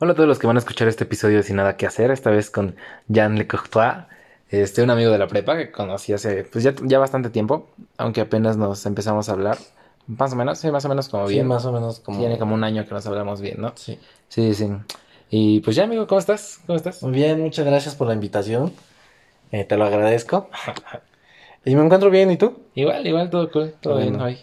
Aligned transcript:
Hola 0.00 0.12
a 0.12 0.14
todos 0.14 0.28
los 0.28 0.38
que 0.38 0.46
van 0.46 0.56
a 0.56 0.60
escuchar 0.60 0.86
este 0.88 1.04
episodio 1.04 1.42
sin 1.42 1.56
nada 1.56 1.76
que 1.76 1.86
hacer, 1.86 2.10
esta 2.10 2.30
vez 2.30 2.50
con 2.50 2.76
Jean 3.08 3.36
Le 3.36 3.46
Courtois, 3.48 4.04
este, 4.48 4.82
un 4.82 4.90
amigo 4.90 5.10
de 5.10 5.18
la 5.18 5.26
prepa 5.26 5.56
que 5.56 5.70
conocí 5.72 6.12
hace 6.12 6.44
pues 6.44 6.62
ya, 6.62 6.74
ya 6.82 6.98
bastante 6.98 7.30
tiempo, 7.30 7.68
aunque 7.96 8.20
apenas 8.20 8.56
nos 8.56 8.86
empezamos 8.86 9.28
a 9.28 9.32
hablar, 9.32 9.58
más 10.06 10.32
o 10.32 10.36
menos, 10.36 10.58
sí, 10.58 10.70
más 10.70 10.84
o 10.84 10.88
menos 10.88 11.08
como 11.08 11.26
Sí, 11.26 11.34
bien. 11.34 11.46
más 11.48 11.64
o 11.66 11.72
menos 11.72 12.00
como... 12.00 12.20
Tiene 12.20 12.38
como 12.38 12.54
un 12.54 12.64
año 12.64 12.86
que 12.86 12.94
nos 12.94 13.06
hablamos 13.06 13.40
bien, 13.40 13.60
¿no? 13.60 13.72
Sí. 13.74 13.98
Sí, 14.28 14.54
sí. 14.54 14.70
Y 15.30 15.60
pues 15.60 15.76
ya, 15.76 15.84
amigo, 15.84 16.06
¿cómo 16.06 16.18
estás? 16.20 16.60
¿Cómo 16.66 16.76
estás? 16.76 17.02
Muy 17.02 17.12
bien, 17.12 17.40
muchas 17.42 17.66
gracias 17.66 17.94
por 17.94 18.06
la 18.06 18.14
invitación. 18.14 18.72
Eh, 19.52 19.64
te 19.64 19.76
lo 19.76 19.84
agradezco. 19.84 20.48
y 21.64 21.74
me 21.74 21.84
encuentro 21.84 22.08
bien, 22.08 22.30
¿y 22.30 22.36
tú? 22.38 22.56
Igual, 22.74 23.06
igual, 23.06 23.28
todo 23.30 23.50
cool, 23.50 23.74
todo 23.80 23.94
Bueno. 23.94 24.10
bien 24.10 24.20
hoy. 24.22 24.38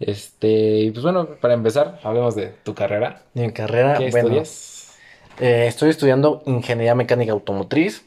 Este, 0.00 0.78
y 0.78 0.90
pues 0.90 1.02
bueno, 1.02 1.26
para 1.40 1.54
empezar, 1.54 2.00
hablemos 2.02 2.34
de 2.34 2.54
tu 2.64 2.74
carrera. 2.74 3.22
De 3.34 3.46
mi 3.46 3.52
carrera, 3.52 3.98
¿Qué 3.98 4.10
bueno, 4.10 4.18
estudias? 4.28 4.73
Eh, 5.40 5.66
estoy 5.66 5.90
estudiando 5.90 6.42
Ingeniería 6.46 6.94
Mecánica 6.94 7.32
Automotriz. 7.32 8.06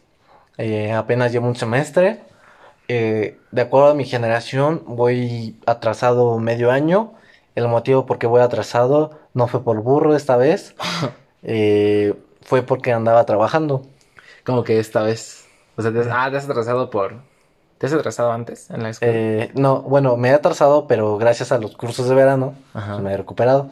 Eh, 0.57 0.91
apenas 0.93 1.31
llevo 1.31 1.47
un 1.47 1.55
semestre. 1.55 2.21
Eh, 2.87 3.37
de 3.51 3.61
acuerdo 3.61 3.89
a 3.89 3.93
mi 3.95 4.05
generación, 4.05 4.83
voy 4.85 5.59
atrasado 5.65 6.39
medio 6.39 6.71
año. 6.71 7.13
El 7.55 7.67
motivo 7.67 8.05
por 8.05 8.17
qué 8.17 8.27
voy 8.27 8.41
atrasado 8.41 9.19
no 9.33 9.47
fue 9.47 9.63
por 9.63 9.81
burro 9.81 10.15
esta 10.15 10.37
vez. 10.37 10.75
eh, 11.43 12.13
fue 12.41 12.61
porque 12.61 12.93
andaba 12.93 13.25
trabajando. 13.25 13.83
Como 14.45 14.63
que 14.63 14.79
esta 14.79 15.01
vez. 15.01 15.45
O 15.75 15.81
sea, 15.81 15.91
te 15.91 15.99
has, 15.99 16.07
ah, 16.09 16.29
te 16.31 16.37
has 16.37 16.45
atrasado 16.45 16.89
por. 16.89 17.15
¿Te 17.77 17.85
has 17.85 17.93
atrasado 17.93 18.31
antes 18.31 18.71
en 18.71 18.81
la 18.81 18.89
escuela? 18.89 19.13
Eh, 19.13 19.51
no, 19.53 19.81
bueno, 19.81 20.17
me 20.17 20.29
he 20.29 20.33
atrasado, 20.33 20.87
pero 20.87 21.17
gracias 21.17 21.51
a 21.51 21.59
los 21.59 21.77
cursos 21.77 22.09
de 22.09 22.15
verano 22.15 22.55
Ajá. 22.73 22.97
me 22.97 23.13
he 23.13 23.17
recuperado. 23.17 23.69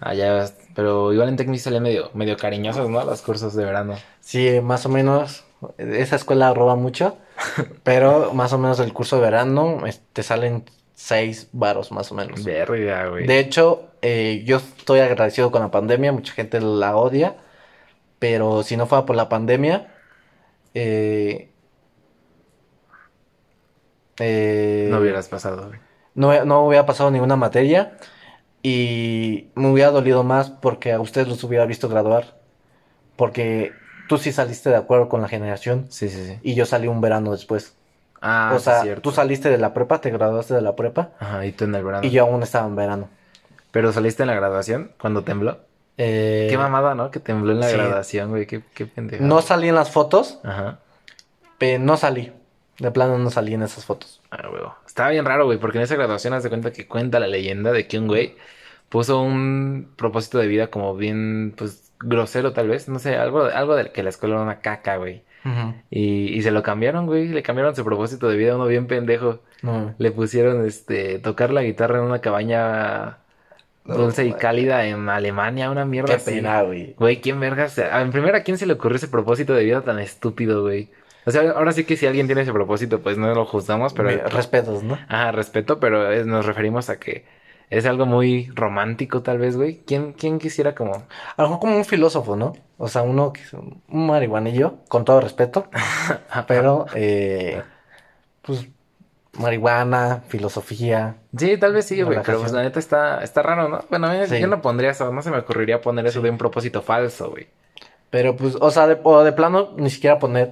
Ves. 0.00 0.54
Pero 0.74 1.12
igual 1.12 1.28
en 1.28 1.36
Tecnis 1.36 1.62
salían 1.62 1.82
medio, 1.82 2.10
medio 2.14 2.36
cariñosos, 2.36 2.88
¿no? 2.88 3.04
Los 3.04 3.22
cursos 3.22 3.54
de 3.54 3.64
verano. 3.64 3.96
Sí, 4.20 4.60
más 4.62 4.86
o 4.86 4.88
menos. 4.88 5.44
Esa 5.76 6.16
escuela 6.16 6.54
roba 6.54 6.74
mucho, 6.74 7.18
pero 7.82 8.32
más 8.32 8.52
o 8.52 8.58
menos 8.58 8.80
el 8.80 8.92
curso 8.94 9.16
de 9.16 9.22
verano 9.22 9.82
te 10.12 10.22
salen 10.22 10.64
seis 10.94 11.48
varos 11.52 11.92
más 11.92 12.10
o 12.12 12.14
menos. 12.14 12.44
Verga, 12.44 13.08
güey. 13.08 13.26
De 13.26 13.38
hecho, 13.38 13.90
eh, 14.00 14.42
yo 14.46 14.56
estoy 14.56 15.00
agradecido 15.00 15.50
con 15.50 15.60
la 15.60 15.70
pandemia, 15.70 16.12
mucha 16.12 16.32
gente 16.32 16.60
la 16.60 16.96
odia, 16.96 17.36
pero 18.18 18.62
si 18.62 18.76
no 18.76 18.86
fuera 18.86 19.04
por 19.04 19.16
la 19.16 19.28
pandemia, 19.28 19.92
eh, 20.72 21.50
eh, 24.18 24.88
No 24.90 25.00
hubieras 25.00 25.28
pasado, 25.28 25.68
güey. 25.68 25.80
no, 26.14 26.44
no 26.44 26.66
hubiera 26.66 26.86
pasado 26.86 27.10
ninguna 27.10 27.36
materia 27.36 27.96
y 28.62 29.48
me 29.54 29.70
hubiera 29.70 29.90
dolido 29.90 30.22
más 30.24 30.50
porque 30.50 30.92
a 30.92 31.00
ustedes 31.00 31.28
los 31.28 31.42
hubiera 31.44 31.66
visto 31.66 31.88
graduar. 31.88 32.38
Porque 33.16 33.72
tú 34.08 34.18
sí 34.18 34.32
saliste 34.32 34.70
de 34.70 34.76
acuerdo 34.76 35.08
con 35.08 35.22
la 35.22 35.28
generación 35.28 35.86
Sí, 35.90 36.08
sí, 36.08 36.24
sí. 36.26 36.38
y 36.42 36.54
yo 36.54 36.66
salí 36.66 36.88
un 36.88 37.00
verano 37.00 37.32
después. 37.32 37.76
Ah, 38.22 38.52
o 38.54 38.58
sea, 38.58 38.82
cierto. 38.82 39.00
tú 39.02 39.12
saliste 39.12 39.48
de 39.48 39.56
la 39.58 39.72
prepa, 39.72 40.00
te 40.00 40.10
graduaste 40.10 40.52
de 40.54 40.60
la 40.60 40.76
prepa 40.76 41.10
Ajá, 41.18 41.46
y 41.46 41.52
tú 41.52 41.64
en 41.64 41.74
el 41.74 41.84
verano. 41.84 42.06
y 42.06 42.10
yo 42.10 42.22
aún 42.24 42.42
estaba 42.42 42.66
en 42.66 42.76
verano. 42.76 43.08
Pero 43.70 43.92
saliste 43.92 44.22
en 44.22 44.26
la 44.28 44.34
graduación 44.34 44.92
cuando 45.00 45.22
tembló. 45.22 45.58
Eh, 45.96 46.46
Qué 46.50 46.58
mamada, 46.58 46.94
¿no? 46.94 47.10
Que 47.10 47.20
tembló 47.20 47.52
en 47.52 47.60
la 47.60 47.68
sí. 47.68 47.76
graduación, 47.76 48.30
güey. 48.30 48.46
Qué, 48.46 48.62
qué 48.74 48.86
pendejo. 48.86 49.22
no 49.24 49.40
salí 49.42 49.68
en 49.68 49.74
las 49.74 49.90
fotos, 49.90 50.38
Ajá. 50.44 50.80
pero 51.58 51.82
no 51.82 51.96
salí. 51.96 52.32
De 52.80 52.90
plano 52.90 53.18
no 53.18 53.30
salí 53.30 53.54
en 53.54 53.62
esas 53.62 53.84
fotos. 53.84 54.20
Ah, 54.30 54.48
huevo. 54.52 54.74
Estaba 54.86 55.10
bien 55.10 55.24
raro, 55.24 55.44
güey, 55.44 55.58
porque 55.58 55.78
en 55.78 55.84
esa 55.84 55.94
graduación 55.96 56.32
haz 56.34 56.42
de 56.42 56.48
cuenta 56.48 56.72
que 56.72 56.86
cuenta 56.88 57.20
la 57.20 57.26
leyenda 57.28 57.72
de 57.72 57.86
que 57.86 57.98
un 57.98 58.06
güey 58.08 58.36
puso 58.88 59.20
un 59.22 59.92
propósito 59.96 60.38
de 60.38 60.46
vida 60.48 60.68
como 60.68 60.96
bien, 60.96 61.54
pues, 61.56 61.92
grosero 62.00 62.52
tal 62.52 62.68
vez. 62.68 62.88
No 62.88 62.98
sé, 62.98 63.16
algo, 63.16 63.44
algo 63.44 63.76
de 63.76 63.92
que 63.92 64.02
la 64.02 64.08
escuela 64.10 64.34
era 64.36 64.44
una 64.44 64.60
caca, 64.60 64.96
güey. 64.96 65.22
Y, 65.90 66.34
y 66.36 66.42
se 66.42 66.50
lo 66.50 66.62
cambiaron, 66.62 67.06
güey. 67.06 67.28
Le 67.28 67.42
cambiaron 67.42 67.74
su 67.76 67.84
propósito 67.84 68.28
de 68.28 68.36
vida 68.36 68.52
a 68.52 68.56
uno 68.56 68.66
bien 68.66 68.86
pendejo. 68.86 69.40
No. 69.62 69.94
Le 69.98 70.10
pusieron, 70.10 70.66
este, 70.66 71.18
tocar 71.18 71.50
la 71.50 71.62
guitarra 71.62 71.98
en 71.98 72.04
una 72.04 72.20
cabaña 72.20 73.18
dulce 73.84 74.26
y 74.26 74.32
cálida 74.34 74.86
en 74.86 75.08
Alemania, 75.08 75.70
una 75.70 75.84
mierda 75.84 76.08
Qué 76.08 76.14
así. 76.16 76.30
pena, 76.32 76.62
güey. 76.62 76.94
Güey, 76.98 77.20
¿quién 77.20 77.40
vergas? 77.40 77.78
Ah, 77.78 78.02
En 78.02 78.10
primera, 78.12 78.38
¿a 78.38 78.42
quién 78.42 78.58
se 78.58 78.66
le 78.66 78.74
ocurrió 78.74 78.96
ese 78.96 79.08
propósito 79.08 79.54
de 79.54 79.64
vida 79.64 79.82
tan 79.82 79.98
estúpido, 79.98 80.62
güey? 80.62 80.90
O 81.26 81.30
sea, 81.30 81.50
ahora 81.52 81.72
sí 81.72 81.84
que 81.84 81.96
si 81.96 82.06
alguien 82.06 82.26
tiene 82.26 82.42
ese 82.42 82.52
propósito, 82.52 83.00
pues 83.00 83.18
no 83.18 83.32
lo 83.34 83.44
juzgamos, 83.44 83.92
pero... 83.92 84.08
Respetos, 84.28 84.82
¿no? 84.82 84.94
Ajá, 85.08 85.32
respeto, 85.32 85.78
pero 85.80 86.10
es- 86.10 86.26
nos 86.26 86.46
referimos 86.46 86.88
a 86.90 86.98
que 86.98 87.24
es 87.68 87.86
algo 87.86 88.04
muy 88.06 88.50
romántico, 88.54 89.22
tal 89.22 89.38
vez, 89.38 89.56
güey. 89.56 89.80
¿Quién, 89.86 90.12
quién 90.12 90.38
quisiera 90.38 90.74
como... 90.74 90.94
A 91.36 91.42
lo 91.42 91.48
mejor 91.48 91.60
como 91.60 91.76
un 91.76 91.84
filósofo, 91.84 92.36
¿no? 92.36 92.54
O 92.78 92.88
sea, 92.88 93.02
uno 93.02 93.32
que 93.32 93.42
es 93.42 93.52
un 93.52 93.80
marihuanillo, 93.88 94.78
con 94.88 95.04
todo 95.04 95.20
respeto, 95.20 95.68
pero, 96.48 96.86
eh, 96.94 97.62
pues, 98.42 98.66
marihuana, 99.38 100.22
filosofía. 100.28 101.16
Sí, 101.36 101.56
tal 101.58 101.72
vez 101.74 101.84
sí, 101.86 102.02
güey, 102.02 102.18
pero 102.24 102.40
pues 102.40 102.52
la 102.52 102.62
neta 102.62 102.78
está, 102.80 103.22
está 103.22 103.42
raro, 103.42 103.68
¿no? 103.68 103.84
Bueno, 103.90 104.08
a 104.08 104.12
mí 104.12 104.26
Sí. 104.26 104.40
yo 104.40 104.46
no 104.48 104.60
pondría 104.60 104.90
eso, 104.90 105.12
no 105.12 105.22
se 105.22 105.30
me 105.30 105.38
ocurriría 105.38 105.80
poner 105.80 106.06
eso 106.06 106.20
Sí. 106.20 106.24
de 106.24 106.30
un 106.30 106.38
propósito 106.38 106.82
falso, 106.82 107.30
güey. 107.30 107.48
Pero, 108.10 108.34
pues, 108.36 108.56
o 108.60 108.70
sea, 108.72 108.88
de, 108.88 108.98
o 109.04 109.22
de 109.22 109.32
plano, 109.32 109.70
ni 109.76 109.88
siquiera 109.90 110.18
poner 110.18 110.50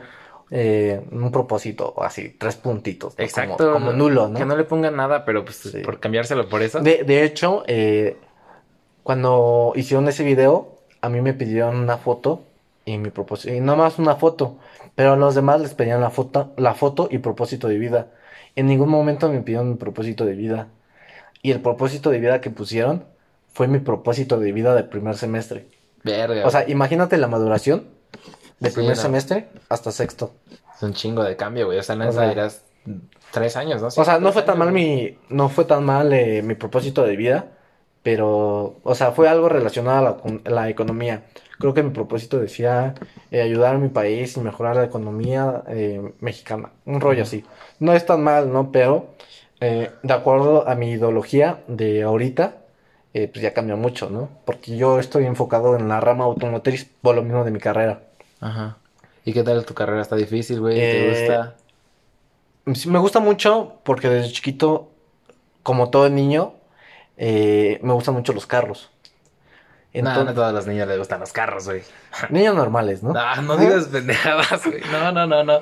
eh, 0.51 1.01
un 1.11 1.31
propósito 1.31 1.95
así, 2.03 2.31
tres 2.39 2.57
puntitos. 2.57 3.17
¿no? 3.19 3.25
Exacto. 3.25 3.57
Como, 3.73 3.87
como 3.87 3.93
nulo, 3.93 4.29
¿no? 4.29 4.39
Que 4.39 4.45
no 4.47 4.57
le 4.57 4.65
pongan 4.65 4.97
nada, 4.97 5.25
pero 5.25 5.45
pues 5.45 5.57
Sí. 5.57 5.81
por 5.81 6.01
cambiárselo 6.01 6.49
por 6.49 6.63
eso. 6.63 6.81
De, 6.81 7.05
de 7.05 7.25
hecho, 7.25 7.65
eh, 7.67 8.17
cuando 9.03 9.73
hicieron 9.77 10.09
ese 10.09 10.25
video, 10.25 10.77
a 11.01 11.09
mí 11.09 11.21
me 11.21 11.35
pidieron 11.35 11.77
una 11.77 11.97
foto 11.99 12.45
y 12.85 12.97
mi 12.99 13.11
propósito, 13.11 13.55
y 13.55 13.61
no 13.61 13.77
más 13.77 13.99
una 13.99 14.17
foto, 14.17 14.57
pero 14.95 15.13
a 15.13 15.17
los 15.17 15.35
demás 15.35 15.61
les 15.61 15.75
pedían 15.75 16.01
la 16.01 16.11
foto, 16.11 16.53
la 16.57 16.75
foto 16.75 17.09
y 17.11 17.19
propósito 17.19 17.69
de 17.69 17.79
vida. 17.79 18.09
En 18.57 18.67
ningún 18.67 18.89
momento 18.89 19.29
me 19.31 19.41
pidieron 19.41 19.69
mi 19.71 19.77
propósito 19.77 20.25
de 20.25 20.33
vida. 20.35 20.69
Y 21.43 21.53
el 21.53 21.61
propósito 21.61 22.11
de 22.11 22.19
vida 22.19 22.41
que 22.41 22.51
pusieron 22.51 23.05
fue 23.53 23.69
mi 23.69 23.79
propósito 23.79 24.41
de 24.41 24.51
vida 24.53 24.75
del 24.75 24.89
primer 24.89 25.17
semestre. 25.17 25.67
Verga. 26.03 26.47
O 26.47 26.51
sea, 26.51 26.69
imagínate 26.69 27.17
la 27.19 27.29
maduración 27.29 27.85
de 28.61 28.71
Sí, 28.71 28.75
primer 28.77 28.97
no. 28.97 29.03
semestre 29.03 29.49
hasta 29.69 29.93
sexto. 29.93 30.33
es 30.77 30.83
un 30.83 30.93
chingo 30.95 31.23
de 31.25 31.37
cambio, 31.37 31.67
güey. 31.67 31.79
O 31.79 31.83
sea, 31.83 31.95
en 31.97 32.03
O 32.03 32.13
sea- 32.13 32.29
dirás 32.29 32.63
tres 33.33 33.57
años, 33.57 33.81
¿no? 33.83 33.89
O 33.89 33.91
sea, 33.91 34.19
no 34.19 34.33
fue 34.33 34.43
tan 34.43 34.55
años, 34.57 34.65
mal 34.67 34.73
mi, 34.75 35.19
no 35.29 35.49
fue 35.49 35.65
tan 35.65 35.85
mal 35.85 36.13
eh, 36.13 36.43
mi 36.43 36.55
propósito 36.55 37.05
de 37.05 37.17
vida, 37.17 37.47
pero, 38.03 38.77
o 38.83 38.95
sea, 38.95 39.13
fue 39.13 39.29
algo 39.29 39.49
relacionado 39.49 39.99
a 39.99 40.03
la, 40.11 40.17
con- 40.17 40.43
la 40.45 40.69
economía. 40.69 41.25
Creo 41.59 41.75
que 41.75 41.83
mi 41.83 41.91
propósito 41.91 42.39
decía 42.39 42.95
eh, 43.33 43.43
ayudar 43.43 43.75
a 43.75 43.79
mi 43.79 43.89
país 43.89 44.37
y 44.37 44.41
mejorar 44.41 44.77
la 44.77 44.85
economía 44.85 45.65
eh, 45.69 46.13
mexicana, 46.21 46.71
un 46.87 47.01
rollo 47.01 47.25
así. 47.25 47.45
No 47.81 47.93
es 47.93 48.07
tan 48.07 48.23
mal, 48.23 48.53
¿no? 48.53 48.71
Pero, 48.73 49.09
eh, 49.61 49.91
de 50.03 50.15
acuerdo 50.15 50.69
a 50.69 50.75
mi 50.77 50.91
ideología 50.93 51.65
de 51.67 52.05
ahorita, 52.05 52.59
eh, 53.13 53.27
pues 53.29 53.43
ya 53.43 53.53
cambió 53.53 53.77
mucho, 53.77 54.09
¿no? 54.09 54.29
Porque 54.45 54.77
yo 54.77 55.01
estoy 55.01 55.27
enfocado 55.27 55.77
en 55.77 55.89
la 55.89 56.01
rama 56.01 56.25
automotriz 56.25 56.89
por 57.03 57.17
lo 57.17 57.23
mismo 57.23 57.45
de 57.45 57.51
mi 57.51 57.59
carrera. 57.59 58.03
Ajá. 58.41 58.79
¿Y 59.25 59.33
qué 59.33 59.43
tal 59.43 59.65
tu 59.67 59.75
carrera? 59.75 60.03
¿Está 60.03 60.17
difícil, 60.17 60.61
güey? 60.61 60.89
¿Te 60.89 60.97
Eh, 60.97 61.01
gusta? 61.01 61.57
Sí, 62.75 62.89
Me 62.89 62.99
gusta 62.99 63.21
mucho 63.21 63.81
porque 63.85 64.09
desde 64.09 64.33
chiquito, 64.33 64.91
como 65.63 65.91
todo 65.91 66.09
niño, 66.11 66.55
eh, 67.17 67.81
me 67.83 67.93
gustan 67.95 68.15
mucho 68.15 68.33
los 68.33 68.47
carros. 68.47 68.91
No, 69.95 70.03
no 70.03 70.09
a 70.09 70.13
Entonces, 70.13 70.35
todas 70.37 70.55
las 70.55 70.67
niñas 70.67 70.87
les 70.87 70.99
gustan 70.99 71.19
los 71.21 71.33
carros, 71.33 71.65
güey. 71.67 71.83
niños 72.31 72.55
normales, 72.55 73.03
¿no? 73.03 73.13
No, 73.13 73.43
no 73.43 73.57
digas 73.57 73.87
pendejadas, 73.87 74.65
güey. 74.67 74.81
No, 74.93 75.11
no, 75.13 75.27
no, 75.27 75.43
no. 75.45 75.61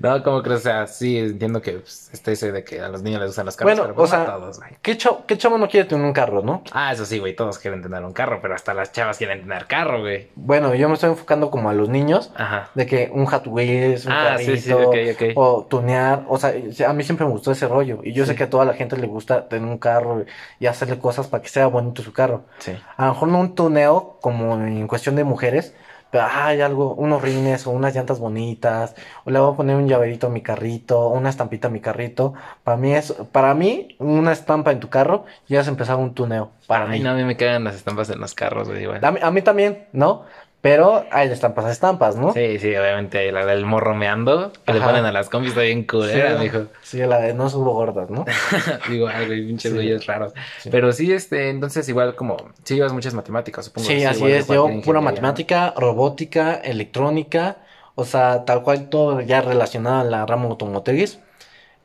No, 0.00 0.22
como 0.22 0.42
crees, 0.42 0.60
o 0.60 0.62
sea, 0.64 0.86
sí, 0.86 1.16
entiendo 1.16 1.62
que 1.62 1.72
pues, 1.74 2.10
está 2.12 2.32
ese 2.32 2.50
de 2.52 2.64
que 2.64 2.80
a 2.80 2.88
los 2.88 3.02
niños 3.02 3.20
les 3.20 3.28
gustan 3.30 3.46
los 3.46 3.56
carros, 3.56 3.70
Bueno, 3.72 3.82
pero 3.84 3.94
pues, 3.94 4.12
o 4.12 4.14
sea- 4.14 4.22
a 4.24 4.26
todos, 4.38 4.58
güey. 4.58 4.70
¿Qué, 4.82 4.96
cha- 4.98 5.18
qué 5.26 5.38
chavo 5.38 5.58
no 5.58 5.68
quiere 5.68 5.88
tener 5.88 6.04
un 6.04 6.12
carro, 6.12 6.42
no? 6.42 6.62
Ah, 6.72 6.92
eso 6.92 7.04
sí, 7.04 7.18
güey, 7.18 7.34
todos 7.36 7.58
quieren 7.58 7.80
tener 7.82 8.02
un 8.04 8.12
carro, 8.12 8.40
pero 8.42 8.54
hasta 8.54 8.74
las 8.74 8.92
chavas 8.92 9.16
quieren 9.16 9.40
tener 9.42 9.66
carro, 9.66 10.00
güey. 10.00 10.28
Bueno, 10.34 10.74
yo 10.74 10.88
me 10.88 10.94
estoy 10.94 11.10
enfocando 11.10 11.50
como 11.50 11.70
a 11.70 11.72
los 11.72 11.88
niños, 11.88 12.32
Ajá. 12.36 12.70
de 12.74 12.84
que 12.86 13.10
un 13.12 13.26
Hot 13.26 13.46
Wheels, 13.46 14.06
un 14.06 14.12
Ah, 14.12 14.36
sí, 14.38 14.56
sí, 14.58 14.70
carrito, 14.70 14.88
ok, 14.90 14.96
ok. 15.14 15.22
o 15.36 15.66
tunear, 15.70 16.24
o 16.28 16.36
sea, 16.36 16.52
a 16.88 16.92
mí 16.92 17.04
siempre 17.04 17.24
me 17.26 17.32
gustó 17.32 17.52
ese 17.52 17.66
rollo. 17.68 18.00
Y 18.02 18.12
yo 18.12 18.26
sé 18.26 18.32
Sí. 18.32 18.38
que 18.38 18.44
a 18.44 18.50
toda 18.50 18.64
la 18.64 18.74
gente 18.74 18.96
le 18.96 19.06
gusta 19.06 19.48
tener 19.48 19.68
un 19.68 19.78
carro 19.78 20.24
y 20.58 20.66
hacerle 20.66 20.98
cosas 20.98 21.26
para 21.28 21.42
que 21.42 21.48
sea 21.48 21.66
bonito 21.68 22.02
su 22.02 22.12
carro. 22.12 22.42
Sí. 22.58 22.72
A 22.96 23.06
lo 23.06 23.12
mejor 23.12 23.28
no 23.28 23.38
un 23.40 23.54
tuneo 23.68 24.18
como 24.20 24.54
en 24.60 24.86
cuestión 24.88 25.16
de 25.16 25.24
mujeres, 25.24 25.74
pero 26.10 26.24
hay 26.30 26.60
algo, 26.62 26.94
unos 26.94 27.20
rines 27.22 27.66
o 27.66 27.70
unas 27.70 27.94
llantas 27.94 28.18
bonitas, 28.18 28.94
o 29.24 29.30
le 29.30 29.38
voy 29.38 29.52
a 29.52 29.56
poner 29.56 29.76
un 29.76 29.88
llaverito 29.88 30.28
a 30.28 30.30
mi 30.30 30.42
carrito, 30.42 31.08
una 31.08 31.28
estampita 31.30 31.68
a 31.68 31.70
mi 31.70 31.80
carrito. 31.80 32.34
Para 32.64 32.76
mí 32.76 32.94
es, 32.94 33.12
para 33.32 33.54
mí, 33.54 33.94
una 33.98 34.32
estampa 34.32 34.72
en 34.72 34.80
tu 34.80 34.88
carro 34.88 35.24
ya 35.48 35.60
has 35.60 35.68
empezado 35.68 35.98
un 35.98 36.14
tuneo. 36.14 36.50
Para 36.66 36.88
Ay, 36.88 37.00
mí. 37.00 37.00
no, 37.00 37.10
a 37.10 37.14
mí 37.14 37.24
me 37.24 37.36
cagan 37.36 37.64
las 37.64 37.74
estampas 37.76 38.08
en 38.10 38.20
los 38.20 38.34
carros, 38.34 38.68
güey. 38.68 38.86
A 39.02 39.10
mí, 39.10 39.18
a 39.22 39.30
mí 39.30 39.42
también, 39.42 39.86
¿no? 39.92 40.24
Pero 40.60 41.04
hay 41.12 41.28
estampas 41.30 41.66
a 41.66 41.70
estampas, 41.70 42.16
¿no? 42.16 42.32
Sí, 42.32 42.58
sí, 42.58 42.74
obviamente 42.74 43.30
la 43.30 43.46
del 43.46 43.64
morro 43.64 43.94
meando, 43.94 44.52
que 44.66 44.72
le 44.72 44.80
ponen 44.80 45.04
a 45.04 45.12
las 45.12 45.28
combis 45.30 45.50
está 45.50 45.60
bien 45.62 45.84
culera, 45.84 46.36
sí, 46.36 46.42
mijo. 46.42 46.66
sí, 46.82 46.98
la 46.98 47.20
de 47.20 47.32
no 47.32 47.48
subo 47.48 47.74
gordas, 47.74 48.10
¿no? 48.10 48.24
Güey, 48.88 49.46
pinches 49.46 49.70
Sí. 49.70 49.76
güeyes 49.76 50.06
raros. 50.06 50.32
Sí. 50.58 50.68
Pero 50.70 50.90
sí, 50.92 51.12
este, 51.12 51.50
entonces 51.50 51.88
igual 51.88 52.16
como, 52.16 52.36
sí 52.64 52.74
llevas 52.74 52.92
muchas 52.92 53.14
matemáticas, 53.14 53.66
supongo. 53.66 53.86
Sí, 53.86 54.04
así 54.04 54.18
igual 54.18 54.32
es. 54.32 54.48
Yo 54.48 54.68
pura 54.84 55.00
matemática, 55.00 55.74
robótica, 55.76 56.54
electrónica, 56.56 57.58
o 57.94 58.04
sea, 58.04 58.44
tal 58.44 58.64
cual 58.64 58.88
todo 58.88 59.20
ya 59.20 59.40
relacionado 59.40 60.00
a 60.00 60.04
la 60.04 60.26
rama 60.26 60.46
automotriz, 60.46 61.20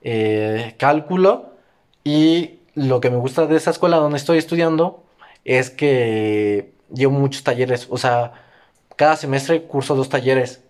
eh, 0.02 0.74
cálculo. 0.80 1.54
Y 2.04 2.60
lo 2.74 3.00
que 3.02 3.12
me 3.12 3.18
gusta 3.18 3.46
de 3.46 3.56
esa 3.56 3.70
escuela 3.70 3.98
donde 3.98 4.18
estoy 4.18 4.40
estudiando 4.40 5.04
es 5.46 5.70
que 5.70 6.72
llevo 6.92 7.14
muchos 7.14 7.44
talleres, 7.44 7.88
o 7.92 7.98
sea, 7.98 8.34
cada 8.96 9.16
semestre 9.16 9.64
curso 9.64 9.96
dos 9.96 10.10
talleres. 10.10 10.62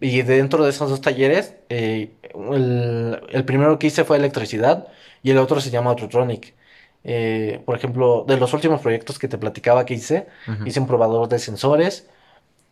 Y 0.00 0.22
dentro 0.22 0.64
de 0.64 0.70
esos 0.70 0.90
dos 0.90 1.00
talleres, 1.00 1.54
eh, 1.68 2.10
el, 2.34 3.20
el 3.30 3.44
primero 3.44 3.78
que 3.78 3.86
hice 3.86 4.04
fue 4.04 4.16
electricidad 4.16 4.88
y 5.22 5.30
el 5.30 5.38
otro 5.38 5.60
se 5.60 5.70
llama 5.70 5.90
Autotronic. 5.90 6.54
Eh, 7.04 7.60
por 7.64 7.76
ejemplo, 7.76 8.24
de 8.26 8.36
los 8.36 8.52
últimos 8.52 8.80
proyectos 8.80 9.18
que 9.18 9.28
te 9.28 9.38
platicaba 9.38 9.84
que 9.84 9.94
hice, 9.94 10.26
Ujú. 10.48 10.66
hice 10.66 10.80
un 10.80 10.86
probador 10.86 11.28
de 11.28 11.38
sensores 11.38 12.08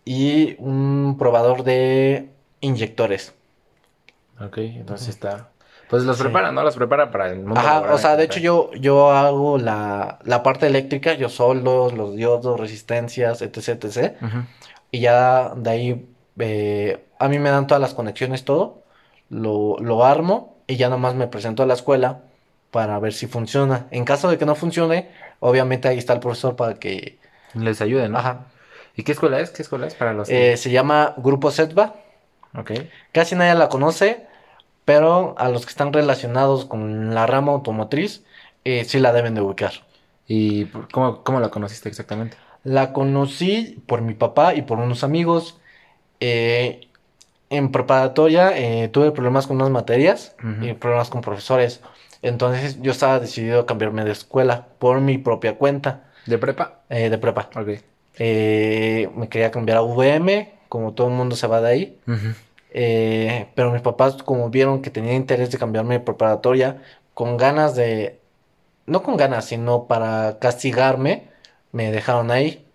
y 0.04 0.56
un 0.58 1.16
probador 1.18 1.62
de 1.62 2.28
inyectores. 2.60 3.34
Ok, 4.40 4.58
entonces 4.58 5.08
está. 5.08 5.50
Pues 5.88 6.04
los 6.04 6.16
Sí. 6.16 6.22
prepara, 6.22 6.52
¿no? 6.52 6.62
Los 6.62 6.76
prepara 6.76 7.10
para 7.10 7.30
el 7.30 7.40
mundo 7.40 7.58
Ajá, 7.60 7.92
o 7.92 7.98
sea, 7.98 8.16
de 8.16 8.24
hecho 8.24 8.38
yo, 8.38 8.70
yo 8.74 9.10
hago 9.10 9.58
la, 9.58 10.20
la 10.24 10.42
parte 10.44 10.68
eléctrica, 10.68 11.14
yo 11.14 11.28
solo, 11.28 11.90
los 11.90 12.14
diodos, 12.14 12.58
resistencias, 12.58 13.42
etc, 13.42 13.84
etc. 13.84 14.14
Ujú. 14.22 14.44
Y 14.90 15.00
ya 15.00 15.52
de 15.54 15.70
ahí 15.70 16.08
eh, 16.38 17.04
a 17.18 17.28
mí 17.28 17.38
me 17.38 17.50
dan 17.50 17.66
todas 17.66 17.80
las 17.80 17.94
conexiones, 17.94 18.44
todo, 18.44 18.82
lo, 19.28 19.78
lo 19.78 20.04
armo 20.04 20.56
y 20.66 20.76
ya 20.76 20.88
nomás 20.88 21.14
me 21.14 21.28
presento 21.28 21.62
a 21.62 21.66
la 21.66 21.74
escuela 21.74 22.22
para 22.70 22.98
ver 22.98 23.12
si 23.12 23.26
funciona. 23.26 23.86
En 23.90 24.04
caso 24.04 24.30
de 24.30 24.38
que 24.38 24.46
no 24.46 24.54
funcione, 24.54 25.10
obviamente 25.40 25.88
ahí 25.88 25.98
está 25.98 26.12
el 26.12 26.20
profesor 26.20 26.56
para 26.56 26.74
que... 26.74 27.18
Les 27.54 27.80
ayude, 27.80 28.08
¿no? 28.08 28.18
Ajá. 28.18 28.46
¿Y 28.96 29.02
qué 29.02 29.12
escuela 29.12 29.40
es? 29.40 29.50
¿Qué 29.50 29.62
escuela 29.62 29.86
es 29.86 29.94
para 29.94 30.12
los 30.12 30.28
Eh, 30.28 30.56
se 30.56 30.70
llama 30.70 31.14
Grupo 31.16 31.50
Setba. 31.50 31.94
Ok. 32.56 32.72
Casi 33.12 33.34
nadie 33.34 33.54
la 33.54 33.68
conoce, 33.68 34.26
pero 34.84 35.34
a 35.38 35.48
los 35.48 35.64
que 35.64 35.70
están 35.70 35.92
relacionados 35.92 36.64
con 36.64 37.14
la 37.14 37.26
rama 37.26 37.52
automotriz, 37.52 38.24
eh, 38.64 38.84
sí 38.84 38.98
la 39.00 39.12
deben 39.12 39.34
de 39.34 39.40
ubicar. 39.40 39.72
¿Y 40.26 40.66
cómo, 40.92 41.24
cómo 41.24 41.40
la 41.40 41.48
conociste 41.48 41.88
exactamente? 41.88 42.36
La 42.64 42.92
conocí 42.92 43.82
por 43.86 44.02
mi 44.02 44.14
papá 44.14 44.54
y 44.54 44.62
por 44.62 44.78
unos 44.78 45.04
amigos. 45.04 45.58
Eh, 46.20 46.88
en 47.48 47.72
preparatoria 47.72 48.56
eh, 48.56 48.88
tuve 48.88 49.10
problemas 49.12 49.46
con 49.46 49.56
unas 49.56 49.70
materias 49.70 50.34
y 50.62 50.72
problemas 50.74 51.10
con 51.10 51.20
profesores. 51.20 51.80
Entonces 52.22 52.80
yo 52.82 52.92
estaba 52.92 53.18
decidido 53.18 53.60
a 53.60 53.66
cambiarme 53.66 54.04
de 54.04 54.12
escuela 54.12 54.66
por 54.78 55.00
mi 55.00 55.18
propia 55.18 55.56
cuenta 55.56 56.04
¿De 56.26 56.38
prepa? 56.38 56.80
eh, 56.90 57.08
de 57.10 57.18
prepa. 57.18 57.48
Ok. 57.56 57.80
Eh, 58.18 59.08
me 59.16 59.28
quería 59.28 59.50
cambiar 59.50 59.78
a 59.78 59.82
VM, 59.82 60.52
como 60.68 60.92
todo 60.92 61.08
el 61.08 61.14
mundo 61.14 61.34
se 61.36 61.46
va 61.46 61.60
de 61.62 61.68
ahí. 61.68 61.98
Eh, 62.72 63.48
pero 63.54 63.72
mis 63.72 63.82
papás, 63.82 64.22
como 64.22 64.50
vieron 64.50 64.82
que 64.82 64.90
tenía 64.90 65.14
interés 65.14 65.50
de 65.50 65.58
cambiarme 65.58 65.94
de 65.94 66.00
preparatoria, 66.00 66.82
con 67.14 67.36
ganas 67.36 67.74
de, 67.74 68.20
no 68.86 69.02
con 69.02 69.16
ganas, 69.16 69.46
sino 69.46 69.86
para 69.86 70.38
castigarme, 70.38 71.29
me 71.72 71.90
dejaron 71.92 72.30
ahí. 72.30 72.66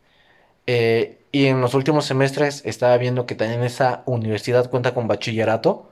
Eh, 0.68 1.20
y 1.32 1.48
en 1.48 1.62
los 1.62 1.74
últimos 1.76 2.06
semestres 2.06 2.64
estaba 2.66 2.98
viendo 2.98 3.26
que 3.26 3.36
también 3.36 3.64
esa 3.64 4.04
universidad 4.08 4.70
cuenta 4.70 4.94
con 4.94 5.08
bachillerato. 5.08 5.92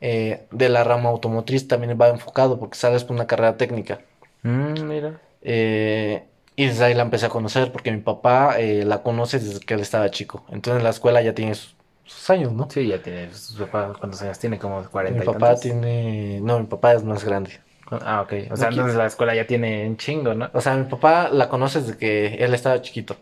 eh, 0.00 0.46
de 0.52 0.68
la 0.70 0.84
rama 0.84 1.10
automotriz 1.10 1.68
también 1.68 1.98
va 2.00 2.08
enfocado 2.10 2.58
porque 2.60 2.78
sales 2.78 3.04
por 3.04 3.16
una 3.16 3.26
carrera 3.28 3.56
técnica. 3.58 4.00
Mm, 4.44 4.86
mira. 4.88 5.20
Eh, 5.42 6.28
y 6.56 6.66
desde 6.66 6.84
ahí 6.84 6.94
la 6.94 7.02
empecé 7.02 7.26
a 7.26 7.28
conocer 7.30 7.72
porque 7.72 7.90
mi 7.92 8.00
papá 8.02 8.58
eh, 8.60 8.84
la 8.84 9.02
conoce 9.02 9.38
desde 9.38 9.60
que 9.60 9.74
él 9.74 9.80
estaba 9.80 10.10
chico. 10.10 10.44
Entonces 10.50 10.82
la 10.82 10.90
escuela 10.90 11.22
ya 11.22 11.34
tiene 11.34 11.54
sus, 11.54 11.76
sus 12.04 12.30
años, 12.30 12.52
¿no? 12.52 12.68
Sí, 12.68 12.86
ya 12.88 13.02
tiene. 13.02 13.32
Su 13.34 13.58
papá, 13.58 13.92
¿cuántos 13.98 14.22
años 14.22 14.38
tiene? 14.38 14.58
Como 14.58 14.88
40 14.90 15.14
Mi 15.14 15.24
y 15.24 15.28
papá 15.28 15.48
tantos. 15.48 15.60
tiene. 15.60 16.40
No, 16.40 16.58
mi 16.58 16.66
papá 16.66 16.94
es 16.94 17.04
más 17.04 17.22
grande. 17.24 17.60
Ah, 17.90 18.22
ok. 18.22 18.32
O 18.50 18.56
sea, 18.56 18.66
No, 18.70 18.72
entonces 18.76 18.96
la 18.96 19.06
escuela 19.06 19.34
ya 19.34 19.46
tiene 19.46 19.86
un 19.86 19.96
chingo, 19.96 20.34
¿no? 20.34 20.48
O 20.52 20.60
sea, 20.60 20.74
mi 20.76 20.84
papá 20.84 21.28
la 21.30 21.48
conoce 21.48 21.80
desde 21.80 21.96
que 21.96 22.34
él 22.34 22.54
estaba 22.54 22.80
chiquito. 22.82 23.16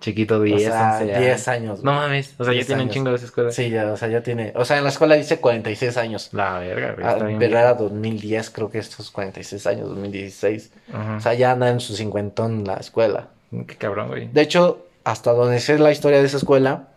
Chiquito, 0.00 0.36
O 0.36 0.40
10, 0.42 0.62
sea, 0.62 0.98
11 1.00 1.18
10 1.18 1.48
años. 1.48 1.82
No 1.82 1.92
mames. 1.92 2.34
O 2.38 2.44
sea, 2.44 2.52
ya 2.52 2.58
10 2.58 2.66
tiene 2.68 2.82
un 2.84 2.90
chingo 2.90 3.10
de 3.10 3.16
esa 3.16 3.26
escuela. 3.26 3.50
Sí, 3.50 3.68
ya, 3.68 3.92
o 3.92 3.96
sea, 3.96 4.08
ya 4.08 4.22
tiene. 4.22 4.52
O 4.54 4.64
sea, 4.64 4.78
en 4.78 4.84
la 4.84 4.90
escuela 4.90 5.16
dice 5.16 5.40
46 5.40 5.96
años. 5.96 6.28
La 6.32 6.60
verga, 6.60 6.92
güey. 6.92 7.06
Ah, 7.06 7.14
bien. 7.24 7.38
pero 7.38 7.58
era 7.58 7.74
2010, 7.74 8.50
creo 8.50 8.70
que 8.70 8.78
estos 8.78 9.10
46 9.10 9.66
años, 9.66 9.88
2016. 9.88 10.72
Ajá. 10.92 11.16
O 11.16 11.20
sea, 11.20 11.34
ya 11.34 11.50
anda 11.50 11.68
en 11.68 11.80
su 11.80 11.96
cincuentón 11.96 12.64
la 12.64 12.74
escuela. 12.74 13.28
Qué 13.66 13.76
cabrón, 13.76 14.08
güey. 14.08 14.28
De 14.28 14.40
hecho, 14.40 14.86
hasta 15.02 15.32
donde 15.32 15.58
sé 15.58 15.78
la 15.78 15.90
historia 15.90 16.20
de 16.20 16.26
esa 16.26 16.36
escuela, 16.36 16.88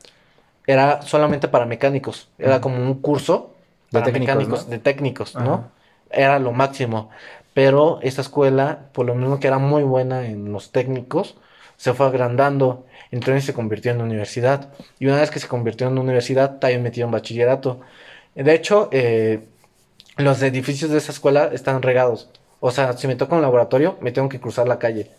era 0.68 1.02
solamente 1.02 1.48
para 1.48 1.66
mecánicos. 1.66 2.30
Era 2.38 2.62
como 2.62 2.78
un 2.78 3.02
curso 3.02 3.56
De 3.90 4.00
para 4.00 4.06
técnicos, 4.12 4.36
mecánicos, 4.36 4.66
¿no? 4.66 4.70
de 4.70 4.80
técnicos. 4.80 5.36
¿no? 5.36 5.72
Era 6.14 6.40
lo 6.40 6.52
máximo. 6.52 7.10
Pero 7.54 8.00
esa 8.02 8.22
escuela, 8.22 8.90
por 8.94 9.06
lo 9.06 9.16
mismo 9.16 9.40
que 9.40 9.48
era 9.48 9.58
muy 9.60 9.84
buena 9.84 10.26
en 10.28 10.52
los 10.54 10.72
técnicos, 10.72 11.38
se 11.78 11.94
fue 11.94 12.06
agrandando. 12.08 12.86
Entonces 13.12 13.46
se 13.46 13.54
convirtió 13.54 13.92
en 13.92 14.02
universidad. 14.02 14.70
Y 15.00 15.08
una 15.08 15.20
vez 15.20 15.32
que 15.32 15.40
se 15.40 15.48
convirtió 15.48 15.88
en 15.88 15.98
universidad, 15.98 16.60
también 16.60 16.84
metió 16.84 17.06
en 17.06 17.12
bachillerato. 17.12 17.82
De 18.36 18.54
hecho, 18.54 18.90
eh, 18.92 19.48
los 20.18 20.42
edificios 20.44 20.92
de 20.92 20.98
esa 21.00 21.12
escuela 21.12 21.50
están 21.54 21.82
regados. 21.82 22.30
O 22.64 22.70
sea, 22.70 22.94
si 22.94 23.08
me 23.08 23.16
toca 23.16 23.36
un 23.36 23.42
laboratorio, 23.42 23.98
me 24.02 24.12
tengo 24.12 24.30
que 24.30 24.40
cruzar 24.40 24.68
la 24.68 24.78
calle. 24.78 25.12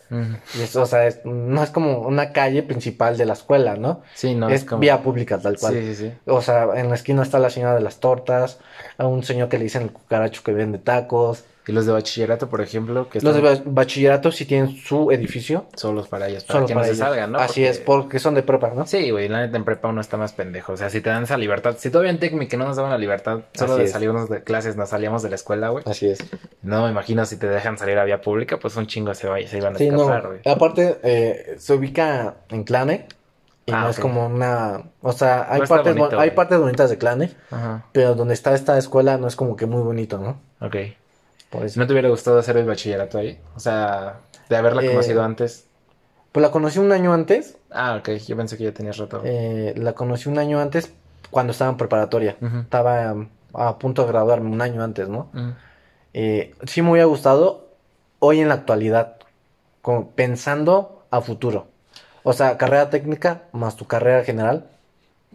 Y 0.56 0.62
es- 0.62 0.76
o 0.76 0.86
sea, 0.86 1.06
es- 1.08 1.20
no 1.24 1.62
es 1.62 1.70
como 1.70 1.98
una 1.98 2.32
calle 2.32 2.62
principal 2.62 3.18
de 3.18 3.26
la 3.26 3.32
escuela, 3.32 3.76
¿no? 3.76 4.02
Sí, 4.14 4.34
no, 4.36 4.48
es 4.48 4.62
es 4.62 4.64
como. 4.68 4.80
vía 4.80 5.02
pública, 5.02 5.38
tal 5.38 5.58
cual. 5.58 5.74
Sí, 5.74 5.80
sí, 5.82 5.94
sí. 5.96 6.12
O 6.26 6.40
sea, 6.40 6.68
en 6.76 6.88
la 6.88 6.94
esquina 6.94 7.22
está 7.22 7.40
la 7.40 7.50
señora 7.50 7.74
de 7.74 7.80
las 7.80 7.98
tortas, 7.98 8.60
a 8.96 9.06
un 9.08 9.24
señor 9.24 9.48
que 9.48 9.58
le 9.58 9.64
dicen 9.64 9.82
el 9.82 9.92
cucaracho 9.92 10.42
que 10.44 10.52
vende 10.52 10.78
tacos. 10.78 11.44
Y 11.66 11.70
los 11.72 11.86
de 11.86 11.92
bachillerato, 11.92 12.48
por 12.48 12.60
ejemplo, 12.60 13.08
que 13.08 13.20
Los 13.20 13.34
de 13.36 13.40
están 13.52 13.72
ba- 13.72 13.82
bachillerato 13.82 14.32
sí 14.32 14.46
tienen 14.46 14.76
su 14.76 15.12
edificio, 15.12 15.66
solos 15.76 16.08
para 16.08 16.26
ellos, 16.28 16.42
para 16.42 16.58
solo 16.58 16.66
que 16.66 16.74
para 16.74 16.86
no 16.88 16.92
se 16.92 16.98
salgan, 16.98 17.30
¿no? 17.32 17.38
Así 17.38 17.60
Porque- 17.60 17.68
es, 17.68 17.78
porque 17.78 18.18
son 18.18 18.34
de 18.34 18.42
prepa, 18.42 18.72
¿no? 18.74 18.84
Sí, 18.84 19.10
güey, 19.12 19.28
la 19.28 19.42
neta 19.42 19.56
en 19.58 19.64
prepa 19.64 19.86
uno 19.88 20.00
está 20.00 20.16
más 20.16 20.32
pendejo. 20.32 20.72
O 20.72 20.76
sea, 20.76 20.90
si 20.90 21.00
te 21.00 21.10
dan 21.10 21.22
esa 21.22 21.36
libertad, 21.36 21.76
si 21.78 21.90
todavía 21.90 22.10
en 22.10 22.18
Técnica 22.18 22.56
no 22.56 22.64
nos 22.66 22.76
daban 22.76 22.90
la 22.90 22.98
libertad, 22.98 23.42
solo 23.54 23.74
Así 23.74 23.78
de 23.82 23.84
es. 23.86 23.92
salirnos 23.92 24.28
de 24.28 24.42
clases 24.42 24.74
nos 24.76 24.88
salíamos 24.88 25.22
de 25.22 25.28
la 25.28 25.36
escuela, 25.36 25.68
güey. 25.68 25.84
Así 25.86 26.08
es. 26.08 26.18
No 26.62 26.84
me 26.84 26.90
imagino 26.90 27.24
si 27.26 27.36
te 27.36 27.46
dejan 27.48 27.78
salir 27.78 27.96
a 27.98 28.04
vía 28.04 28.20
pública, 28.20 28.58
pues 28.58 28.74
un 28.76 28.88
chingo 28.88 29.14
se, 29.14 29.28
va, 29.28 29.36
se 29.46 29.56
iban 29.58 29.76
a 29.76 29.78
Sí, 29.78 29.88
no. 29.88 30.00
escapar, 30.02 30.26
güey. 30.26 30.40
Aparte, 30.44 30.98
eh, 31.04 31.54
se 31.58 31.74
ubica 31.74 32.34
en 32.48 32.64
Clane. 32.64 33.06
Y 33.64 33.70
Ah, 33.72 33.82
no 33.82 33.90
es 33.90 34.00
como 34.00 34.26
una. 34.26 34.82
O 35.02 35.12
sea, 35.12 35.46
hay, 35.48 35.60
No 35.60 35.66
partes, 35.68 35.94
bonito, 35.94 36.18
hay 36.18 36.32
partes 36.32 36.58
bonitas 36.58 36.90
de 36.90 36.98
Clane, 36.98 37.30
Ajá, 37.52 37.86
pero 37.92 38.16
donde 38.16 38.34
está 38.34 38.52
esta 38.56 38.76
escuela 38.76 39.18
no 39.18 39.28
es 39.28 39.36
como 39.36 39.54
que 39.54 39.66
muy 39.66 39.82
bonito, 39.82 40.18
¿no? 40.18 40.40
ok. 40.66 40.74
¿No 41.76 41.86
te 41.86 41.92
hubiera 41.92 42.08
gustado 42.08 42.38
hacer 42.38 42.56
el 42.56 42.66
bachillerato 42.66 43.18
ahí? 43.18 43.38
O 43.54 43.60
sea, 43.60 44.20
de 44.48 44.56
haberla 44.56 44.82
Eh, 44.82 44.88
conocido 44.88 45.22
antes. 45.22 45.66
Pues 46.32 46.42
la 46.42 46.50
conocí 46.50 46.78
un 46.78 46.92
año 46.92 47.12
antes. 47.12 47.58
Ah, 47.70 47.96
ok, 48.00 48.10
yo 48.26 48.36
pensé 48.36 48.56
que 48.56 48.64
ya 48.64 48.72
tenías 48.72 48.96
rato. 48.96 49.20
eh, 49.24 49.74
la 49.76 49.92
conocí 49.92 50.28
un 50.28 50.38
año 50.38 50.60
antes 50.60 50.92
cuando 51.30 51.52
estaba 51.52 51.70
en 51.70 51.76
preparatoria. 51.76 52.36
Estaba 52.40 53.12
um, 53.12 53.28
a 53.54 53.78
punto 53.78 54.02
de 54.02 54.08
graduarme 54.08 54.50
un 54.50 54.62
año 54.62 54.82
antes, 54.82 55.08
¿no? 55.08 55.28
Eh, 56.14 56.54
sí 56.66 56.82
me 56.82 56.90
hubiera 56.90 57.06
gustado 57.06 57.68
hoy 58.18 58.40
en 58.40 58.48
la 58.48 58.54
actualidad, 58.54 59.16
como 59.82 60.10
pensando 60.10 61.04
a 61.10 61.20
futuro. 61.20 61.68
O 62.22 62.32
sea, 62.32 62.56
carrera 62.56 62.88
técnica 62.90 63.42
más 63.52 63.76
tu 63.76 63.86
carrera 63.86 64.24
general. 64.24 64.68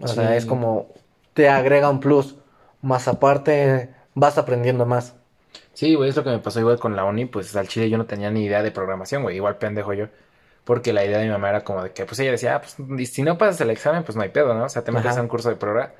O 0.01 0.07
sea, 0.07 0.35
es 0.35 0.45
como 0.45 0.87
te 1.33 1.49
agrega 1.49 1.89
un 1.89 1.99
plus. 1.99 2.35
Más 2.81 3.07
aparte, 3.07 3.89
vas 4.15 4.37
aprendiendo 4.37 4.85
más. 4.85 5.13
Sí, 5.73 5.93
güey, 5.95 6.09
es 6.09 6.15
lo 6.15 6.23
que 6.23 6.31
me 6.31 6.39
pasó 6.39 6.59
igual 6.59 6.79
con 6.79 6.95
la 6.95 7.05
uni, 7.05 7.25
pues 7.25 7.55
al 7.55 7.67
chile 7.67 7.89
yo 7.89 7.97
no 7.97 8.05
tenía 8.05 8.31
ni 8.31 8.45
idea 8.45 8.63
de 8.63 8.71
programación, 8.71 9.23
güey, 9.23 9.35
igual 9.35 9.57
pendejo 9.57 9.93
yo. 9.93 10.07
Porque 10.63 10.91
la 10.91 11.05
idea 11.05 11.19
de 11.19 11.25
mi 11.25 11.31
mamá 11.31 11.49
era 11.49 11.63
como 11.63 11.83
de 11.83 11.91
que, 11.91 12.05
pues 12.05 12.19
ella 12.19 12.31
decía, 12.31 12.55
ah, 12.55 12.61
pues 12.61 13.09
si 13.09 13.21
no 13.21 13.37
pasas 13.37 13.61
el 13.61 13.69
examen, 13.69 14.03
pues 14.03 14.15
no 14.15 14.23
hay 14.23 14.29
pedo, 14.29 14.53
¿no? 14.53 14.65
O 14.65 14.69
sea, 14.69 14.83
te 14.83 14.91
metes 14.91 15.11
Ajá. 15.11 15.19
a 15.19 15.23
un 15.23 15.29
curso 15.29 15.49
de 15.49 15.55
programa. 15.55 15.91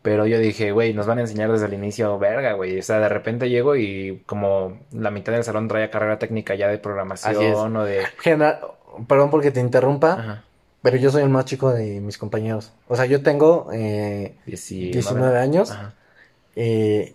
Pero 0.00 0.26
yo 0.26 0.38
dije, 0.38 0.72
güey, 0.72 0.94
nos 0.94 1.06
van 1.06 1.18
a 1.18 1.22
enseñar 1.22 1.52
desde 1.52 1.66
el 1.66 1.74
inicio, 1.74 2.18
verga, 2.18 2.52
güey. 2.52 2.78
O 2.78 2.82
sea, 2.82 3.00
de 3.00 3.08
repente 3.08 3.50
llego 3.50 3.76
y 3.76 4.22
como 4.24 4.78
la 4.92 5.10
mitad 5.10 5.32
del 5.32 5.44
salón 5.44 5.68
traía 5.68 5.90
carrera 5.90 6.18
técnica 6.18 6.54
ya 6.54 6.68
de 6.68 6.78
programación 6.78 7.76
o 7.76 7.84
de... 7.84 8.06
General, 8.18 8.60
perdón 9.06 9.30
porque 9.30 9.50
te 9.50 9.60
interrumpa, 9.60 10.12
Ajá. 10.12 10.44
pero 10.80 10.96
yo 10.96 11.10
soy 11.10 11.22
el 11.22 11.28
más 11.28 11.44
chico 11.44 11.72
de 11.72 12.00
mis 12.00 12.16
compañeros. 12.16 12.72
O 12.86 12.96
sea, 12.96 13.04
yo 13.06 13.22
tengo 13.22 13.68
eh, 13.72 14.36
19, 14.46 14.92
19 14.92 15.38
años. 15.38 15.70
Ajá. 15.72 15.94
eh, 16.56 17.14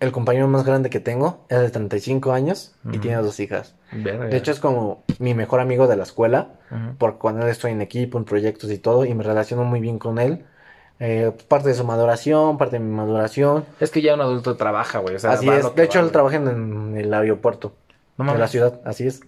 el 0.00 0.12
compañero 0.12 0.48
más 0.48 0.64
grande 0.64 0.90
que 0.90 1.00
tengo 1.00 1.44
es 1.48 1.60
de 1.60 1.70
35 1.70 2.32
años 2.32 2.74
y 2.84 2.88
Ujú. 2.90 3.00
tiene 3.00 3.16
dos 3.18 3.38
hijas. 3.40 3.74
Verga. 3.92 4.26
De 4.26 4.36
hecho, 4.36 4.50
es 4.50 4.60
como 4.60 5.04
mi 5.18 5.34
mejor 5.34 5.60
amigo 5.60 5.86
de 5.86 5.96
la 5.96 6.02
escuela, 6.02 6.48
Ujú. 6.70 6.96
porque 6.98 7.18
cuando 7.18 7.42
él 7.42 7.48
estoy 7.50 7.72
en 7.72 7.80
equipo, 7.80 8.18
en 8.18 8.24
proyectos 8.24 8.70
y 8.70 8.78
todo, 8.78 9.04
y 9.04 9.14
me 9.14 9.22
relaciono 9.24 9.64
muy 9.64 9.80
bien 9.80 9.98
con 9.98 10.18
él. 10.18 10.44
Eh, 11.00 11.32
parte 11.48 11.68
de 11.68 11.74
su 11.74 11.84
maduración, 11.84 12.56
parte 12.56 12.78
de 12.78 12.84
mi 12.84 12.94
maduración. 12.94 13.64
Es 13.80 13.90
que 13.90 14.00
ya 14.00 14.14
un 14.14 14.20
adulto 14.20 14.56
trabaja, 14.56 15.00
güey. 15.00 15.16
O 15.16 15.18
sea, 15.18 15.32
así 15.32 15.48
es. 15.48 15.74
De 15.74 15.82
hecho, 15.84 15.98
va, 15.98 16.00
él 16.00 16.06
güey. 16.06 16.12
trabaja 16.12 16.36
en, 16.36 16.48
en 16.48 16.96
el 16.96 17.12
aeropuerto 17.12 17.74
No 18.16 18.32
de 18.32 18.38
la 18.38 18.46
ciudad, 18.48 18.80
así 18.84 19.06
es. 19.06 19.20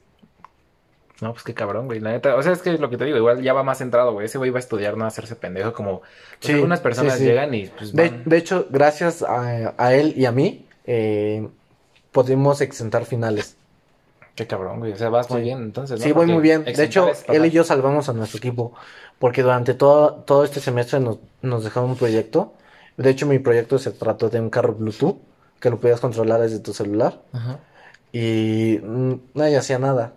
No, 1.20 1.32
pues 1.32 1.44
qué 1.44 1.54
cabrón, 1.54 1.86
güey. 1.86 2.00
La 2.00 2.10
neta, 2.10 2.36
o 2.36 2.42
sea, 2.42 2.52
es 2.52 2.60
que 2.60 2.72
lo 2.76 2.90
que 2.90 2.98
te 2.98 3.04
digo, 3.06 3.16
igual 3.16 3.40
ya 3.42 3.54
va 3.54 3.62
más 3.62 3.78
centrado, 3.78 4.12
güey. 4.12 4.26
Ese 4.26 4.36
güey 4.38 4.50
va 4.50 4.58
a 4.58 4.60
estudiar, 4.60 4.96
no 4.98 5.04
a 5.04 5.08
hacerse 5.08 5.34
pendejo. 5.36 5.72
Como 5.72 6.00
pues, 6.00 6.10
Sí, 6.40 6.52
algunas 6.52 6.80
personas 6.80 7.14
sí, 7.14 7.20
sí. 7.20 7.24
llegan 7.24 7.54
y 7.54 7.66
pues 7.68 7.92
De, 7.94 8.10
van. 8.10 8.22
de 8.26 8.36
hecho, 8.36 8.66
gracias 8.70 9.22
a, 9.22 9.74
a 9.78 9.94
él 9.94 10.12
y 10.16 10.26
a 10.26 10.32
mí, 10.32 10.66
eh, 10.84 11.48
pudimos 12.12 12.60
exentar 12.60 13.06
finales. 13.06 13.56
Qué 14.34 14.46
cabrón, 14.46 14.80
güey. 14.80 14.92
O 14.92 14.96
sea, 14.96 15.08
vas 15.08 15.30
muy 15.30 15.40
bien, 15.40 15.58
entonces. 15.62 15.98
¿no? 15.98 16.04
Sí, 16.04 16.12
voy 16.12 16.26
muy 16.26 16.42
bien. 16.42 16.64
De 16.64 16.84
hecho, 16.84 17.08
él 17.28 17.46
y 17.46 17.50
yo 17.50 17.64
salvamos 17.64 18.10
a 18.10 18.12
nuestro 18.12 18.36
equipo, 18.36 18.74
porque 19.18 19.42
durante 19.42 19.72
todo, 19.72 20.16
todo 20.26 20.44
este 20.44 20.60
semestre 20.60 21.00
nos, 21.00 21.18
nos 21.40 21.64
dejaron 21.64 21.90
un 21.90 21.96
proyecto. 21.96 22.52
De 22.98 23.08
hecho, 23.08 23.24
mi 23.26 23.38
proyecto 23.38 23.78
se 23.78 23.90
trató 23.92 24.28
de 24.28 24.38
un 24.40 24.50
carro 24.50 24.74
Bluetooth, 24.74 25.16
que 25.60 25.70
lo 25.70 25.80
podías 25.80 26.00
controlar 26.00 26.40
desde 26.42 26.58
tu 26.58 26.74
celular, 26.74 27.22
Ajá. 27.32 27.58
y 28.12 28.78
mm, 28.82 29.14
nadie 29.34 29.56
hacía 29.56 29.78
nada. 29.78 30.12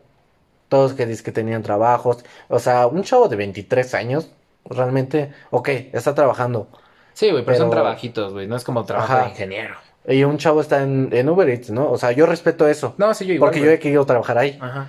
Todos 0.70 0.94
que 0.94 1.06
dicen 1.06 1.26
que 1.26 1.32
tenían 1.32 1.62
trabajos. 1.64 2.24
O 2.48 2.60
sea, 2.60 2.88
un 2.88 3.04
chavo 3.04 3.28
de 3.28 3.36
23 3.36 3.94
años, 3.96 4.32
realmente, 4.66 5.34
ok, 5.52 5.68
está 5.94 6.16
trabajando. 6.16 6.68
Sí, 7.14 7.32
güey, 7.32 7.44
pero, 7.44 7.58
son 7.58 7.70
trabajitos, 7.70 8.32
güey. 8.34 8.48
No 8.48 8.56
es 8.56 8.64
como 8.64 8.86
trabajo 8.86 9.12
Ajá. 9.12 9.24
de 9.24 9.30
ingeniero. 9.32 9.76
Y 10.08 10.24
un 10.24 10.38
chavo 10.38 10.62
está 10.62 10.82
en, 10.84 11.10
en 11.12 11.28
Uber 11.28 11.50
Eats, 11.50 11.72
¿no? 11.72 11.92
O 11.92 11.98
sea, 11.98 12.12
yo 12.14 12.26
respeto 12.26 12.68
eso, 12.68 12.94
No, 12.98 13.14
sí, 13.14 13.26
yo 13.26 13.34
igual. 13.34 13.50
porque 13.52 13.64
yo 13.64 13.70
he 13.70 13.80
querido 13.80 14.06
trabajar 14.06 14.38
ahí. 14.38 14.58
Ajá. 14.62 14.88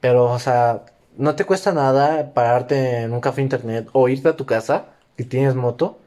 Pero, 0.00 0.24
o 0.32 0.38
sea, 0.38 0.82
no 1.16 1.34
te 1.34 1.44
cuesta 1.44 1.72
nada 1.72 2.32
pararte 2.32 3.02
en 3.02 3.12
un 3.12 3.20
café 3.20 3.42
internet 3.42 3.88
o 3.92 4.08
irte 4.08 4.28
a 4.28 4.36
tu 4.36 4.46
casa, 4.46 4.86
que 5.16 5.24
tienes 5.24 5.54
moto. 5.54 5.98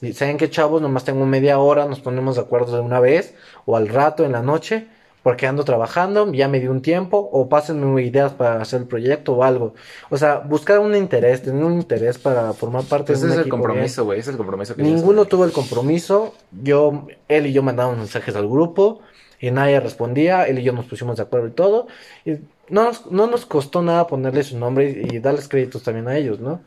Y 0.00 0.12
saben 0.12 0.36
que 0.38 0.48
chavos, 0.48 0.80
nomás 0.80 1.04
tengo 1.04 1.26
media 1.26 1.58
hora, 1.58 1.84
nos 1.86 2.00
ponemos 2.00 2.36
de 2.36 2.42
acuerdo 2.42 2.76
de 2.76 2.80
una 2.82 3.00
vez, 3.00 3.34
o 3.66 3.76
al 3.76 3.88
rato, 3.88 4.24
en 4.24 4.32
la 4.32 4.42
noche, 4.42 4.86
porque 5.28 5.46
ando 5.46 5.62
trabajando, 5.62 6.32
ya 6.32 6.48
me 6.48 6.58
di 6.58 6.68
un 6.68 6.80
tiempo, 6.80 7.18
o 7.18 7.50
pásenme 7.50 8.02
ideas 8.02 8.32
para 8.32 8.62
hacer 8.62 8.80
el 8.80 8.86
proyecto 8.86 9.34
o 9.34 9.44
algo. 9.44 9.74
O 10.08 10.16
sea, 10.16 10.38
buscar 10.38 10.78
un 10.78 10.96
interés, 10.96 11.42
tener 11.42 11.62
un 11.62 11.74
interés 11.74 12.16
para 12.16 12.54
formar 12.54 12.84
parte 12.84 13.12
Ese 13.12 13.26
de 13.26 13.32
un 13.32 13.38
es 13.38 13.44
el 13.44 13.50
compromiso, 13.50 14.06
güey. 14.06 14.20
Ese 14.20 14.30
es 14.30 14.32
el 14.32 14.38
compromiso 14.38 14.74
que 14.74 14.82
Ninguno 14.82 15.26
tuvo 15.26 15.44
el 15.44 15.52
compromiso. 15.52 16.34
Yo, 16.62 17.06
él 17.28 17.46
y 17.46 17.52
yo 17.52 17.62
mandamos 17.62 17.98
mensajes 17.98 18.36
al 18.36 18.48
grupo 18.48 19.02
y 19.38 19.50
nadie 19.50 19.78
respondía. 19.80 20.44
Él 20.44 20.60
y 20.60 20.62
yo 20.62 20.72
nos 20.72 20.86
pusimos 20.86 21.18
de 21.18 21.24
acuerdo 21.24 21.48
y 21.48 21.50
todo. 21.50 21.88
Y 22.24 22.38
no 22.70 22.84
nos, 22.84 23.04
no 23.10 23.26
nos 23.26 23.44
costó 23.44 23.82
nada 23.82 24.06
ponerle 24.06 24.42
su 24.44 24.58
nombre 24.58 25.06
y, 25.10 25.16
y 25.16 25.18
darles 25.18 25.46
créditos 25.46 25.82
también 25.82 26.08
a 26.08 26.16
ellos, 26.16 26.40
¿no? 26.40 26.62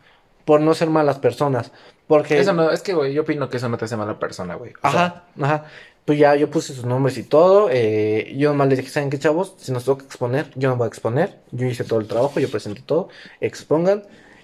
Por 0.46 0.62
no 0.62 0.76
ser 0.76 0.92
malas 0.92 1.18
personas. 1.18 1.72
Porque. 2.06 2.38
Eso 2.38 2.54
no, 2.54 2.70
es 2.70 2.82
que, 2.84 2.94
güey, 2.94 3.12
yo 3.14 3.22
opino 3.22 3.50
que 3.50 3.58
eso 3.58 3.70
no 3.70 3.78
te 3.80 3.86
hace 3.86 3.96
mala 3.98 4.20
persona, 4.20 4.54
güey. 4.54 4.74
Sea, 4.82 4.90
Ajá, 4.92 5.24
ajá. 5.40 5.66
Pues 6.06 6.18
ya 6.20 6.36
yo 6.36 6.50
puse 6.50 6.74
sus 6.74 6.86
nombres 6.86 7.18
y 7.18 7.24
todo. 7.24 7.70
eh, 7.72 8.34
yo 8.38 8.50
nomás 8.52 8.68
les 8.70 8.80
dije, 8.80 8.90
¿saben 8.92 9.10
qué, 9.10 9.20
chavos? 9.20 9.56
Si 9.58 9.72
nos 9.72 9.86
toca 9.86 10.04
exponer, 10.06 10.52
yo 10.56 10.70
no 10.70 10.76
voy 10.78 10.86
a 10.86 10.88
exponer. 10.88 11.40
Yo 11.52 11.66
hice 11.68 11.84
todo 11.84 12.00
el 12.00 12.08
trabajo, 12.08 12.40
yo 12.40 12.50
presenté 12.50 12.82
todo. 12.82 13.10
Expongan. 13.40 14.04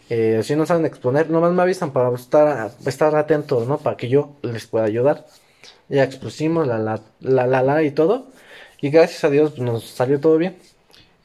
Eh, 0.10 0.42
si 0.44 0.56
no 0.56 0.66
saben 0.66 0.86
exponer, 0.86 1.30
nomás 1.30 1.52
me 1.54 1.62
avisan 1.64 1.92
para 1.92 2.14
estar, 2.16 2.72
estar 2.86 3.16
atentos, 3.16 3.68
¿no? 3.68 3.78
Para 3.80 3.98
que 3.98 4.08
yo 4.08 4.36
les 4.44 4.68
pueda 4.68 4.86
ayudar. 4.86 5.26
Ya 5.90 6.04
expusimos 6.04 6.68
la, 6.68 6.78
la, 6.80 7.02
la, 7.22 7.48
la, 7.48 7.62
la 7.64 7.84
y 7.84 7.92
todo. 7.92 8.28
Y 8.82 8.90
gracias 8.90 9.24
a 9.24 9.30
Dios 9.30 9.58
nos 9.60 9.86
salió 9.86 10.20
todo 10.20 10.38
bien. 10.38 10.58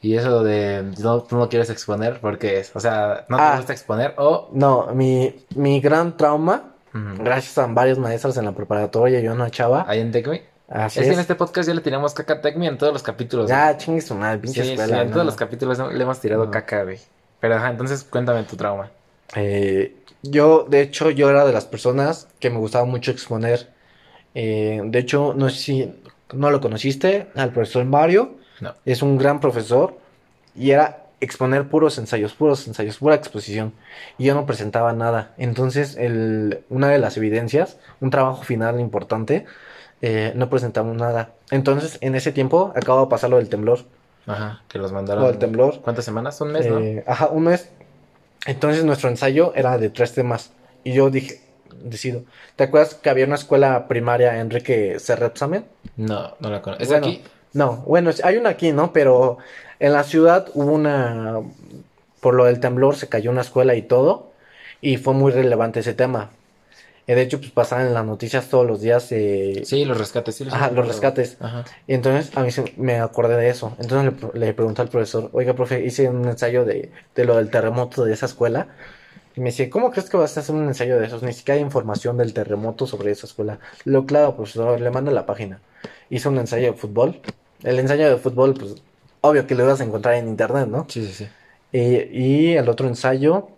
Y 0.01 0.15
eso 0.17 0.43
de 0.43 0.83
no, 0.99 1.23
tú 1.23 1.37
no 1.37 1.47
quieres 1.47 1.69
exponer 1.69 2.19
porque 2.19 2.65
o 2.73 2.79
sea, 2.79 3.25
no 3.29 3.37
te 3.37 3.43
Ah. 3.43 3.55
gusta 3.57 3.71
exponer 3.73 4.15
o... 4.17 4.49
No, 4.53 4.87
mi, 4.93 5.33
mi 5.55 5.79
gran 5.79 6.17
trauma, 6.17 6.72
Gracias 6.93 7.57
a 7.57 7.65
varios 7.67 7.97
maestros 7.97 8.37
en 8.37 8.45
la 8.45 8.51
preparatoria 8.51 9.19
y 9.19 9.27
una 9.27 9.49
chava. 9.49 9.85
Ahí 9.87 9.99
en 9.99 10.11
Tecmi. 10.11 10.41
Así 10.69 10.99
Es 10.99 11.03
es. 11.05 11.09
que 11.09 11.13
en 11.15 11.19
este 11.19 11.35
podcast 11.35 11.67
ya 11.67 11.73
le 11.73 11.81
tiramos 11.81 12.13
caca 12.13 12.35
a 12.35 12.41
Tecmi 12.41 12.67
en 12.67 12.77
todos 12.77 12.93
los 12.93 13.03
capítulos. 13.03 13.49
Ya, 13.49 13.75
chingue 13.77 14.01
su 14.01 14.15
madre, 14.15 14.37
pinche 14.39 14.63
Sí, 14.63 14.75
sí, 14.77 14.81
en 14.81 15.07
no. 15.07 15.11
todos 15.11 15.25
los 15.25 15.35
capítulos 15.35 15.77
le 15.93 16.01
hemos 16.03 16.19
tirado 16.19 16.45
No. 16.45 16.51
caca, 16.51 16.83
güey. 16.83 16.99
Pero 17.39 17.55
ajá, 17.55 17.69
entonces 17.71 18.03
cuéntame 18.03 18.43
tu 18.43 18.55
trauma. 18.55 18.89
Eh, 19.35 19.95
yo, 20.21 20.65
de 20.69 20.81
hecho, 20.81 21.09
yo 21.09 21.29
era 21.29 21.45
de 21.45 21.51
las 21.51 21.65
personas 21.65 22.27
que 22.39 22.49
me 22.49 22.57
gustaba 22.57 22.85
mucho 22.85 23.11
exponer. 23.11 23.69
Eh, 24.35 24.81
de 24.85 24.99
hecho, 24.99 25.33
no 25.35 25.49
sé 25.49 25.57
si 25.57 25.95
no 26.31 26.49
lo 26.51 26.61
conociste, 26.61 27.27
al 27.35 27.51
profesor 27.51 27.85
Mario. 27.85 28.35
No. 28.61 28.73
Es 28.85 29.01
un 29.01 29.17
gran 29.17 29.39
profesor 29.39 29.97
y 30.55 30.71
era 30.71 31.02
exponer 31.23 31.67
puros 31.67 31.97
ensayos, 31.97 32.33
puros 32.33 32.67
ensayos, 32.67 32.97
pura 32.97 33.15
exposición. 33.15 33.73
Y 34.17 34.25
yo 34.25 34.35
no 34.35 34.45
presentaba 34.45 34.93
nada. 34.93 35.33
Entonces, 35.37 35.95
el, 35.97 36.63
una 36.69 36.89
de 36.89 36.97
las 36.97 37.17
evidencias, 37.17 37.77
un 38.01 38.09
trabajo 38.09 38.43
final 38.43 38.79
importante, 38.79 39.45
eh, 40.01 40.33
no 40.35 40.49
presentamos 40.49 40.95
nada. 40.97 41.31
Entonces, 41.51 41.97
en 42.01 42.15
ese 42.15 42.31
tiempo, 42.31 42.73
acaba 42.75 43.01
de 43.01 43.07
pasar 43.07 43.29
lo 43.29 43.37
del 43.37 43.49
temblor. 43.49 43.79
Ajá, 44.25 44.61
que 44.67 44.77
los 44.77 44.91
mandaron. 44.91 45.23
Lo 45.23 45.29
del 45.29 45.39
temblor. 45.39 45.81
¿Cuántas 45.81 46.05
semanas? 46.05 46.39
¿Un 46.41 46.51
mes, 46.51 46.67
no? 46.67 46.79
Eh, 46.79 47.03
ajá, 47.07 47.27
un 47.27 47.43
mes. 47.43 47.69
Entonces 48.45 48.83
nuestro 48.83 49.09
ensayo 49.09 49.53
era 49.55 49.77
de 49.77 49.89
tres 49.89 50.13
temas. 50.13 50.51
Y 50.83 50.93
yo 50.93 51.09
dije, 51.09 51.41
decido. 51.83 52.23
¿Te 52.55 52.65
acuerdas 52.65 52.95
que 52.95 53.09
había 53.09 53.25
una 53.25 53.35
escuela 53.35 53.87
primaria 53.87 54.39
Enrique 54.39 54.99
Serrepsamen? 54.99 55.65
No, 55.97 56.35
no 56.39 56.49
la 56.49 56.61
conozco. 56.61 56.83
¿Es 56.83 56.89
Bueno, 56.89 57.07
aquí? 57.07 57.23
No, 57.53 57.77
bueno, 57.85 58.11
hay 58.23 58.37
una 58.37 58.49
aquí, 58.49 58.71
¿no? 58.71 58.91
Pero 58.91 59.37
en 59.85 59.93
la 59.93 60.03
ciudad 60.03 60.47
hubo 60.53 60.71
una... 60.73 61.39
Por 62.21 62.35
lo 62.35 62.45
del 62.45 62.59
temblor 62.59 62.95
se 62.95 63.09
cayó 63.09 63.31
una 63.31 63.41
escuela 63.41 63.75
y 63.75 63.81
todo. 63.81 64.31
Y 64.81 64.97
fue 64.97 65.13
muy 65.13 65.31
relevante 65.31 65.81
ese 65.81 65.93
tema. 65.93 66.31
Eh, 67.05 67.15
de 67.15 67.21
hecho, 67.21 67.37
pues 67.39 67.51
pasaban 67.51 67.87
en 67.87 67.93
las 67.93 68.05
noticias 68.05 68.47
todos 68.47 68.65
los 68.65 68.79
días. 68.81 69.11
eh, 69.11 69.61
Sí, 69.65 69.83
los 69.83 69.97
rescates, 69.97 70.35
sí. 70.35 70.47
Ajá, 70.49 70.71
los 70.71 70.87
rescates. 70.87 71.37
Ajá. 71.41 71.65
Y 71.85 71.93
entonces 71.95 72.35
a 72.37 72.43
mí 72.43 72.51
se- 72.51 72.73
me 72.77 72.99
acordé 72.99 73.35
de 73.35 73.49
eso. 73.49 73.75
Entonces 73.79 74.13
le, 74.33 74.39
le 74.39 74.53
pregunté 74.53 74.81
al 74.81 74.87
profesor, 74.89 75.29
oiga, 75.33 75.53
profe, 75.53 75.85
hice 75.85 76.07
un 76.09 76.25
ensayo 76.27 76.63
de, 76.65 76.91
de 77.15 77.25
lo 77.25 77.35
del 77.35 77.49
terremoto 77.49 78.05
de 78.05 78.13
esa 78.13 78.25
escuela. 78.25 78.67
Y 79.35 79.41
me 79.41 79.47
dice, 79.49 79.69
¿cómo 79.69 79.91
crees 79.91 80.09
que 80.09 80.15
vas 80.17 80.37
a 80.37 80.41
hacer 80.41 80.55
un 80.55 80.67
ensayo 80.67 80.97
de 80.99 81.07
esos? 81.07 81.23
Ni 81.23 81.33
siquiera 81.33 81.57
hay 81.57 81.61
información 81.63 82.17
del 82.17 82.33
terremoto 82.33 82.87
sobre 82.87 83.11
esa 83.11 83.25
escuela. 83.27 83.59
Lo 83.83 84.05
claro, 84.05 84.35
profesor, 84.37 84.79
le 84.79 84.89
manda 84.91 85.11
la 85.11 85.25
página. 85.25 85.59
Hice 86.09 86.29
un 86.29 86.37
ensayo 86.37 86.71
de 86.71 86.77
fútbol. 86.77 87.19
El 87.63 87.79
ensayo 87.79 88.09
de 88.09 88.17
fútbol, 88.17 88.53
pues, 88.53 88.75
obvio 89.23 89.47
que 89.47 89.55
lo 89.55 89.65
ibas 89.65 89.81
a 89.81 89.85
encontrar 89.85 90.15
en 90.15 90.29
internet, 90.29 90.67
¿no? 90.69 90.87
Sí, 90.87 91.05
sí, 91.05 91.13
sí. 91.13 91.29
Y, 91.71 92.51
y 92.51 92.53
el 92.57 92.69
otro 92.69 92.87
ensayo 92.87 93.49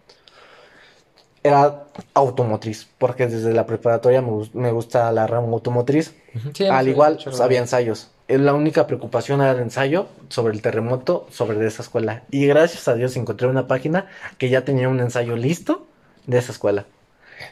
era 1.43 1.85
automotriz, 2.13 2.87
porque 2.97 3.27
desde 3.27 3.53
la 3.53 3.65
preparatoria 3.65 4.21
me, 4.21 4.31
me 4.53 4.71
gusta 4.71 5.11
la 5.11 5.27
rama 5.27 5.47
automotriz. 5.53 6.15
Sí, 6.53 6.65
Al 6.67 6.85
sí, 6.85 6.89
igual, 6.89 7.19
pues, 7.23 7.39
había 7.39 7.59
ensayos. 7.59 8.11
La 8.27 8.55
única 8.55 8.87
preocupación 8.87 9.41
era 9.41 9.51
el 9.51 9.59
ensayo 9.59 10.07
sobre 10.29 10.53
el 10.55 10.61
terremoto 10.63 11.27
sobre 11.31 11.59
de 11.59 11.67
esa 11.67 11.83
escuela. 11.83 12.23
Y 12.31 12.47
gracias 12.47 12.87
a 12.87 12.95
Dios 12.95 13.15
encontré 13.17 13.47
una 13.47 13.67
página 13.67 14.07
que 14.39 14.49
ya 14.49 14.65
tenía 14.65 14.89
un 14.89 14.99
ensayo 14.99 15.35
listo 15.35 15.85
de 16.25 16.39
esa 16.39 16.51
escuela. 16.51 16.87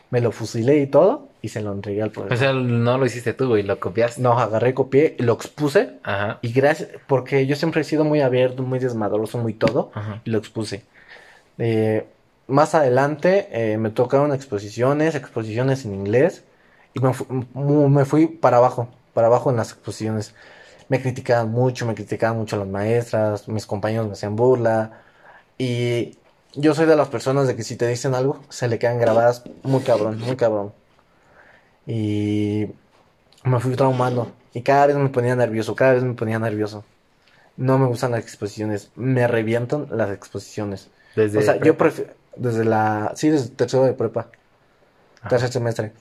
Me 0.10 0.22
lo 0.22 0.32
fusilé 0.32 0.78
y 0.80 0.88
todo 0.88 1.28
y 1.42 1.50
se 1.50 1.62
lo 1.62 1.72
entregué 1.74 2.02
al 2.02 2.10
O 2.10 2.12
profesor. 2.14 2.38
sea, 2.38 2.54
no 2.54 2.98
lo 2.98 3.06
hiciste 3.06 3.34
tú, 3.34 3.48
güey, 3.50 3.64
lo 3.64 3.80
copiaste. 3.80 4.22
No, 4.22 4.40
agarré, 4.40 4.74
copié 4.74 5.16
y 5.20 5.24
lo 5.24 5.34
expuse. 5.34 6.00
Ajá. 6.04 6.40
Y 6.42 6.54
gracias, 6.54 6.90
porque 7.08 7.46
yo 7.46 7.56
siempre 7.56 7.82
he 7.82 7.84
sido 7.84 8.04
muy 8.06 8.22
abierto, 8.22 8.64
muy 8.64 8.80
desmadroso, 8.80 9.38
muy 9.38 9.54
todo. 9.54 9.92
Ajá. 9.94 10.22
Y 10.24 10.30
lo 10.30 10.38
expuse. 10.38 10.84
Eh, 11.58 12.06
más 12.48 12.76
adelante 12.76 13.48
eh, 13.52 13.78
me 13.78 13.90
tocaron 13.90 14.34
exposiciones, 14.34 15.16
exposiciones 15.16 15.86
en 15.86 15.94
inglés. 15.94 16.44
Y 16.94 17.00
me, 17.00 17.14
fu- 17.14 17.26
me 17.56 18.06
fui 18.06 18.28
para 18.28 18.58
abajo, 18.58 18.88
para 19.14 19.28
abajo 19.28 19.50
en 19.50 19.58
las 19.58 19.72
exposiciones. 19.72 20.36
Me 20.90 21.02
criticaban 21.02 21.50
mucho, 21.52 21.86
me 21.88 21.96
criticaban 21.96 22.38
mucho 22.38 22.56
las 22.58 22.68
maestras, 22.68 23.48
mis 23.48 23.66
compañeros 23.66 24.06
me 24.08 24.14
hacían 24.14 24.36
burla. 24.36 25.02
Y 25.58 26.18
yo 26.56 26.74
soy 26.76 26.86
de 26.86 26.96
las 26.96 27.08
personas 27.08 27.48
de 27.48 27.56
que 27.56 27.64
si 27.64 27.76
te 27.76 27.88
dicen 27.88 28.16
algo, 28.16 28.40
se 28.50 28.68
le 28.68 28.80
quedan 28.80 29.00
grabadas 29.00 29.44
muy 29.64 29.82
cabrón, 29.82 30.20
muy 30.20 30.36
cabrón. 30.36 30.74
Y 31.86 32.68
me 33.44 33.60
fui 33.60 33.76
traumando. 33.76 34.32
Y 34.54 34.62
cada 34.62 34.88
vez 34.88 34.96
me 34.96 35.10
ponía 35.10 35.36
nervioso, 35.36 35.76
cada 35.76 35.94
vez 35.94 36.04
me 36.04 36.14
ponía 36.14 36.40
nervioso. 36.40 36.84
No 37.58 37.78
me 37.78 37.88
gustan 37.88 38.12
las 38.12 38.22
exposiciones, 38.22 38.92
me 38.96 39.28
revientan 39.28 39.88
las 39.92 40.12
exposiciones. 40.12 40.90
Desde 41.16 41.40
o 41.40 41.42
sea, 41.42 41.56
yo 41.56 41.78
prepa. 41.78 41.78
prefiero, 41.78 42.14
desde 42.36 42.66
la, 42.66 43.14
sí, 43.16 43.30
desde 43.30 43.50
tercero 43.50 43.84
de 43.84 43.94
prepa, 43.94 44.28
Ajá. 45.22 45.30
tercer 45.30 45.52
semestre. 45.52 45.92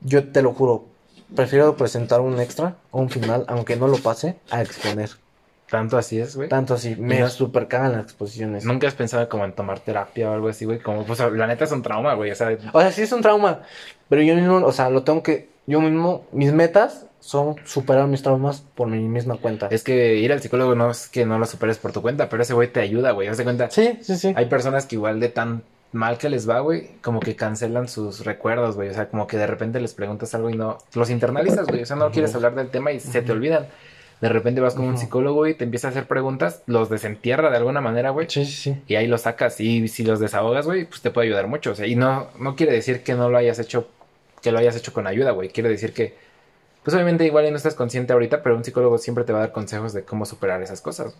Yo 0.00 0.28
te 0.30 0.42
lo 0.42 0.52
juro, 0.52 0.86
prefiero 1.34 1.76
presentar 1.76 2.20
un 2.20 2.40
extra 2.40 2.76
o 2.90 3.00
un 3.00 3.10
final, 3.10 3.44
aunque 3.48 3.76
no 3.76 3.88
lo 3.88 3.98
pase, 3.98 4.38
a 4.50 4.62
exponer. 4.62 5.10
Tanto 5.72 5.96
así 5.96 6.20
es, 6.20 6.36
güey. 6.36 6.50
Tanto 6.50 6.74
así, 6.74 6.96
me 6.96 7.20
no- 7.20 7.30
super 7.30 7.66
cagan 7.66 7.92
las 7.92 8.02
exposiciones. 8.02 8.66
Nunca 8.66 8.86
has 8.88 8.94
pensado 8.94 9.26
como 9.30 9.46
en 9.46 9.54
tomar 9.54 9.80
terapia 9.80 10.30
o 10.30 10.34
algo 10.34 10.48
así, 10.48 10.66
güey. 10.66 10.80
Como, 10.80 11.06
pues, 11.06 11.18
la 11.18 11.46
neta 11.46 11.64
es 11.64 11.72
un 11.72 11.80
trauma, 11.80 12.12
güey. 12.12 12.30
O 12.30 12.34
sea, 12.34 12.54
O 12.74 12.80
sea, 12.82 12.92
sí 12.92 13.00
es 13.00 13.10
un 13.12 13.22
trauma, 13.22 13.62
pero 14.10 14.20
yo 14.20 14.34
mismo, 14.34 14.56
o 14.56 14.70
sea, 14.72 14.90
lo 14.90 15.02
tengo 15.02 15.22
que, 15.22 15.48
yo 15.66 15.80
mismo, 15.80 16.26
mis 16.30 16.52
metas 16.52 17.06
son 17.20 17.56
superar 17.64 18.06
mis 18.06 18.22
traumas 18.22 18.60
por 18.74 18.86
mi 18.88 18.98
misma 19.08 19.38
cuenta. 19.38 19.68
Es 19.70 19.82
que 19.82 20.16
ir 20.16 20.30
al 20.30 20.42
psicólogo 20.42 20.74
no 20.74 20.90
es 20.90 21.08
que 21.08 21.24
no 21.24 21.38
lo 21.38 21.46
superes 21.46 21.78
por 21.78 21.90
tu 21.92 22.02
cuenta, 22.02 22.28
pero 22.28 22.42
ese 22.42 22.52
güey 22.52 22.70
te 22.70 22.80
ayuda, 22.80 23.12
güey. 23.12 23.28
Haz 23.28 23.38
de 23.38 23.44
cuenta. 23.44 23.70
Sí, 23.70 23.98
sí, 24.02 24.16
sí. 24.18 24.34
Hay 24.36 24.46
personas 24.50 24.84
que 24.84 24.96
igual 24.96 25.20
de 25.20 25.30
tan 25.30 25.62
mal 25.92 26.18
que 26.18 26.28
les 26.28 26.46
va, 26.46 26.60
güey, 26.60 26.90
como 27.00 27.18
que 27.20 27.34
cancelan 27.34 27.88
sus 27.88 28.26
recuerdos, 28.26 28.76
güey. 28.76 28.90
O 28.90 28.92
sea, 28.94 29.08
como 29.08 29.26
que 29.26 29.38
de 29.38 29.46
repente 29.46 29.80
les 29.80 29.94
preguntas 29.94 30.34
algo 30.34 30.50
y 30.50 30.54
no. 30.54 30.76
Los 30.94 31.08
internalizas, 31.08 31.66
güey. 31.66 31.80
O 31.82 31.86
sea, 31.86 31.96
no 31.96 32.10
quieres 32.10 32.34
hablar 32.34 32.54
del 32.54 32.68
tema 32.68 32.92
y 32.92 33.00
se 33.00 33.22
te 33.22 33.32
olvidan. 33.32 33.66
De 34.22 34.28
repente 34.28 34.60
vas 34.60 34.74
con 34.76 34.84
un 34.84 34.96
psicólogo 34.96 35.48
y 35.48 35.54
te 35.54 35.64
empieza 35.64 35.88
a 35.88 35.90
hacer 35.90 36.06
preguntas, 36.06 36.62
los 36.66 36.88
desentierra 36.88 37.50
de 37.50 37.56
alguna 37.56 37.80
manera, 37.80 38.10
güey. 38.10 38.28
Sí, 38.30 38.44
sí, 38.44 38.52
sí. 38.52 38.82
Y 38.86 38.94
ahí 38.94 39.08
los 39.08 39.22
sacas. 39.22 39.60
Y 39.60 39.88
si 39.88 40.04
los 40.04 40.20
desahogas, 40.20 40.64
güey, 40.64 40.84
pues 40.84 41.02
te 41.02 41.10
puede 41.10 41.26
ayudar 41.26 41.48
mucho. 41.48 41.72
O 41.72 41.74
sea, 41.74 41.88
y 41.88 41.96
no, 41.96 42.28
no 42.38 42.54
quiere 42.54 42.72
decir 42.72 43.02
que 43.02 43.14
no 43.14 43.28
lo 43.28 43.36
hayas 43.36 43.58
hecho, 43.58 43.88
que 44.40 44.52
lo 44.52 44.60
hayas 44.60 44.76
hecho 44.76 44.92
con 44.92 45.08
ayuda, 45.08 45.32
güey. 45.32 45.48
Quiere 45.48 45.68
decir 45.68 45.92
que, 45.92 46.14
pues 46.84 46.94
obviamente 46.94 47.26
igual 47.26 47.50
no 47.50 47.56
estás 47.56 47.74
consciente 47.74 48.12
ahorita, 48.12 48.44
pero 48.44 48.54
un 48.56 48.62
psicólogo 48.62 48.96
siempre 48.96 49.24
te 49.24 49.32
va 49.32 49.40
a 49.40 49.42
dar 49.42 49.52
consejos 49.52 49.92
de 49.92 50.04
cómo 50.04 50.24
superar 50.24 50.62
esas 50.62 50.80
cosas. 50.80 51.16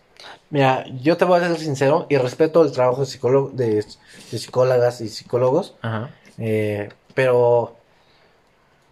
Mira, 0.49 0.85
yo 1.01 1.17
te 1.17 1.25
voy 1.25 1.41
a 1.41 1.47
ser 1.49 1.57
sincero 1.57 2.07
y 2.09 2.15
respeto 2.15 2.63
el 2.63 2.71
trabajo 2.71 3.01
de, 3.01 3.07
psicólogo, 3.07 3.49
de, 3.53 3.83
de 4.31 4.37
psicólogas 4.37 5.01
y 5.01 5.09
psicólogos, 5.09 5.75
Ajá. 5.81 6.09
eh, 6.37 6.87
pero 7.15 7.75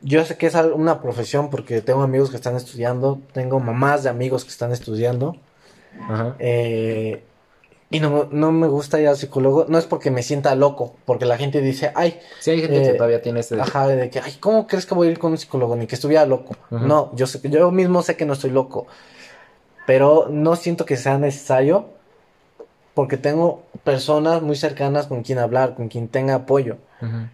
yo 0.02 0.24
sé 0.26 0.38
que 0.38 0.48
es 0.48 0.56
una 0.56 1.02
profesión 1.02 1.50
porque 1.50 1.82
tengo 1.82 2.02
amigos 2.02 2.30
que 2.30 2.36
están 2.36 2.56
estudiando, 2.56 3.20
tengo 3.34 3.60
mamás 3.60 4.04
de 4.04 4.10
amigos 4.10 4.44
que 4.44 4.52
están 4.52 4.72
estudiando, 4.72 5.38
Ajá. 6.10 6.36
eh, 6.40 7.24
y 7.90 8.00
no, 8.00 8.30
no 8.32 8.54
me 8.54 8.68
gusta 8.68 9.02
ir 9.02 9.10
al 9.10 9.18
psicólogo, 9.18 9.66
no 9.68 9.78
es 9.78 9.86
porque 9.86 10.12
me 10.12 10.24
sienta 10.24 10.56
loco, 10.56 10.96
porque 11.06 11.26
la 11.26 11.38
gente 11.38 11.60
dice, 11.60 11.92
ay, 11.94 12.20
Sí, 12.40 12.52
hay 12.52 12.62
gente 12.62 12.82
que 12.82 12.90
Eh, 12.90 12.94
todavía 12.94 13.22
tiene 13.22 13.42
ese... 13.42 13.60
Ajá, 13.60 13.88
de 13.88 14.10
que, 14.10 14.20
ay, 14.20 14.38
¿cómo 14.40 14.66
crees 14.66 14.86
que 14.86 14.96
voy 14.96 15.10
a 15.10 15.12
ir 15.12 15.20
con 15.20 15.32
un 15.34 15.38
psicólogo? 15.38 15.76
Ni 15.76 15.88
que 15.88 15.96
estuviera 15.96 16.26
loco. 16.26 16.56
No, 16.70 17.12
yo 17.16 17.28
sé, 17.28 17.42
yo 17.50 17.70
mismo 17.72 18.02
sé 18.02 18.16
que 18.16 18.26
no 18.26 18.34
estoy 18.34 18.52
loco. 18.52 18.88
Pero 19.86 20.28
no 20.30 20.56
siento 20.56 20.86
que 20.86 20.96
sea 20.96 21.18
necesario 21.18 21.90
porque 22.94 23.18
tengo 23.18 23.64
personas 23.84 24.42
muy 24.42 24.56
cercanas 24.56 25.08
con 25.08 25.24
quien 25.24 25.40
hablar, 25.40 25.76
con 25.76 25.90
quien 25.90 26.08
tenga 26.08 26.36
apoyo. 26.36 26.78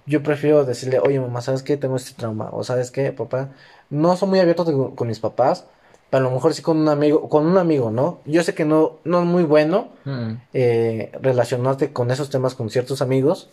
Yo 0.06 0.24
prefiero 0.24 0.64
decirle, 0.66 1.00
oye, 1.00 1.20
mamá, 1.20 1.42
¿sabes 1.42 1.64
qué? 1.64 1.78
Tengo 1.78 1.96
este 1.98 2.14
trauma. 2.14 2.50
O 2.52 2.64
¿sabes 2.64 2.92
qué, 2.92 3.12
papá? 3.12 3.50
No 3.90 4.16
soy 4.18 4.30
muy 4.30 4.40
abierto 4.40 4.64
de- 4.64 4.96
con 4.96 5.08
mis 5.08 5.20
papás, 5.20 5.66
pero 6.10 6.26
a 6.26 6.30
lo 6.30 6.34
mejor 6.34 6.54
sí 6.54 6.62
con 6.62 6.78
un 6.78 6.88
amigo, 6.90 7.28
con 7.30 7.46
un 7.46 7.58
amigo, 7.58 7.92
¿no? 7.92 8.20
Yo 8.26 8.42
sé 8.44 8.54
que 8.54 8.64
no, 8.66 8.94
no 9.04 9.20
es 9.20 9.26
muy 9.26 9.44
bueno 9.44 9.90
eh, 10.54 11.12
relacionarte 11.22 11.92
con 11.92 12.10
esos 12.12 12.30
temas 12.30 12.56
con 12.56 12.70
ciertos 12.70 13.02
amigos, 13.02 13.50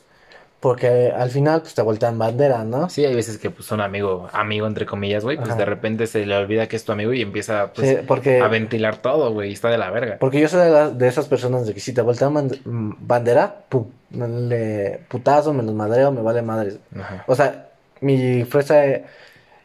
porque 0.65 1.13
al 1.15 1.29
final 1.29 1.61
pues 1.61 1.75
te 1.75 1.83
voltean 1.83 2.19
bandera, 2.19 2.65
¿no? 2.65 2.89
Sí, 2.89 3.05
hay 3.05 3.15
veces 3.15 3.37
que 3.37 3.51
pues 3.51 3.71
un 3.71 3.83
amigo, 3.83 4.31
amigo 4.33 4.67
entre 4.67 4.87
comillas, 4.87 5.23
güey, 5.23 5.37
pues 5.37 5.51
Ajá. 5.51 5.59
de 5.59 5.65
repente 5.67 6.07
se 6.07 6.25
le 6.25 6.35
olvida 6.35 6.67
que 6.69 6.77
es 6.77 6.87
tu 6.87 6.93
amigo 6.93 7.13
y 7.13 7.21
empieza 7.21 7.71
pues, 7.75 7.87
Sí, 7.91 7.97
porque, 8.09 8.41
a 8.41 8.49
ventilar 8.49 8.97
todo, 8.97 9.31
güey, 9.31 9.51
y 9.51 9.53
está 9.53 9.69
de 9.69 9.77
la 9.77 9.91
verga. 9.91 10.17
porque 10.19 10.41
yo 10.41 10.49
soy 10.49 10.65
de, 10.65 10.71
la- 10.71 10.89
de 10.89 11.07
esas 11.07 11.29
personas 11.29 11.67
de 11.67 11.75
que 11.75 11.81
si 11.81 11.93
te 11.93 12.01
voltean 12.01 12.51
bandera, 12.65 13.55
pum, 13.69 13.89
me 14.09 14.27
le 14.27 15.01
putazo, 15.09 15.53
me 15.53 15.63
los 15.63 15.75
madreo, 15.75 16.11
me 16.13 16.23
vale 16.23 16.41
madres. 16.41 16.79
Ajá. 16.99 17.25
O 17.27 17.35
sea, 17.35 17.69
mi 18.01 18.45
frase, 18.45 19.05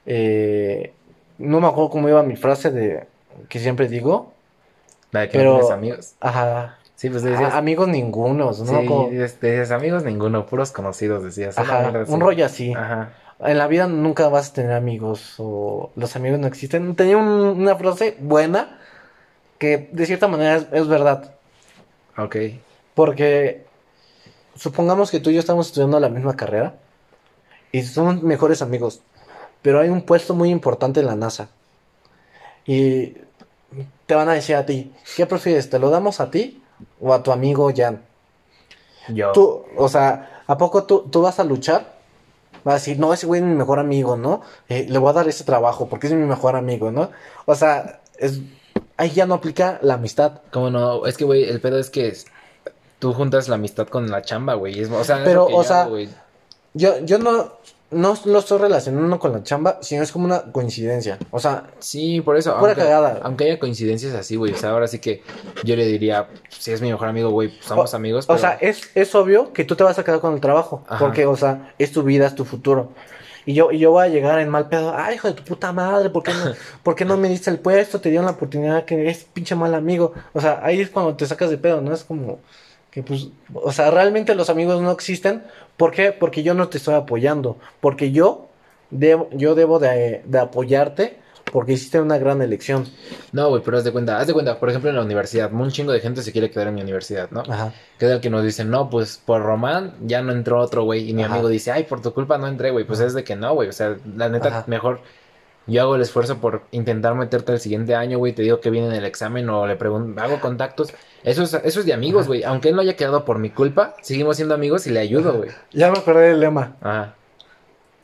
eh, 0.06 0.92
no 1.38 1.62
me 1.62 1.68
acuerdo 1.68 1.92
cómo 1.92 2.10
iba 2.10 2.22
mi 2.24 2.36
frase 2.36 2.72
de 2.72 3.06
que 3.48 3.60
siempre 3.60 3.88
digo, 3.88 4.34
La 5.12 5.22
de 5.22 5.30
que 5.30 5.38
pero- 5.38 5.52
no 5.54 5.60
tienes 5.60 5.72
amigos. 5.74 6.14
ajá, 6.20 6.79
Sí, 7.00 7.10
pues 7.10 7.24
amigos 7.24 7.88
ningunos, 7.88 8.60
¿no? 8.60 8.82
sí, 8.82 8.86
Como- 8.86 9.08
decías 9.10 9.72
amigos 9.72 10.04
ninguno, 10.04 10.46
puros 10.46 10.74
conocidos, 10.74 11.24
decías. 11.24 11.58
ajá, 11.58 11.88
así. 12.02 12.12
un 12.12 12.20
rollo 12.20 12.46
así. 12.46 12.74
Ajá. 12.74 13.14
En 13.40 13.58
la 13.58 13.68
vida 13.68 13.88
nunca 13.88 14.28
vas 14.28 14.50
a 14.50 14.54
tener 14.54 14.74
amigos 14.74 15.36
o 15.38 15.92
los 15.96 16.18
amigos 16.18 16.40
no 16.40 16.48
existen. 16.48 16.94
Tenía 16.98 17.16
un- 17.16 17.26
una 17.62 17.78
frase 17.78 18.18
buena 18.20 18.80
que 19.60 19.88
de 19.94 20.06
cierta 20.08 20.28
manera 20.28 20.56
es, 20.58 20.68
es 20.74 20.90
verdad. 20.90 21.36
Ok. 22.18 22.36
Porque 22.96 23.64
supongamos 24.58 25.10
que 25.10 25.22
tú 25.22 25.30
y 25.30 25.36
yo 25.36 25.40
estamos 25.40 25.68
estudiando 25.68 26.02
la 26.02 26.10
misma 26.10 26.36
carrera 26.36 26.74
y 27.72 27.82
somos 27.84 28.22
mejores 28.24 28.62
amigos, 28.62 29.00
pero 29.62 29.80
hay 29.80 29.88
un 29.88 30.02
puesto 30.02 30.36
muy 30.36 30.50
importante 30.50 31.00
en 31.00 31.06
la 31.06 31.16
NASA. 31.16 31.48
Y 32.66 33.14
te 34.06 34.16
van 34.16 34.28
a 34.28 34.34
decir 34.34 34.58
a 34.58 34.66
ti, 34.66 34.92
¿qué 35.16 35.26
prefieres? 35.26 35.70
¿Te 35.70 35.80
lo 35.80 35.90
damos 35.92 36.20
a 36.20 36.30
ti 36.30 36.62
o 37.02 37.14
a 37.14 37.24
tu 37.24 37.32
amigo 37.32 37.72
Jan? 37.76 38.02
Yo. 39.10 39.32
Tú, 39.32 39.64
o 39.78 39.90
sea, 39.90 40.44
¿a 40.48 40.58
poco 40.58 40.84
tú, 40.84 41.08
tú 41.12 41.22
vas 41.22 41.40
a 41.40 41.44
luchar? 41.44 41.98
Vas 42.64 42.74
a 42.74 42.78
decir, 42.78 43.00
no, 43.00 43.14
ese 43.14 43.26
güey 43.26 43.42
es 43.42 43.48
mi 43.48 43.56
mejor 43.56 43.80
amigo, 43.80 44.18
¿no? 44.18 44.42
Eh, 44.68 44.86
le 44.90 44.98
voy 45.00 45.10
a 45.10 45.14
dar 45.14 45.28
ese 45.28 45.44
trabajo 45.44 45.88
porque 45.88 46.08
es 46.08 46.14
mi 46.14 46.26
mejor 46.26 46.56
amigo, 46.56 46.92
¿no? 46.92 47.10
O 47.46 47.56
sea, 47.56 48.02
es, 48.18 48.42
ahí 48.98 49.12
ya 49.12 49.26
no 49.26 49.36
aplica 49.36 49.80
la 49.82 49.96
amistad. 49.96 50.42
¿Cómo 50.52 50.70
no? 50.70 51.06
Es 51.06 51.18
que, 51.18 51.24
güey, 51.24 51.46
el 51.46 51.62
pedo 51.62 51.80
es 51.80 51.90
que 51.90 52.10
es- 52.10 52.26
tú 53.00 53.14
juntas 53.14 53.48
la 53.48 53.56
amistad 53.56 53.88
con 53.88 54.12
la 54.12 54.22
chamba, 54.22 54.56
güey. 54.56 54.84
O 54.84 55.04
sea, 55.04 55.20
es 55.20 55.24
Pero, 55.24 55.44
lo 55.44 55.48
que 55.48 55.54
o 55.54 55.62
yo 55.62 55.68
sea, 55.68 55.82
hago. 55.84 55.98
Yo, 56.74 57.00
yo 57.00 57.18
no, 57.18 57.54
no 57.92 58.16
lo 58.26 58.40
estoy 58.40 58.60
relacionando 58.60 59.18
con 59.20 59.32
la 59.34 59.42
chamba, 59.44 59.80
sino 59.82 60.04
es 60.04 60.12
como 60.12 60.26
una 60.26 60.52
coincidencia. 60.52 61.18
O 61.32 61.40
sea, 61.40 61.64
Sí, 61.80 62.22
por 62.22 62.38
eso. 62.38 62.52
Pura 62.60 62.72
aunque, 62.74 62.84
cagada. 62.84 63.20
aunque 63.24 63.44
haya 63.46 63.60
coincidencias 63.60 64.14
así, 64.14 64.36
güey. 64.36 64.54
O 64.54 64.58
sea, 64.58 64.70
ahora 64.72 64.88
sí 64.88 65.00
que 65.00 65.24
yo 65.64 65.76
le 65.76 65.86
diría, 65.86 66.28
si 66.50 66.72
es 66.72 66.82
mi 66.82 66.92
mejor 66.92 67.08
amigo, 67.08 67.30
güey, 67.32 67.50
pues 67.50 67.66
somos 67.66 67.94
O- 67.94 67.98
amigos. 67.98 68.26
o 68.30 68.38
sea, 68.38 68.58
es, 68.62 68.90
es 68.96 69.16
obvio 69.16 69.52
que 69.54 69.64
tú 69.64 69.76
te 69.76 69.84
vas 69.84 69.98
a 69.98 70.04
quedar 70.04 70.20
con 70.20 70.34
el 70.34 70.40
trabajo, 70.42 70.84
Ajá. 70.88 71.00
porque, 71.00 71.26
o 71.26 71.36
sea, 71.36 71.74
es 71.80 71.92
tu 71.92 72.04
vida, 72.04 72.28
es 72.28 72.36
tu 72.36 72.46
futuro. 72.46 72.92
Y 73.46 73.54
yo, 73.54 73.72
y 73.72 73.80
yo 73.80 73.90
voy 73.92 74.06
a 74.06 74.10
llegar 74.10 74.38
en 74.40 74.50
mal 74.50 74.70
pedo, 74.70 74.94
ay, 74.96 75.16
hijo 75.16 75.28
de 75.30 75.34
tu 75.34 75.44
puta 75.44 75.72
madre, 75.72 76.12
¿por 76.12 76.22
qué 76.22 76.32
no, 76.34 76.54
¿por 76.84 76.94
qué 76.94 77.06
no 77.06 77.18
me 77.18 77.30
diste 77.30 77.50
el 77.50 77.58
puesto? 77.60 78.00
Te 78.00 78.10
dieron 78.10 78.26
la 78.26 78.34
oportunidad 78.34 78.86
que 78.86 79.10
es 79.10 79.24
pinche 79.24 79.56
mal 79.56 79.74
amigo. 79.74 80.14
O 80.34 80.42
sea, 80.42 80.60
ahí 80.62 80.80
es 80.82 80.90
cuando 80.92 81.16
te 81.16 81.26
sacas 81.26 81.50
de 81.50 81.58
pedo, 81.58 81.82
¿no? 81.82 81.92
Es 81.94 82.04
como 82.04 82.40
que, 82.92 83.04
pues, 83.04 83.30
o 83.54 83.72
sea, 83.72 83.92
realmente 83.92 84.36
los 84.36 84.50
amigos 84.50 84.82
no 84.82 84.92
existen. 84.92 85.44
¿Por 85.78 85.92
qué? 85.92 86.12
Porque 86.12 86.44
yo 86.44 86.54
no 86.54 86.70
te 86.70 86.78
estoy 86.78 86.96
apoyando. 86.96 87.58
Porque 87.80 88.12
yo 88.12 88.50
debo, 88.90 89.30
yo 89.32 89.56
debo 89.56 89.80
de, 89.80 90.22
de 90.26 90.40
apoyarte 90.40 91.20
porque 91.52 91.74
hiciste 91.74 92.00
una 92.00 92.18
gran 92.18 92.42
elección. 92.42 92.86
No, 93.32 93.50
güey, 93.50 93.62
pero 93.64 93.78
haz 93.78 93.84
de 93.84 93.92
cuenta, 93.92 94.20
haz 94.20 94.28
de 94.28 94.34
cuenta, 94.34 94.60
por 94.60 94.70
ejemplo, 94.70 94.90
en 94.90 94.96
la 94.96 95.04
universidad, 95.04 95.52
un 95.52 95.72
chingo 95.72 95.92
de 95.92 96.00
gente 96.00 96.22
se 96.22 96.32
quiere 96.32 96.50
quedar 96.50 96.68
en 96.68 96.76
mi 96.76 96.82
universidad, 96.82 97.30
¿no? 97.32 97.42
Ajá. 97.42 97.74
Queda 97.98 98.16
el 98.16 98.22
que 98.22 98.30
nos 98.30 98.44
dice, 98.44 98.66
no, 98.66 98.90
pues 98.90 99.22
por 99.24 99.42
Román 99.42 99.96
ya 100.02 100.22
no 100.22 100.32
entró 100.32 100.60
otro 100.60 100.84
güey. 100.84 101.10
Y 101.10 101.14
mi 101.14 101.24
Ajá. 101.24 101.34
amigo 101.34 101.50
dice, 101.50 101.72
ay, 101.72 101.84
por 101.84 102.02
tu 102.02 102.14
culpa 102.14 102.38
no 102.38 102.48
entré, 102.48 102.72
güey. 102.72 102.86
Pues 102.86 103.00
Ajá. 103.00 103.08
es 103.08 103.14
de 103.14 103.24
que 103.24 103.36
no, 103.36 103.54
güey. 103.54 103.70
O 103.70 103.74
sea, 103.74 103.98
la 104.16 104.30
neta, 104.30 104.64
mejor 104.68 105.02
yo 105.70 105.82
hago 105.82 105.96
el 105.96 106.02
esfuerzo 106.02 106.38
por 106.38 106.64
intentar 106.72 107.16
meterte 107.16 107.52
el 107.52 107.60
siguiente 107.60 107.96
año, 107.96 108.18
güey. 108.18 108.34
Te 108.34 108.42
digo 108.42 108.60
que 108.60 108.70
viene 108.70 108.88
en 108.88 108.94
el 108.94 109.06
examen 109.06 109.50
o 109.50 109.68
le 109.68 109.76
pregunto, 109.76 110.22
hago 110.22 110.40
contactos. 110.40 110.94
Eso 111.24 111.44
es, 111.44 111.54
eso 111.54 111.80
es 111.80 111.86
de 111.86 111.94
amigos, 111.94 112.28
güey. 112.28 112.44
Aunque 112.44 112.70
él 112.70 112.76
no 112.76 112.82
haya 112.82 112.96
quedado 112.96 113.26
por 113.26 113.40
mi 113.40 113.50
culpa, 113.50 113.96
seguimos 114.02 114.38
siendo 114.38 114.56
amigos 114.56 114.88
y 114.88 114.92
le 114.92 115.00
ayudo, 115.00 115.34
güey. 115.34 115.50
Ya 115.72 115.92
me 115.92 116.00
acordé 116.00 116.30
del 116.30 116.40
lema. 116.40 116.76
Ajá. 116.82 117.16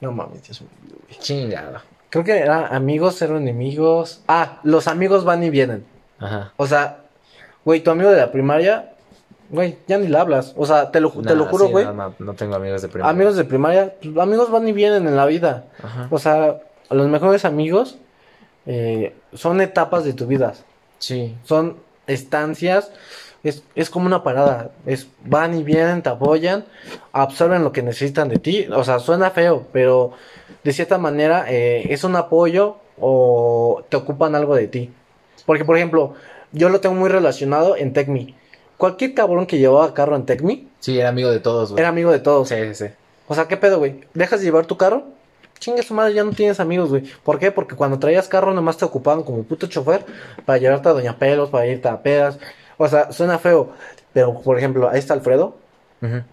No 0.02 0.12
mames, 0.12 0.44
Dios 0.44 0.62
mío, 0.62 0.70
güey. 1.08 1.20
Chingado. 1.20 1.82
Creo 2.10 2.24
que 2.24 2.38
era 2.38 2.68
amigos, 2.68 3.16
cero 3.18 3.38
enemigos. 3.38 4.22
Ah, 4.28 4.60
los 4.64 4.88
amigos 4.88 5.24
van 5.26 5.44
y 5.44 5.50
vienen. 5.50 5.86
Ajá. 6.20 6.54
O 6.58 6.68
sea, 6.68 7.00
güey, 7.64 7.82
tu 7.82 7.92
amigo 7.92 8.10
de 8.10 8.18
la 8.18 8.32
primaria, 8.32 8.94
güey, 9.50 9.78
ya 9.88 9.98
ni 9.98 10.08
le 10.08 10.18
hablas. 10.18 10.54
O 10.56 10.66
sea, 10.66 10.92
te 10.92 11.00
lo, 11.00 11.10
te 11.10 11.36
lo 11.36 11.46
juro, 11.46 11.66
sí, 11.66 11.72
güey. 11.72 11.86
No, 11.86 11.94
no, 11.94 12.16
no 12.20 12.34
tengo 12.34 12.56
amigos 12.56 12.82
de 12.82 12.88
primaria. 12.90 13.12
amigos 13.12 13.36
de 13.36 13.44
primaria, 13.44 13.96
pues, 14.02 14.18
amigos 14.18 14.52
van 14.52 14.68
y 14.68 14.72
vienen 14.72 15.08
en 15.08 15.16
la 15.16 15.26
vida. 15.26 15.66
Ajá. 15.84 16.08
O 16.10 16.20
sea, 16.20 16.60
los 16.90 17.08
mejores 17.08 17.46
amigos 17.46 17.98
eh, 18.66 19.14
son 19.34 19.62
etapas 19.62 20.04
de 20.04 20.14
tu 20.14 20.28
vida. 20.28 20.54
Sí. 21.00 21.36
Son 21.44 21.78
estancias. 22.08 22.92
Es, 23.44 23.64
es 23.76 23.90
como 23.90 24.08
una 24.08 24.24
parada. 24.24 24.72
Es 24.86 25.08
van 25.24 25.58
y 25.58 25.64
vienen, 25.64 26.02
te 26.02 26.10
apoyan, 26.10 26.66
absorben 27.12 27.64
lo 27.64 27.72
que 27.72 27.84
necesitan 27.84 28.28
de 28.30 28.40
ti. 28.40 28.68
O 28.74 28.84
sea, 28.84 29.00
suena 29.00 29.30
feo, 29.32 29.68
pero 29.72 30.14
de 30.64 30.74
cierta 30.74 30.98
manera 30.98 31.46
eh, 31.48 31.88
es 31.92 32.04
un 32.04 32.16
apoyo 32.16 32.78
o 33.00 33.84
te 33.90 33.98
ocupan 33.98 34.36
algo 34.36 34.56
de 34.56 34.68
ti. 34.68 34.92
Porque, 35.46 35.64
por 35.64 35.78
ejemplo, 35.78 36.16
yo 36.54 36.70
lo 36.70 36.80
tengo 36.82 36.96
muy 36.96 37.10
relacionado 37.10 37.76
en 37.78 37.94
Tecmi. 37.94 38.36
Cualquier 38.78 39.14
cabrón 39.14 39.46
que 39.46 39.58
llevaba 39.60 39.94
carro 39.94 40.16
en 40.16 40.26
Tecmi 40.26 40.68
Sí, 40.80 41.00
era 41.00 41.10
amigo 41.10 41.32
de 41.32 41.40
todos, 41.40 41.72
güey. 41.72 41.80
era 41.80 41.90
amigo 41.90 42.12
de 42.12 42.20
todos. 42.20 42.50
Sí, 42.50 42.56
sí, 42.74 42.88
sí. 42.88 42.94
O 43.28 43.36
sea, 43.36 43.48
¿qué 43.48 43.58
pedo, 43.58 43.78
güey? 43.80 44.02
¿Dejas 44.14 44.40
de 44.40 44.46
llevar 44.46 44.66
tu 44.66 44.78
carro? 44.78 45.04
Chingue 45.60 45.84
su 45.84 45.94
madre, 45.94 46.14
ya 46.14 46.24
no 46.24 46.32
tienes 46.32 46.60
amigos, 46.60 46.90
güey. 46.90 47.04
¿Por 47.24 47.40
qué? 47.40 47.52
Porque 47.52 47.76
cuando 47.76 47.98
traías 48.00 48.28
carro 48.28 48.54
nomás 48.54 48.78
te 48.78 48.86
ocupaban 48.86 49.24
como 49.24 49.44
puto 49.44 49.68
chofer 49.68 50.06
para 50.46 50.58
llevarte 50.60 50.90
a 50.90 50.94
Doña 50.94 51.18
Pelos, 51.18 51.50
para 51.50 51.66
irte 51.68 51.88
a 51.88 52.02
pedas. 52.04 52.38
O 52.78 52.88
sea, 52.88 53.12
suena 53.12 53.40
feo. 53.40 53.72
Pero, 54.14 54.40
por 54.42 54.58
ejemplo, 54.58 54.90
ahí 54.90 55.00
está 55.00 55.14
Alfredo. 55.14 55.58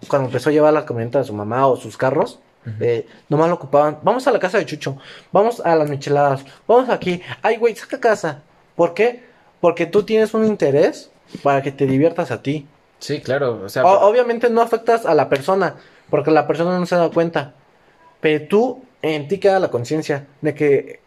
Cuando 0.07 0.27
empezó 0.27 0.49
a 0.49 0.53
llevar 0.53 0.71
la 0.73 0.85
camioneta 0.85 1.17
de 1.19 1.25
su 1.25 1.33
mamá 1.33 1.65
o 1.65 1.75
sus 1.77 1.97
carros, 1.97 2.39
Ujú. 2.65 2.75
eh, 2.81 3.07
nomás 3.27 3.47
lo 3.49 3.55
ocupaban. 3.55 3.97
Vamos 4.03 4.27
a 4.27 4.31
la 4.31 4.37
casa 4.39 4.59
de 4.59 4.65
Chucho. 4.67 4.97
Vamos 5.31 5.61
a 5.61 5.75
las 5.75 5.89
micheladas. 5.89 6.45
Vamos 6.67 6.89
aquí. 6.89 7.21
Ay, 7.41 7.57
güey, 7.57 7.75
saca 7.75 7.99
casa. 7.99 8.43
¿Por 8.75 8.93
qué? 8.93 9.23
Porque 9.61 9.87
tú 9.87 10.03
tienes 10.03 10.33
un 10.35 10.45
interés 10.45 11.09
para 11.41 11.63
que 11.63 11.71
te 11.71 11.87
diviertas 11.87 12.29
a 12.29 12.43
ti. 12.43 12.67
Sí, 12.99 13.19
claro. 13.21 13.61
O 13.65 13.69
sea, 13.69 13.83
O- 13.83 13.95
pero- 13.95 14.07
obviamente 14.07 14.49
no 14.51 14.61
afectas 14.61 15.05
a 15.07 15.15
la 15.15 15.27
persona, 15.27 15.75
porque 16.11 16.29
la 16.29 16.45
persona 16.45 16.77
no 16.77 16.85
se 16.85 16.95
da 16.95 17.09
cuenta. 17.09 17.53
Pero 18.21 18.47
tú, 18.47 18.83
en 19.03 19.27
ti 19.27 19.37
queda 19.37 19.59
la 19.59 19.69
conciencia 19.69 20.25
de 20.41 20.55
que 20.55 20.99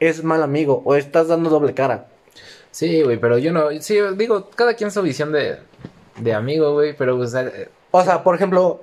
es 0.00 0.24
mal 0.24 0.42
amigo 0.42 0.80
o 0.84 0.94
estás 0.94 1.28
dando 1.28 1.50
doble 1.50 1.74
cara. 1.74 2.06
Sí, 2.70 3.02
güey, 3.02 3.18
pero 3.18 3.38
yo 3.38 3.52
no. 3.52 3.70
Sí, 3.80 3.98
digo, 4.16 4.48
cada 4.54 4.74
quien 4.74 4.90
su 4.90 5.02
visión 5.02 5.32
de, 5.32 5.58
de 6.20 6.34
amigo, 6.34 6.72
güey, 6.72 6.94
pero 6.96 7.16
pues. 7.16 7.34
eh, 7.34 7.68
O 7.90 8.02
sea, 8.02 8.22
por 8.22 8.34
ejemplo, 8.34 8.80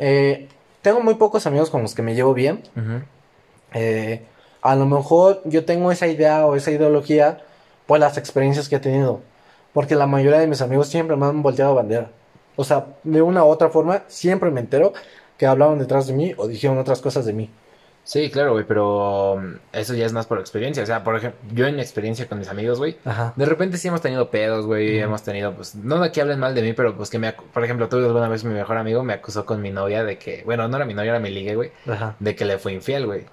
eh, 0.00 0.48
tengo 0.82 1.00
muy 1.00 1.14
pocos 1.14 1.46
amigos 1.46 1.70
con 1.70 1.82
los 1.82 1.94
que 1.94 2.02
me 2.02 2.14
llevo 2.14 2.34
bien. 2.34 2.62
Eh, 3.74 4.22
a 4.62 4.74
lo 4.74 4.86
mejor 4.86 5.42
yo 5.44 5.64
tengo 5.64 5.92
esa 5.92 6.06
idea 6.06 6.46
o 6.46 6.56
esa 6.56 6.70
ideología 6.70 7.42
por 7.86 7.98
las 8.00 8.16
experiencias 8.18 8.68
que 8.68 8.76
he 8.76 8.80
tenido. 8.80 9.20
Porque 9.72 9.94
la 9.94 10.06
mayoría 10.06 10.38
de 10.40 10.46
mis 10.46 10.62
amigos 10.62 10.88
siempre 10.88 11.16
me 11.16 11.26
han 11.26 11.42
volteado 11.42 11.74
bandera. 11.74 12.10
O 12.56 12.64
sea, 12.64 12.86
de 13.04 13.20
una 13.20 13.44
u 13.44 13.48
otra 13.48 13.68
forma, 13.68 14.02
siempre 14.08 14.50
me 14.50 14.60
entero 14.60 14.94
que 15.36 15.44
hablaban 15.46 15.78
detrás 15.78 16.06
de 16.06 16.14
mí 16.14 16.32
o 16.38 16.48
dijeron 16.48 16.78
otras 16.78 17.02
cosas 17.02 17.26
de 17.26 17.34
mí. 17.34 17.50
Sí, 18.08 18.30
claro, 18.30 18.52
güey, 18.52 18.64
pero 18.64 19.32
um, 19.32 19.56
eso 19.72 19.92
ya 19.94 20.06
es 20.06 20.12
más 20.12 20.26
por 20.26 20.38
experiencia. 20.38 20.80
O 20.80 20.86
sea, 20.86 21.02
por 21.02 21.16
ejemplo, 21.16 21.40
yo 21.52 21.66
en 21.66 21.74
mi 21.74 21.82
experiencia 21.82 22.28
con 22.28 22.38
mis 22.38 22.46
amigos, 22.46 22.78
güey, 22.78 22.96
de 23.34 23.44
repente 23.44 23.78
sí 23.78 23.88
hemos 23.88 24.00
tenido 24.00 24.30
pedos, 24.30 24.64
güey, 24.64 25.00
hemos 25.00 25.24
tenido, 25.24 25.54
pues, 25.56 25.74
no 25.74 25.98
de 26.00 26.12
que 26.12 26.20
hablen 26.20 26.38
mal 26.38 26.54
de 26.54 26.62
mí, 26.62 26.72
pero 26.72 26.96
pues 26.96 27.10
que 27.10 27.18
me, 27.18 27.32
por 27.32 27.64
ejemplo, 27.64 27.88
tú 27.88 27.96
alguna 27.96 28.28
vez 28.28 28.44
mi 28.44 28.54
mejor 28.54 28.76
amigo 28.76 29.02
me 29.02 29.12
acusó 29.12 29.44
con 29.44 29.60
mi 29.60 29.70
novia 29.72 30.04
de 30.04 30.18
que, 30.18 30.44
bueno, 30.44 30.68
no 30.68 30.76
era 30.76 30.86
mi 30.86 30.94
novia, 30.94 31.10
era 31.10 31.18
mi 31.18 31.30
ligue, 31.30 31.56
güey, 31.56 31.72
de 32.20 32.36
que 32.36 32.44
le 32.44 32.58
fue 32.58 32.72
infiel, 32.74 33.06
güey. 33.06 33.24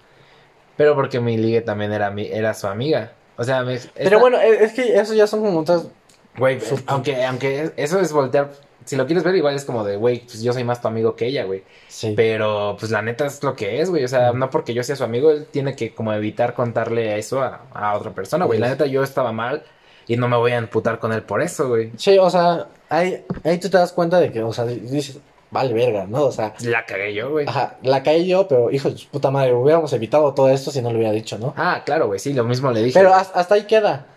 Pero 0.75 0.95
porque 0.95 1.19
mi 1.19 1.37
ligue 1.37 1.61
también 1.61 1.93
era 1.93 2.09
mi, 2.09 2.25
era 2.25 2.55
su 2.55 2.65
amiga. 2.65 3.11
O 3.37 3.43
sea, 3.43 3.61
me, 3.61 3.77
Pero 3.77 3.89
esta- 3.95 4.17
bueno, 4.17 4.39
eh, 4.39 4.63
es 4.63 4.73
que 4.73 4.99
eso 4.99 5.13
ya 5.13 5.27
son 5.27 5.41
como 5.41 5.59
otras... 5.59 5.87
Güey, 6.35 6.57
aunque, 6.87 7.23
aunque 7.25 7.73
eso 7.77 7.99
es 7.99 8.11
voltear, 8.11 8.49
si 8.85 8.95
lo 8.95 9.05
quieres 9.05 9.23
ver, 9.23 9.35
igual 9.35 9.55
es 9.55 9.65
como 9.65 9.83
de, 9.83 9.95
güey, 9.97 10.19
pues 10.19 10.41
yo 10.41 10.53
soy 10.53 10.63
más 10.63 10.81
tu 10.81 10.87
amigo 10.87 11.15
que 11.15 11.27
ella, 11.27 11.43
güey. 11.45 11.63
Sí. 11.87 12.13
Pero, 12.15 12.75
pues 12.79 12.91
la 12.91 13.01
neta 13.01 13.25
es 13.25 13.41
lo 13.43 13.55
que 13.55 13.81
es, 13.81 13.89
güey. 13.89 14.03
O 14.03 14.07
sea, 14.07 14.31
no 14.33 14.49
porque 14.49 14.73
yo 14.73 14.83
sea 14.83 14.95
su 14.95 15.03
amigo, 15.03 15.31
él 15.31 15.47
tiene 15.51 15.75
que 15.75 15.93
como 15.93 16.13
evitar 16.13 16.53
contarle 16.53 17.17
eso 17.17 17.41
a, 17.41 17.61
a 17.73 17.95
otra 17.95 18.11
persona, 18.11 18.45
güey. 18.45 18.59
La 18.59 18.69
neta 18.69 18.85
yo 18.85 19.03
estaba 19.03 19.31
mal 19.31 19.63
y 20.07 20.17
no 20.17 20.27
me 20.27 20.37
voy 20.37 20.51
a 20.51 20.57
emputar 20.57 20.99
con 20.99 21.13
él 21.13 21.23
por 21.23 21.41
eso, 21.41 21.69
güey. 21.69 21.91
Sí, 21.97 22.17
o 22.17 22.29
sea, 22.29 22.67
ahí, 22.89 23.23
ahí 23.43 23.57
tú 23.59 23.69
te 23.69 23.77
das 23.77 23.91
cuenta 23.93 24.19
de 24.19 24.31
que, 24.31 24.43
o 24.43 24.51
sea, 24.51 24.65
dices, 24.65 25.19
vale 25.49 25.73
verga, 25.73 26.05
¿no? 26.07 26.23
O 26.25 26.31
sea, 26.31 26.53
La 26.61 26.85
cagué 26.85 27.13
yo, 27.13 27.29
güey. 27.31 27.47
ajá, 27.47 27.77
la 27.83 28.01
caí 28.03 28.27
yo, 28.27 28.47
pero 28.47 28.71
hijo 28.71 28.89
de 28.89 28.99
puta 29.11 29.29
madre, 29.31 29.53
hubiéramos 29.53 29.93
evitado 29.93 30.33
todo 30.33 30.49
esto 30.49 30.71
si 30.71 30.81
no 30.81 30.89
lo 30.91 30.97
hubiera 30.97 31.13
dicho, 31.13 31.37
¿no? 31.37 31.53
Ah, 31.55 31.83
claro, 31.85 32.07
güey, 32.07 32.19
sí, 32.19 32.33
lo 32.33 32.43
mismo 32.43 32.71
le 32.71 32.81
dije. 32.81 32.99
Pero 32.99 33.13
hasta, 33.13 33.39
hasta 33.39 33.55
ahí 33.55 33.63
queda. 33.63 34.07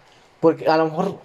Porque 0.40 0.66
a 0.66 0.76
lo 0.76 0.86
mejor, 0.86 1.16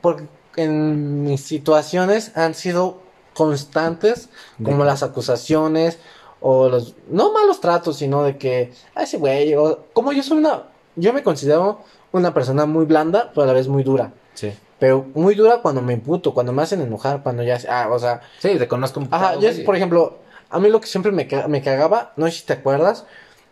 porque 0.00 0.24
en 0.62 1.22
mis 1.24 1.40
situaciones 1.42 2.36
han 2.36 2.54
sido 2.54 2.98
constantes, 3.34 4.28
¿De 4.58 4.64
como 4.70 4.84
las 4.84 5.02
acusaciones 5.02 5.98
o 6.40 6.68
los, 6.68 6.94
no 7.10 7.32
malos 7.32 7.60
tratos, 7.60 7.96
sino 7.96 8.22
de 8.22 8.36
que, 8.36 8.72
ah, 8.94 9.02
ese 9.02 9.18
güey, 9.18 9.54
o- 9.54 9.86
como 9.92 10.12
yo 10.12 10.22
soy 10.22 10.38
una, 10.38 10.64
yo 10.96 11.12
me 11.12 11.22
considero 11.22 11.80
una 12.12 12.32
persona 12.34 12.66
muy 12.66 12.84
blanda, 12.84 13.30
pero 13.34 13.44
a 13.44 13.46
la 13.46 13.52
vez 13.52 13.68
muy 13.68 13.82
dura. 13.82 14.12
Sí. 14.34 14.52
Pero 14.78 15.04
muy 15.14 15.34
dura 15.34 15.60
cuando 15.62 15.82
me 15.82 15.94
imputo, 15.94 16.32
cuando 16.34 16.52
me 16.52 16.62
hacen 16.62 16.80
enojar, 16.80 17.22
cuando 17.22 17.42
ya, 17.42 17.58
ah, 17.68 17.88
o 17.90 17.98
sea, 17.98 18.20
Sí, 18.38 18.56
te 18.58 18.68
conozco 18.68 19.00
un 19.00 19.08
Ajá, 19.10 19.30
poco, 19.30 19.42
yo, 19.42 19.48
es, 19.48 19.60
por 19.60 19.74
ejemplo, 19.76 20.18
a 20.50 20.58
mí 20.60 20.68
lo 20.68 20.80
que 20.80 20.86
siempre 20.86 21.10
me, 21.12 21.28
me 21.48 21.62
cagaba, 21.62 22.12
no 22.16 22.26
sé 22.26 22.32
si 22.32 22.46
te 22.46 22.52
acuerdas, 22.54 23.04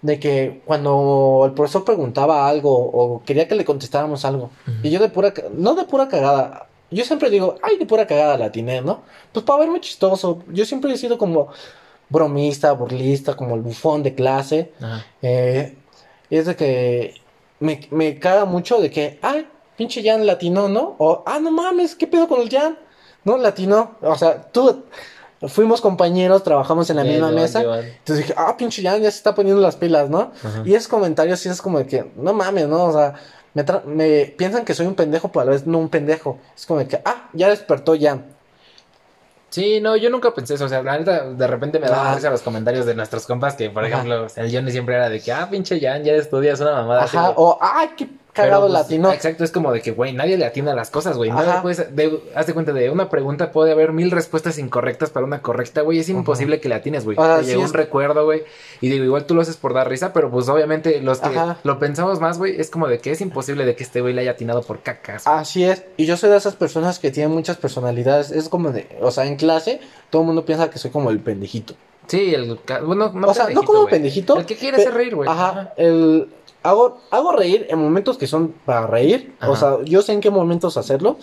de 0.02 0.20
que 0.20 0.62
cuando 0.64 1.42
el 1.46 1.52
profesor 1.52 1.84
preguntaba 1.84 2.48
algo 2.48 2.70
o 2.76 3.22
quería 3.24 3.48
que 3.48 3.56
le 3.56 3.64
contestáramos 3.64 4.24
algo, 4.24 4.50
y 4.82 4.90
yo 4.90 5.00
de 5.00 5.08
pura, 5.08 5.32
no 5.54 5.74
de 5.74 5.84
pura 5.84 6.06
cagada, 6.08 6.68
yo 6.90 7.04
siempre 7.04 7.30
digo, 7.30 7.56
ay, 7.62 7.78
de 7.78 7.86
pura 7.86 8.06
cagada 8.06 8.38
la 8.38 8.46
atiné, 8.46 8.80
¿no? 8.80 9.02
Pues 9.32 9.44
para 9.44 9.60
verme 9.60 9.80
chistoso, 9.80 10.42
yo 10.48 10.64
siempre 10.64 10.92
he 10.92 10.96
sido 10.96 11.18
como 11.18 11.48
bromista, 12.08 12.72
burlista, 12.72 13.34
como 13.34 13.54
el 13.54 13.62
bufón 13.62 14.02
de 14.02 14.14
clase, 14.14 14.72
eh, 15.22 15.76
y 16.30 16.36
es 16.36 16.46
de 16.46 16.56
que 16.56 17.14
me, 17.60 17.80
me 17.90 18.18
caga 18.18 18.44
mucho 18.44 18.80
de 18.80 18.90
que, 18.90 19.18
ay, 19.22 19.46
pinche 19.76 20.02
Jan 20.02 20.26
latino, 20.26 20.68
¿no? 20.68 20.96
O, 20.98 21.22
ah, 21.26 21.38
no 21.40 21.50
mames, 21.50 21.94
¿qué 21.94 22.06
pedo 22.06 22.28
con 22.28 22.40
el 22.40 22.50
Jan? 22.50 22.78
No, 23.24 23.36
latino. 23.36 23.96
O 24.02 24.14
sea, 24.16 24.42
tú, 24.52 24.84
fuimos 25.48 25.80
compañeros, 25.80 26.42
trabajamos 26.42 26.88
en 26.90 26.96
la 26.96 27.02
misma 27.02 27.28
llevan, 27.28 27.34
mesa. 27.34 27.60
llevan. 27.60 27.84
Entonces 27.84 28.26
dije, 28.26 28.34
ah, 28.36 28.56
pinche 28.56 28.82
Jan 28.82 29.02
ya 29.02 29.10
se 29.10 29.18
está 29.18 29.34
poniendo 29.34 29.60
las 29.60 29.76
pilas, 29.76 30.08
¿no? 30.08 30.32
Ajá. 30.42 30.62
Y 30.64 30.74
esos 30.74 30.88
comentarios 30.88 31.40
sí 31.40 31.48
es 31.48 31.60
como 31.60 31.78
de 31.78 31.86
que, 31.86 32.10
no 32.16 32.32
mames, 32.32 32.68
¿no? 32.68 32.84
O 32.84 32.92
sea, 32.92 33.14
me, 33.86 34.26
piensan 34.36 34.64
que 34.64 34.74
soy 34.74 34.86
un 34.86 34.94
pendejo, 34.94 35.28
pero 35.28 35.42
a 35.42 35.44
la 35.46 35.50
vez 35.52 35.66
no 35.66 35.78
un 35.78 35.88
pendejo. 35.88 36.38
Es 36.54 36.66
como 36.66 36.80
de 36.80 36.88
que, 36.88 37.00
ah, 37.04 37.28
ya 37.32 37.48
despertó 37.48 37.94
Jan. 37.98 38.24
Sí, 39.48 39.80
no, 39.80 39.96
yo 39.96 40.10
nunca 40.10 40.34
pensé 40.34 40.54
eso. 40.54 40.66
O 40.66 40.68
sea, 40.68 40.82
la 40.82 40.98
neta, 40.98 41.30
de 41.30 41.46
repente 41.46 41.78
me 41.78 41.88
daban 41.88 42.08
Ah. 42.08 42.14
risa 42.16 42.30
los 42.30 42.42
comentarios 42.42 42.84
de 42.84 42.94
nuestros 42.94 43.26
compas 43.26 43.54
que, 43.54 43.70
por 43.70 43.84
Ajá. 43.84 43.94
ejemplo, 43.94 44.26
el 44.36 44.54
Johnny 44.54 44.70
siempre 44.70 44.96
era 44.96 45.08
de 45.08 45.20
que, 45.20 45.32
ah, 45.32 45.48
pinche 45.50 45.80
Jan, 45.80 46.04
ya 46.04 46.12
estudias 46.12 46.60
una 46.60 46.72
mamada. 46.72 47.04
Ajá, 47.04 47.30
o, 47.36 47.58
ay, 47.60 47.90
qué 47.96 48.08
cagado 48.36 48.62
pues, 48.62 48.72
latino. 48.72 49.12
Exacto, 49.12 49.42
es 49.44 49.50
como 49.50 49.72
de 49.72 49.80
que, 49.82 49.90
güey, 49.90 50.12
nadie 50.12 50.36
le 50.36 50.44
atina 50.44 50.72
a 50.72 50.74
las 50.74 50.90
cosas, 50.90 51.16
güey. 51.16 51.30
Nada 51.30 51.54
Ajá. 51.54 51.62
puedes, 51.62 51.96
de, 51.96 52.20
haz 52.34 52.46
de 52.46 52.54
cuenta, 52.54 52.72
de 52.72 52.90
una 52.90 53.08
pregunta 53.08 53.50
puede 53.50 53.72
haber 53.72 53.92
mil 53.92 54.10
respuestas 54.10 54.58
incorrectas 54.58 55.10
para 55.10 55.26
una 55.26 55.42
correcta, 55.42 55.80
güey. 55.80 55.98
Es 55.98 56.08
imposible 56.08 56.60
que 56.60 56.68
le 56.68 56.74
atines, 56.76 57.04
güey. 57.04 57.16
Te 57.16 57.40
sí 57.40 57.46
llegó 57.50 57.62
es- 57.64 57.70
un 57.70 57.74
recuerdo, 57.74 58.24
güey. 58.24 58.44
Y 58.80 58.88
digo, 58.88 59.04
igual 59.04 59.24
tú 59.26 59.34
lo 59.34 59.40
haces 59.42 59.56
por 59.56 59.74
dar 59.74 59.88
risa, 59.88 60.12
pero 60.12 60.30
pues 60.30 60.48
obviamente 60.48 61.00
los 61.00 61.18
que 61.20 61.28
Ajá. 61.28 61.58
lo 61.64 61.78
pensamos 61.78 62.20
más, 62.20 62.38
güey, 62.38 62.60
es 62.60 62.70
como 62.70 62.86
de 62.86 62.98
que 62.98 63.10
es 63.10 63.20
imposible 63.20 63.64
de 63.64 63.74
que 63.74 63.82
este 63.82 64.00
güey 64.00 64.14
le 64.14 64.20
haya 64.20 64.32
atinado 64.32 64.62
por 64.62 64.80
cacas. 64.80 65.26
Así 65.26 65.64
es, 65.64 65.82
y 65.96 66.04
yo 66.06 66.16
soy 66.16 66.30
de 66.30 66.36
esas 66.36 66.54
personas 66.56 66.98
que 66.98 67.10
tienen 67.10 67.32
muchas 67.32 67.56
personalidades, 67.56 68.30
es 68.30 68.48
como 68.48 68.70
de, 68.70 68.86
o 69.00 69.10
sea, 69.10 69.24
en 69.26 69.36
clase 69.36 69.80
todo 70.10 70.22
el 70.22 70.26
mundo 70.26 70.44
piensa 70.44 70.70
que 70.70 70.78
soy 70.78 70.90
como 70.90 71.10
el 71.10 71.20
pendejito. 71.20 71.74
Sí, 72.06 72.32
el. 72.34 72.58
Bueno, 72.84 73.10
no 73.12 73.26
o 73.26 73.34
sea, 73.34 73.48
no 73.48 73.64
como 73.64 73.80
güey. 73.80 73.90
pendejito. 73.90 74.36
El 74.38 74.46
que 74.46 74.54
quiere 74.54 74.76
hacer 74.76 74.94
reír, 74.94 75.16
güey. 75.16 75.28
Ajá, 75.28 75.72
el 75.76 76.28
hago 76.68 76.98
hago 77.10 77.32
reír 77.32 77.66
en 77.70 77.78
momentos 77.78 78.18
que 78.18 78.26
son 78.26 78.54
para 78.64 78.86
reír, 78.86 79.34
o 79.40 79.56
sea, 79.56 79.78
yo 79.84 80.02
sé 80.02 80.12
en 80.12 80.20
qué 80.20 80.30
momentos 80.30 80.76
hacerlo. 80.76 81.18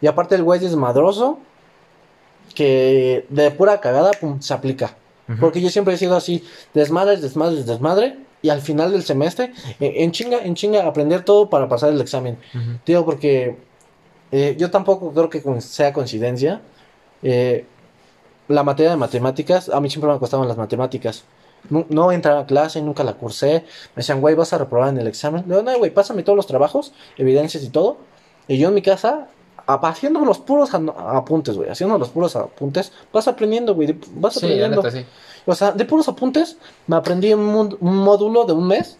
Y 0.00 0.06
aparte 0.06 0.34
el 0.34 0.42
güey 0.42 0.58
es 0.58 0.64
desmadroso 0.64 1.38
que 2.54 3.26
de 3.28 3.50
pura 3.50 3.80
cagada 3.80 4.12
pum, 4.12 4.40
se 4.40 4.54
aplica. 4.54 4.96
Porque 5.40 5.60
yo 5.60 5.70
siempre 5.70 5.94
he 5.94 5.96
sido 5.96 6.16
así, 6.16 6.44
desmadre, 6.74 7.16
desmadre, 7.16 7.62
desmadre. 7.62 8.18
Y 8.42 8.50
al 8.50 8.60
final 8.60 8.92
del 8.92 9.02
semestre, 9.04 9.54
en, 9.80 10.02
en 10.02 10.12
chinga, 10.12 10.44
en 10.44 10.54
chinga, 10.54 10.86
aprender 10.86 11.24
todo 11.24 11.48
para 11.48 11.66
pasar 11.66 11.90
el 11.90 12.00
examen. 12.02 12.36
Digo, 12.84 13.06
porque 13.06 13.56
eh, 14.30 14.54
yo 14.58 14.70
tampoco 14.70 15.12
creo 15.12 15.30
que 15.30 15.42
sea 15.62 15.94
coincidencia. 15.94 16.60
Eh, 17.22 17.64
la 18.48 18.62
materia 18.62 18.90
de 18.90 18.98
matemáticas, 18.98 19.70
a 19.70 19.80
mí 19.80 19.88
siempre 19.88 20.12
me 20.12 20.18
costaban 20.18 20.46
las 20.46 20.58
matemáticas. 20.58 21.24
No, 21.70 21.86
no 21.88 22.12
entraba 22.12 22.40
a 22.40 22.46
clase, 22.46 22.80
nunca 22.82 23.04
la 23.04 23.14
cursé. 23.14 23.64
Me 23.94 24.00
decían, 24.02 24.20
güey, 24.20 24.34
vas 24.34 24.52
a 24.52 24.58
reprobar 24.58 24.90
en 24.90 24.98
el 24.98 25.06
examen. 25.06 25.44
Le 25.46 25.54
digo, 25.56 25.62
no, 25.70 25.78
güey, 25.78 25.90
pásame 25.92 26.22
todos 26.22 26.36
los 26.36 26.46
trabajos, 26.46 26.92
evidencias 27.16 27.62
y 27.64 27.70
todo. 27.70 27.96
Y 28.48 28.58
yo 28.58 28.68
en 28.68 28.74
mi 28.74 28.82
casa, 28.82 29.28
haciendo 29.66 30.20
los 30.20 30.38
puros 30.38 30.70
apuntes, 30.74 31.56
güey, 31.56 31.70
haciendo 31.70 31.96
los 31.98 32.10
puros 32.10 32.36
apuntes, 32.36 32.92
vas 33.12 33.26
aprendiendo, 33.28 33.74
güey, 33.74 33.98
vas 34.16 34.34
Sí, 34.34 34.40
aprendiendo. 34.46 34.82
neta, 34.82 34.90
sí. 34.90 35.06
O 35.46 35.54
sea, 35.54 35.72
de 35.72 35.84
puros 35.84 36.08
apuntes, 36.08 36.58
me 36.86 36.96
aprendí 36.96 37.32
un, 37.32 37.76
un 37.80 37.96
módulo 37.96 38.44
de 38.44 38.52
un 38.52 38.66
mes 38.66 38.98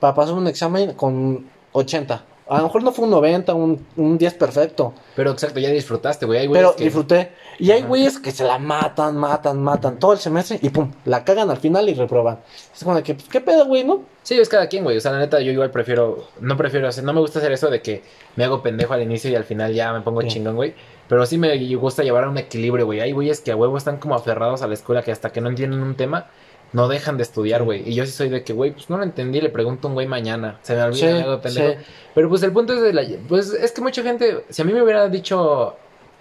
para 0.00 0.14
pasar 0.14 0.34
un 0.34 0.46
examen 0.46 0.92
con 0.94 1.48
80. 1.72 2.24
A 2.48 2.58
lo 2.58 2.64
mejor 2.64 2.82
no 2.84 2.92
fue 2.92 3.06
un 3.06 3.10
90, 3.10 3.54
un, 3.54 3.84
un 3.96 4.18
10 4.18 4.34
perfecto, 4.34 4.94
Pero 5.16 5.32
exacto, 5.32 5.58
ya 5.58 5.68
disfrutaste, 5.70 6.26
güey. 6.26 6.38
Hay 6.40 6.48
pero 6.48 6.76
que- 6.76 6.84
disfruté. 6.84 7.32
Y 7.58 7.72
hay 7.72 7.82
güeyes 7.82 8.18
que 8.20 8.30
se 8.30 8.44
la 8.44 8.58
matan, 8.58 9.16
matan, 9.16 9.60
matan 9.62 9.98
todo 9.98 10.12
el 10.12 10.18
semestre 10.18 10.58
y 10.62 10.68
pum, 10.68 10.92
la 11.06 11.24
cagan 11.24 11.50
al 11.50 11.56
final 11.56 11.88
y 11.88 11.94
reproban. 11.94 12.38
Es 12.72 12.84
como 12.84 12.94
de 12.94 13.02
que, 13.02 13.14
pues, 13.14 13.28
¿qué 13.28 13.40
pedo, 13.40 13.66
güey, 13.66 13.82
no? 13.82 14.02
Sí, 14.22 14.38
es 14.38 14.48
cada 14.48 14.68
quien, 14.68 14.84
güey. 14.84 14.96
O 14.96 15.00
sea, 15.00 15.10
la 15.12 15.18
neta, 15.18 15.40
yo 15.40 15.50
igual 15.50 15.70
prefiero. 15.70 16.28
No 16.40 16.56
prefiero 16.56 16.86
hacer. 16.86 17.02
No 17.02 17.12
me 17.12 17.20
gusta 17.20 17.38
hacer 17.40 17.50
eso 17.52 17.68
de 17.70 17.80
que 17.82 18.02
me 18.36 18.44
hago 18.44 18.62
pendejo 18.62 18.92
al 18.94 19.02
inicio 19.02 19.30
y 19.30 19.34
al 19.34 19.44
final 19.44 19.72
ya 19.74 19.92
me 19.92 20.00
pongo 20.02 20.20
Sí. 20.22 20.28
chingón, 20.28 20.54
güey. 20.56 20.74
Pero 21.08 21.24
sí 21.26 21.38
me 21.38 21.56
gusta 21.76 22.02
llevar 22.02 22.24
a 22.24 22.28
un 22.28 22.38
equilibrio, 22.38 22.84
güey. 22.86 23.00
Hay 23.00 23.12
güeyes 23.12 23.40
que 23.40 23.52
a 23.52 23.56
huevo 23.56 23.76
están 23.76 23.96
como 23.98 24.14
aferrados 24.14 24.62
a 24.62 24.66
la 24.68 24.74
escuela 24.74 25.02
que 25.02 25.12
hasta 25.12 25.30
que 25.32 25.40
no 25.40 25.48
entienden 25.48 25.80
un 25.82 25.94
tema. 25.96 26.26
No 26.76 26.88
dejan 26.88 27.16
de 27.16 27.22
estudiar, 27.22 27.62
güey. 27.62 27.88
Y 27.88 27.94
yo 27.94 28.04
sí 28.04 28.12
soy 28.12 28.28
de 28.28 28.44
que, 28.44 28.52
güey, 28.52 28.72
pues 28.72 28.90
no 28.90 28.98
lo 28.98 29.02
entendí, 29.02 29.40
le 29.40 29.48
pregunto 29.48 29.86
a 29.86 29.90
un 29.90 29.94
güey 29.94 30.06
mañana. 30.06 30.58
Se 30.62 30.74
me 30.76 30.82
olvida, 30.82 30.98
Sí, 30.98 31.06
hago 31.22 31.40
pendejo. 31.40 31.68
sí. 31.70 31.86
Pero 32.14 32.28
pues 32.28 32.42
el 32.42 32.52
punto 32.52 32.74
es 32.74 32.82
de 32.82 32.92
la... 32.92 33.02
Pues 33.28 33.52
es 33.52 33.72
que 33.72 33.80
mucha 33.80 34.02
gente... 34.02 34.44
Si 34.50 34.60
a 34.60 34.64
mí 34.64 34.72
me 34.74 34.82
hubiera 34.82 35.08
dicho... 35.08 35.74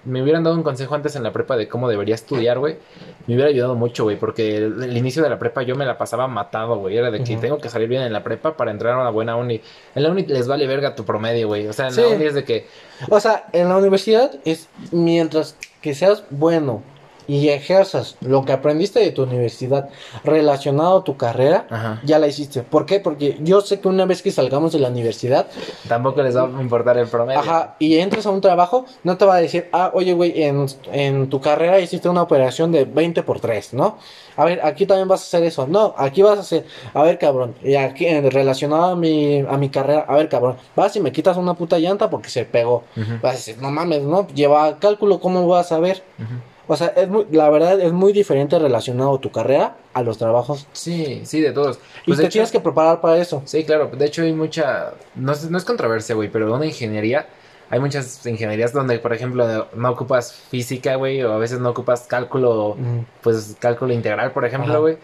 Me 0.06 0.22
hubieran 0.22 0.44
dado 0.44 0.56
un 0.56 0.62
consejo 0.62 0.94
antes 0.94 1.15
en 1.15 1.24
la 1.24 1.34
prepa 1.34 1.58
de 1.58 1.68
cómo 1.68 1.89
debería 1.89 2.13
estudiar, 2.13 2.60
güey. 2.60 2.78
Me 3.26 3.34
hubiera 3.34 3.50
ayudado 3.50 3.74
mucho, 3.74 4.04
güey. 4.04 4.18
Porque 4.20 4.56
el, 4.58 4.84
el 4.84 4.96
inicio 4.96 5.24
de 5.24 5.30
la 5.32 5.39
prepa 5.39 5.63
yo 5.63 5.76
me 5.76 5.84
la 5.84 5.98
pasaba 5.98 6.28
matado, 6.28 6.76
güey. 6.78 6.96
Era 6.96 7.10
de 7.10 7.24
que 7.24 7.36
tengo 7.38 7.58
que 7.58 7.70
salir 7.70 7.89
bien 7.89 8.04
en 8.04 8.13
la 8.13 8.24
prepa 8.24 8.56
para 8.56 8.70
entrar 8.70 8.94
a 8.94 9.02
una 9.02 9.10
buena 9.10 9.36
uni. 9.36 9.60
En 9.96 10.04
la 10.04 10.12
uni 10.12 10.24
les 10.28 10.48
vale 10.48 10.68
verga 10.68 10.94
tu 10.96 11.04
promedio, 11.06 11.48
güey. 11.48 11.68
O 11.68 11.74
sea, 11.74 11.88
en 11.88 11.94
Sí. 11.94 12.02
la 12.02 12.08
uni 12.10 12.24
es 12.26 12.36
de 12.36 12.44
que... 12.44 12.68
O 13.10 13.20
sea, 13.20 13.48
en 13.52 13.68
la 13.68 13.78
universidad 13.78 14.32
es 14.46 14.70
mientras 14.91 15.58
que 15.82 15.96
seas 15.96 16.24
bueno 16.30 16.84
y 17.28 17.50
ejerzas 17.50 18.16
lo 18.22 18.46
que 18.46 18.52
aprendiste 18.54 19.00
de 19.00 19.12
tu 19.12 19.24
universidad 19.24 19.90
relacionado 20.24 20.98
a 21.00 21.04
tu 21.04 21.18
carrera, 21.18 21.68
Ajá. 21.70 22.02
ya 22.04 22.20
la 22.20 22.28
hiciste. 22.28 22.62
¿Por 22.64 22.86
qué? 22.86 23.00
Porque 23.00 23.38
yo 23.42 23.62
sé 23.62 23.80
que 23.80 23.88
una 23.88 24.06
vez 24.06 24.22
que 24.22 24.32
salgamos 24.32 24.74
de 24.74 24.80
la 24.80 24.90
universidad, 24.90 25.48
Tampoco 25.88 26.22
les 26.24 26.36
va 26.36 26.44
a 26.44 26.62
importar 26.62 26.98
el 26.98 27.08
promedio. 27.08 27.40
ajá, 27.40 27.76
y 27.80 27.98
entres 27.98 28.26
a 28.26 28.32
un 28.32 28.42
trabajo, 28.42 28.86
no 29.04 29.18
te 29.18 29.26
va 29.26 29.36
a 29.36 29.42
decir, 29.42 29.70
ah, 29.72 29.92
oye, 29.94 30.14
güey, 30.14 30.44
en, 30.44 30.66
en 30.92 31.30
tu 31.30 31.42
carrera 31.42 31.80
hiciste 31.80 32.10
una 32.10 32.22
operación 32.22 32.72
de 32.72 32.86
20 32.86 33.24
por 33.24 33.40
3, 33.40 33.74
¿no? 33.74 33.98
A 34.38 34.44
ver, 34.46 34.60
aquí 34.64 34.86
también 34.86 35.08
vas 35.08 35.22
a 35.22 35.24
hacer 35.24 35.44
eso. 35.44 35.66
No, 35.68 35.96
aquí 35.98 36.22
vas 36.22 36.38
a 36.38 36.42
hacer, 36.42 36.66
a 36.94 37.04
ver, 37.04 37.18
cabrón, 37.18 37.56
y 37.64 37.76
aquí 37.76 38.06
en- 38.06 38.30
relacionado 38.32 38.86
a 38.92 38.96
mi, 38.96 39.40
a 39.40 39.58
mi 39.58 39.70
carrera, 39.70 40.06
a 40.08 40.16
ver, 40.16 40.28
cabrón, 40.30 40.58
vas 40.76 40.96
y 40.96 41.00
me 41.00 41.12
quitas 41.12 41.38
una 41.38 41.54
puta 41.54 41.80
llanta 41.80 42.10
porque 42.10 42.30
se 42.30 42.46
pegó. 42.46 42.84
Vas 43.22 43.34
a 43.34 43.36
decir, 43.38 43.58
no 43.62 43.72
mames, 43.72 44.02
¿no? 44.04 44.28
Lleva 44.28 44.78
cálculo, 44.80 45.20
¿cómo 45.20 45.48
vas 45.48 45.72
a 45.72 45.80
ver? 45.80 46.04
ujú. 46.20 46.34
O 46.67 46.75
sea, 46.75 46.88
es 46.95 47.08
muy, 47.08 47.25
la 47.32 47.49
verdad 47.49 47.80
es 47.80 47.91
muy 47.93 48.12
diferente 48.13 48.58
relacionado 48.58 49.19
tu 49.19 49.32
carrera 49.32 49.75
a 49.93 50.01
los 50.01 50.17
trabajos. 50.17 50.67
Sí, 50.73 51.21
sí, 51.25 51.41
de 51.41 51.51
todos. 51.51 51.78
Y 52.04 52.08
Pues, 52.08 52.17
te 52.17 52.23
de 52.23 52.28
hecho- 52.28 52.34
tienes 52.34 52.51
que 52.51 52.60
preparar 52.60 53.01
para 53.01 53.17
eso. 53.17 53.41
Sí, 53.45 53.63
claro. 53.63 53.91
De 53.95 54.06
hecho, 54.06 54.23
hay 54.23 54.34
mucha. 54.34 54.93
No 55.15 55.32
es, 55.32 55.49
no 55.49 55.58
es 55.58 55.63
controversia, 55.65 56.15
güey, 56.15 56.30
pero 56.30 56.54
una 56.54 56.65
ingeniería. 56.65 57.28
Hay 57.69 57.80
muchas 57.80 58.23
ingenierías 58.25 58.73
donde, 58.73 58.99
por 58.99 59.12
ejemplo, 59.13 59.67
no 59.75 59.89
ocupas 59.91 60.32
física, 60.34 60.95
güey, 60.95 61.21
o 61.23 61.34
a 61.34 61.38
veces 61.38 61.60
no 61.60 61.69
ocupas 61.69 62.01
cálculo, 62.01 62.75
Mm. 62.78 62.99
pues 63.23 63.56
cálculo 63.60 63.91
integral, 63.93 64.32
por 64.32 64.45
ejemplo, 64.45 64.82
güey. 64.82 64.97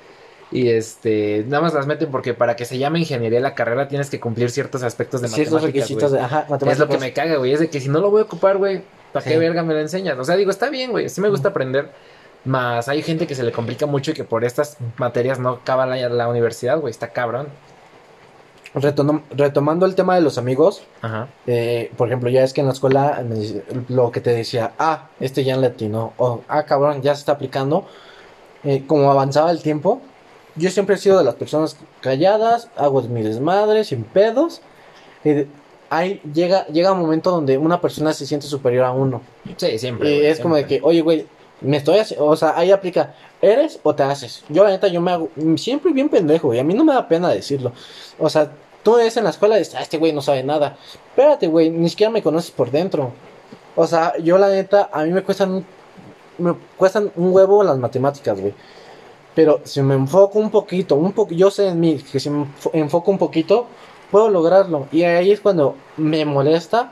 Y 0.51 0.67
este, 0.69 1.45
nada 1.47 1.61
más 1.63 1.73
las 1.73 1.87
meten 1.87 2.11
porque 2.11 2.33
para 2.33 2.55
que 2.55 2.65
se 2.65 2.77
llame 2.77 2.99
ingeniería 2.99 3.39
la 3.39 3.55
carrera 3.55 3.87
tienes 3.87 4.09
que 4.09 4.19
cumplir 4.19 4.51
ciertos 4.51 4.83
aspectos 4.83 5.21
de 5.21 5.29
Ciertos 5.29 5.53
matemáticas, 5.53 5.87
requisitos 5.89 6.09
güey. 6.11 6.19
de, 6.21 6.25
ajá, 6.25 6.45
Es 6.69 6.77
lo 6.79 6.87
que 6.89 6.97
me 6.97 7.13
caga, 7.13 7.37
güey. 7.37 7.53
Es 7.53 7.61
de 7.61 7.69
que 7.69 7.79
si 7.79 7.87
no 7.89 7.99
lo 8.01 8.11
voy 8.11 8.21
a 8.21 8.25
ocupar, 8.25 8.57
güey, 8.57 8.81
¿para 9.13 9.23
qué 9.23 9.31
Sí. 9.31 9.37
verga 9.37 9.63
me 9.63 9.73
lo 9.73 9.79
enseñas? 9.79 10.17
O 10.19 10.23
sea, 10.23 10.35
digo, 10.35 10.51
está 10.51 10.69
bien, 10.69 10.91
güey. 10.91 11.09
Sí 11.09 11.21
me 11.21 11.29
gusta 11.29 11.49
aprender. 11.49 11.89
Más 12.43 12.87
hay 12.89 13.01
gente 13.03 13.27
que 13.27 13.35
se 13.35 13.43
le 13.43 13.51
complica 13.51 13.85
mucho 13.85 14.11
y 14.11 14.13
que 14.13 14.23
por 14.23 14.43
estas 14.43 14.77
materias 14.97 15.37
no 15.39 15.49
acaba 15.49 15.85
la, 15.85 16.09
la 16.09 16.27
universidad, 16.27 16.79
güey. 16.79 16.89
Está 16.91 17.09
cabrón. 17.09 17.47
Retom- 18.73 19.23
retomando 19.31 19.85
el 19.85 19.95
tema 19.95 20.15
de 20.15 20.21
los 20.21 20.37
amigos, 20.37 20.83
Ajá. 21.01 21.27
eh, 21.45 21.91
por 21.97 22.07
ejemplo, 22.07 22.29
ya 22.29 22.41
es 22.41 22.53
que 22.53 22.61
en 22.61 22.67
la 22.67 22.73
escuela 22.73 23.21
me 23.27 23.35
dice- 23.35 23.65
lo 23.89 24.11
que 24.11 24.21
te 24.21 24.29
decía, 24.33 24.71
ah, 24.79 25.09
este 25.19 25.43
ya 25.43 25.55
en 25.55 25.61
latino, 25.61 26.13
o 26.17 26.41
ah, 26.47 26.63
cabrón, 26.63 27.01
ya 27.01 27.13
se 27.13 27.19
está 27.19 27.33
aplicando. 27.33 27.85
Eh, 28.63 28.85
como 28.87 29.11
avanzaba 29.11 29.51
el 29.51 29.61
tiempo, 29.61 30.01
yo 30.55 30.69
siempre 30.69 30.95
he 30.95 30.97
sido 30.99 31.17
de 31.17 31.25
las 31.25 31.35
personas 31.35 31.75
calladas, 31.99 32.69
hago 32.77 33.01
mi 33.01 33.23
desmadre, 33.23 33.83
sin 33.83 34.03
pedos. 34.05 34.61
Eh, 35.25 35.47
ahí 35.91 36.19
llega, 36.33 36.65
llega 36.67 36.91
un 36.93 36.99
momento 36.99 37.29
donde 37.29 37.57
una 37.59 37.79
persona 37.79 38.11
se 38.13 38.25
siente 38.25 38.47
superior 38.47 38.85
a 38.85 38.91
uno. 38.91 39.21
Sí, 39.57 39.77
siempre. 39.77 40.09
Y 40.09 40.15
güey, 40.15 40.25
es 40.25 40.39
como 40.39 40.55
de 40.55 40.61
siempre. 40.61 40.79
que, 40.79 40.85
oye, 40.87 41.01
güey, 41.01 41.27
me 41.61 41.77
estoy 41.77 41.99
haciendo, 41.99 42.25
o 42.25 42.35
sea, 42.35 42.57
ahí 42.57 42.71
aplica, 42.71 43.13
¿eres 43.39 43.79
o 43.83 43.93
te 43.93 44.01
haces? 44.01 44.43
Yo, 44.49 44.63
la 44.63 44.71
neta, 44.71 44.87
yo 44.87 44.99
me 45.01 45.11
hago, 45.11 45.29
siempre 45.57 45.93
bien 45.93 46.09
pendejo, 46.09 46.51
y 46.55 46.59
a 46.59 46.63
mí 46.63 46.73
no 46.73 46.83
me 46.83 46.93
da 46.93 47.07
pena 47.07 47.29
decirlo. 47.29 47.71
O 48.17 48.29
sea, 48.29 48.51
tú 48.81 48.95
ves 48.95 49.15
en 49.17 49.25
la 49.25 49.29
escuela 49.29 49.57
y 49.57 49.59
dices, 49.59 49.75
ah, 49.75 49.81
este 49.83 49.99
güey 49.99 50.11
no 50.11 50.21
sabe 50.23 50.41
nada. 50.43 50.77
Espérate, 51.09 51.45
güey, 51.47 51.69
ni 51.69 51.87
siquiera 51.89 52.09
me 52.11 52.23
conoces 52.23 52.49
por 52.49 52.71
dentro. 52.71 53.11
O 53.75 53.85
sea, 53.85 54.17
yo, 54.17 54.39
la 54.39 54.49
neta, 54.49 54.89
a 54.91 55.03
mí 55.03 55.11
me 55.11 55.21
cuestan, 55.21 55.51
un- 55.53 55.65
me 56.39 56.55
cuestan 56.77 57.11
un 57.15 57.31
huevo 57.31 57.63
las 57.63 57.77
matemáticas, 57.77 58.39
güey. 58.39 58.53
Pero 59.35 59.61
si 59.63 59.81
me 59.81 59.93
enfoco 59.93 60.39
un 60.39 60.49
poquito, 60.49 60.95
un 60.95 61.13
po 61.13 61.27
yo 61.29 61.51
sé 61.51 61.67
en 61.67 61.79
mí 61.79 61.97
que 62.11 62.19
si 62.19 62.29
me 62.29 62.45
enfo- 62.45 62.71
enfoco 62.73 63.11
un 63.11 63.17
poquito, 63.17 63.67
puedo 64.11 64.29
lograrlo. 64.29 64.87
Y 64.91 65.03
ahí 65.03 65.31
es 65.31 65.39
cuando 65.39 65.75
me 65.97 66.25
molesta 66.25 66.91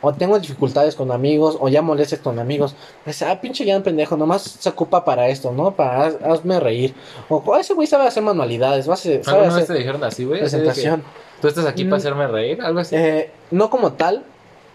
o 0.00 0.12
tengo 0.12 0.38
dificultades 0.38 0.94
con 0.96 1.10
amigos, 1.12 1.56
o 1.58 1.68
ya 1.70 1.80
molestes 1.80 2.18
con 2.18 2.38
amigos. 2.38 2.74
Pues, 3.04 3.22
ah, 3.22 3.40
pinche 3.40 3.64
ya 3.64 3.80
pendejo, 3.82 4.18
nomás 4.18 4.42
se 4.42 4.68
ocupa 4.68 5.02
para 5.02 5.28
esto, 5.28 5.50
¿no? 5.50 5.70
Para 5.70 6.08
haz- 6.08 6.18
hazme 6.22 6.60
reír. 6.60 6.94
O 7.30 7.42
"Oh, 7.46 7.56
ese 7.56 7.72
güey 7.72 7.86
sabe 7.86 8.06
hacer 8.06 8.22
manualidades, 8.22 8.86
va 8.86 8.92
a 8.92 8.94
hacer- 8.94 9.24
sabe 9.24 9.38
¿Alguna 9.38 9.56
vez 9.56 9.66
te 9.66 9.72
hacer 9.72 9.76
dijeron 9.78 10.04
así, 10.04 10.24
güey? 10.26 10.40
Que, 10.40 10.44
presentación. 10.44 11.02
¿Tú 11.40 11.48
estás 11.48 11.64
aquí 11.64 11.84
para 11.84 11.96
Mm. 11.96 12.00
hacerme 12.00 12.26
reír? 12.26 12.60
Algo 12.60 12.80
así. 12.80 12.94
Eh, 12.96 13.30
no 13.50 13.70
como 13.70 13.94
tal, 13.94 14.24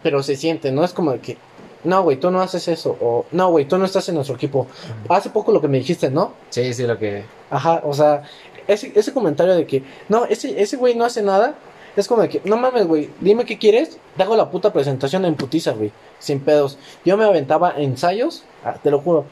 pero 0.01 0.23
se 0.23 0.36
siente, 0.36 0.71
¿no? 0.71 0.84
Es 0.84 0.93
como 0.93 1.12
de 1.12 1.19
que, 1.19 1.38
no, 1.84 2.01
güey, 2.01 2.17
tú 2.17 2.32
no 2.32 2.41
haces 2.41 2.67
eso. 2.67 2.97
O, 2.99 3.25
no, 3.32 3.51
güey, 3.51 3.65
tú 3.65 3.77
no 3.77 3.86
estás 3.86 4.10
en 4.10 4.15
nuestro 4.15 4.36
equipo. 4.36 4.65
Hace 5.10 5.29
poco 5.29 5.51
lo 5.51 5.62
que 5.62 5.67
me 5.67 5.77
dijiste, 5.77 6.10
¿no? 6.10 6.34
Sí, 6.49 6.73
sí, 6.73 6.88
lo 6.88 6.97
que. 6.97 7.23
Ajá, 7.51 7.82
o 7.86 7.93
sea, 7.93 8.23
ese, 8.69 8.91
ese 8.95 9.13
comentario 9.13 9.55
de 9.55 9.65
que, 9.65 9.84
no, 10.08 10.25
ese, 10.25 10.62
ese 10.62 10.77
güey 10.77 10.95
no 10.95 11.05
hace 11.05 11.21
nada, 11.21 11.55
es 11.95 12.08
como 12.08 12.21
de 12.21 12.29
que, 12.29 12.41
no 12.45 12.55
mames, 12.58 12.88
güey, 12.88 13.10
dime 13.19 13.45
qué 13.45 13.58
quieres, 13.58 13.97
te 14.15 14.23
hago 14.23 14.36
la 14.36 14.49
puta 14.49 14.71
presentación 14.71 15.25
en 15.25 15.36
putiza, 15.36 15.71
güey, 15.71 15.91
sin 16.19 16.39
pedos. 16.39 16.77
Yo 17.03 17.17
me 17.17 17.25
aventaba 17.25 17.73
ensayos, 17.77 18.43
ah, 18.63 18.75
te 18.82 18.91
lo 18.91 18.99
juro, 18.99 19.25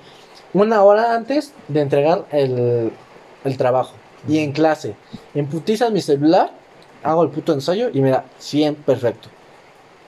una 0.54 0.84
hora 0.84 1.16
antes 1.16 1.54
de 1.68 1.82
entregar 1.82 2.26
el, 2.32 2.92
el 3.44 3.58
trabajo. 3.58 3.94
Y 4.28 4.40
en 4.40 4.52
clase, 4.52 4.96
en 5.36 5.48
putiza 5.48 5.90
mi 5.90 6.02
celular, 6.02 6.52
hago 7.04 7.24
el 7.24 7.30
puto 7.30 7.54
ensayo 7.54 7.90
y 7.94 8.02
mira, 8.02 8.26
100 8.40 8.76
perfecto. 8.76 9.30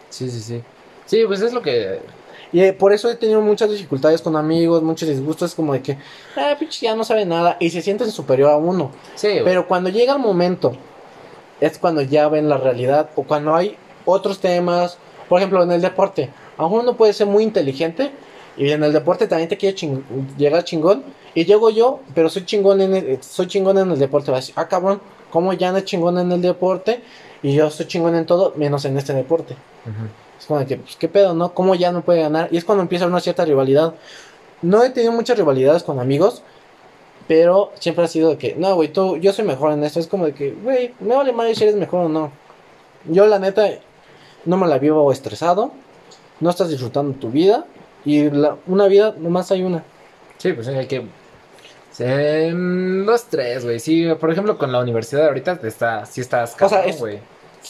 Sí, 0.10 0.30
sí, 0.30 0.42
sí. 0.42 0.64
Sí, 1.06 1.24
pues 1.26 1.42
es 1.42 1.54
lo 1.54 1.62
que. 1.62 2.00
Y 2.52 2.62
eh, 2.62 2.74
por 2.74 2.94
eso 2.94 3.10
he 3.10 3.16
tenido 3.16 3.42
muchas 3.42 3.70
dificultades 3.70 4.22
con 4.22 4.36
amigos, 4.36 4.82
muchos 4.82 5.08
disgustos, 5.08 5.54
como 5.54 5.74
de 5.74 5.82
que, 5.82 5.98
ah, 6.36 6.56
pinche, 6.58 6.86
ya 6.86 6.96
no 6.96 7.04
sabe 7.04 7.26
nada, 7.26 7.58
y 7.60 7.70
se 7.70 7.82
sienten 7.82 8.12
superior 8.12 8.52
a 8.52 8.58
uno. 8.58 8.92
Sí, 9.16 9.28
güey. 9.30 9.44
Pero 9.44 9.68
cuando 9.68 9.90
llega 9.90 10.14
el 10.14 10.20
momento, 10.20 10.74
es 11.62 11.78
cuando 11.78 12.02
ya 12.02 12.28
ven 12.28 12.50
la 12.50 12.58
realidad 12.58 13.10
o 13.16 13.24
cuando 13.24 13.54
hay 13.54 13.78
otros 14.06 14.40
temas, 14.40 14.98
por 15.28 15.40
ejemplo, 15.40 15.62
en 15.62 15.72
el 15.72 15.82
deporte, 15.82 16.32
aún 16.58 16.80
uno 16.80 16.96
puede 16.98 17.14
ser 17.14 17.28
muy 17.28 17.44
inteligente 17.44 18.12
y 18.58 18.72
en 18.72 18.84
el 18.84 18.94
deporte 18.94 19.28
también 19.28 19.48
te 19.50 19.58
quiere 19.58 19.78
ching- 19.78 20.02
llegar 20.38 20.64
chingón 20.64 21.04
y 21.36 21.46
llego 21.46 21.70
yo, 21.70 22.00
pero 22.16 22.30
soy 22.30 22.46
chingón 22.46 22.82
en 22.82 22.96
el, 22.96 23.22
soy 23.22 23.46
chingón 23.48 23.78
en 23.78 23.92
el 23.92 24.00
deporte, 24.00 24.32
va 24.32 24.38
a 24.38 24.40
decir, 24.40 24.56
ah 24.58 24.68
cabrón, 24.68 25.02
¿cómo 25.30 25.54
ya 25.54 25.72
no 25.72 25.78
es 25.78 25.86
chingón 25.86 26.18
en 26.18 26.32
el 26.32 26.42
deporte? 26.42 27.04
Y 27.44 27.54
yo 27.54 27.70
soy 27.70 27.86
chingón 27.86 28.16
en 28.16 28.26
todo, 28.26 28.54
menos 28.56 28.86
en 28.86 28.98
este 28.98 29.14
deporte. 29.14 29.56
Es 30.40 30.46
como 30.46 30.60
de 30.60 30.66
que, 30.66 30.78
pues, 30.78 30.96
¿qué 30.96 31.08
pedo, 31.10 31.34
no? 31.34 31.54
¿Cómo 31.54 31.76
ya 31.76 31.92
no 31.92 32.02
puede 32.02 32.22
ganar? 32.22 32.48
Y 32.52 32.58
es 32.58 32.64
cuando 32.66 32.82
empieza 32.82 33.06
una 33.06 33.20
cierta 33.20 33.46
rivalidad. 33.46 33.94
No 34.62 34.84
he 34.84 34.90
tenido 34.90 35.12
muchas 35.12 35.38
rivalidades 35.38 35.84
con 35.84 36.00
amigos, 36.00 36.42
pero 37.28 37.72
siempre 37.80 38.06
ha 38.06 38.08
sido 38.08 38.30
de 38.32 38.38
que, 38.38 38.56
no, 38.56 38.74
güey, 38.76 38.90
tú, 38.92 39.18
yo 39.18 39.32
soy 39.34 39.46
mejor 39.46 39.72
en 39.74 39.84
esto. 39.84 40.00
Es 40.00 40.08
como 40.08 40.26
de 40.26 40.34
que, 40.34 40.52
güey, 40.52 40.94
me 41.00 41.16
vale 41.16 41.32
madre 41.34 41.56
si 41.56 41.64
eres 41.64 41.76
mejor 41.76 42.06
o 42.06 42.10
no. 42.10 42.32
Yo, 43.06 43.28
la 43.28 43.38
neta, 43.40 43.68
no 44.46 44.58
me 44.58 44.68
la 44.68 44.78
vivo 44.80 45.12
estresado, 45.12 45.72
no 46.40 46.50
estás 46.50 46.70
disfrutando 46.70 47.18
tu 47.20 47.30
vida, 47.30 47.66
y 48.06 48.30
la- 48.30 48.56
una 48.68 48.88
vida, 48.88 49.14
nomás 49.18 49.52
hay 49.52 49.64
una. 49.64 49.84
Sí, 50.38 50.54
pues 50.54 50.68
hay 50.70 50.88
que. 50.88 51.06
Eh, 52.02 52.52
los 52.54 53.26
tres, 53.26 53.66
güey. 53.66 53.80
Sí, 53.80 54.08
por 54.20 54.32
ejemplo, 54.32 54.58
con 54.58 54.72
la 54.72 54.80
universidad 54.80 55.28
ahorita 55.28 55.58
te 55.58 55.68
está, 55.68 56.06
sí 56.06 56.22
estás 56.22 56.54
O 56.56 56.58
sea, 56.58 56.70
cabrón, 56.70 56.90
es- 56.90 57.00
güey. 57.00 57.20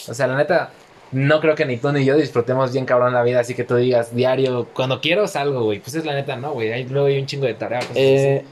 O 0.08 0.14
sea, 0.14 0.26
la 0.28 0.36
neta, 0.36 0.70
no 1.12 1.40
creo 1.40 1.54
que 1.54 1.64
ni 1.64 1.76
tú 1.76 1.92
ni 1.92 2.04
yo 2.04 2.16
disfrutemos 2.16 2.72
bien 2.72 2.84
cabrón 2.84 3.12
la 3.12 3.22
vida, 3.22 3.40
así 3.40 3.54
que 3.54 3.64
tú 3.64 3.76
digas 3.76 4.14
diario, 4.14 4.68
cuando 4.74 5.00
quiero 5.00 5.26
salgo, 5.26 5.64
güey. 5.64 5.80
Pues 5.80 5.94
es 5.96 6.04
la 6.04 6.14
neta, 6.14 6.36
no, 6.36 6.52
güey. 6.52 6.72
Ahí 6.72 6.84
luego 6.84 7.08
hay 7.08 7.18
un 7.18 7.26
chingo 7.26 7.46
de 7.46 7.54
tarea. 7.54 7.80
cosas 7.80 7.96
Eh, 7.96 8.44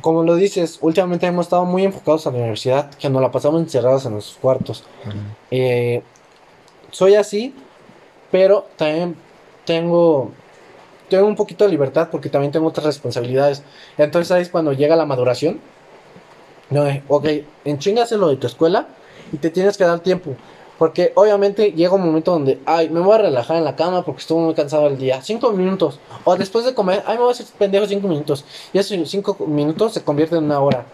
como 0.00 0.24
lo 0.24 0.34
dices, 0.34 0.78
últimamente 0.80 1.26
hemos 1.26 1.46
estado 1.46 1.64
muy 1.64 1.84
enfocados 1.84 2.26
a 2.26 2.30
la 2.30 2.38
universidad, 2.38 2.90
que 2.94 3.08
nos 3.08 3.22
la 3.22 3.30
pasamos 3.30 3.60
encerrados 3.62 4.04
en 4.04 4.12
nuestros 4.12 4.36
cuartos. 4.38 4.84
así. 5.00 5.08
Ujú. 5.08 5.18
Eh, 5.52 6.02
soy 6.90 7.14
así, 7.14 7.54
pero 8.30 8.66
también 8.76 9.16
tengo, 9.64 10.32
tengo 11.08 11.26
un 11.26 11.36
poquito 11.36 11.64
de 11.64 11.70
libertad 11.70 12.08
porque 12.10 12.28
también 12.28 12.52
tengo 12.52 12.66
otras 12.66 12.86
responsabilidades. 12.86 13.62
Entonces 13.96 14.32
ahí 14.32 14.42
es 14.42 14.48
cuando 14.48 14.72
llega 14.72 14.96
la 14.96 15.06
maduración. 15.06 15.60
No, 16.70 16.86
eh, 16.88 17.02
ok, 17.06 17.26
en 17.64 17.78
chingas 17.78 18.10
en 18.10 18.20
lo 18.20 18.28
de 18.28 18.36
tu 18.36 18.46
escuela 18.46 18.88
y 19.32 19.36
te 19.36 19.50
tienes 19.50 19.76
que 19.76 19.84
dar 19.84 20.00
tiempo. 20.00 20.36
Porque 20.78 21.12
obviamente 21.14 21.72
llega 21.72 21.94
un 21.94 22.04
momento 22.04 22.32
donde, 22.32 22.60
ay, 22.66 22.88
me 22.90 23.00
voy 23.00 23.14
a 23.14 23.18
relajar 23.18 23.56
en 23.56 23.64
la 23.64 23.76
cama 23.76 24.04
porque 24.04 24.20
estuve 24.20 24.42
muy 24.42 24.54
cansado 24.54 24.86
el 24.88 24.98
día. 24.98 25.22
Cinco 25.22 25.52
minutos. 25.52 26.00
O 26.24 26.36
después 26.36 26.64
de 26.64 26.74
comer, 26.74 27.02
ay, 27.06 27.14
me 27.14 27.20
voy 27.20 27.28
a 27.28 27.32
hacer 27.32 27.46
pendejo 27.58 27.86
cinco 27.86 28.08
minutos. 28.08 28.44
Y 28.72 28.78
esos 28.78 29.08
cinco 29.08 29.36
minutos 29.46 29.94
se 29.94 30.02
convierten 30.02 30.38
en 30.38 30.44
una 30.44 30.60
hora. 30.60 30.86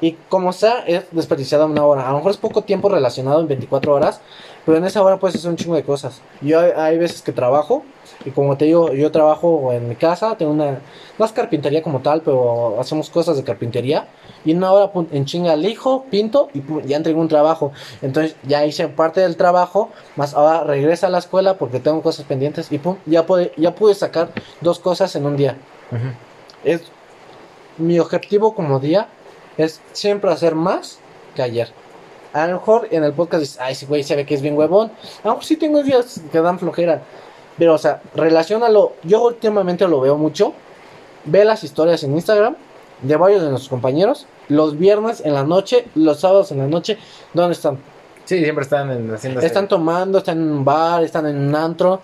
Y 0.00 0.12
como 0.28 0.52
sea, 0.52 0.80
es 0.86 1.04
desperdiciada 1.12 1.64
una 1.64 1.84
hora. 1.84 2.06
A 2.06 2.10
lo 2.10 2.18
mejor 2.18 2.32
es 2.32 2.36
poco 2.36 2.62
tiempo 2.62 2.88
relacionado 2.88 3.40
en 3.40 3.48
24 3.48 3.94
horas, 3.94 4.20
pero 4.66 4.76
en 4.76 4.84
esa 4.84 5.02
hora 5.02 5.18
puedes 5.18 5.36
hacer 5.36 5.50
un 5.50 5.56
chingo 5.56 5.74
de 5.74 5.84
cosas. 5.84 6.20
Yo 6.42 6.60
hay, 6.60 6.72
hay 6.76 6.98
veces 6.98 7.22
que 7.22 7.32
trabajo, 7.32 7.84
y 8.24 8.30
como 8.30 8.56
te 8.56 8.64
digo, 8.64 8.92
yo 8.92 9.10
trabajo 9.10 9.72
en 9.72 9.88
mi 9.88 9.96
casa, 9.96 10.36
tengo 10.36 10.52
una, 10.52 10.80
no 11.18 11.24
es 11.24 11.32
carpintería 11.32 11.82
como 11.82 12.00
tal, 12.00 12.22
pero 12.22 12.80
hacemos 12.80 13.10
cosas 13.10 13.36
de 13.36 13.44
carpintería. 13.44 14.08
Y 14.44 14.52
en 14.52 14.58
una 14.58 14.72
hora 14.72 14.92
pum, 14.92 15.06
en 15.12 15.24
chinga 15.24 15.54
elijo, 15.54 16.04
pinto 16.10 16.48
y 16.54 16.60
pum, 16.60 16.82
ya 16.82 16.96
entrego 16.96 17.20
un 17.20 17.28
trabajo. 17.28 17.72
Entonces 18.02 18.36
ya 18.44 18.64
hice 18.64 18.88
parte 18.88 19.20
del 19.20 19.36
trabajo, 19.36 19.90
más 20.16 20.34
ahora 20.34 20.64
regresa 20.64 21.08
a 21.08 21.10
la 21.10 21.18
escuela 21.18 21.58
porque 21.58 21.80
tengo 21.80 22.02
cosas 22.02 22.24
pendientes 22.24 22.72
y 22.72 22.78
pum, 22.78 22.96
ya, 23.06 23.26
pude, 23.26 23.52
ya 23.56 23.74
pude 23.74 23.94
sacar 23.94 24.30
dos 24.60 24.78
cosas 24.78 25.14
en 25.16 25.26
un 25.26 25.36
día 25.36 25.56
es 26.66 26.82
mi 27.78 27.98
objetivo 27.98 28.54
como 28.54 28.80
día 28.80 29.08
es 29.56 29.80
siempre 29.92 30.30
hacer 30.30 30.54
más 30.54 30.98
que 31.34 31.42
ayer. 31.42 31.68
A 32.32 32.46
lo 32.46 32.54
mejor 32.54 32.88
en 32.90 33.04
el 33.04 33.12
podcast 33.14 33.40
dices, 33.40 33.58
ay, 33.60 33.72
ese 33.72 33.86
güey 33.86 34.02
se 34.02 34.16
ve 34.16 34.26
que 34.26 34.34
es 34.34 34.42
bien 34.42 34.58
huevón. 34.58 34.90
A 35.22 35.28
lo 35.28 35.30
mejor 35.30 35.44
sí 35.44 35.56
tengo 35.56 35.82
días 35.82 36.20
que 36.30 36.40
dan 36.40 36.58
flojera. 36.58 37.02
Pero, 37.58 37.74
o 37.74 37.78
sea, 37.78 38.02
relacionalo. 38.14 38.92
Yo 39.02 39.22
últimamente 39.24 39.86
lo 39.88 40.00
veo 40.00 40.16
mucho. 40.16 40.52
ve 41.24 41.44
las 41.44 41.64
historias 41.64 42.04
en 42.04 42.14
Instagram 42.14 42.54
de 43.02 43.16
varios 43.16 43.42
de 43.42 43.48
nuestros 43.48 43.68
compañeros. 43.68 44.26
Los 44.48 44.78
viernes 44.78 45.20
en 45.24 45.34
la 45.34 45.42
noche, 45.44 45.86
los 45.94 46.20
sábados 46.20 46.52
en 46.52 46.58
la 46.58 46.66
noche, 46.68 46.98
¿dónde 47.34 47.52
están? 47.54 47.78
Sí, 48.24 48.42
siempre 48.42 48.62
están 48.64 48.90
en- 48.90 49.12
haciendo... 49.14 49.40
Están 49.40 49.66
tomando, 49.68 50.18
están 50.18 50.38
en 50.40 50.50
un 50.50 50.64
bar, 50.64 51.02
están 51.04 51.26
en 51.26 51.36
un 51.48 51.54
antro. 51.54 52.00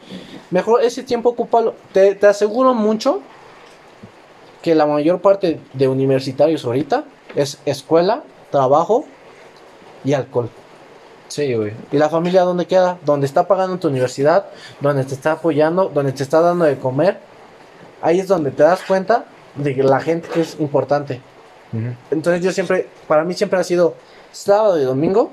Mejor 0.50 0.82
ese 0.82 1.02
tiempo 1.02 1.30
ocúpalo. 1.30 1.74
Te, 1.92 2.14
te 2.16 2.26
aseguro 2.26 2.74
mucho 2.74 3.20
que 4.62 4.74
la 4.74 4.86
mayor 4.86 5.20
parte 5.20 5.60
de 5.72 5.88
universitarios 5.88 6.64
ahorita 6.64 7.04
es 7.34 7.58
escuela, 7.64 8.22
trabajo 8.50 9.04
y 10.04 10.12
alcohol. 10.14 10.48
Sí, 11.32 11.54
güey. 11.54 11.72
¿Y 11.90 11.96
la 11.96 12.10
familia 12.10 12.42
dónde 12.42 12.66
queda? 12.66 12.98
Donde 13.06 13.24
está 13.24 13.48
pagando 13.48 13.78
tu 13.78 13.88
universidad, 13.88 14.48
donde 14.82 15.02
te 15.02 15.14
está 15.14 15.32
apoyando, 15.32 15.88
donde 15.88 16.12
te 16.12 16.22
está 16.22 16.42
dando 16.42 16.66
de 16.66 16.76
comer. 16.76 17.20
Ahí 18.02 18.20
es 18.20 18.28
donde 18.28 18.50
te 18.50 18.62
das 18.62 18.82
cuenta 18.82 19.24
de 19.54 19.74
que 19.74 19.82
la 19.82 19.98
gente 19.98 20.28
que 20.28 20.42
es 20.42 20.60
importante. 20.60 21.22
Entonces 22.10 22.44
yo 22.44 22.52
siempre, 22.52 22.86
para 23.08 23.24
mí 23.24 23.32
siempre 23.32 23.58
ha 23.58 23.64
sido 23.64 23.94
sábado 24.30 24.78
y 24.78 24.84
domingo, 24.84 25.30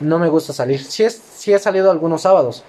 no 0.00 0.18
me 0.18 0.28
gusta 0.28 0.52
salir. 0.52 0.84
Sí, 0.84 1.04
es, 1.04 1.18
sí 1.36 1.54
he 1.54 1.58
salido 1.58 1.90
algunos 1.90 2.20
sábados, 2.20 2.62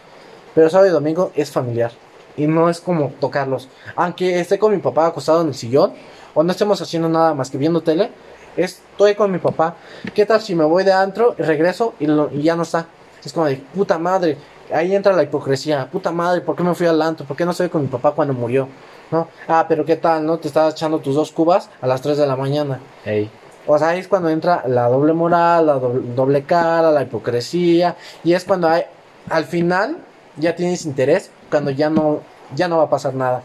pero 0.56 0.70
sábado 0.70 0.88
y 0.88 0.94
domingo 0.94 1.34
es 1.36 1.52
familiar. 1.52 1.92
Y 2.38 2.48
no 2.48 2.70
es 2.70 2.80
como 2.80 3.12
tocarlos. 3.20 3.68
Aunque 3.98 4.40
esté 4.40 4.58
con 4.58 4.72
mi 4.72 4.78
papá 4.78 5.08
acostado 5.08 5.42
en 5.42 5.50
el 5.50 5.56
sillón, 5.56 5.92
o 6.34 6.42
no 6.42 6.54
estemos 6.54 6.82
haciendo 6.82 7.10
nada 7.10 7.34
más 7.34 7.50
que 7.50 7.58
viendo 7.58 7.82
tele, 7.82 8.12
estoy 8.58 9.16
con 9.16 9.32
mi 9.32 9.38
papá. 9.40 9.76
¿Qué 10.14 10.26
tal 10.26 10.42
si 10.42 10.56
me 10.56 10.64
voy 10.64 10.84
de 10.84 10.94
antro 10.94 11.36
y 11.38 11.42
regreso 11.44 11.94
y, 12.00 12.08
lo- 12.08 12.30
y 12.32 12.42
ya 12.44 12.56
no 12.56 12.64
está? 12.64 12.86
Es 13.24 13.34
como 13.34 13.46
de 13.48 13.56
puta 13.74 13.98
madre. 13.98 14.38
Ahí 14.74 14.96
entra 14.96 15.14
la 15.14 15.24
hipocresía. 15.24 15.88
Puta 15.92 16.12
madre, 16.12 16.42
¿por 16.42 16.56
qué 16.56 16.64
me 16.64 16.74
fui 16.74 16.88
al 16.88 17.02
antro? 17.02 17.26
¿Por 17.26 17.36
qué 17.38 17.46
no 17.46 17.52
estoy 17.52 17.70
con 17.70 17.82
mi 17.82 17.88
papá 17.88 18.12
cuando 18.12 18.34
murió? 18.34 18.68
¿No? 19.12 19.28
Ah, 19.48 19.66
pero 19.68 19.84
¿qué 19.86 19.98
tal? 19.98 20.26
¿No? 20.26 20.38
Te 20.40 20.48
estabas 20.48 20.74
echando 20.74 21.00
tus 21.00 21.16
dos 21.16 21.32
cubas 21.32 21.70
a 21.82 21.88
las 21.88 22.02
3 22.02 22.18
de 22.18 22.26
la 22.26 22.36
mañana. 22.38 22.80
Ey. 23.06 23.30
O 23.68 23.78
sea, 23.78 23.90
ahí 23.90 24.00
es 24.00 24.08
cuando 24.08 24.30
entra 24.30 24.64
la 24.68 24.88
doble 24.88 25.14
moral, 25.14 25.66
la 25.68 25.74
doble, 25.74 26.02
doble 26.16 26.44
cara, 26.44 26.90
la 26.92 27.04
hipocresía. 27.04 27.96
Y 28.24 28.34
es 28.34 28.46
cuando 28.46 28.70
hay, 28.70 28.84
al 29.30 29.44
final 29.46 29.98
ya 30.38 30.56
tienes 30.56 30.86
interés, 30.86 31.30
cuando 31.50 31.70
ya 31.72 31.90
no, 31.90 32.22
ya 32.56 32.68
no 32.70 32.78
va 32.78 32.84
a 32.86 32.90
pasar 32.90 33.14
nada. 33.14 33.44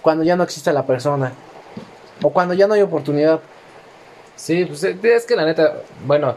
Cuando 0.00 0.22
ya 0.24 0.36
no 0.36 0.44
existe 0.44 0.72
la 0.72 0.86
persona. 0.86 1.32
O 2.22 2.30
cuando 2.30 2.54
ya 2.54 2.66
no 2.68 2.74
hay 2.74 2.82
oportunidad. 2.82 3.40
Sí, 4.38 4.64
pues 4.64 4.82
eh, 4.84 4.96
es 5.02 5.26
que 5.26 5.36
la 5.36 5.44
neta, 5.44 5.74
bueno, 6.06 6.34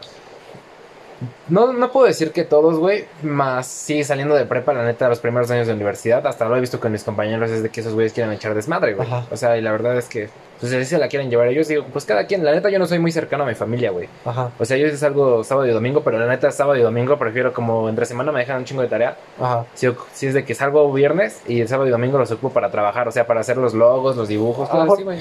no, 1.48 1.72
no 1.72 1.92
puedo 1.92 2.06
decir 2.06 2.32
que 2.32 2.44
todos, 2.44 2.78
güey, 2.78 3.04
más 3.22 3.66
sí 3.66 4.02
saliendo 4.04 4.34
de 4.34 4.44
prepa, 4.44 4.72
la 4.72 4.84
neta, 4.84 5.08
los 5.08 5.20
primeros 5.20 5.50
años 5.50 5.66
de 5.66 5.72
universidad, 5.74 6.26
hasta 6.26 6.46
lo 6.46 6.56
he 6.56 6.60
visto 6.60 6.80
con 6.80 6.92
mis 6.92 7.04
compañeros, 7.04 7.50
es 7.50 7.62
de 7.62 7.68
que 7.68 7.80
esos 7.80 7.94
güeyes 7.94 8.12
quieren 8.12 8.32
echar 8.32 8.54
desmadre, 8.54 8.94
güey. 8.94 9.08
O 9.30 9.36
sea, 9.36 9.56
y 9.56 9.60
la 9.60 9.70
verdad 9.72 9.96
es 9.96 10.08
que, 10.08 10.30
pues 10.60 10.72
si 10.72 10.84
se 10.84 10.98
la 10.98 11.08
quieren 11.08 11.30
llevar 11.30 11.48
ellos, 11.48 11.68
digo, 11.68 11.84
pues 11.92 12.04
cada 12.04 12.26
quien, 12.26 12.44
la 12.44 12.52
neta, 12.52 12.70
yo 12.70 12.78
no 12.78 12.86
soy 12.86 12.98
muy 12.98 13.12
cercano 13.12 13.44
a 13.44 13.46
mi 13.46 13.54
familia, 13.54 13.90
güey. 13.90 14.08
Ajá, 14.24 14.50
O 14.58 14.64
sea, 14.64 14.76
yo 14.76 14.86
es 14.86 15.02
algo 15.02 15.44
sábado 15.44 15.66
y 15.68 15.72
domingo, 15.72 16.02
pero 16.02 16.18
la 16.18 16.26
neta, 16.26 16.50
sábado 16.50 16.76
y 16.76 16.82
domingo 16.82 17.18
prefiero 17.18 17.52
como 17.52 17.88
entre 17.88 18.06
semana 18.06 18.32
me 18.32 18.40
dejan 18.40 18.58
un 18.58 18.64
chingo 18.64 18.82
de 18.82 18.88
tarea. 18.88 19.16
ajá. 19.40 19.66
Si, 19.74 19.88
si 20.12 20.26
es 20.26 20.34
de 20.34 20.44
que 20.44 20.54
salgo 20.54 20.92
viernes 20.92 21.42
y 21.46 21.60
el 21.60 21.68
sábado 21.68 21.86
y 21.88 21.90
domingo 21.90 22.18
los 22.18 22.30
ocupo 22.30 22.50
para 22.52 22.70
trabajar, 22.70 23.06
o 23.08 23.12
sea, 23.12 23.26
para 23.26 23.40
hacer 23.40 23.56
los 23.58 23.74
logos, 23.74 24.16
los 24.16 24.28
dibujos, 24.28 24.68
todo 24.70 24.94
así, 24.94 25.02
güey. 25.02 25.20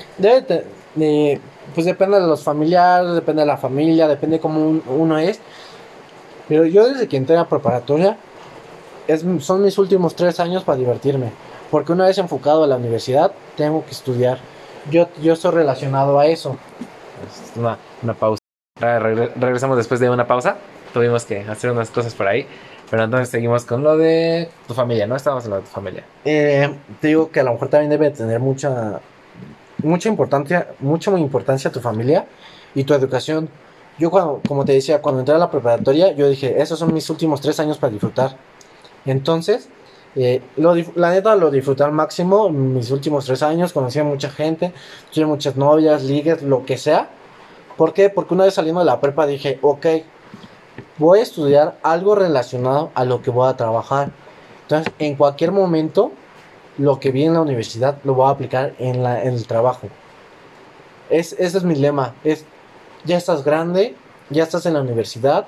Pues 1.73 1.85
depende 1.85 2.19
de 2.19 2.27
los 2.27 2.43
familiares, 2.43 3.13
depende 3.13 3.41
de 3.41 3.45
la 3.47 3.57
familia, 3.57 4.07
depende 4.07 4.37
de 4.37 4.41
cómo 4.41 4.59
un- 4.61 4.83
uno 4.87 5.17
es. 5.17 5.39
Pero 6.47 6.65
yo 6.65 6.87
desde 6.87 7.07
que 7.07 7.17
entré 7.17 7.37
a 7.37 7.45
preparatoria, 7.45 8.17
es, 9.07 9.23
son 9.39 9.63
mis 9.63 9.77
últimos 9.77 10.15
tres 10.15 10.39
años 10.39 10.63
para 10.63 10.77
divertirme. 10.77 11.31
Porque 11.69 11.91
una 11.93 12.05
vez 12.05 12.17
enfocado 12.17 12.63
a 12.63 12.67
la 12.67 12.75
universidad, 12.75 13.31
tengo 13.55 13.85
que 13.85 13.91
estudiar. 13.91 14.39
Yo, 14.89 15.07
yo 15.21 15.33
estoy 15.33 15.51
relacionado 15.51 16.19
a 16.19 16.25
eso. 16.27 16.57
Es 17.25 17.57
Una, 17.57 17.77
una 18.03 18.13
pausa. 18.13 18.39
Re- 18.79 18.99
regre- 18.99 19.31
regresamos 19.35 19.77
después 19.77 19.99
de 19.99 20.09
una 20.09 20.27
pausa. 20.27 20.57
Tuvimos 20.93 21.23
que 21.23 21.39
hacer 21.41 21.71
unas 21.71 21.89
cosas 21.89 22.13
por 22.13 22.27
ahí. 22.27 22.45
Pero 22.89 23.03
entonces 23.05 23.29
seguimos 23.29 23.63
con 23.63 23.83
lo 23.83 23.95
de 23.95 24.49
tu 24.67 24.73
familia, 24.73 25.07
¿no? 25.07 25.15
Estábamos 25.15 25.45
en 25.45 25.51
lo 25.51 25.55
de 25.57 25.61
tu 25.61 25.69
familia. 25.69 26.03
Eh, 26.25 26.69
te 26.99 27.07
digo 27.07 27.31
que 27.31 27.39
a 27.39 27.43
lo 27.43 27.53
mejor 27.53 27.69
también 27.69 27.89
debe 27.89 28.09
tener 28.09 28.41
mucha, 28.41 28.99
mucha 29.83 30.09
importancia, 30.09 30.69
mucha 30.79 31.11
importancia 31.17 31.71
tu 31.71 31.79
familia 31.79 32.25
y 32.75 32.83
tu 32.83 32.93
educación. 32.93 33.49
Yo 33.97 34.09
cuando, 34.09 34.41
como 34.47 34.65
te 34.65 34.73
decía, 34.73 35.01
cuando 35.01 35.19
entré 35.19 35.35
a 35.35 35.37
la 35.37 35.51
preparatoria, 35.51 36.13
yo 36.13 36.29
dije, 36.29 36.61
esos 36.61 36.79
son 36.79 36.93
mis 36.93 37.09
últimos 37.09 37.41
tres 37.41 37.59
años 37.59 37.77
para 37.77 37.91
disfrutar. 37.91 38.37
Entonces, 39.05 39.69
eh, 40.15 40.41
la 40.95 41.11
neta 41.11 41.35
lo 41.35 41.51
disfruté 41.51 41.83
al 41.83 41.93
máximo 41.93 42.49
mis 42.49 42.91
últimos 42.91 43.25
tres 43.25 43.43
años, 43.43 43.71
conocí 43.71 43.99
a 43.99 44.03
mucha 44.03 44.29
gente, 44.29 44.73
tuve 45.13 45.25
muchas 45.25 45.55
novias, 45.55 46.03
ligues, 46.03 46.41
lo 46.41 46.65
que 46.65 46.77
sea. 46.77 47.09
¿Por 47.77 47.93
qué? 47.93 48.09
Porque 48.09 48.33
una 48.33 48.45
vez 48.45 48.53
saliendo 48.53 48.79
de 48.79 48.85
la 48.85 48.99
prepa 48.99 49.25
dije, 49.25 49.59
ok, 49.61 49.85
voy 50.97 51.19
a 51.19 51.23
estudiar 51.23 51.77
algo 51.83 52.15
relacionado 52.15 52.91
a 52.93 53.05
lo 53.05 53.21
que 53.21 53.31
voy 53.31 53.49
a 53.49 53.55
trabajar. 53.55 54.11
Entonces, 54.63 54.93
en 54.99 55.15
cualquier 55.15 55.51
momento, 55.51 56.11
lo 56.81 56.99
que 56.99 57.11
vi 57.11 57.25
en 57.25 57.33
la 57.33 57.41
universidad 57.41 57.97
lo 58.03 58.15
voy 58.15 58.27
a 58.27 58.31
aplicar 58.31 58.73
en, 58.79 59.03
la, 59.03 59.23
en 59.23 59.35
el 59.35 59.45
trabajo. 59.45 59.87
Es, 61.09 61.33
ese 61.33 61.59
es 61.59 61.63
mi 61.63 61.75
lema. 61.75 62.15
Es, 62.23 62.43
ya 63.05 63.17
estás 63.17 63.43
grande, 63.43 63.95
ya 64.29 64.43
estás 64.43 64.65
en 64.65 64.73
la 64.73 64.81
universidad, 64.81 65.45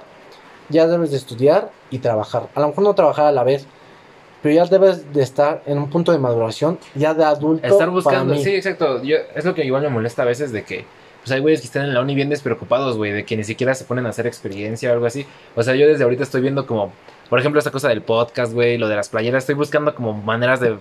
ya 0.69 0.85
debes 0.85 1.09
de 1.09 1.17
estudiar 1.17 1.71
y 1.89 1.99
trabajar. 1.99 2.49
A 2.53 2.59
lo 2.59 2.67
mejor 2.67 2.83
no 2.83 2.93
trabajar 2.93 3.25
a 3.25 3.31
la 3.31 3.43
vez, 3.43 3.65
pero 4.43 4.53
ya 4.53 4.65
debes 4.65 5.11
de 5.11 5.23
estar 5.23 5.63
en 5.65 5.79
un 5.79 5.89
punto 5.89 6.11
de 6.11 6.19
maduración, 6.19 6.77
ya 6.93 7.15
de 7.15 7.23
adulto. 7.23 7.65
Estar 7.65 7.89
buscando, 7.89 8.35
sí, 8.35 8.53
exacto. 8.53 9.01
Yo, 9.01 9.17
es 9.33 9.43
lo 9.43 9.55
que 9.55 9.65
igual 9.65 9.81
me 9.81 9.89
molesta 9.89 10.21
a 10.21 10.25
veces 10.25 10.51
de 10.51 10.63
que 10.63 10.85
pues 11.21 11.31
hay 11.31 11.39
güeyes 11.39 11.61
que 11.61 11.67
están 11.67 11.85
en 11.85 11.93
la 11.93 12.01
uni 12.01 12.13
bien 12.15 12.29
despreocupados, 12.29 12.97
güey, 12.97 13.11
de 13.11 13.25
que 13.25 13.37
ni 13.37 13.45
siquiera 13.45 13.73
se 13.73 13.85
ponen 13.85 14.05
a 14.05 14.09
hacer 14.09 14.27
experiencia 14.27 14.91
o 14.91 14.93
algo 14.93 15.05
así. 15.05 15.25
O 15.55 15.63
sea, 15.63 15.73
yo 15.73 15.87
desde 15.87 16.03
ahorita 16.03 16.23
estoy 16.23 16.41
viendo 16.41 16.67
como, 16.67 16.91
por 17.29 17.39
ejemplo, 17.39 17.59
esta 17.59 17.71
cosa 17.71 17.87
del 17.87 18.01
podcast, 18.01 18.53
güey, 18.53 18.77
lo 18.77 18.89
de 18.89 18.97
las 18.97 19.07
playeras, 19.07 19.43
estoy 19.43 19.55
buscando 19.55 19.95
como 19.95 20.13
maneras 20.13 20.59
de 20.59 20.77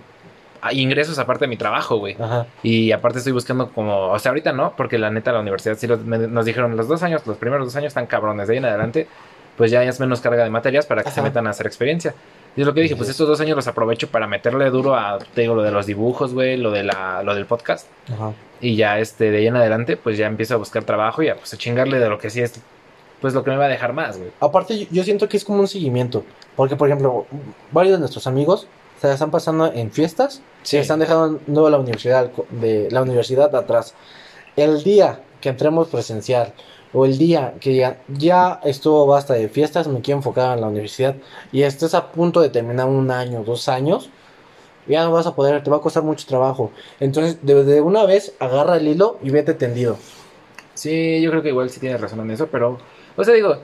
ingresos 0.71 1.19
aparte 1.19 1.45
de 1.45 1.49
mi 1.49 1.57
trabajo, 1.57 1.97
güey. 1.97 2.15
Ajá. 2.19 2.45
Y 2.63 2.91
aparte 2.91 3.17
estoy 3.19 3.33
buscando 3.33 3.69
como, 3.71 4.09
o 4.11 4.19
sea, 4.19 4.29
ahorita 4.31 4.53
no, 4.53 4.73
porque 4.77 4.97
la 4.97 5.09
neta 5.09 5.31
la 5.31 5.39
universidad 5.41 5.75
sí 5.77 5.87
lo- 5.87 5.97
me- 5.97 6.17
nos 6.19 6.45
dijeron 6.45 6.75
los 6.77 6.87
dos 6.87 7.03
años, 7.03 7.25
los 7.27 7.37
primeros 7.37 7.65
dos 7.67 7.75
años 7.75 7.87
están 7.87 8.05
cabrones, 8.07 8.47
de 8.47 8.53
ahí 8.53 8.57
en 8.59 8.65
adelante, 8.65 9.07
pues 9.57 9.69
ya 9.71 9.83
es 9.83 9.99
menos 9.99 10.21
carga 10.21 10.43
de 10.43 10.49
materias 10.49 10.85
para 10.85 11.03
que 11.03 11.11
se 11.11 11.21
metan 11.21 11.45
a 11.47 11.51
hacer 11.51 11.67
experiencia. 11.67 12.13
Y 12.55 12.61
es 12.61 12.67
lo 12.67 12.73
que 12.73 12.81
dije, 12.81 12.95
pues 12.95 13.09
estos 13.09 13.27
dos 13.27 13.41
años 13.41 13.55
los 13.55 13.67
aprovecho 13.67 14.07
para 14.09 14.27
meterle 14.27 14.69
duro 14.69 14.95
a, 14.95 15.17
te 15.33 15.41
digo, 15.41 15.55
lo 15.55 15.63
de 15.63 15.71
los 15.71 15.85
dibujos, 15.87 16.33
güey, 16.33 16.55
lo 16.57 16.69
de 16.71 16.83
la, 16.83 17.23
lo 17.23 17.33
del 17.35 17.45
podcast. 17.47 17.87
Ajá. 18.13 18.31
Y 18.61 18.75
ya 18.75 18.99
este, 18.99 19.31
de 19.31 19.37
ahí 19.39 19.47
en 19.47 19.55
adelante, 19.55 19.97
pues 19.97 20.17
ya 20.17 20.27
empiezo 20.27 20.53
a 20.53 20.57
buscar 20.57 20.83
trabajo 20.83 21.21
y 21.23 21.29
a, 21.29 21.35
pues, 21.35 21.53
a 21.53 21.57
chingarle 21.57 21.99
de 21.99 22.09
lo 22.09 22.17
que 22.19 22.29
sí 22.29 22.41
es, 22.41 22.61
pues 23.21 23.33
lo 23.33 23.43
que 23.43 23.49
me 23.51 23.57
va 23.57 23.65
a 23.65 23.69
dejar 23.69 23.93
más, 23.93 24.17
güey. 24.17 24.29
Aparte, 24.39 24.87
yo 24.91 25.03
siento 25.03 25.27
que 25.27 25.37
es 25.37 25.43
como 25.45 25.59
un 25.61 25.67
seguimiento. 25.67 26.23
Porque, 26.55 26.75
por 26.75 26.87
ejemplo, 26.87 27.25
varios 27.71 27.93
de 27.93 27.99
nuestros 27.99 28.27
amigos 28.27 28.67
se 29.03 29.07
la 29.07 29.13
están 29.15 29.31
pasando 29.31 29.69
en 29.73 29.91
fiestas. 29.91 30.35
Sí. 30.61 30.77
Se 30.77 30.79
están 30.79 30.99
dejando 30.99 31.41
no 31.47 31.69
la 31.69 31.77
universidad, 31.77 32.31
de 32.51 32.87
la 32.89 33.01
universidad 33.01 33.53
atrás. 33.53 33.95
El 34.55 34.81
día 34.81 35.19
que 35.41 35.49
entremos 35.49 35.89
presencial 35.89 36.53
o 36.93 37.03
el 37.03 37.17
día 37.17 37.55
que 37.59 37.75
ya, 37.75 38.01
ya 38.07 38.61
estuvo 38.63 39.05
basta 39.05 39.33
de 39.33 39.49
fiestas, 39.49 39.89
me 39.89 39.99
quiero 39.99 40.19
enfocar 40.19 40.55
en 40.55 40.61
la 40.61 40.67
universidad 40.69 41.17
y 41.51 41.63
estés 41.63 41.93
a 41.95 42.13
punto 42.13 42.39
de 42.39 42.47
terminar 42.47 42.87
un 42.87 43.11
año, 43.11 43.43
dos 43.43 43.67
años, 43.67 44.09
ya 44.87 45.03
no 45.03 45.11
vas 45.11 45.27
a 45.27 45.35
poder, 45.35 45.61
te 45.61 45.69
va 45.69 45.77
a 45.77 45.81
costar 45.81 46.03
mucho 46.03 46.25
trabajo. 46.25 46.71
Entonces, 47.01 47.39
de, 47.41 47.61
de 47.65 47.81
una 47.81 48.05
vez, 48.05 48.33
agarra 48.39 48.77
el 48.77 48.87
hilo 48.87 49.17
y 49.21 49.31
vete 49.31 49.53
tendido. 49.53 49.97
Sí, 50.75 51.21
yo 51.21 51.29
creo 51.29 51.43
que 51.43 51.49
igual 51.49 51.69
sí 51.69 51.81
tienes 51.81 51.99
razón 51.99 52.21
en 52.21 52.31
eso, 52.31 52.47
pero, 52.47 52.77
o 53.17 53.23
sea, 53.25 53.33
digo, 53.33 53.57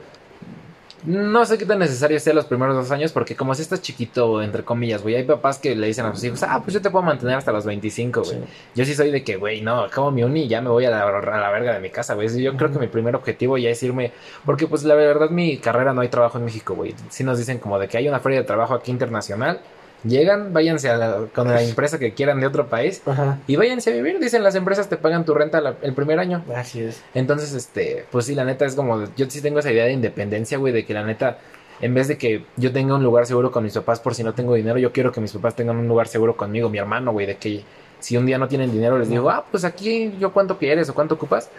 no 1.05 1.45
sé 1.45 1.57
qué 1.57 1.65
tan 1.65 1.79
necesario 1.79 2.19
sea 2.19 2.33
los 2.33 2.45
primeros 2.45 2.75
dos 2.75 2.91
años, 2.91 3.11
porque 3.11 3.35
como 3.35 3.55
si 3.55 3.61
estás 3.61 3.81
chiquito, 3.81 4.41
entre 4.41 4.63
comillas, 4.63 5.01
güey, 5.01 5.15
hay 5.15 5.23
papás 5.23 5.57
que 5.57 5.75
le 5.75 5.87
dicen 5.87 6.05
a 6.05 6.13
sus 6.13 6.23
hijos, 6.23 6.43
ah, 6.43 6.61
pues 6.63 6.73
yo 6.73 6.81
te 6.81 6.89
puedo 6.89 7.03
mantener 7.03 7.35
hasta 7.35 7.51
los 7.51 7.65
25, 7.65 8.23
güey. 8.23 8.37
Sí. 8.37 8.43
Yo 8.75 8.85
sí 8.85 8.93
soy 8.93 9.11
de 9.11 9.23
que, 9.23 9.37
güey, 9.37 9.61
no, 9.61 9.81
acabo 9.81 10.11
mi 10.11 10.23
uni 10.23 10.43
y 10.43 10.47
ya 10.47 10.61
me 10.61 10.69
voy 10.69 10.85
a 10.85 10.89
la, 10.89 11.03
a 11.03 11.39
la 11.39 11.49
verga 11.51 11.73
de 11.73 11.79
mi 11.79 11.89
casa, 11.89 12.15
güey. 12.15 12.29
Yo 12.41 12.55
creo 12.57 12.71
que 12.71 12.79
mi 12.79 12.87
primer 12.87 13.15
objetivo 13.15 13.57
ya 13.57 13.69
es 13.69 13.81
irme, 13.83 14.11
porque 14.45 14.67
pues 14.67 14.83
la 14.83 14.95
verdad 14.95 15.29
mi 15.29 15.57
carrera 15.57 15.93
no 15.93 16.01
hay 16.01 16.09
trabajo 16.09 16.37
en 16.37 16.45
México, 16.45 16.75
güey. 16.75 16.93
Sí 17.09 17.23
nos 17.23 17.37
dicen 17.37 17.59
como 17.59 17.79
de 17.79 17.87
que 17.87 17.97
hay 17.97 18.07
una 18.07 18.19
feria 18.19 18.39
de 18.39 18.45
trabajo 18.45 18.73
aquí 18.73 18.91
internacional, 18.91 19.61
llegan, 20.03 20.53
váyanse 20.53 20.89
a 20.89 20.97
la- 20.97 21.17
con 21.33 21.47
la 21.47 21.61
empresa 21.61 21.99
que 21.99 22.13
quieran 22.13 22.39
de 22.39 22.47
otro 22.47 22.67
país 22.67 23.01
Ajá. 23.05 23.39
y 23.47 23.55
váyanse 23.55 23.91
a 23.91 23.93
vivir, 23.93 24.19
dicen 24.19 24.43
las 24.43 24.55
empresas 24.55 24.87
te 24.89 24.97
pagan 24.97 25.25
tu 25.25 25.33
renta 25.33 25.61
la- 25.61 25.75
el 25.81 25.93
primer 25.93 26.19
año. 26.19 26.43
Así 26.55 26.81
es. 26.81 27.01
Entonces, 27.13 27.53
este, 27.53 28.05
pues 28.11 28.25
sí, 28.25 28.35
la 28.35 28.45
neta 28.45 28.65
es 28.65 28.75
como, 28.75 29.03
yo 29.15 29.29
sí 29.29 29.41
tengo 29.41 29.59
esa 29.59 29.71
idea 29.71 29.85
de 29.85 29.91
independencia, 29.93 30.57
güey, 30.57 30.71
de 30.73 30.85
que 30.85 30.93
la 30.93 31.03
neta, 31.03 31.37
en 31.81 31.93
vez 31.93 32.07
de 32.07 32.17
que 32.17 32.43
yo 32.57 32.71
tenga 32.71 32.95
un 32.95 33.03
lugar 33.03 33.25
seguro 33.25 33.51
con 33.51 33.63
mis 33.63 33.73
papás 33.73 33.99
por 33.99 34.15
si 34.15 34.23
no 34.23 34.33
tengo 34.33 34.53
dinero, 34.55 34.77
yo 34.77 34.91
quiero 34.91 35.11
que 35.11 35.21
mis 35.21 35.31
papás 35.33 35.55
tengan 35.55 35.77
un 35.77 35.87
lugar 35.87 36.07
seguro 36.07 36.35
conmigo, 36.37 36.69
mi 36.69 36.77
hermano, 36.77 37.11
güey, 37.11 37.25
de 37.25 37.37
que 37.37 37.63
si 37.99 38.15
un 38.15 38.25
día 38.25 38.37
no 38.37 38.47
tienen 38.47 38.71
dinero 38.71 38.97
les 38.97 39.09
digo, 39.09 39.29
ah, 39.29 39.45
pues 39.51 39.65
aquí 39.65 40.13
yo 40.19 40.31
cuánto 40.31 40.57
quieres 40.57 40.89
o 40.89 40.93
cuánto 40.93 41.15
ocupas. 41.15 41.49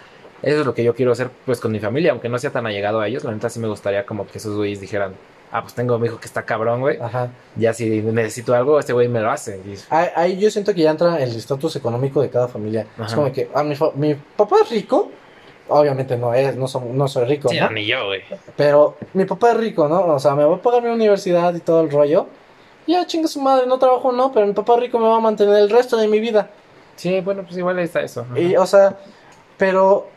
Eso 0.42 0.60
es 0.60 0.66
lo 0.66 0.74
que 0.74 0.82
yo 0.84 0.94
quiero 0.94 1.12
hacer, 1.12 1.30
pues, 1.46 1.60
con 1.60 1.72
mi 1.72 1.80
familia, 1.80 2.12
aunque 2.12 2.28
no 2.28 2.38
sea 2.38 2.50
tan 2.50 2.66
allegado 2.66 3.00
a 3.00 3.08
ellos. 3.08 3.24
La 3.24 3.32
neta 3.32 3.48
sí 3.50 3.58
me 3.60 3.68
gustaría 3.68 4.06
como 4.06 4.26
que 4.26 4.38
esos 4.38 4.56
güeyes 4.56 4.80
dijeran, 4.80 5.14
ah, 5.52 5.62
pues 5.62 5.74
tengo 5.74 5.94
a 5.94 5.98
mi 5.98 6.06
hijo 6.06 6.18
que 6.18 6.26
está 6.26 6.44
cabrón, 6.44 6.80
güey. 6.80 6.98
Ajá. 7.00 7.28
Ya 7.56 7.74
si 7.74 8.00
necesito 8.02 8.54
algo, 8.54 8.78
este 8.78 8.92
güey 8.92 9.08
me 9.08 9.20
lo 9.20 9.30
hace. 9.30 9.58
Y- 9.66 9.74
Ahí, 9.90 10.08
ahí 10.16 10.38
yo 10.38 10.50
siento 10.50 10.72
que 10.74 10.80
ya 10.82 10.90
entra 10.90 11.22
el 11.22 11.36
estatus 11.36 11.76
económico 11.76 12.22
de 12.22 12.30
cada 12.30 12.48
familia. 12.48 12.86
Es 13.04 13.14
como 13.14 13.30
que, 13.32 13.50
ah, 13.54 13.62
mi, 13.62 13.74
mi 13.96 14.14
papá 14.36 14.56
es 14.64 14.70
rico. 14.70 15.10
Obviamente 15.72 16.16
no 16.16 16.34
es, 16.34 16.56
no, 16.56 16.66
som- 16.66 16.90
no 16.90 17.06
soy 17.06 17.26
rico, 17.26 17.48
Sí, 17.48 17.58
ni 17.72 17.86
yo, 17.86 18.06
güey. 18.06 18.22
Pero 18.56 18.96
mi 19.14 19.24
papá 19.24 19.52
es 19.52 19.56
rico, 19.58 19.86
¿no? 19.88 20.00
O 20.06 20.18
sea, 20.18 20.34
me 20.34 20.44
va 20.44 20.56
a 20.56 20.58
pagar 20.62 20.82
mi 20.82 20.88
universidad 20.88 21.54
y 21.54 21.60
todo 21.60 21.82
el 21.82 21.90
rollo. 21.90 22.26
Ya, 22.88 23.06
chinga 23.06 23.28
su 23.28 23.40
madre, 23.40 23.66
no 23.68 23.78
trabajo, 23.78 24.10
no, 24.10 24.32
pero 24.32 24.46
mi 24.46 24.52
papá 24.52 24.76
rico 24.78 24.98
me 24.98 25.06
va 25.06 25.16
a 25.18 25.20
mantener 25.20 25.54
el 25.56 25.70
resto 25.70 25.96
de 25.96 26.08
mi 26.08 26.18
vida. 26.18 26.50
Sí, 26.96 27.20
bueno, 27.20 27.42
pues 27.44 27.56
igual 27.56 27.78
ahí 27.78 27.84
está 27.84 28.00
eso. 28.00 28.22
Ajá. 28.22 28.40
Y, 28.40 28.56
o 28.56 28.66
sea, 28.66 28.96
pero 29.58 30.08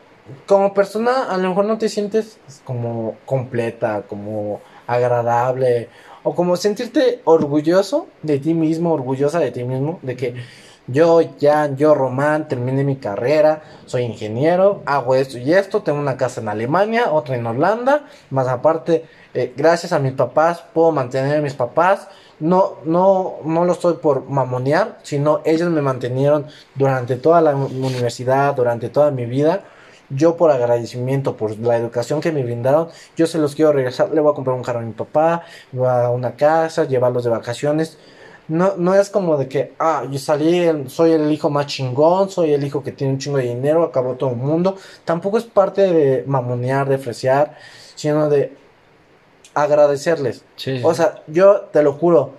como 0.46 0.74
persona 0.74 1.24
a 1.30 1.36
lo 1.36 1.48
mejor 1.48 1.64
no 1.66 1.78
te 1.78 1.88
sientes 1.88 2.38
como 2.64 3.16
completa, 3.26 4.04
como 4.08 4.60
agradable, 4.86 5.88
o 6.22 6.34
como 6.34 6.56
sentirte 6.56 7.20
orgulloso 7.24 8.08
de 8.22 8.38
ti 8.38 8.54
mismo, 8.54 8.92
orgullosa 8.92 9.38
de 9.38 9.50
ti 9.50 9.64
mismo, 9.64 9.98
de 10.02 10.16
que 10.16 10.34
yo, 10.86 11.22
ya, 11.38 11.74
yo, 11.74 11.94
Román, 11.94 12.46
terminé 12.46 12.84
mi 12.84 12.96
carrera, 12.96 13.62
soy 13.86 14.02
ingeniero, 14.02 14.82
hago 14.84 15.14
esto 15.14 15.38
y 15.38 15.52
esto, 15.52 15.82
tengo 15.82 15.98
una 15.98 16.18
casa 16.18 16.42
en 16.42 16.48
Alemania, 16.48 17.10
otra 17.10 17.36
en 17.36 17.46
Holanda, 17.46 18.04
más 18.28 18.48
aparte, 18.48 19.06
eh, 19.32 19.54
gracias 19.56 19.92
a 19.92 19.98
mis 19.98 20.12
papás, 20.12 20.62
puedo 20.74 20.92
mantener 20.92 21.38
a 21.38 21.42
mis 21.42 21.54
papás. 21.54 22.08
No, 22.40 22.78
no, 22.84 23.36
no 23.44 23.64
lo 23.64 23.72
estoy 23.72 23.94
por 23.94 24.28
mamonear, 24.28 24.98
sino 25.02 25.40
ellos 25.44 25.70
me 25.70 25.80
mantenieron 25.80 26.46
durante 26.74 27.16
toda 27.16 27.40
la 27.40 27.54
universidad, 27.54 28.54
durante 28.54 28.88
toda 28.90 29.10
mi 29.10 29.24
vida. 29.24 29.64
Yo 30.10 30.36
por 30.36 30.50
agradecimiento, 30.50 31.36
por 31.36 31.58
la 31.58 31.76
educación 31.76 32.20
que 32.20 32.30
me 32.32 32.42
brindaron, 32.42 32.88
yo 33.16 33.26
se 33.26 33.38
los 33.38 33.54
quiero 33.54 33.72
regresar. 33.72 34.10
Le 34.12 34.20
voy 34.20 34.32
a 34.32 34.34
comprar 34.34 34.56
un 34.56 34.62
carro 34.62 34.80
a 34.80 34.82
mi 34.82 34.92
papá, 34.92 35.42
voy 35.72 35.88
a 35.88 36.10
una 36.10 36.36
casa, 36.36 36.84
llevarlos 36.84 37.24
de 37.24 37.30
vacaciones. 37.30 37.98
No, 38.46 38.74
no 38.76 38.94
es 38.94 39.08
como 39.08 39.38
de 39.38 39.48
que, 39.48 39.72
ah, 39.78 40.04
yo 40.10 40.18
salí, 40.18 40.84
soy 40.88 41.12
el 41.12 41.32
hijo 41.32 41.48
más 41.48 41.66
chingón, 41.66 42.28
soy 42.28 42.52
el 42.52 42.62
hijo 42.64 42.82
que 42.82 42.92
tiene 42.92 43.14
un 43.14 43.18
chingo 43.18 43.38
de 43.38 43.44
dinero, 43.44 43.82
acabó 43.82 44.14
todo 44.14 44.30
el 44.30 44.36
mundo. 44.36 44.76
Tampoco 45.04 45.38
es 45.38 45.44
parte 45.44 45.80
de 45.92 46.24
mamonear, 46.26 46.86
de 46.88 46.98
fresear, 46.98 47.56
sino 47.94 48.28
de 48.28 48.52
agradecerles. 49.54 50.44
Sí. 50.56 50.80
O 50.84 50.92
sea, 50.92 51.22
yo 51.26 51.62
te 51.72 51.82
lo 51.82 51.94
juro, 51.94 52.32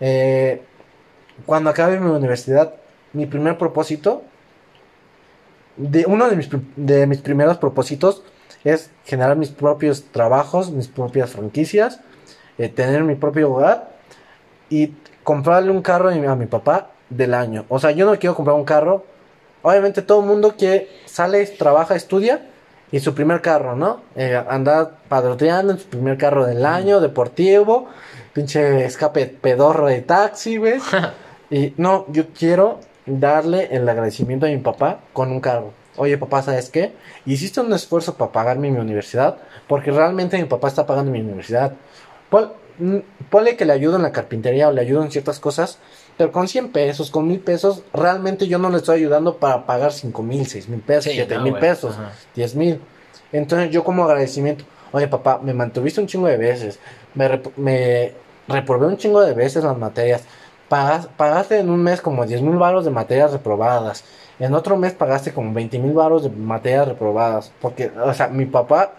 eh, 0.00 0.62
cuando 1.46 1.70
acabe 1.70 1.98
mi 1.98 2.10
universidad, 2.10 2.74
mi 3.12 3.26
primer 3.26 3.58
propósito, 3.58 4.22
de 5.78 6.04
uno 6.06 6.28
de 6.28 6.36
mis, 6.36 6.48
de 6.76 7.06
mis 7.06 7.18
primeros 7.18 7.56
propósitos 7.56 8.22
es 8.64 8.90
generar 9.04 9.36
mis 9.36 9.50
propios 9.50 10.04
trabajos, 10.10 10.70
mis 10.70 10.88
propias 10.88 11.30
franquicias, 11.30 12.00
eh, 12.58 12.68
tener 12.68 13.04
mi 13.04 13.14
propio 13.14 13.52
hogar 13.52 13.96
y 14.68 14.92
comprarle 15.22 15.70
un 15.70 15.82
carro 15.82 16.10
a 16.10 16.12
mi, 16.12 16.26
a 16.26 16.34
mi 16.34 16.46
papá 16.46 16.90
del 17.08 17.34
año. 17.34 17.64
O 17.68 17.78
sea, 17.78 17.92
yo 17.92 18.04
no 18.04 18.18
quiero 18.18 18.34
comprar 18.34 18.56
un 18.56 18.64
carro. 18.64 19.04
Obviamente 19.62 20.02
todo 20.02 20.20
el 20.20 20.26
mundo 20.26 20.56
que 20.56 20.88
sale, 21.06 21.44
trabaja, 21.46 21.94
estudia 21.94 22.46
y 22.90 23.00
su 23.00 23.14
primer 23.14 23.40
carro, 23.40 23.76
¿no? 23.76 24.02
Eh, 24.16 24.40
andar 24.48 24.98
padroteando 25.08 25.72
en 25.72 25.78
su 25.78 25.86
primer 25.86 26.16
carro 26.16 26.46
del 26.46 26.64
año, 26.64 27.00
deportivo, 27.00 27.88
pinche 28.32 28.84
escape 28.84 29.26
pedorro 29.26 29.86
de 29.86 30.00
taxi, 30.00 30.56
güey. 30.56 30.80
y 31.50 31.74
no, 31.76 32.06
yo 32.08 32.28
quiero 32.28 32.80
darle 33.08 33.68
el 33.74 33.88
agradecimiento 33.88 34.46
a 34.46 34.48
mi 34.50 34.58
papá 34.58 35.00
con 35.12 35.30
un 35.32 35.40
carro. 35.40 35.72
Oye, 35.96 36.16
papá, 36.18 36.42
¿sabes 36.42 36.70
qué? 36.70 36.92
Hiciste 37.26 37.60
un 37.60 37.72
esfuerzo 37.72 38.14
para 38.14 38.30
pagarme 38.30 38.70
mi 38.70 38.78
universidad, 38.78 39.38
porque 39.66 39.90
realmente 39.90 40.38
mi 40.38 40.44
papá 40.44 40.68
está 40.68 40.86
pagando 40.86 41.10
mi 41.10 41.20
universidad. 41.20 41.72
Pon- 42.30 42.52
mm, 42.78 42.98
ponle 43.30 43.56
que 43.56 43.64
le 43.64 43.72
ayudo 43.72 43.96
en 43.96 44.02
la 44.02 44.12
carpintería 44.12 44.68
o 44.68 44.72
le 44.72 44.80
ayudo 44.80 45.02
en 45.02 45.10
ciertas 45.10 45.40
cosas, 45.40 45.78
pero 46.16 46.30
con 46.30 46.46
100 46.46 46.70
pesos, 46.70 47.10
con 47.10 47.26
1000 47.26 47.40
pesos, 47.40 47.82
realmente 47.92 48.46
yo 48.46 48.58
no 48.58 48.70
le 48.70 48.76
estoy 48.76 48.98
ayudando 48.98 49.38
para 49.38 49.66
pagar 49.66 49.92
5 49.92 50.22
mil, 50.22 50.46
6 50.46 50.68
mil 50.68 50.80
pesos, 50.80 51.04
Sí, 51.04 51.12
7 51.14 51.36
no, 51.36 51.42
mil 51.42 51.54
pesos, 51.54 51.94
Ajá. 51.94 52.12
10 52.36 52.54
mil. 52.54 52.80
Entonces 53.32 53.70
yo 53.70 53.82
como 53.82 54.04
agradecimiento, 54.04 54.64
oye 54.92 55.08
papá, 55.08 55.40
me 55.42 55.52
mantuviste 55.52 56.00
un 56.00 56.06
chingo 56.06 56.28
de 56.28 56.36
veces, 56.36 56.78
me, 57.14 57.28
rep- 57.28 57.52
me 57.56 58.12
reprobé 58.46 58.86
un 58.86 58.96
chingo 58.96 59.20
de 59.20 59.34
veces 59.34 59.64
las 59.64 59.76
materias, 59.76 60.22
Pagas- 60.68 61.08
pagaste 61.16 61.58
en 61.58 61.70
un 61.70 61.82
mes 61.82 62.00
como 62.00 62.26
10 62.26 62.42
mil 62.42 62.56
baros 62.56 62.84
de 62.84 62.90
materias 62.90 63.32
reprobadas, 63.32 64.04
en 64.38 64.54
otro 64.54 64.76
mes 64.76 64.92
pagaste 64.92 65.32
como 65.32 65.52
20 65.52 65.78
mil 65.78 65.92
baros 65.94 66.22
de 66.24 66.30
materias 66.30 66.88
reprobadas, 66.88 67.52
porque, 67.60 67.90
o 68.04 68.12
sea, 68.14 68.28
mi 68.28 68.44
papá, 68.46 68.92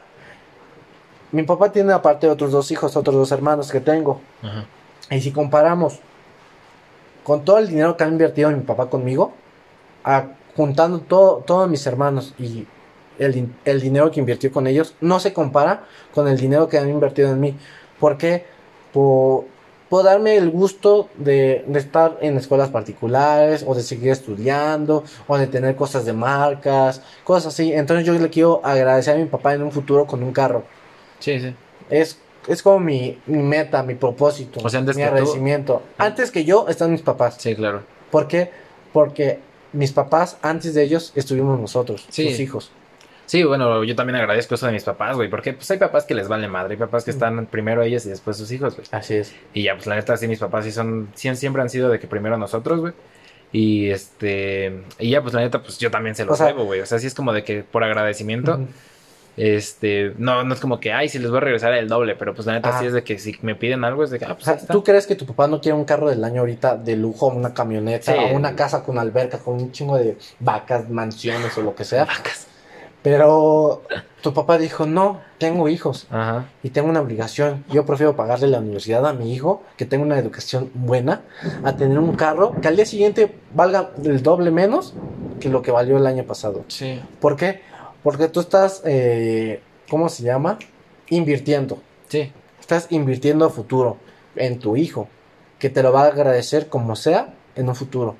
mi 1.31 1.43
papá 1.43 1.71
tiene 1.71 1.93
aparte 1.93 2.27
otros 2.27 2.51
dos 2.51 2.71
hijos, 2.71 2.95
otros 2.97 3.15
dos 3.15 3.31
hermanos 3.31 3.71
que 3.71 3.79
tengo, 3.79 4.19
Ajá. 4.41 4.65
y 5.11 5.21
si 5.21 5.31
comparamos 5.31 5.99
con 7.23 7.45
todo 7.45 7.59
el 7.59 7.67
dinero 7.67 7.95
que 7.95 8.03
ha 8.03 8.07
invertido 8.07 8.49
mi 8.49 8.61
papá 8.61 8.87
conmigo, 8.87 9.33
a- 10.03 10.25
juntando 10.55 10.99
todo, 10.99 11.37
todos 11.45 11.69
mis 11.69 11.85
hermanos 11.85 12.33
y 12.39 12.65
el, 13.19 13.53
el 13.65 13.81
dinero 13.81 14.09
que 14.11 14.19
invirtió 14.19 14.51
con 14.51 14.65
ellos, 14.65 14.95
no 15.01 15.19
se 15.19 15.33
compara 15.33 15.83
con 16.15 16.27
el 16.27 16.37
dinero 16.37 16.67
que 16.67 16.79
han 16.79 16.89
invertido 16.89 17.29
en 17.29 17.39
mí. 17.39 17.55
¿Por 17.99 18.17
qué? 18.17 18.45
Por, 18.93 19.45
por 19.89 20.03
darme 20.05 20.35
el 20.37 20.49
gusto 20.51 21.09
de, 21.17 21.63
de 21.67 21.79
estar 21.79 22.17
en 22.21 22.37
escuelas 22.37 22.69
particulares 22.69 23.63
o 23.67 23.73
de 23.75 23.81
seguir 23.81 24.11
estudiando 24.11 25.03
o 25.27 25.37
de 25.37 25.47
tener 25.47 25.75
cosas 25.75 26.05
de 26.05 26.13
marcas, 26.13 27.01
cosas 27.23 27.53
así. 27.53 27.73
Entonces 27.73 28.05
yo 28.05 28.13
le 28.13 28.29
quiero 28.29 28.61
agradecer 28.63 29.15
a 29.15 29.17
mi 29.17 29.25
papá 29.25 29.53
en 29.55 29.63
un 29.63 29.71
futuro 29.71 30.05
con 30.05 30.21
un 30.23 30.31
carro. 30.31 30.63
Sí, 31.19 31.39
sí. 31.39 31.53
Es, 31.89 32.19
es 32.47 32.61
como 32.61 32.79
mi, 32.79 33.19
mi 33.25 33.39
meta, 33.39 33.81
mi 33.83 33.95
propósito, 33.95 34.59
O 34.63 34.69
sea, 34.69 34.79
antes 34.79 34.95
mi 34.95 35.01
que 35.01 35.07
tú- 35.09 35.13
agradecimiento. 35.15 35.81
Antes 35.97 36.31
que 36.31 36.45
yo 36.45 36.67
están 36.67 36.91
mis 36.91 37.01
papás. 37.01 37.35
Sí, 37.39 37.55
claro. 37.55 37.81
¿Por 38.11 38.27
qué? 38.27 38.51
Porque 38.93 39.39
mis 39.73 39.91
papás, 39.91 40.37
antes 40.41 40.73
de 40.73 40.83
ellos, 40.83 41.11
estuvimos 41.15 41.59
nosotros, 41.59 42.05
Sí. 42.09 42.29
sus 42.29 42.39
hijos. 42.39 42.71
Sí, 43.29 43.43
bueno, 43.43 43.83
yo 43.83 43.95
también 43.95 44.15
agradezco 44.15 44.55
eso 44.55 44.65
de 44.65 44.71
mis 44.71 44.83
papás, 44.83 45.15
güey, 45.15 45.29
porque 45.29 45.53
pues 45.53 45.69
hay 45.69 45.77
papás 45.77 46.05
que 46.05 46.15
les 46.15 46.27
vale 46.27 46.47
madre, 46.47 46.73
hay 46.73 46.79
papás 46.79 47.03
que 47.03 47.11
están 47.11 47.45
primero 47.45 47.83
ellos 47.83 48.03
y 48.07 48.09
después 48.09 48.35
sus 48.37 48.51
hijos, 48.51 48.75
güey. 48.75 48.87
Así 48.89 49.13
es. 49.17 49.35
Y 49.53 49.61
ya, 49.61 49.75
pues 49.75 49.85
la 49.85 49.93
neta, 49.97 50.17
sí, 50.17 50.27
mis 50.27 50.39
papás 50.39 50.65
sí 50.65 50.71
son, 50.71 51.09
siempre 51.13 51.61
han 51.61 51.69
sido 51.69 51.89
de 51.89 51.99
que 51.99 52.07
primero 52.07 52.39
nosotros, 52.39 52.79
güey. 52.79 52.93
Y 53.51 53.91
este, 53.91 54.81
y 54.97 55.11
ya, 55.11 55.21
pues 55.21 55.35
la 55.35 55.41
neta, 55.41 55.61
pues 55.61 55.77
yo 55.77 55.91
también 55.91 56.15
se 56.15 56.23
O 56.23 56.25
los 56.25 56.39
sea- 56.39 56.47
debo, 56.47 56.65
güey. 56.65 56.79
O 56.81 56.87
sea, 56.87 56.97
sí 56.97 57.05
es 57.05 57.13
como 57.13 57.31
de 57.31 57.43
que 57.43 57.61
por 57.61 57.83
agradecimiento, 57.83 58.61
este, 59.37 60.13
no, 60.17 60.43
no 60.43 60.53
es 60.55 60.59
como 60.59 60.79
que, 60.79 60.91
ay, 60.91 61.07
si 61.07 61.19
les 61.19 61.29
voy 61.29 61.37
a 61.37 61.41
regresar 61.41 61.73
el 61.73 61.87
doble, 61.87 62.15
pero 62.15 62.33
pues 62.33 62.47
la 62.47 62.53
neta 62.53 62.75
Ah. 62.75 62.79
sí 62.79 62.87
es 62.87 62.93
de 62.93 63.03
que 63.03 63.19
si 63.19 63.37
me 63.43 63.53
piden 63.55 63.83
algo 63.83 64.03
es 64.03 64.09
de 64.09 64.17
que, 64.19 64.25
ah, 64.25 64.31
O 64.31 64.35
pues 64.35 64.45
sea, 64.45 64.53
ahí 64.55 64.59
está. 64.59 64.73
¿tú 64.73 64.83
crees 64.83 65.05
que 65.07 65.13
tu 65.15 65.25
papá 65.27 65.47
no 65.47 65.61
quiere 65.61 65.77
un 65.77 65.85
carro 65.85 66.09
del 66.09 66.23
año 66.23 66.41
ahorita 66.41 66.75
de 66.77 66.95
lujo, 66.95 67.27
una 67.27 67.53
camioneta, 67.53 68.11
Sí. 68.11 68.17
o 68.19 68.35
una 68.35 68.55
casa 68.55 68.83
con 68.83 68.97
alberca, 68.97 69.37
con 69.37 69.53
un 69.53 69.71
chingo 69.71 69.97
de 69.97 70.17
vacas, 70.39 70.89
mansiones 70.89 71.55
o 71.57 71.61
lo 71.61 71.75
que 71.75 71.85
sea? 71.85 72.05
Vacas. 72.05 72.47
Pero 73.09 73.81
tu 74.21 74.35
papá 74.35 74.59
dijo, 74.59 74.85
no, 74.85 75.19
tengo 75.39 75.67
hijos 75.67 76.05
Ajá. 76.11 76.45
y 76.61 76.69
tengo 76.69 76.89
una 76.89 77.01
obligación. 77.01 77.65
Yo 77.71 77.83
prefiero 77.83 78.15
pagarle 78.15 78.47
la 78.47 78.59
universidad 78.59 79.05
a 79.07 79.13
mi 79.13 79.33
hijo, 79.33 79.63
que 79.77 79.85
tenga 79.85 80.05
una 80.05 80.19
educación 80.19 80.69
buena, 80.75 81.21
a 81.63 81.75
tener 81.75 81.97
un 81.97 82.15
carro 82.15 82.53
que 82.61 82.67
al 82.67 82.75
día 82.75 82.85
siguiente 82.85 83.35
valga 83.55 83.91
el 84.03 84.21
doble 84.21 84.51
menos 84.51 84.93
que 85.39 85.49
lo 85.49 85.63
que 85.63 85.71
valió 85.71 85.97
el 85.97 86.05
año 86.05 86.23
pasado. 86.23 86.65
Sí. 86.67 87.01
¿Por 87.19 87.35
qué? 87.35 87.61
Porque 88.03 88.27
tú 88.27 88.41
estás, 88.41 88.83
eh, 88.85 89.61
¿cómo 89.89 90.07
se 90.09 90.21
llama? 90.21 90.59
Invirtiendo. 91.09 91.79
Sí. 92.09 92.31
Estás 92.59 92.91
invirtiendo 92.91 93.45
a 93.45 93.49
futuro 93.49 93.97
en 94.35 94.59
tu 94.59 94.77
hijo, 94.77 95.07
que 95.57 95.71
te 95.71 95.81
lo 95.81 95.91
va 95.91 96.03
a 96.03 96.07
agradecer 96.07 96.69
como 96.69 96.95
sea 96.95 97.33
en 97.55 97.69
un 97.69 97.75
futuro. 97.75 98.15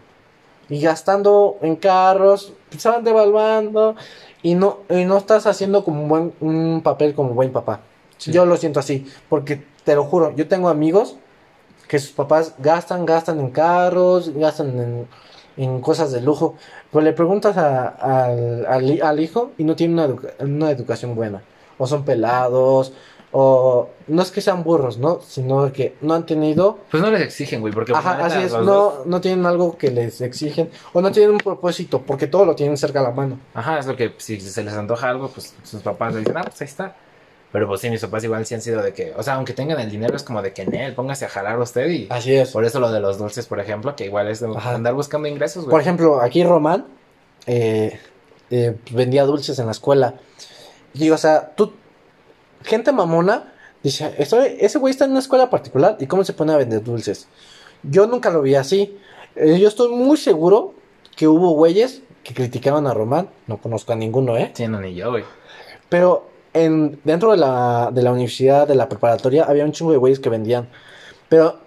Y 0.69 0.81
gastando 0.81 1.57
en 1.61 1.75
carros, 1.75 2.53
se 2.77 2.89
van 2.89 3.03
devaluando 3.03 3.95
y 4.43 4.55
no, 4.55 4.79
y 4.89 5.05
no 5.05 5.17
estás 5.17 5.45
haciendo 5.47 5.83
como 5.83 6.03
un, 6.03 6.09
buen, 6.09 6.33
un 6.39 6.81
papel 6.81 7.13
como 7.13 7.31
buen 7.31 7.51
papá. 7.51 7.81
Sí. 8.17 8.31
Yo 8.31 8.45
lo 8.45 8.57
siento 8.57 8.79
así, 8.79 9.07
porque 9.29 9.63
te 9.83 9.95
lo 9.95 10.03
juro, 10.03 10.35
yo 10.35 10.47
tengo 10.47 10.69
amigos 10.69 11.15
que 11.87 11.99
sus 11.99 12.11
papás 12.11 12.53
gastan, 12.59 13.05
gastan 13.05 13.39
en 13.39 13.49
carros, 13.49 14.33
gastan 14.35 14.79
en, 14.79 15.07
en 15.57 15.81
cosas 15.81 16.11
de 16.11 16.21
lujo, 16.21 16.55
pero 16.91 17.01
le 17.03 17.13
preguntas 17.13 17.57
a- 17.57 17.87
al, 17.87 18.65
al 18.67 18.83
hi- 18.83 19.01
al 19.01 19.19
hijo 19.19 19.51
y 19.57 19.63
no 19.63 19.75
tiene 19.75 19.93
una, 19.93 20.05
educa- 20.05 20.33
una 20.39 20.69
educación 20.71 21.15
buena, 21.15 21.41
o 21.77 21.87
son 21.87 22.03
pelados, 22.05 22.93
o 23.32 23.89
no 24.07 24.21
es 24.23 24.32
que 24.32 24.41
sean 24.41 24.63
burros, 24.63 24.97
¿no? 24.97 25.19
Sino 25.21 25.71
que 25.71 25.95
no 26.01 26.15
han 26.15 26.25
tenido 26.25 26.80
Pues 26.89 27.03
no 27.03 27.11
les 27.11 27.21
exigen, 27.21 27.61
güey, 27.61 27.71
porque... 27.73 27.91
pues, 27.93 28.03
Ajá, 28.05 28.25
así 28.25 28.39
es, 28.39 28.51
dos- 28.51 28.65
no, 28.65 28.93
no 29.05 29.21
tienen 29.21 29.45
algo 29.45 29.77
que 29.77 29.91
les 29.91 30.19
exigen 30.21 30.69
o 30.93 31.01
no 31.01 31.11
tienen 31.11 31.32
un 31.32 31.38
propósito 31.38 32.01
porque 32.01 32.25
todo 32.27 32.45
lo 32.45 32.55
tienen 32.55 32.75
cerca 32.77 33.01
a 33.01 33.03
la 33.03 33.11
mano. 33.11 33.39
Ajá, 33.53 33.77
es 33.80 33.86
lo 33.86 33.95
que 33.95 34.13
si 34.17 34.39
se 34.41 34.63
les 34.63 34.73
antoja 34.73 35.09
algo, 35.09 35.27
pues 35.30 35.53
sus 35.63 35.82
papás 35.82 36.13
le 36.13 36.19
dicen, 36.21 36.38
ah, 36.38 36.43
pues 36.43 36.59
ahí 36.61 36.65
está. 36.67 36.95
Pero 37.51 37.67
pues 37.67 37.82
sí, 37.82 37.89
mis 37.89 38.01
papás 38.01 38.23
igual 38.23 38.45
sí 38.45 38.53
han 38.55 38.61
sido 38.61 38.82
de 38.84 38.93
que, 38.93 39.11
o 39.15 39.23
sea, 39.23 39.36
aunque 39.36 39.53
tengan 39.53 39.80
el 39.80 39.89
dinero, 39.89 40.15
es 40.15 40.21
como 40.23 40.41
de 40.41 40.53
que 40.53 40.61
en 40.63 40.73
él, 40.75 40.93
póngase 40.93 41.25
a 41.25 41.30
jalar 41.30 41.57
usted 41.59 41.88
y... 41.89 42.07
Así 42.11 42.36
es. 42.36 42.51
Por 42.51 42.63
eso 42.63 42.80
lo 42.80 42.91
de 42.91 42.99
los 42.99 43.17
dulces, 43.17 43.47
por 43.47 43.59
ejemplo, 43.59 43.95
que 43.95 44.05
igual 44.05 44.27
es 44.27 44.39
de 44.39 44.49
Ajá. 44.55 44.75
andar 44.75 44.93
buscando 44.93 45.27
ingresos, 45.27 45.63
Por 45.65 45.71
güey. 45.73 45.82
ejemplo, 45.82 46.21
aquí 46.21 46.43
Román, 46.43 46.86
eh, 47.47 47.99
eh, 48.51 48.75
vendía 48.91 49.23
dulces 49.25 49.57
en 49.59 49.65
la 49.65 49.71
escuela. 49.71 50.15
Y, 50.93 51.09
o 51.09 51.17
sea, 51.17 51.51
tú, 51.55 51.73
gente 52.64 52.91
mamona, 52.91 53.53
dice, 53.84 54.14
"Estoy- 54.18 54.57
ese 54.60 54.78
güey 54.80 54.91
está 54.91 55.05
en 55.05 55.12
una 55.12 55.20
escuela 55.20 55.49
particular 55.49 55.97
y 55.99 56.07
cómo 56.07 56.24
se 56.24 56.34
pone 56.34 56.53
a 56.53 56.57
vender 56.57 56.84
dulces. 56.84 57.28
Yo 57.84 58.07
nunca 58.07 58.30
lo 58.30 58.41
vi 58.41 58.55
así. 58.55 58.97
Eh, 59.36 59.57
yo 59.60 59.68
estoy 59.68 59.89
muy 59.93 60.18
seguro 60.18 60.74
que 61.16 61.28
hubo 61.28 61.51
güeyes 61.51 62.01
que 62.24 62.34
criticaban 62.34 62.88
a 62.88 62.93
Román. 62.93 63.30
No 63.47 63.57
conozco 63.57 63.93
a 63.93 63.95
ninguno, 63.95 64.38
¿eh? 64.38 64.51
Sí, 64.53 64.68
no, 64.68 64.80
ni 64.82 64.93
yo, 64.95 65.12
güey. 65.12 65.24
Pero 65.88 66.28
en, 66.53 66.99
dentro 67.03 67.32
de 67.32 67.38
la, 67.38 67.89
de 67.93 68.01
la 68.01 68.12
universidad, 68.12 68.68
de 68.68 68.76
la 68.76 68.89
preparatoria, 68.89 69.45
había 69.45 69.64
un 69.66 69.72
chingo 69.72 69.91
de 69.91 69.97
güeyes 69.97 70.20
que 70.20 70.30
vendían. 70.30 70.70
Pero 71.30 71.57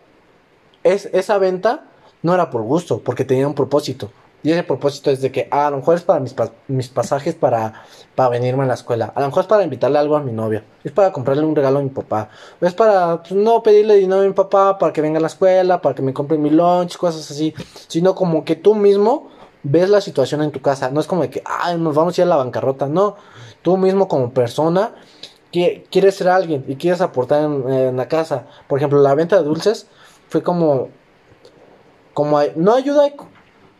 es, 0.82 1.06
esa 1.12 1.38
venta 1.38 1.84
no 2.22 2.34
era 2.34 2.50
por 2.50 2.62
gusto, 2.62 3.00
porque 3.00 3.24
tenía 3.24 3.46
un 3.48 3.54
propósito. 3.54 4.10
Y 4.44 4.50
ese 4.50 4.64
propósito 4.64 5.10
es 5.10 5.20
de 5.22 5.30
que 5.30 5.46
ah, 5.52 5.68
a 5.68 5.70
lo 5.70 5.76
mejor 5.78 5.94
es 5.96 6.02
para 6.02 6.18
mis, 6.18 6.34
pa- 6.34 6.50
mis 6.66 6.88
pasajes 6.88 7.34
para, 7.36 7.84
para 8.16 8.28
venirme 8.28 8.64
a 8.64 8.66
la 8.66 8.74
escuela. 8.74 9.12
A 9.14 9.20
lo 9.20 9.26
mejor 9.26 9.42
es 9.42 9.46
para 9.46 9.62
invitarle 9.62 9.98
algo 9.98 10.16
a 10.16 10.20
mi 10.20 10.32
novia. 10.32 10.64
Es 10.82 10.90
para 10.90 11.12
comprarle 11.12 11.44
un 11.44 11.54
regalo 11.54 11.78
a 11.78 11.82
mi 11.82 11.90
papá. 11.90 12.28
Es 12.60 12.74
para 12.74 13.22
pues, 13.22 13.32
no 13.32 13.62
pedirle 13.62 13.94
dinero 13.96 14.20
a 14.22 14.24
mi 14.24 14.32
papá 14.32 14.78
para 14.78 14.92
que 14.92 15.00
venga 15.00 15.18
a 15.18 15.20
la 15.20 15.28
escuela, 15.28 15.80
para 15.80 15.94
que 15.94 16.02
me 16.02 16.12
compre 16.12 16.38
mi 16.38 16.50
lunch, 16.50 16.96
cosas 16.96 17.30
así. 17.30 17.54
Sino 17.86 18.14
como 18.16 18.44
que 18.44 18.56
tú 18.56 18.74
mismo 18.74 19.28
ves 19.62 19.88
la 19.88 20.00
situación 20.00 20.42
en 20.42 20.50
tu 20.50 20.60
casa. 20.60 20.90
No 20.90 20.98
es 21.00 21.06
como 21.06 21.22
de 21.22 21.30
que, 21.30 21.42
ay, 21.46 21.78
nos 21.78 21.94
vamos 21.94 22.18
a 22.18 22.22
ir 22.22 22.26
a 22.26 22.30
la 22.30 22.36
bancarrota. 22.36 22.88
No, 22.88 23.14
tú 23.62 23.76
mismo 23.76 24.08
como 24.08 24.32
persona 24.32 24.92
qui- 25.52 25.84
quieres 25.88 26.16
ser 26.16 26.28
alguien 26.28 26.64
y 26.66 26.74
quieres 26.74 27.00
aportar 27.00 27.44
en, 27.44 27.68
en 27.72 27.96
la 27.96 28.08
casa. 28.08 28.46
Por 28.66 28.80
ejemplo, 28.80 29.00
la 29.00 29.14
venta 29.14 29.36
de 29.36 29.44
dulces 29.44 29.86
fue 30.28 30.42
como, 30.42 30.88
como 32.12 32.40
no 32.56 32.74
ayuda 32.74 33.06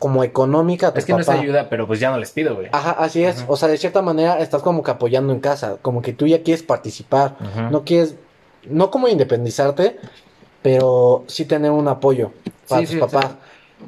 como 0.02 0.24
económica 0.24 0.88
a 0.88 0.92
tu 0.92 0.98
Es 0.98 1.04
que 1.04 1.12
no 1.12 1.20
es 1.20 1.26
papá. 1.26 1.38
ayuda, 1.38 1.68
pero 1.70 1.86
pues 1.86 2.00
ya 2.00 2.10
no 2.10 2.18
les 2.18 2.32
pido, 2.32 2.56
güey. 2.56 2.66
Ajá, 2.72 2.90
así 2.98 3.22
es. 3.22 3.44
O 3.46 3.56
sea, 3.56 3.68
de 3.68 3.78
cierta 3.78 4.02
manera 4.02 4.40
estás 4.40 4.60
como 4.60 4.82
que 4.82 4.90
apoyando 4.90 5.32
en 5.32 5.38
casa, 5.38 5.76
como 5.80 6.02
que 6.02 6.12
tú 6.12 6.26
ya 6.26 6.42
quieres 6.42 6.64
participar, 6.64 7.36
no 7.70 7.84
quieres, 7.84 8.16
no 8.68 8.90
como 8.90 9.06
independizarte, 9.06 10.00
pero 10.60 11.22
sí 11.28 11.44
tener 11.44 11.70
un 11.70 11.86
apoyo 11.86 12.32
para 12.68 12.80
Sí, 12.80 12.86
tus 12.86 12.94
sí, 12.96 13.00
o 13.00 13.08
sea, 13.08 13.20
papás. 13.20 13.36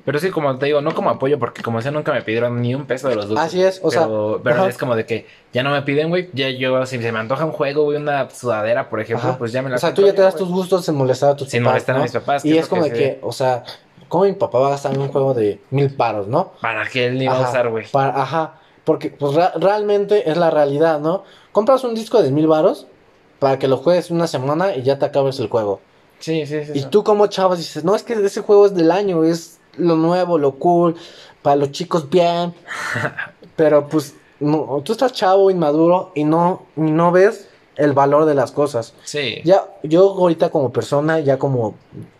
Pero 0.05 0.19
sí, 0.21 0.31
como 0.31 0.57
te 0.57 0.67
digo, 0.67 0.81
no 0.81 0.95
como 0.95 1.11
apoyo, 1.11 1.39
porque 1.41 1.63
como 1.63 1.83
sea, 1.83 1.91
nunca 1.91 2.13
me 2.13 2.23
pidieron 2.23 2.61
ni 2.63 2.75
un 2.77 2.85
peso 2.87 3.09
de 3.09 3.17
los 3.17 3.29
dulces. 3.29 3.47
Así 3.47 3.61
es, 3.63 3.81
o 3.83 3.91
sea, 3.91 4.09
pero, 4.43 4.67
es 4.69 4.79
como 4.79 4.95
de 4.95 5.07
que 5.07 5.27
ya 5.53 5.65
no 5.65 5.71
me 5.73 5.83
piden, 5.83 6.11
güey. 6.11 6.31
Ya 6.33 6.49
yo, 6.51 6.87
si 6.87 7.01
se 7.03 7.11
me 7.11 7.19
antoja 7.19 7.45
un 7.45 7.53
juego, 7.53 7.83
güey, 7.85 7.97
una 7.99 8.31
sudadera, 8.31 8.89
por 8.89 9.01
ejemplo, 9.01 9.31
Ajá. 9.31 9.39
pues 9.39 9.51
ya 9.51 9.63
me 9.63 9.71
la 9.71 9.77
O 9.77 9.79
sea, 9.81 9.95
tú 9.95 10.07
ya 10.07 10.15
te 10.15 10.23
das 10.23 10.37
tus 10.37 10.49
gustos 10.49 10.85
sin 10.85 10.95
molestar 10.95 11.31
a 11.31 11.37
tus 11.37 11.49
Sin 11.49 11.63
papás. 11.65 11.73
molestar 11.75 11.97
a 11.97 12.03
mis 12.03 12.13
papás, 12.13 12.45
Y 12.45 12.57
es 12.57 12.69
como 12.69 12.85
de 12.85 12.93
que, 12.93 13.19
o 13.23 13.31
sea, 13.33 13.63
¿cómo 14.09 14.25
mi 14.25 14.33
papá 14.33 14.59
va 14.59 14.69
a 14.69 14.71
gastar 14.71 14.95
en 14.95 15.01
un 15.01 15.09
juego 15.09 15.35
de 15.35 15.61
mil 15.71 15.95
paros, 15.95 16.29
no? 16.29 16.53
¿Para 16.61 16.89
qué 16.89 17.07
él 17.07 17.23
iba 17.23 17.35
a 17.35 17.41
Ajá, 17.41 17.51
usar, 17.51 17.71
güey? 17.71 17.87
ajá, 17.93 18.61
porque 18.85 19.11
pues 19.11 19.35
realmente 19.57 20.31
es 20.31 20.37
la 20.37 20.51
realidad, 20.51 21.01
¿no? 21.01 21.25
Compras 21.53 21.85
un 21.85 21.95
disco 21.95 22.23
de 22.23 22.31
mil 22.31 22.47
varos 22.47 22.87
para 23.39 23.59
que 23.59 23.69
lo 23.69 23.79
juegues 23.79 24.11
una 24.11 24.27
semana 24.27 24.75
y 24.77 24.83
ya 24.83 24.99
te 24.99 25.07
acabes 25.07 25.39
el 25.41 25.49
juego. 25.49 25.81
Sí, 26.19 26.47
sí, 26.47 26.65
sí. 26.65 26.73
Y 26.75 26.81
sí. 26.81 26.87
tú 26.91 27.05
como 27.05 27.27
chavos 27.27 27.59
dices, 27.59 27.85
no, 27.85 27.95
es 27.95 28.03
que 28.03 28.15
ese 28.15 28.41
juego 28.41 28.67
es 28.67 28.75
del 28.75 28.91
año, 28.91 29.25
es 29.25 29.59
lo 29.77 29.97
nuevo, 29.97 30.39
lo 30.39 30.53
cool, 30.53 30.97
para 31.43 31.57
los 31.57 31.71
chicos 31.73 32.09
bien. 32.09 32.55
Pero 33.57 33.89
pues 33.89 34.15
no, 34.41 34.83
tú 34.85 34.93
estás 34.93 35.13
chavo, 35.13 35.51
inmaduro 35.51 36.13
y 36.15 36.25
no, 36.25 36.67
y 36.77 36.81
no 36.83 37.13
ves 37.13 37.49
el 37.77 37.93
valor 37.93 38.25
de 38.25 38.35
las 38.35 38.53
cosas. 38.53 38.95
Sí. 39.05 39.41
Ya, 39.45 39.65
yo 39.83 40.11
ahorita 40.11 40.51
como 40.51 40.73
persona, 40.73 41.21
ya 41.21 41.39
como 41.39 41.75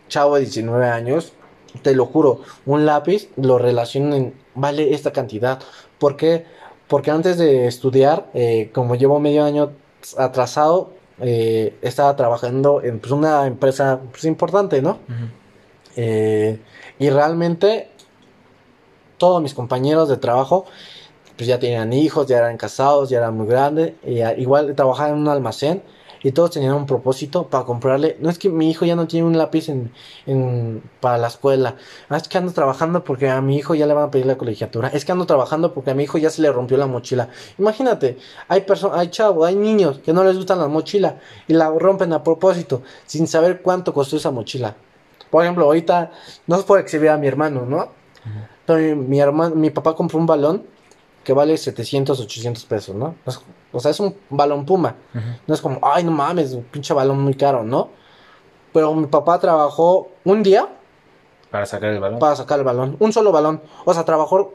chavo 0.07 0.35
de 0.35 0.41
19 0.41 0.85
años, 0.87 1.33
te 1.81 1.95
lo 1.95 2.05
juro, 2.05 2.41
un 2.65 2.85
lápiz 2.85 3.29
lo 3.37 3.57
relaciono 3.57 4.15
en, 4.15 4.33
vale 4.55 4.93
esta 4.93 5.11
cantidad. 5.11 5.59
¿Por 5.99 6.17
qué? 6.17 6.45
Porque 6.87 7.11
antes 7.11 7.37
de 7.37 7.67
estudiar, 7.67 8.27
eh, 8.33 8.69
como 8.73 8.95
llevo 8.95 9.19
medio 9.19 9.43
año 9.43 9.71
atrasado, 10.17 10.91
eh, 11.19 11.75
estaba 11.81 12.15
trabajando 12.15 12.81
en 12.83 12.99
pues, 12.99 13.11
una 13.11 13.47
empresa 13.47 13.99
pues, 14.11 14.25
importante, 14.25 14.81
¿no? 14.81 14.99
Eh, 15.95 16.59
y 16.99 17.09
realmente 17.09 17.89
todos 19.17 19.41
mis 19.41 19.53
compañeros 19.53 20.09
de 20.09 20.17
trabajo 20.17 20.65
pues 21.37 21.47
ya 21.47 21.57
tenían 21.57 21.91
hijos, 21.93 22.27
ya 22.27 22.37
eran 22.37 22.57
casados, 22.57 23.09
ya 23.09 23.17
eran 23.17 23.35
muy 23.35 23.47
grandes. 23.47 23.93
Igual 24.37 24.73
trabajaba 24.75 25.09
en 25.09 25.15
un 25.15 25.27
almacén 25.27 25.81
y 26.25 26.31
todos 26.31 26.49
tenían 26.49 26.73
un 26.73 26.87
propósito 26.87 27.47
para 27.49 27.65
comprarle. 27.65 28.17
No 28.19 28.31
es 28.31 28.39
que 28.39 28.49
mi 28.49 28.71
hijo 28.71 28.83
ya 28.83 28.95
no 28.95 29.05
tiene 29.07 29.27
un 29.27 29.37
lápiz 29.37 29.69
en, 29.69 29.91
en- 30.25 30.81
para 30.99 31.19
la 31.19 31.27
escuela. 31.27 31.75
Ah, 32.09 32.17
es 32.17 32.27
que 32.27 32.39
ando 32.39 32.51
trabajando 32.51 33.03
porque 33.03 33.29
a 33.29 33.41
mi 33.41 33.57
hijo 33.57 33.75
ya 33.75 33.85
le 33.85 33.93
van 33.93 34.05
a 34.05 34.09
pedir 34.11 34.25
la 34.25 34.35
colegiatura. 34.35 34.87
Es 34.87 35.05
que 35.05 35.11
ando 35.11 35.27
trabajando 35.27 35.71
porque 35.75 35.91
a 35.91 35.93
mi 35.93 36.01
hijo 36.03 36.17
ya 36.17 36.31
se 36.31 36.41
le 36.41 36.51
rompió 36.51 36.77
la 36.77 36.87
mochila. 36.87 37.29
Imagínate, 37.59 38.17
hay 38.47 38.61
personas, 38.61 38.97
hay 38.97 39.09
chavos, 39.09 39.47
hay 39.47 39.55
niños 39.55 39.99
que 39.99 40.13
no 40.13 40.23
les 40.23 40.35
gustan 40.35 40.57
las 40.57 40.67
mochilas 40.69 41.13
y 41.47 41.53
la 41.53 41.69
rompen 41.69 42.11
a 42.11 42.23
propósito 42.23 42.81
sin 43.05 43.27
saber 43.27 43.61
cuánto 43.61 43.93
costó 43.93 44.17
esa 44.17 44.31
mochila. 44.31 44.75
Por 45.29 45.43
ejemplo, 45.43 45.65
ahorita 45.65 46.09
no 46.47 46.55
es 46.55 46.63
por 46.63 46.79
exhibir 46.79 47.09
a 47.09 47.17
mi 47.17 47.27
hermano, 47.27 47.67
¿no? 47.67 47.89
Pero 48.65 48.79
mi, 48.79 48.95
mi 48.95 49.19
hermano, 49.19 49.55
mi 49.55 49.69
papá 49.69 49.93
compró 49.95 50.17
un 50.17 50.25
balón 50.25 50.63
que 51.25 51.33
vale 51.33 51.57
700, 51.57 52.19
800 52.21 52.63
pesos, 52.65 52.95
¿no? 52.95 53.15
Es- 53.25 53.41
o 53.73 53.79
sea, 53.81 53.91
es 53.91 53.99
un 53.99 54.15
balón 54.29 54.65
puma. 54.65 54.95
No 55.47 55.53
es 55.53 55.59
como, 55.59 55.79
ay, 55.81 56.03
no 56.05 56.11
mames, 56.11 56.53
un 56.53 56.63
pinche 56.63 56.93
balón 56.93 57.19
muy 57.21 57.33
caro, 57.33 57.63
¿no? 57.63 57.89
Pero 58.71 58.93
mi 58.93 59.07
papá 59.07 59.39
trabajó 59.39 60.09
un 60.23 60.43
día 60.43 60.69
Para 61.51 61.65
sacar 61.65 61.89
el 61.89 61.99
balón. 61.99 62.19
para 62.19 62.35
sacar 62.35 62.59
el 62.59 62.65
balón, 62.65 62.95
un 62.99 63.11
solo 63.11 63.31
balón. 63.33 63.61
O 63.83 63.93
sea, 63.93 64.05
trabajó 64.05 64.53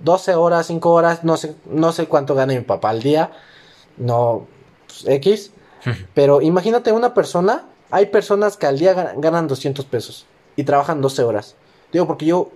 12 0.00 0.34
horas, 0.34 0.66
5 0.66 0.90
horas, 0.90 1.22
no 1.22 1.36
sé, 1.36 1.54
no 1.66 1.92
sé 1.92 2.06
cuánto 2.06 2.34
gana 2.34 2.54
mi 2.54 2.60
papá 2.60 2.90
al 2.90 3.02
día, 3.02 3.30
no, 3.96 4.46
pues, 4.86 5.06
X. 5.06 5.52
Pero 6.14 6.40
imagínate 6.42 6.92
una 6.92 7.14
persona, 7.14 7.66
hay 7.90 8.06
personas 8.06 8.56
que 8.56 8.66
al 8.66 8.78
día 8.78 8.94
ga- 8.94 9.12
ganan 9.16 9.48
200 9.48 9.84
pesos 9.84 10.26
y 10.56 10.64
trabajan 10.64 11.00
12 11.00 11.22
horas. 11.22 11.56
Digo, 11.92 12.06
porque 12.06 12.26
yo, 12.26 12.50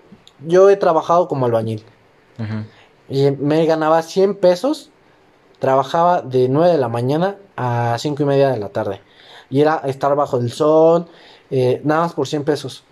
yo 0.47 0.69
he 0.71 0.77
trabajado 0.77 1.27
como 1.29 1.47
albañil 1.47 1.83
Ujú. 2.39 2.65
Y 3.09 3.31
me 3.33 3.65
ganaba 3.67 4.03
100 4.03 4.37
pesos, 4.37 4.91
trabajaba 5.59 6.23
de 6.23 6.49
9 6.49 6.73
de 6.73 6.79
la 6.79 6.89
mañana 6.89 7.37
a 7.57 7.97
5 7.99 8.23
y 8.23 8.27
media 8.27 8.51
de 8.51 8.59
la 8.59 8.69
tarde. 8.71 9.01
Y 9.51 9.61
era 9.61 9.83
estar 9.85 10.15
bajo 10.17 10.39
el 10.39 10.51
sol, 10.51 11.07
eh, 11.51 11.81
nada 11.85 12.03
más 12.03 12.13
por 12.15 12.27
100 12.27 12.45
pesos. 12.45 12.85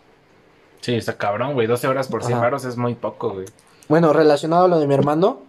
Sí, 0.80 0.94
está 0.94 1.16
cabrón, 1.16 1.54
güey. 1.54 1.66
12 1.66 1.86
horas 1.88 2.08
por 2.08 2.22
100 2.22 2.34
Ajá. 2.34 2.42
varos 2.44 2.64
es 2.64 2.76
muy 2.76 2.94
poco, 2.94 3.30
güey. 3.30 3.46
Bueno, 3.88 4.12
relacionado 4.12 4.64
a 4.64 4.68
lo 4.68 4.78
de 4.80 4.86
mi 4.86 4.94
hermano, 4.94 5.40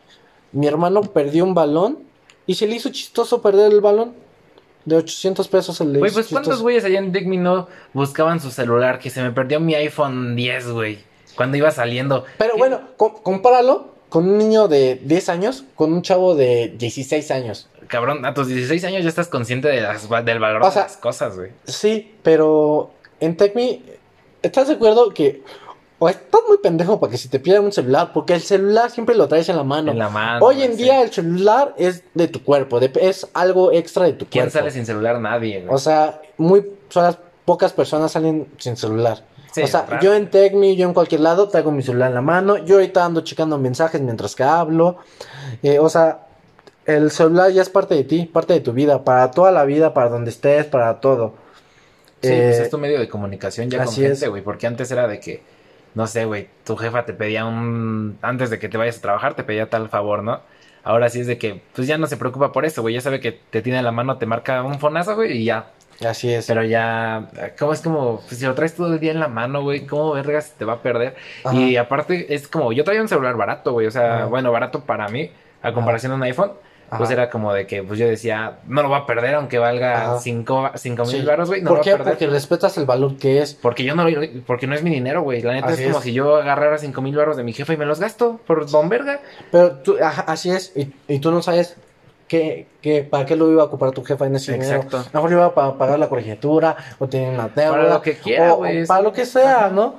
mi 0.51 0.67
hermano 0.67 1.01
perdió 1.01 1.43
un 1.43 1.53
balón 1.53 1.99
y 2.45 2.55
se 2.55 2.67
le 2.67 2.75
hizo 2.75 2.89
chistoso 2.89 3.41
perder 3.41 3.71
el 3.71 3.81
balón. 3.81 4.13
De 4.85 4.97
800 4.97 5.47
pesos 5.47 5.77
se 5.77 5.85
le 5.85 5.99
Güey, 5.99 6.11
pues 6.11 6.27
¿cuántos 6.27 6.61
güeyes 6.61 6.83
allá 6.83 6.99
en 6.99 7.13
Digmi 7.13 7.37
no 7.37 7.67
buscaban 7.93 8.41
su 8.41 8.51
celular? 8.51 8.99
Que 8.99 9.09
se 9.09 9.21
me 9.23 9.31
perdió 9.31 9.61
mi 9.61 9.75
iPhone 9.75 10.35
10, 10.35 10.71
güey. 10.71 10.99
Cuando 11.37 11.55
iba 11.57 11.71
saliendo. 11.71 12.25
Pero 12.37 12.53
¿Qué? 12.53 12.59
bueno, 12.59 12.81
com- 12.97 13.15
compáralo 13.23 13.92
con 14.13 14.29
un 14.29 14.37
niño 14.37 14.67
de 14.67 15.01
10 15.03 15.27
años 15.29 15.63
con 15.73 15.91
un 15.91 16.03
chavo 16.03 16.35
de 16.35 16.71
16 16.77 17.31
años. 17.31 17.67
Cabrón, 17.87 18.23
a 18.27 18.35
tus 18.35 18.45
16 18.47 18.83
años 18.83 19.01
ya 19.01 19.09
estás 19.09 19.27
consciente 19.27 19.69
de 19.69 19.81
las- 19.81 20.07
del 20.23 20.37
valor 20.37 20.61
O 20.61 20.69
sea, 20.69 20.83
de 20.83 20.87
las 20.89 20.97
cosas, 20.97 21.35
güey. 21.35 21.49
Sí, 21.65 22.13
pero 22.21 22.91
en 23.19 23.35
TechMe, 23.35 23.81
¿estás 24.43 24.67
de 24.67 24.75
acuerdo 24.75 25.09
que 25.15 25.41
o 25.97 26.09
estás 26.09 26.41
muy 26.47 26.59
pendejo 26.59 26.99
para 26.99 27.09
que 27.09 27.17
se 27.17 27.27
te 27.27 27.39
pierda 27.39 27.59
un 27.61 27.71
celular? 27.71 28.11
Porque 28.13 28.35
el 28.35 28.41
celular 28.41 28.91
siempre 28.91 29.15
lo 29.15 29.27
traes 29.27 29.49
en 29.49 29.55
la 29.57 29.63
mano. 29.63 29.91
En 29.91 29.97
la 29.97 30.09
mano. 30.09 30.45
Hoy 30.45 30.61
en 30.61 30.77
día 30.77 31.01
el 31.01 31.11
celular 31.11 31.73
es 31.79 32.03
de 32.13 32.27
tu 32.27 32.43
cuerpo, 32.43 32.79
de- 32.79 32.91
es 33.01 33.27
algo 33.33 33.71
extra 33.71 34.05
de 34.05 34.13
tu 34.13 34.27
¿Quién 34.27 34.43
cuerpo. 34.43 34.59
sale 34.59 34.69
sin 34.69 34.85
celular? 34.85 35.19
Nadie, 35.19 35.61
güey. 35.61 35.73
O 35.73 35.79
sea, 35.79 36.21
muy 36.37 36.63
son 36.89 37.05
las 37.05 37.17
pocas 37.45 37.73
personas 37.73 38.11
salen 38.11 38.47
sin 38.59 38.77
celular. 38.77 39.25
Sí, 39.53 39.61
o 39.61 39.67
sea, 39.67 39.99
yo 40.01 40.13
en 40.15 40.29
TechMe, 40.29 40.75
yo 40.75 40.87
en 40.87 40.93
cualquier 40.93 41.21
lado 41.21 41.47
traigo 41.47 41.71
mi 41.71 41.83
celular 41.83 42.09
en 42.09 42.15
la 42.15 42.21
mano. 42.21 42.57
Yo 42.57 42.75
ahorita 42.75 43.05
ando 43.05 43.21
checando 43.21 43.57
mensajes 43.59 44.01
mientras 44.01 44.35
que 44.35 44.43
hablo. 44.43 44.97
Eh, 45.61 45.77
o 45.79 45.89
sea, 45.89 46.25
el 46.85 47.11
celular 47.11 47.51
ya 47.51 47.61
es 47.61 47.69
parte 47.69 47.93
de 47.95 48.03
ti, 48.03 48.25
parte 48.25 48.53
de 48.53 48.59
tu 48.61 48.73
vida, 48.73 49.03
para 49.03 49.29
toda 49.31 49.51
la 49.51 49.63
vida, 49.63 49.93
para 49.93 50.09
donde 50.09 50.31
estés, 50.31 50.65
para 50.65 50.99
todo. 50.99 51.35
Sí, 52.21 52.29
Eh, 52.29 52.41
pues 52.47 52.59
es 52.61 52.69
tu 52.69 52.77
medio 52.77 52.99
de 52.99 53.07
comunicación 53.07 53.69
ya 53.69 53.79
con 53.79 53.87
así 53.89 54.01
gente, 54.01 54.25
es. 54.25 54.29
güey. 54.29 54.41
Porque 54.41 54.65
antes 54.65 54.89
era 54.91 55.07
de 55.07 55.19
que, 55.19 55.43
no 55.93 56.07
sé, 56.07 56.25
güey, 56.25 56.49
tu 56.65 56.75
jefa 56.75 57.05
te 57.05 57.13
pedía 57.13 57.45
un. 57.45 58.17
Antes 58.21 58.49
de 58.49 58.57
que 58.59 58.69
te 58.69 58.77
vayas 58.77 58.97
a 58.97 59.01
trabajar, 59.01 59.35
te 59.35 59.43
pedía 59.43 59.69
tal 59.69 59.87
favor, 59.89 60.23
¿no? 60.23 60.41
Ahora 60.83 61.09
sí 61.09 61.19
es 61.21 61.27
de 61.27 61.37
que, 61.37 61.61
pues 61.75 61.87
ya 61.87 61.97
no 61.97 62.07
se 62.07 62.17
preocupa 62.17 62.51
por 62.51 62.65
eso, 62.65 62.81
güey. 62.81 62.95
Ya 62.95 63.01
sabe 63.01 63.19
que 63.19 63.31
te 63.31 63.61
tiene 63.61 63.77
en 63.79 63.85
la 63.85 63.91
mano, 63.91 64.17
te 64.17 64.25
marca 64.25 64.63
un 64.63 64.79
fonazo, 64.79 65.15
güey, 65.15 65.37
y 65.37 65.45
ya. 65.45 65.67
Así 66.05 66.31
es. 66.33 66.45
Pero 66.47 66.63
ya, 66.63 67.29
¿cómo 67.57 67.73
es 67.73 67.81
como, 67.81 68.21
pues 68.27 68.39
si 68.39 68.45
lo 68.45 68.53
traes 68.55 68.75
todo 68.75 68.93
el 68.93 68.99
día 68.99 69.11
en 69.11 69.19
la 69.19 69.27
mano, 69.27 69.61
güey, 69.61 69.85
¿cómo 69.85 70.13
vergas 70.13 70.53
te 70.57 70.65
va 70.65 70.73
a 70.73 70.81
perder? 70.81 71.15
Ajá. 71.43 71.55
Y 71.55 71.77
aparte 71.77 72.33
es 72.33 72.47
como, 72.47 72.71
yo 72.73 72.83
traía 72.83 73.01
un 73.01 73.07
celular 73.07 73.35
barato, 73.35 73.71
güey, 73.73 73.87
o 73.87 73.91
sea, 73.91 74.15
Ajá. 74.15 74.25
bueno, 74.25 74.51
barato 74.51 74.81
para 74.81 75.07
mí, 75.09 75.31
a 75.61 75.71
comparación 75.73 76.11
de 76.11 76.15
un 76.17 76.23
iPhone, 76.23 76.51
pues 76.97 77.09
era 77.09 77.31
como 77.31 77.51
de 77.53 77.65
que 77.65 77.81
pues 77.81 77.97
yo 77.97 78.05
decía, 78.07 78.59
no 78.67 78.83
lo 78.83 78.89
voy 78.89 78.99
a 78.99 79.07
perder 79.07 79.33
aunque 79.33 79.57
valga 79.57 80.01
Ajá. 80.11 80.19
cinco, 80.19 80.69
cinco 80.75 81.05
mil 81.05 81.25
baros, 81.25 81.49
güey, 81.49 81.61
no 81.63 81.69
¿Por 81.69 81.77
lo 81.79 81.83
qué? 81.83 81.91
a 81.91 81.97
perder. 81.97 82.13
Porque 82.13 82.27
respetas 82.27 82.77
el 82.77 82.85
valor 82.85 83.17
que 83.17 83.41
es. 83.41 83.55
Porque 83.55 83.83
yo 83.83 83.95
no 83.95 84.05
porque 84.45 84.67
no 84.67 84.75
es 84.75 84.83
mi 84.83 84.91
dinero, 84.91 85.23
güey. 85.23 85.41
La 85.41 85.53
neta 85.53 85.69
Así 85.69 85.81
es 85.81 85.87
como 85.87 85.97
es. 85.99 86.03
si 86.03 86.13
yo 86.13 86.35
agarrara 86.35 86.77
cinco 86.77 87.01
mil 87.01 87.15
baros 87.15 87.35
de 87.35 87.41
mi 87.43 87.51
jefa 87.51 87.73
y 87.73 87.77
me 87.77 87.85
los 87.87 87.99
gasto 87.99 88.39
por 88.45 88.69
don 88.69 88.89
verga. 88.89 89.21
Pero 89.51 89.71
tú, 89.77 89.95
así 90.27 90.51
es, 90.51 90.71
y, 90.75 90.93
y 91.07 91.17
tú 91.17 91.31
no 91.31 91.41
sabes 91.41 91.77
qué, 92.27 92.67
qué, 92.81 93.03
para 93.03 93.25
qué 93.25 93.35
lo 93.35 93.51
iba 93.51 93.61
a 93.63 93.65
ocupar 93.65 93.91
tu 93.91 94.03
jefa 94.03 94.25
en 94.27 94.35
ese 94.35 94.53
dinero. 94.53 94.75
Exacto. 94.77 94.97
A 94.97 95.03
lo 95.13 95.23
mejor 95.23 95.31
iba 95.31 95.45
a 95.45 95.53
pa- 95.53 95.77
pagar 95.77 95.99
la 95.99 96.09
colegiatura, 96.09 96.75
o 96.99 97.07
tener 97.07 97.33
una 97.33 97.47
deuda. 97.49 97.71
Para 97.71 97.89
lo 97.89 98.01
que 98.01 98.17
quiera, 98.17 98.51
o- 98.51 98.55
o 98.55 98.57
güey. 98.57 98.85
Para 98.85 99.01
lo 99.01 99.13
que 99.13 99.25
sea, 99.25 99.69
¿no? 99.69 99.95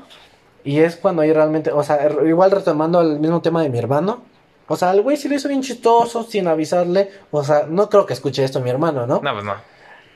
Y 0.65 0.81
es 0.81 0.97
cuando 0.97 1.23
ahí 1.23 1.33
realmente, 1.33 1.71
o 1.71 1.83
sea, 1.83 1.99
er- 2.09 2.27
igual 2.29 2.51
retomando 2.51 3.01
el 3.03 3.21
mismo 3.21 3.41
tema 3.43 3.63
de 3.63 3.69
mi 3.69 3.79
hermano. 3.79 4.23
O 4.67 4.77
sea, 4.77 4.93
el 4.93 5.03
güey 5.03 5.17
sí 5.19 5.29
lo 5.29 5.35
hizo 5.35 5.47
bien 5.49 5.61
chistoso, 5.63 6.23
sin 6.25 6.49
avisarle. 6.49 7.11
O 7.31 7.45
sea, 7.45 7.67
no 7.69 7.91
creo 7.91 8.07
que 8.07 8.15
escuche 8.15 8.43
esto 8.43 8.61
mi 8.61 8.71
hermano, 8.71 9.07
¿no? 9.07 9.21
No, 9.23 9.33
pues 9.33 9.45
no. 9.45 9.55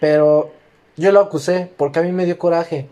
Pero 0.00 0.52
yo 0.96 1.12
lo 1.12 1.20
acusé 1.20 1.70
porque 1.76 1.98
a 1.98 2.02
mí 2.02 2.12
me 2.12 2.24
dio 2.24 2.38
coraje. 2.38 2.88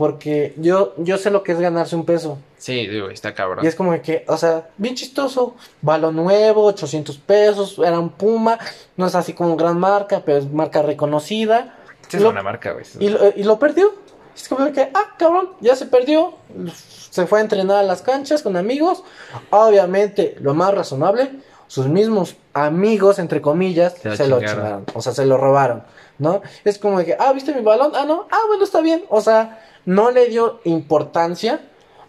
Porque 0.00 0.54
yo, 0.56 0.94
yo 0.96 1.18
sé 1.18 1.30
lo 1.30 1.42
que 1.42 1.52
es 1.52 1.60
ganarse 1.60 1.94
un 1.94 2.06
peso. 2.06 2.38
Sí, 2.56 2.86
güey, 2.86 3.12
está 3.12 3.34
cabrón. 3.34 3.62
Y 3.62 3.68
es 3.68 3.74
como 3.74 4.00
que, 4.00 4.24
o 4.28 4.38
sea, 4.38 4.70
bien 4.78 4.94
chistoso. 4.94 5.56
Balón 5.82 6.16
nuevo, 6.16 6.64
800 6.64 7.18
pesos. 7.18 7.78
Era 7.78 7.98
un 7.98 8.08
Puma. 8.08 8.58
No 8.96 9.08
es 9.08 9.14
así 9.14 9.34
como 9.34 9.58
gran 9.58 9.78
marca, 9.78 10.22
pero 10.24 10.38
es 10.38 10.50
marca 10.50 10.80
reconocida. 10.80 11.76
Sí, 12.08 12.16
es 12.16 12.22
lo, 12.22 12.30
una 12.30 12.42
marca, 12.42 12.72
güey. 12.72 12.86
y, 12.98 13.10
lo, 13.10 13.20
y 13.36 13.42
lo 13.42 13.58
perdió. 13.58 13.92
Es 14.34 14.48
como 14.48 14.72
que, 14.72 14.88
ah, 14.94 15.16
cabrón, 15.18 15.50
ya 15.60 15.76
se 15.76 15.84
perdió. 15.84 16.32
Se 17.10 17.26
fue 17.26 17.40
a 17.40 17.42
entrenar 17.42 17.76
a 17.76 17.82
las 17.82 18.00
canchas 18.00 18.42
con 18.42 18.56
amigos. 18.56 19.04
Obviamente, 19.50 20.34
lo 20.40 20.54
más 20.54 20.72
razonable, 20.72 21.30
sus 21.66 21.88
mismos 21.88 22.36
amigos, 22.54 23.18
entre 23.18 23.42
comillas, 23.42 23.96
Se 24.00 24.08
lo 24.08 24.16
se 24.16 24.28
lo 24.28 24.40
chingaron. 24.40 24.86
O 24.94 25.02
sea, 25.02 25.12
se 25.12 25.26
lo 25.26 25.36
robaron. 25.36 25.82
¿No? 26.16 26.40
Es 26.64 26.78
como 26.78 27.04
que, 27.04 27.16
ah, 27.18 27.34
¿viste 27.34 27.54
mi 27.54 27.60
balón? 27.60 27.92
Ah, 27.94 28.06
no. 28.06 28.28
Ah, 28.30 28.40
bueno, 28.48 28.64
está 28.64 28.80
bien. 28.80 29.04
O 29.10 29.20
sea, 29.20 29.58
no 29.84 30.10
le 30.10 30.28
dio 30.28 30.60
importancia 30.64 31.60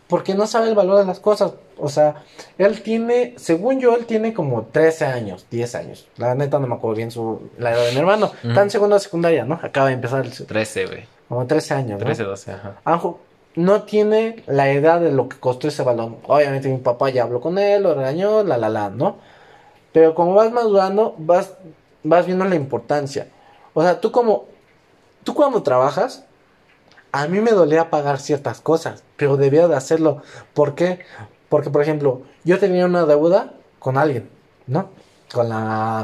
porque 0.07 0.35
no 0.35 0.45
sabe 0.47 0.67
el 0.67 0.75
valor 0.75 0.99
de 0.99 1.05
las 1.05 1.19
cosas. 1.19 1.53
O 1.77 1.89
sea, 1.89 2.23
él 2.57 2.81
tiene, 2.83 3.33
según 3.37 3.79
yo, 3.79 3.95
él 3.95 4.05
tiene 4.05 4.33
como 4.33 4.63
13 4.65 5.05
años, 5.05 5.47
10 5.49 5.75
años. 5.75 6.07
La 6.17 6.35
neta 6.35 6.59
no 6.59 6.67
me 6.67 6.75
acuerdo 6.75 6.97
bien 6.97 7.11
su, 7.11 7.49
la 7.57 7.71
edad 7.71 7.85
de 7.85 7.91
mi 7.93 7.99
hermano. 7.99 8.31
Está 8.43 8.61
en 8.61 8.69
segunda 8.69 8.99
secundaria, 8.99 9.45
¿no? 9.45 9.59
Acaba 9.63 9.87
de 9.87 9.93
empezar 9.93 10.25
el, 10.25 10.31
13, 10.31 10.85
güey. 10.85 11.05
como 11.27 11.47
13 11.47 11.73
años, 11.73 11.99
¿no? 11.99 12.05
13, 12.05 12.23
12, 12.23 12.51
ajá. 12.51 12.81
Anjo 12.83 13.19
no 13.55 13.83
tiene 13.83 14.43
la 14.47 14.69
edad 14.71 14.99
de 14.99 15.11
lo 15.11 15.27
que 15.27 15.37
costó 15.37 15.67
ese 15.67 15.83
balón. 15.83 16.17
Obviamente 16.27 16.69
mi 16.69 16.77
papá 16.77 17.09
ya 17.09 17.23
habló 17.23 17.41
con 17.41 17.57
él, 17.57 17.83
lo 17.83 17.93
regañó, 17.93 18.43
la 18.43 18.57
la 18.57 18.69
la, 18.69 18.89
¿no? 18.89 19.17
Pero 19.91 20.15
como 20.15 20.33
vas 20.33 20.51
madurando, 20.51 21.15
vas, 21.17 21.53
vas 22.03 22.25
viendo 22.25 22.45
la 22.45 22.55
importancia. 22.55 23.27
O 23.73 23.81
sea, 23.81 23.99
tú 23.99 24.11
como, 24.11 24.45
tú 25.23 25.33
cuando 25.33 25.63
trabajas, 25.63 26.25
a 27.11 27.27
mí 27.27 27.39
me 27.39 27.51
dolía 27.51 27.89
pagar 27.89 28.19
ciertas 28.19 28.61
cosas, 28.61 29.03
pero 29.17 29.37
debía 29.37 29.67
de 29.67 29.75
hacerlo. 29.75 30.21
¿Por 30.53 30.75
qué? 30.75 30.99
Porque, 31.49 31.69
por 31.69 31.81
ejemplo, 31.81 32.21
yo 32.43 32.59
tenía 32.59 32.85
una 32.85 33.05
deuda 33.05 33.53
con 33.79 33.97
alguien, 33.97 34.29
¿no? 34.67 34.89
Con 35.31 35.49
la... 35.49 36.03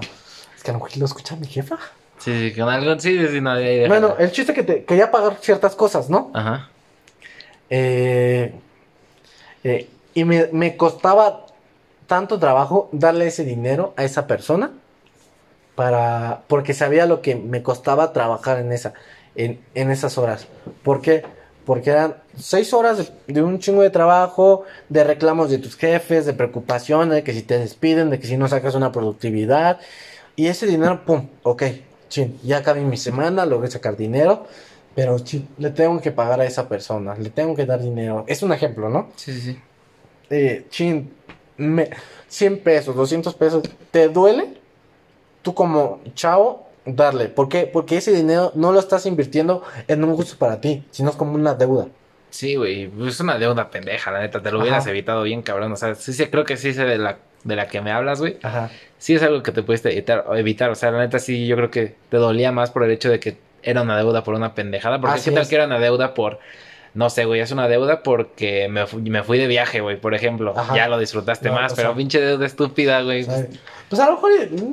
Es 0.55 0.63
que 0.63 0.71
a 0.71 0.73
lo 0.73 0.79
mejor 0.79 0.97
lo 0.97 1.05
escucha 1.05 1.35
mi 1.35 1.47
jefa. 1.47 1.77
Sí, 2.17 2.49
sí, 2.49 2.59
con 2.59 2.67
algo, 2.69 2.99
sí, 2.99 3.27
sí, 3.27 3.41
no, 3.41 3.51
ahí 3.51 3.79
déjalo. 3.79 3.87
Bueno, 3.87 4.15
el 4.19 4.31
chiste 4.31 4.53
que 4.53 4.63
te 4.63 4.83
quería 4.83 5.11
pagar 5.11 5.37
ciertas 5.39 5.75
cosas, 5.75 6.09
¿no? 6.09 6.31
Ajá. 6.33 6.69
Eh, 7.69 8.53
eh, 9.63 9.89
y 10.13 10.25
me, 10.25 10.49
me 10.51 10.75
costaba 10.77 11.45
tanto 12.07 12.39
trabajo 12.39 12.89
darle 12.91 13.27
ese 13.27 13.43
dinero 13.43 13.93
a 13.97 14.03
esa 14.03 14.25
persona 14.27 14.71
para 15.75 16.41
porque 16.47 16.73
sabía 16.73 17.05
lo 17.05 17.21
que 17.21 17.35
me 17.35 17.61
costaba 17.61 18.13
trabajar 18.13 18.57
en 18.57 18.71
esa 18.71 18.93
en, 19.37 19.61
en 19.75 19.91
esas 19.91 20.17
horas. 20.17 20.47
¿Por 20.83 21.01
qué? 21.01 21.23
Porque 21.65 21.91
eran 21.91 22.17
seis 22.37 22.73
horas 22.73 22.97
de, 22.97 23.33
de 23.33 23.43
un 23.43 23.59
chingo 23.59 23.81
de 23.83 23.89
trabajo, 23.89 24.65
de 24.89 25.03
reclamos 25.05 25.49
de 25.49 25.59
tus 25.59 25.75
jefes, 25.77 26.25
de 26.25 26.33
preocupación, 26.33 27.09
de 27.09 27.23
que 27.23 27.33
si 27.33 27.43
te 27.43 27.59
despiden, 27.59 28.09
de 28.09 28.19
que 28.19 28.27
si 28.27 28.37
no 28.37 28.47
sacas 28.49 28.75
una 28.75 28.91
productividad. 28.91 29.79
Y 30.35 30.47
ese 30.47 30.65
dinero, 30.67 31.05
pum, 31.05 31.29
ok, 31.43 31.63
chin, 32.09 32.39
ya 32.43 32.57
acabé 32.57 32.81
mi 32.81 32.97
semana, 32.97 33.45
logré 33.45 33.69
sacar 33.71 33.97
dinero, 33.97 34.47
pero 34.95 35.19
chin, 35.19 35.47
le 35.57 35.71
tengo 35.71 35.99
que 36.01 36.11
pagar 36.11 36.39
a 36.41 36.45
esa 36.45 36.69
persona, 36.69 37.15
le 37.15 37.29
tengo 37.31 37.55
que 37.55 37.65
dar 37.65 37.81
dinero. 37.81 38.23
Es 38.27 38.43
un 38.43 38.53
ejemplo, 38.53 38.89
¿no? 38.89 39.11
Sí, 39.15 39.33
sí, 39.33 39.41
sí. 39.41 39.59
eh, 40.29 40.67
chin, 40.69 41.13
me, 41.57 41.89
100 42.27 42.59
pesos, 42.63 42.95
200 42.95 43.33
pesos, 43.35 43.63
¿te 43.91 44.09
duele? 44.09 44.61
Tú 45.41 45.53
como 45.53 46.01
chavo, 46.13 46.66
darle. 46.95 47.27
¿Por 47.27 47.49
qué? 47.49 47.67
Porque 47.71 47.97
ese 47.97 48.11
dinero 48.13 48.51
no 48.55 48.71
lo 48.71 48.79
estás 48.79 49.05
invirtiendo 49.05 49.63
en 49.87 50.03
un 50.03 50.13
gusto 50.15 50.37
para 50.37 50.61
ti, 50.61 50.83
sino 50.91 51.09
es 51.09 51.15
como 51.15 51.33
una 51.33 51.53
deuda. 51.53 51.87
Sí, 52.29 52.55
güey, 52.55 52.87
pues 52.87 53.15
es 53.15 53.19
una 53.19 53.37
deuda 53.37 53.69
pendeja, 53.71 54.11
la 54.11 54.19
neta, 54.19 54.41
te 54.41 54.51
lo 54.51 54.57
Ajá. 54.57 54.63
hubieras 54.63 54.87
evitado 54.87 55.23
bien, 55.23 55.41
cabrón. 55.41 55.71
O 55.71 55.75
sea, 55.75 55.95
sí, 55.95 56.13
sí, 56.13 56.25
creo 56.27 56.43
que 56.43 56.57
sí 56.57 56.73
sé 56.73 56.83
de 56.85 56.97
la, 56.97 57.17
de 57.43 57.55
la 57.55 57.67
que 57.67 57.81
me 57.81 57.91
hablas, 57.91 58.19
güey. 58.19 58.37
Ajá. 58.43 58.69
Sí 58.97 59.15
es 59.15 59.23
algo 59.23 59.41
que 59.43 59.51
te 59.51 59.63
pudiste 59.63 59.91
evitar, 59.91 60.25
evitar. 60.35 60.69
O 60.69 60.75
sea, 60.75 60.91
la 60.91 60.99
neta, 60.99 61.19
sí, 61.19 61.47
yo 61.47 61.55
creo 61.55 61.71
que 61.71 61.95
te 62.09 62.17
dolía 62.17 62.51
más 62.51 62.71
por 62.71 62.83
el 62.83 62.91
hecho 62.91 63.09
de 63.09 63.19
que 63.19 63.37
era 63.63 63.81
una 63.81 63.97
deuda 63.97 64.23
por 64.23 64.33
una 64.35 64.53
pendejada. 64.55 64.99
Porque 64.99 65.15
Así 65.15 65.29
qué 65.29 65.35
tal 65.35 65.43
es. 65.43 65.49
que 65.49 65.55
era 65.55 65.65
una 65.65 65.79
deuda 65.79 66.13
por, 66.13 66.39
no 66.97 67.11
sé, 67.11 67.25
güey, 67.25 67.39
es 67.41 67.51
una 67.51 67.67
deuda 67.67 68.01
porque 68.01 68.67
me, 68.69 68.87
fu- 68.87 68.97
me 68.99 69.21
fui 69.21 69.37
de 69.37 69.45
viaje, 69.45 69.81
güey, 69.81 70.01
por 70.01 70.15
ejemplo. 70.15 70.53
Ajá. 70.57 70.75
Ya 70.75 70.87
lo 70.87 70.97
disfrutaste 70.97 71.49
No, 71.49 71.53
más, 71.55 71.73
pero 71.75 71.89
sea- 71.89 71.95
pinche 71.95 72.19
deuda 72.19 72.45
estúpida, 72.45 73.03
güey. 73.03 73.23
Pues 73.89 74.01
a 74.01 74.07
lo 74.07 74.13
mejor... 74.13 74.31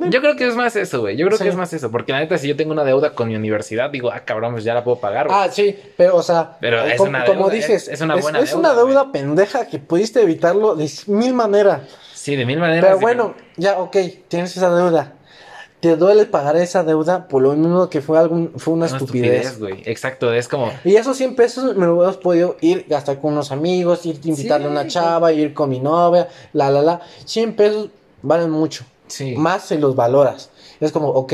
Yo 0.09 0.19
creo 0.21 0.35
que 0.35 0.47
es 0.47 0.55
más 0.55 0.75
eso, 0.75 1.01
güey. 1.01 1.15
Yo 1.17 1.27
creo 1.27 1.37
Sí. 1.37 1.43
que 1.43 1.49
es 1.51 1.55
más 1.55 1.71
eso. 1.71 1.91
Porque 1.91 2.11
la 2.11 2.19
neta, 2.19 2.37
si 2.39 2.47
yo 2.47 2.55
tengo 2.55 2.71
una 2.73 2.83
deuda 2.83 3.11
con 3.13 3.27
mi 3.29 3.35
universidad, 3.35 3.91
digo, 3.91 4.11
ah, 4.11 4.21
cabrón, 4.25 4.53
pues 4.53 4.63
ya 4.63 4.73
la 4.73 4.83
puedo 4.83 4.99
pagar, 4.99 5.27
güey. 5.27 5.37
Ah, 5.39 5.47
sí, 5.51 5.77
pero 5.95 6.15
o 6.17 6.23
sea, 6.23 6.57
Pero 6.59 6.83
eh, 6.83 6.93
es 6.93 6.97
como, 6.97 7.09
una 7.11 7.25
como 7.25 7.41
deuda, 7.43 7.53
dices, 7.53 7.83
es- 7.83 7.93
es 7.93 8.01
una 8.01 8.15
buena 8.15 8.39
es 8.39 8.53
una 8.53 8.73
deuda, 8.73 8.85
deuda 8.87 9.11
pendeja 9.11 9.67
que 9.67 9.77
pudiste 9.77 10.21
evitarlo 10.21 10.75
de 10.75 10.89
mil 11.07 11.33
maneras. 11.35 11.81
Sí, 12.13 12.35
de 12.35 12.45
mil 12.45 12.57
maneras. 12.59 12.85
Pero 12.85 12.99
bueno, 12.99 13.35
ya, 13.55 13.77
ok, 13.77 13.95
tienes 14.27 14.57
esa 14.57 14.75
deuda. 14.75 15.13
Te 15.81 15.95
duele 15.97 16.25
pagar 16.25 16.55
esa 16.55 16.83
deuda 16.83 17.27
por 17.27 17.43
lo 17.43 17.53
mismo 17.53 17.89
que 17.89 18.01
fue 18.01 18.17
algún, 18.17 18.53
fue 18.57 18.73
una, 18.73 18.87
Una 18.87 18.97
estupidez. 18.97 19.59
güey. 19.59 19.83
Exacto, 19.85 20.33
es 20.33 20.47
como. 20.47 20.71
Y 20.83 20.95
esos 20.95 21.15
100 21.17 21.35
pesos 21.35 21.75
me 21.75 21.85
lo 21.85 21.95
hubieras 21.97 22.17
podido 22.17 22.55
ir 22.61 22.85
gastar 22.89 23.19
con 23.19 23.33
unos 23.33 23.51
amigos, 23.51 24.05
ir 24.05 24.19
invitarle 24.23 24.67
a 24.67 24.69
una 24.69 24.87
chava, 24.87 25.31
ir 25.31 25.53
con 25.53 25.69
mi 25.69 25.79
novia, 25.79 26.27
la, 26.53 26.71
la, 26.71 26.81
la. 26.81 27.01
100 27.25 27.55
pesos 27.55 27.89
valen 28.23 28.49
mucho. 28.49 28.83
Sí. 29.07 29.35
Más 29.37 29.63
si 29.63 29.77
los 29.77 29.95
valoras. 29.95 30.49
Es 30.79 30.91
como, 30.91 31.09
ok, 31.09 31.33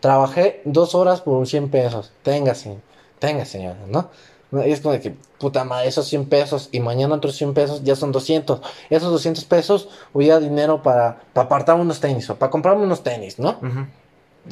trabajé 0.00 0.62
dos 0.64 0.94
horas 0.94 1.20
por 1.20 1.34
un 1.34 1.46
100 1.46 1.68
pesos. 1.70 2.12
Téngase, 2.22 2.78
tenga 3.18 3.44
señora, 3.44 3.78
¿no? 3.88 4.10
Y 4.52 4.70
es 4.70 4.80
como 4.80 4.94
de 4.94 5.00
que, 5.00 5.14
puta 5.38 5.64
madre, 5.64 5.88
esos 5.88 6.06
100 6.06 6.26
pesos 6.26 6.68
y 6.72 6.80
mañana 6.80 7.14
otros 7.14 7.36
100 7.36 7.54
pesos 7.54 7.84
ya 7.84 7.94
son 7.96 8.12
200. 8.12 8.60
Esos 8.88 9.10
200 9.10 9.44
pesos 9.44 9.88
hubiera 10.12 10.40
dinero 10.40 10.82
para, 10.82 11.20
para 11.32 11.46
apartar 11.46 11.76
unos 11.76 12.00
tenis 12.00 12.28
o 12.30 12.36
para 12.36 12.50
comprarme 12.50 12.84
unos 12.84 13.02
tenis, 13.02 13.38
¿no? 13.38 13.60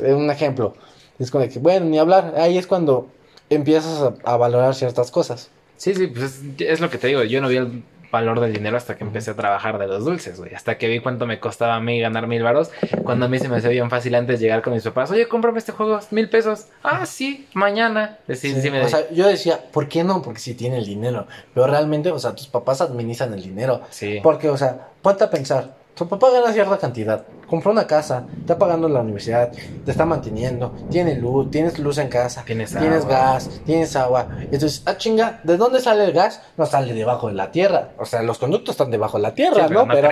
Eh, 0.00 0.12
un 0.12 0.30
ejemplo. 0.30 0.74
Es 1.18 1.30
como 1.30 1.42
de 1.44 1.48
que, 1.50 1.58
bueno, 1.58 1.86
ni 1.86 1.98
hablar. 1.98 2.34
Ahí 2.36 2.58
es 2.58 2.66
cuando 2.66 3.08
empiezas 3.48 4.02
a, 4.02 4.14
a 4.32 4.36
valorar 4.36 4.74
ciertas 4.74 5.10
cosas. 5.10 5.48
Sí, 5.78 5.94
sí, 5.94 6.06
pues 6.06 6.24
es, 6.24 6.40
es 6.58 6.80
lo 6.80 6.90
que 6.90 6.98
te 6.98 7.06
digo. 7.06 7.22
Yo 7.22 7.40
no 7.40 7.48
vi 7.48 7.56
el 7.56 7.82
valor 8.10 8.40
del 8.40 8.52
dinero 8.52 8.76
hasta 8.76 8.96
que 8.96 9.04
empecé 9.04 9.32
a 9.32 9.34
trabajar 9.34 9.78
de 9.78 9.86
los 9.86 10.04
dulces, 10.04 10.38
güey. 10.38 10.54
Hasta 10.54 10.78
que 10.78 10.88
vi 10.88 11.00
cuánto 11.00 11.26
me 11.26 11.40
costaba 11.40 11.76
a 11.76 11.80
mí 11.80 12.00
ganar 12.00 12.26
mil 12.26 12.42
varos. 12.42 12.70
Cuando 13.04 13.26
a 13.26 13.28
mí 13.28 13.38
se 13.38 13.48
me 13.48 13.56
hacía 13.56 13.70
bien 13.70 13.90
fácil 13.90 14.14
antes 14.14 14.40
llegar 14.40 14.62
con 14.62 14.72
mis 14.72 14.82
papás. 14.82 15.10
Oye, 15.10 15.28
cómprame 15.28 15.58
este 15.58 15.72
juego, 15.72 16.00
mil 16.10 16.28
pesos. 16.28 16.66
Ah, 16.82 17.06
sí, 17.06 17.48
mañana. 17.54 18.18
Sí, 18.28 18.34
sí, 18.36 18.60
Sí, 18.60 18.70
me 18.70 18.82
O 18.82 18.88
sea, 18.88 19.08
yo 19.10 19.26
decía, 19.26 19.60
¿por 19.72 19.88
qué 19.88 20.04
no? 20.04 20.22
Porque 20.22 20.40
sí 20.40 20.54
tiene 20.54 20.78
el 20.78 20.86
dinero. 20.86 21.26
Pero 21.54 21.66
realmente, 21.66 22.10
o 22.10 22.18
sea, 22.18 22.34
tus 22.34 22.48
papás 22.48 22.80
administran 22.80 23.32
el 23.32 23.42
dinero. 23.42 23.82
Sí. 23.90 24.20
Porque, 24.22 24.48
o 24.48 24.56
sea, 24.56 24.88
ponte 25.02 25.24
a 25.24 25.30
pensar, 25.30 25.74
tu 25.94 26.08
papá 26.08 26.30
gana 26.30 26.52
cierta 26.52 26.78
cantidad, 26.78 27.24
compró 27.46 27.70
una 27.72 27.86
casa, 27.86 28.24
está 28.40 28.58
pagando 28.58 28.88
la 28.88 29.00
universidad, 29.00 29.52
te 29.84 29.90
está 29.90 30.04
manteniendo, 30.04 30.72
tiene 30.90 31.14
luz, 31.14 31.50
tienes 31.50 31.78
luz 31.78 31.98
en 31.98 32.08
casa, 32.08 32.42
Tienes 32.44 32.70
tienes 32.74 33.04
agua. 33.04 33.16
gas, 33.16 33.50
tienes 33.64 33.96
agua. 33.96 34.28
Entonces, 34.40 34.82
ah, 34.86 34.96
chinga, 34.96 35.40
¿de 35.44 35.56
dónde 35.56 35.80
sale 35.80 36.04
el 36.04 36.12
gas? 36.12 36.42
No 36.56 36.66
sale 36.66 36.92
debajo 36.92 37.28
de 37.28 37.34
la 37.34 37.50
tierra. 37.50 37.90
O 37.98 38.04
sea, 38.04 38.22
los 38.22 38.38
conductos 38.38 38.74
están 38.74 38.90
debajo 38.90 39.16
de 39.18 39.22
la 39.22 39.30
Sí, 39.30 39.34
tierra, 39.36 39.66
pero 39.68 39.86
¿no? 39.86 39.92
Pero, 39.92 40.10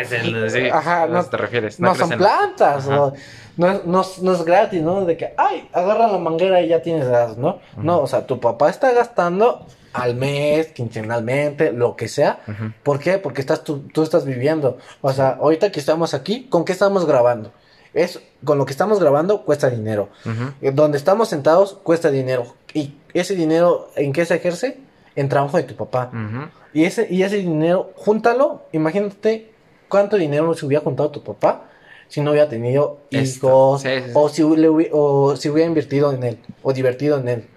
sí, 0.51 0.69
ajá, 0.71 1.07
no, 1.07 1.25
te 1.25 1.37
refieres. 1.37 1.81
no 1.81 1.95
son 1.95 2.11
plantas. 2.11 2.87
¿no? 2.87 3.13
No 3.57 3.71
es, 3.71 3.87
no, 3.87 4.05
no 4.23 4.33
es 4.33 4.45
gratis, 4.45 4.83
¿no? 4.83 5.05
De 5.05 5.17
que, 5.17 5.33
ay, 5.37 5.69
agarra 5.73 6.09
la 6.09 6.19
manguera 6.19 6.61
y 6.61 6.69
ya 6.69 6.83
tienes 6.83 7.09
gas, 7.09 7.37
¿no? 7.37 7.59
No, 7.77 8.01
o 8.01 8.07
sea, 8.07 8.27
tu 8.27 8.41
papá 8.41 8.69
está 8.71 8.93
gastando 8.93 9.67
al 9.95 10.15
mes, 10.17 10.67
quincenalmente, 10.69 11.73
lo 11.73 11.97
que 11.97 12.09
sea. 12.09 12.41
¿Por 12.83 12.99
qué? 12.99 13.19
Porque 13.19 13.41
estás 13.41 13.65
tú, 13.65 13.85
tú 13.93 14.03
estás 14.03 14.25
viviendo. 14.27 14.77
O 15.01 15.13
sea, 15.13 15.31
ahorita 15.41 15.71
que 15.73 15.81
estamos 15.81 16.13
aquí, 16.15 16.47
¿con 16.51 16.65
qué 16.65 16.73
estamos 16.73 17.07
grabando? 17.07 17.53
Es, 17.95 18.21
con 18.45 18.59
lo 18.59 18.67
que 18.67 18.73
estamos 18.73 18.99
grabando 19.01 19.45
cuesta 19.45 19.71
dinero. 19.71 20.09
Eh, 20.61 20.73
Donde 20.73 20.99
estamos 20.99 21.29
sentados 21.29 21.75
cuesta 21.83 22.11
dinero. 22.11 22.55
¿Y 22.75 22.97
ese 23.15 23.35
dinero 23.37 23.89
en 23.97 24.13
qué 24.13 24.27
se 24.27 24.35
ejerce? 24.35 24.79
En 25.17 25.29
trabajo 25.29 25.57
de 25.59 25.63
tu 25.63 25.77
papá. 25.77 26.11
Y 26.73 26.85
ese, 26.85 27.07
y 27.09 27.23
ese 27.23 27.37
dinero, 27.37 27.93
júntalo, 27.95 28.63
imagínate 28.73 29.53
cuánto 29.89 30.17
dinero 30.17 30.53
se 30.55 30.67
hubiera 30.67 30.83
juntado 30.83 31.11
tu 31.13 31.23
papá 31.23 31.71
si 32.09 32.21
no 32.21 32.33
hubiera 32.33 32.49
tenido 32.49 32.99
hijos, 33.37 33.83
sí, 33.83 33.89
sí, 33.89 34.03
sí. 34.07 34.11
o, 34.15 34.29
si, 34.29 34.43
le 34.43 34.69
hubi- 34.69 34.89
o 34.93 35.37
si 35.37 35.49
hubiera 35.49 35.67
invertido 35.69 36.13
en 36.13 36.23
él, 36.25 36.39
o 36.63 36.73
divertido 36.73 37.19
en 37.19 37.29
él. 37.29 37.49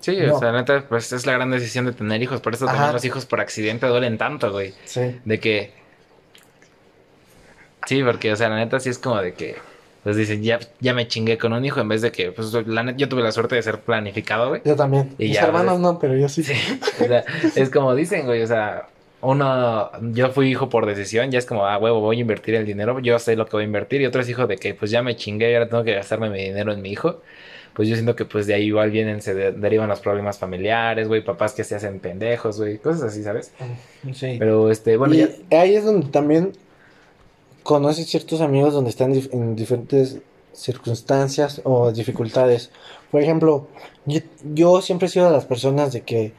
Sí, 0.00 0.16
No. 0.16 0.36
o 0.36 0.38
sea, 0.38 0.52
neta, 0.52 0.84
pues 0.88 1.12
es 1.12 1.26
la 1.26 1.32
gran 1.32 1.50
decisión 1.50 1.84
de 1.86 1.92
tener 1.92 2.22
hijos. 2.22 2.40
Por 2.40 2.54
eso 2.54 2.66
Ajá. 2.66 2.74
también 2.74 2.92
los 2.94 3.04
hijos 3.04 3.26
por 3.26 3.40
accidente 3.40 3.86
duelen 3.86 4.18
tanto, 4.18 4.52
güey. 4.52 4.74
Sí. 4.84 5.18
De 5.24 5.40
que. 5.40 5.72
Sí, 7.86 8.02
porque, 8.02 8.32
o 8.32 8.36
sea, 8.36 8.48
la 8.48 8.56
neta 8.56 8.80
sí 8.80 8.90
es 8.90 8.98
como 8.98 9.20
de 9.20 9.34
que. 9.34 9.56
Pues 10.04 10.16
dicen, 10.16 10.42
ya, 10.42 10.58
ya 10.80 10.94
me 10.94 11.08
chingué 11.08 11.36
con 11.38 11.52
un 11.52 11.64
hijo 11.64 11.80
en 11.80 11.88
vez 11.88 12.00
de 12.00 12.12
que, 12.12 12.30
pues, 12.32 12.52
la 12.66 12.82
neta, 12.84 12.96
yo 12.96 13.08
tuve 13.08 13.22
la 13.22 13.32
suerte 13.32 13.56
de 13.56 13.62
ser 13.62 13.80
planificado, 13.80 14.48
güey. 14.50 14.62
Yo 14.64 14.76
también. 14.76 15.14
Y 15.18 15.24
Mis 15.28 15.34
ya, 15.34 15.46
hermanos 15.46 15.72
pues, 15.72 15.80
no, 15.80 15.98
pero 15.98 16.16
yo 16.16 16.28
sí. 16.28 16.44
Sí, 16.44 16.54
o 17.02 17.06
sea, 17.06 17.24
es 17.56 17.68
como 17.68 17.94
dicen, 17.94 18.24
güey, 18.24 18.40
o 18.42 18.46
sea, 18.46 18.86
uno, 19.20 19.90
yo 20.12 20.30
fui 20.30 20.50
hijo 20.50 20.68
por 20.68 20.86
decisión, 20.86 21.30
ya 21.32 21.38
es 21.40 21.46
como, 21.46 21.66
ah, 21.66 21.76
huevo, 21.78 22.00
voy 22.00 22.18
a 22.18 22.20
invertir 22.20 22.54
el 22.54 22.64
dinero, 22.64 23.00
yo 23.00 23.18
sé 23.18 23.34
lo 23.34 23.44
que 23.46 23.52
voy 23.52 23.62
a 23.62 23.66
invertir, 23.66 24.00
y 24.00 24.06
otro 24.06 24.20
es 24.22 24.28
hijo 24.28 24.46
de 24.46 24.56
que, 24.56 24.72
pues 24.72 24.90
ya 24.92 25.02
me 25.02 25.16
chingué 25.16 25.50
y 25.50 25.54
ahora 25.54 25.68
tengo 25.68 25.82
que 25.82 25.94
gastarme 25.94 26.30
mi 26.30 26.42
dinero 26.44 26.72
en 26.72 26.80
mi 26.80 26.90
hijo. 26.92 27.20
Pues 27.78 27.88
yo 27.88 27.94
siento 27.94 28.16
que, 28.16 28.24
pues 28.24 28.46
de 28.48 28.54
ahí 28.54 28.64
igual 28.64 28.90
vienen, 28.90 29.22
se 29.22 29.34
de- 29.34 29.52
derivan 29.52 29.88
los 29.88 30.00
problemas 30.00 30.36
familiares, 30.36 31.06
güey, 31.06 31.24
papás 31.24 31.52
que 31.54 31.62
se 31.62 31.76
hacen 31.76 32.00
pendejos, 32.00 32.58
güey, 32.58 32.78
cosas 32.78 33.04
así, 33.04 33.22
¿sabes? 33.22 33.52
Sí. 34.12 34.34
Pero, 34.36 34.70
este, 34.70 34.96
bueno, 34.96 35.14
y 35.14 35.18
ya. 35.50 35.60
ahí 35.60 35.76
es 35.76 35.84
donde 35.84 36.08
también 36.08 36.52
conoces 37.62 38.08
ciertos 38.08 38.40
amigos 38.40 38.74
donde 38.74 38.90
están 38.90 39.14
dif- 39.14 39.32
en 39.32 39.54
diferentes 39.54 40.18
circunstancias 40.52 41.60
o 41.64 41.92
dificultades. 41.92 42.70
Por 43.10 43.22
ejemplo, 43.22 43.68
yo, 44.06 44.20
yo 44.54 44.80
siempre 44.82 45.06
he 45.06 45.10
sido 45.10 45.26
de 45.26 45.32
las 45.32 45.44
personas 45.44 45.92
de 45.92 46.00
que, 46.02 46.32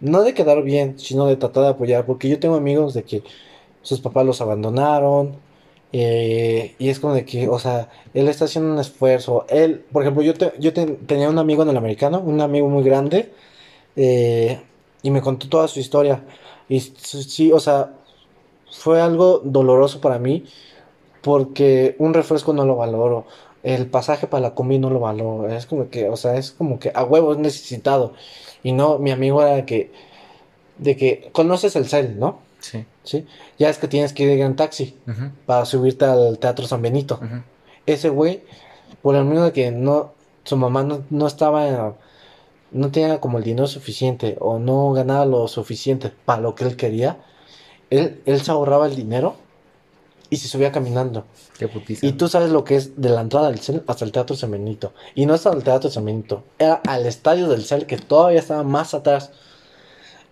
no 0.00 0.22
de 0.22 0.34
quedar 0.34 0.62
bien, 0.64 0.98
sino 0.98 1.26
de 1.26 1.36
tratar 1.36 1.62
de 1.62 1.68
apoyar, 1.70 2.06
porque 2.06 2.28
yo 2.28 2.40
tengo 2.40 2.56
amigos 2.56 2.92
de 2.94 3.04
que 3.04 3.22
sus 3.82 4.00
papás 4.00 4.26
los 4.26 4.40
abandonaron, 4.40 5.36
eh, 5.92 6.74
y 6.78 6.88
es 6.90 7.00
como 7.00 7.14
de 7.14 7.24
que, 7.24 7.48
o 7.48 7.58
sea, 7.58 7.90
él 8.14 8.28
está 8.28 8.46
haciendo 8.46 8.72
un 8.72 8.78
esfuerzo. 8.80 9.46
Él, 9.48 9.84
por 9.92 10.02
ejemplo, 10.02 10.22
yo, 10.22 10.34
te- 10.34 10.52
yo 10.58 10.72
te- 10.72 10.86
tenía 10.86 11.28
un 11.30 11.38
amigo 11.38 11.62
en 11.62 11.68
el 11.70 11.76
americano, 11.76 12.20
un 12.20 12.40
amigo 12.40 12.68
muy 12.68 12.82
grande, 12.84 13.32
eh, 13.96 14.60
y 15.02 15.10
me 15.10 15.22
contó 15.22 15.48
toda 15.48 15.68
su 15.68 15.80
historia. 15.80 16.24
Y 16.68 16.80
sí, 16.80 17.52
o 17.52 17.60
sea, 17.60 17.92
fue 18.70 19.00
algo 19.00 19.40
doloroso 19.44 20.00
para 20.00 20.18
mí 20.18 20.44
porque 21.22 21.96
un 21.98 22.14
refresco 22.14 22.52
no 22.52 22.64
lo 22.66 22.76
valoro. 22.76 23.26
El 23.62 23.86
pasaje 23.88 24.26
para 24.26 24.42
la 24.42 24.54
comida 24.54 24.80
no 24.80 24.90
lo 24.90 25.00
valoro. 25.00 25.48
Es 25.48 25.66
como 25.66 25.90
que, 25.90 26.08
o 26.08 26.16
sea, 26.16 26.36
es 26.36 26.52
como 26.52 26.78
que 26.80 26.92
a 26.94 27.04
huevo 27.04 27.32
es 27.32 27.38
necesitado. 27.38 28.14
Y 28.62 28.72
no, 28.72 28.98
mi 28.98 29.10
amigo 29.12 29.42
era 29.42 29.56
de 29.56 29.64
que, 29.66 29.92
de 30.78 30.96
que 30.96 31.30
conoces 31.32 31.76
el 31.76 31.86
cel, 31.88 32.18
¿no? 32.18 32.40
Sí. 32.62 32.86
¿Sí? 33.02 33.26
Ya 33.58 33.68
es 33.68 33.76
que 33.76 33.88
tienes 33.88 34.14
que 34.14 34.22
ir 34.22 34.40
en 34.40 34.56
taxi 34.56 34.96
para 35.44 35.66
subirte 35.66 36.06
al 36.06 36.38
Teatro 36.38 36.66
San 36.66 36.80
Benito. 36.80 37.20
Ese 37.84 38.08
güey, 38.08 38.42
por 39.02 39.16
el 39.16 39.24
mismo 39.24 39.44
de 39.44 39.52
que 39.52 39.70
no, 39.70 40.12
su 40.44 40.56
mamá 40.56 40.82
no, 40.82 41.02
no 41.10 41.26
estaba, 41.26 41.96
no 42.70 42.90
tenía 42.90 43.20
como 43.20 43.38
el 43.38 43.44
dinero 43.44 43.66
suficiente 43.66 44.36
o 44.40 44.58
no 44.58 44.92
ganaba 44.92 45.26
lo 45.26 45.48
suficiente 45.48 46.12
para 46.24 46.40
lo 46.40 46.54
que 46.54 46.64
él 46.64 46.76
quería, 46.76 47.18
él, 47.90 48.22
él 48.24 48.40
se 48.40 48.50
ahorraba 48.50 48.86
el 48.86 48.96
dinero 48.96 49.36
y 50.30 50.36
se 50.36 50.48
subía 50.48 50.72
caminando. 50.72 51.26
Qué 51.58 51.68
putiza. 51.68 52.06
Y 52.06 52.12
tú 52.12 52.26
sabes 52.26 52.50
lo 52.50 52.64
que 52.64 52.76
es 52.76 52.98
de 52.98 53.10
la 53.10 53.20
entrada 53.20 53.50
del 53.50 53.58
CEL 53.58 53.82
hasta 53.86 54.06
el 54.06 54.12
Teatro 54.12 54.34
San 54.34 54.50
Benito. 54.50 54.94
Y 55.14 55.26
no 55.26 55.34
hasta 55.34 55.52
el 55.52 55.62
Teatro 55.62 55.90
San 55.90 56.06
Benito, 56.06 56.44
era 56.58 56.80
al 56.86 57.04
estadio 57.04 57.48
del 57.48 57.64
CEL 57.64 57.84
que 57.84 57.98
todavía 57.98 58.38
estaba 58.38 58.62
más 58.62 58.94
atrás. 58.94 59.32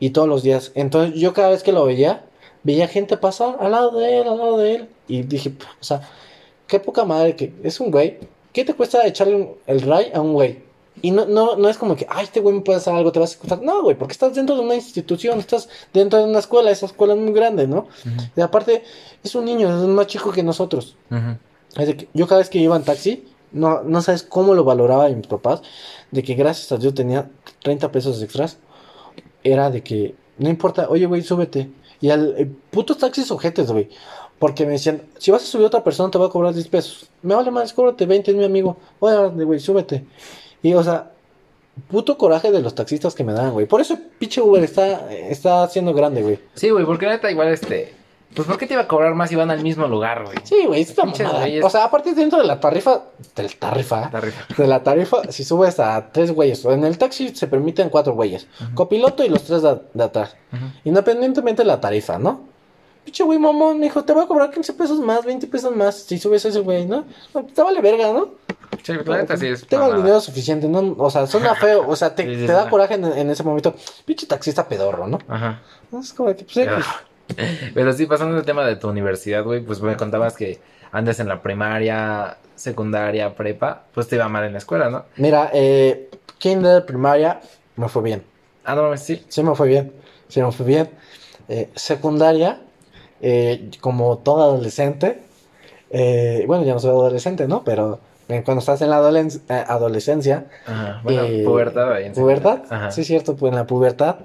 Y 0.00 0.10
todos 0.10 0.26
los 0.28 0.42
días. 0.42 0.72
Entonces 0.74 1.20
yo 1.20 1.32
cada 1.32 1.50
vez 1.50 1.62
que 1.62 1.72
lo 1.72 1.84
veía, 1.84 2.24
veía 2.64 2.88
gente 2.88 3.16
pasar 3.16 3.56
al 3.60 3.70
lado 3.70 3.98
de 3.98 4.20
él, 4.20 4.28
al 4.28 4.38
lado 4.38 4.58
de 4.58 4.74
él. 4.74 4.88
Y 5.06 5.22
dije, 5.22 5.52
o 5.80 5.84
sea, 5.84 6.08
qué 6.66 6.80
poca 6.80 7.04
madre 7.04 7.36
que 7.36 7.52
es 7.62 7.78
un 7.78 7.90
güey. 7.92 8.18
¿Qué 8.52 8.64
te 8.64 8.74
cuesta 8.74 9.06
echarle 9.06 9.54
el 9.66 9.80
ray 9.82 10.10
a 10.12 10.20
un 10.20 10.32
güey? 10.32 10.70
Y 11.02 11.12
no, 11.12 11.24
no, 11.24 11.56
no 11.56 11.68
es 11.68 11.78
como 11.78 11.96
que, 11.96 12.06
ay, 12.08 12.24
este 12.24 12.40
güey 12.40 12.54
me 12.54 12.60
puede 12.62 12.78
hacer 12.78 12.92
algo, 12.92 13.12
te 13.12 13.20
vas 13.20 13.30
a 13.30 13.32
escuchar. 13.34 13.62
No, 13.62 13.82
güey, 13.82 13.96
porque 13.96 14.12
estás 14.12 14.34
dentro 14.34 14.56
de 14.56 14.62
una 14.62 14.74
institución, 14.74 15.38
estás 15.38 15.68
dentro 15.92 16.18
de 16.18 16.24
una 16.24 16.40
escuela, 16.40 16.70
esa 16.70 16.86
escuela 16.86 17.14
es 17.14 17.20
muy 17.20 17.32
grande, 17.32 17.66
¿no? 17.66 17.86
Y 18.36 18.40
aparte, 18.40 18.82
es 19.22 19.34
un 19.34 19.44
niño, 19.44 19.68
es 19.68 19.88
más 19.88 20.06
chico 20.08 20.32
que 20.32 20.42
nosotros. 20.42 20.96
ujú. 21.10 21.36
Es 21.76 21.86
de 21.86 21.96
que 21.96 22.08
yo 22.12 22.26
cada 22.26 22.40
vez 22.40 22.50
que 22.50 22.58
iba 22.58 22.74
en 22.76 22.82
taxi, 22.82 23.24
no, 23.52 23.82
no 23.82 24.02
sabes 24.02 24.24
cómo 24.24 24.54
lo 24.54 24.64
valoraba 24.64 25.08
de 25.08 25.14
mis 25.14 25.28
papás, 25.28 25.62
de 26.10 26.22
que 26.22 26.34
gracias 26.34 26.72
a 26.72 26.76
Dios 26.78 26.94
tenía 26.94 27.30
30 27.62 27.92
pesos 27.92 28.20
extras. 28.22 28.58
Era 29.42 29.70
de 29.70 29.82
que, 29.82 30.14
no 30.38 30.48
importa, 30.48 30.88
oye, 30.88 31.06
güey, 31.06 31.22
súbete. 31.22 31.70
Y 32.00 32.10
al 32.10 32.34
eh, 32.38 32.50
putos 32.70 32.98
taxis 32.98 33.30
ojetes, 33.30 33.70
güey. 33.70 33.88
Porque 34.38 34.64
me 34.64 34.72
decían, 34.72 35.02
si 35.18 35.30
vas 35.30 35.42
a 35.42 35.46
subir 35.46 35.64
a 35.64 35.68
otra 35.68 35.84
persona 35.84 36.10
te 36.10 36.18
va 36.18 36.26
a 36.26 36.30
cobrar 36.30 36.54
10 36.54 36.68
pesos. 36.68 37.10
Me 37.22 37.34
vale 37.34 37.50
más, 37.50 37.74
cóbrate 37.74 38.06
20, 38.06 38.30
es 38.30 38.36
mi 38.36 38.44
amigo. 38.44 38.76
Oye, 39.00 39.44
güey, 39.44 39.60
súbete. 39.60 40.04
Y, 40.62 40.72
o 40.72 40.82
sea, 40.82 41.10
puto 41.90 42.16
coraje 42.16 42.50
de 42.50 42.62
los 42.62 42.74
taxistas 42.74 43.14
que 43.14 43.22
me 43.22 43.32
dan, 43.32 43.52
güey. 43.52 43.66
Por 43.66 43.80
eso 43.80 43.98
pinche 44.18 44.40
Uber 44.40 44.62
está, 44.64 45.12
está 45.12 45.68
siendo 45.68 45.92
grande, 45.92 46.22
güey. 46.22 46.38
Sí, 46.54 46.70
güey, 46.70 46.86
porque 46.86 47.06
neta 47.06 47.30
igual 47.30 47.48
este... 47.48 47.99
Pues 48.34 48.46
¿por 48.46 48.56
qué 48.58 48.66
te 48.66 48.74
iba 48.74 48.82
a 48.82 48.86
cobrar 48.88 49.14
más 49.14 49.28
si 49.28 49.34
van 49.34 49.50
al 49.50 49.60
mismo 49.62 49.88
lugar, 49.88 50.24
güey? 50.24 50.36
Sí, 50.44 50.64
güey, 50.66 50.82
es 50.82 50.90
una 50.96 51.04
Pinches 51.04 51.26
mamada. 51.26 51.44
güeyes. 51.44 51.64
O 51.64 51.70
sea, 51.70 51.84
aparte 51.84 52.14
dentro 52.14 52.38
de 52.40 52.46
la 52.46 52.60
tarifa, 52.60 53.02
del 53.34 53.56
tarifa, 53.56 54.04
Está 54.04 54.20
rifa. 54.20 54.44
de 54.56 54.66
la 54.68 54.82
tarifa, 54.84 55.32
si 55.32 55.42
subes 55.42 55.80
a 55.80 56.10
tres 56.12 56.30
güeyes, 56.32 56.64
en 56.64 56.84
el 56.84 56.96
taxi 56.96 57.34
se 57.34 57.48
permiten 57.48 57.88
cuatro 57.90 58.12
güeyes, 58.14 58.46
copiloto 58.74 59.24
y 59.24 59.28
los 59.28 59.42
tres 59.42 59.62
de, 59.62 59.80
de 59.94 60.04
atrás, 60.04 60.36
independientemente 60.84 61.62
de 61.62 61.66
la 61.66 61.80
tarifa, 61.80 62.18
¿no? 62.18 62.48
Pinche 63.04 63.24
güey 63.24 63.38
mamón, 63.38 63.78
me 63.78 63.86
dijo, 63.86 64.04
te 64.04 64.12
voy 64.12 64.22
a 64.24 64.26
cobrar 64.26 64.50
15 64.50 64.74
pesos 64.74 65.00
más, 65.00 65.24
20 65.24 65.46
pesos 65.46 65.74
más 65.74 65.96
si 65.96 66.18
subes 66.18 66.44
a 66.44 66.48
ese 66.50 66.60
güey, 66.60 66.86
¿no? 66.86 67.04
Te 67.54 67.62
vale 67.62 67.80
verga, 67.80 68.12
¿no? 68.12 68.28
Sí, 68.82 68.92
la 69.04 69.16
neta 69.16 69.36
sí 69.36 69.46
es 69.48 69.66
Tengo 69.66 69.86
el 69.88 69.96
dinero 69.96 70.20
suficiente, 70.20 70.68
¿no? 70.68 70.94
O 70.98 71.10
sea, 71.10 71.26
suena 71.26 71.54
feo, 71.54 71.84
o 71.88 71.96
sea, 71.96 72.14
te, 72.14 72.24
Sí, 72.26 72.40
sí, 72.42 72.46
te 72.46 72.52
da 72.52 72.68
coraje 72.70 72.94
en, 72.94 73.04
en 73.06 73.30
ese 73.30 73.42
momento. 73.42 73.74
Pinche 74.04 74.26
taxista 74.26 74.68
pedorro, 74.68 75.06
¿no? 75.08 75.18
Ajá. 75.28 75.60
Es 76.00 76.12
como 76.12 76.34
que, 76.36 76.44
pues. 76.44 76.68
Pero 77.74 77.92
sí, 77.92 78.06
pasando 78.06 78.36
al 78.36 78.44
tema 78.44 78.64
de 78.64 78.76
tu 78.76 78.88
universidad, 78.88 79.44
güey, 79.44 79.60
pues 79.60 79.80
me 79.80 79.96
contabas 79.96 80.36
que 80.36 80.60
antes 80.92 81.20
en 81.20 81.28
la 81.28 81.42
primaria, 81.42 82.36
secundaria, 82.54 83.34
prepa, 83.34 83.84
pues 83.94 84.08
te 84.08 84.16
iba 84.16 84.28
mal 84.28 84.44
en 84.44 84.52
la 84.52 84.58
escuela, 84.58 84.90
¿no? 84.90 85.04
Mira, 85.16 85.50
eh, 85.52 86.10
kinder, 86.38 86.84
primaria, 86.84 87.40
me 87.76 87.88
fue 87.88 88.02
bien. 88.02 88.22
Ah, 88.64 88.74
no 88.74 88.96
sí. 88.96 89.24
Sí 89.28 89.42
me 89.42 89.54
fue 89.54 89.68
bien, 89.68 89.92
sí 90.28 90.42
me 90.42 90.52
fue 90.52 90.66
bien. 90.66 90.90
Eh, 91.48 91.68
secundaria, 91.74 92.60
eh, 93.20 93.70
como 93.80 94.18
todo 94.18 94.42
adolescente, 94.42 95.22
eh, 95.90 96.44
bueno, 96.46 96.64
ya 96.64 96.74
no 96.74 96.78
soy 96.78 96.90
adolescente, 96.90 97.48
¿no? 97.48 97.64
Pero 97.64 98.00
cuando 98.44 98.60
estás 98.60 98.80
en 98.82 98.90
la 98.90 98.98
adolescencia, 98.98 100.46
Ajá. 100.66 101.00
Bueno, 101.02 101.22
pubertad 101.44 101.92
ahí. 101.92 102.04
en 102.06 102.12
¿pubertad? 102.12 102.62
Ajá. 102.70 102.90
Sí, 102.92 103.00
es 103.00 103.08
cierto, 103.08 103.34
pues 103.34 103.50
en 103.50 103.56
la 103.56 103.66
pubertad, 103.66 104.16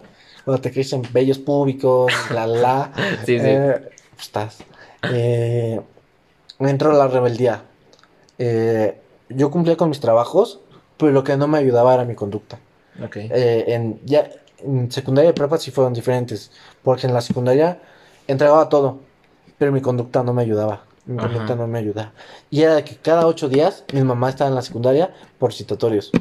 cuando 0.45 0.61
te 0.61 0.71
crecen 0.71 1.01
vellos 1.11 1.39
públicos, 1.39 2.11
la 2.31 2.47
la, 2.47 2.91
Sí, 3.25 3.39
sí. 3.39 3.45
eh, 3.45 3.89
estás. 4.17 4.59
Eh, 5.11 5.81
la 6.59 7.07
rebeldía. 7.07 7.63
Eh, 8.37 9.01
yo 9.29 9.49
cumplía 9.51 9.75
con 9.75 9.89
mis 9.89 9.99
trabajos, 9.99 10.59
pero 10.97 11.11
lo 11.11 11.23
que 11.23 11.35
no 11.35 11.47
me 11.47 11.57
ayudaba 11.57 11.93
era 11.95 12.05
mi 12.05 12.15
conducta. 12.15 12.59
Ok. 13.03 13.17
Eh, 13.17 13.65
en, 13.67 13.99
ya, 14.05 14.29
en 14.59 14.91
secundaria 14.91 15.31
y 15.31 15.33
prepa 15.33 15.57
sí 15.57 15.71
fueron 15.71 15.93
diferentes, 15.93 16.51
porque 16.83 17.07
en 17.07 17.13
la 17.13 17.21
secundaria 17.21 17.79
entregaba 18.27 18.69
todo, 18.69 18.99
pero 19.57 19.71
mi 19.71 19.81
conducta 19.81 20.23
no 20.23 20.33
me 20.33 20.43
ayudaba. 20.43 20.83
Mi 21.05 21.17
Ajá. 21.17 21.27
conducta 21.27 21.55
no 21.55 21.67
me 21.67 21.79
ayudaba. 21.79 22.13
Y 22.49 22.61
era 22.61 22.83
que 22.83 22.95
cada 22.97 23.27
ocho 23.27 23.49
días 23.49 23.83
mi 23.93 24.01
mamá 24.01 24.29
estaba 24.29 24.49
en 24.49 24.55
la 24.55 24.61
secundaria 24.61 25.13
por 25.39 25.53
citatorios. 25.53 26.11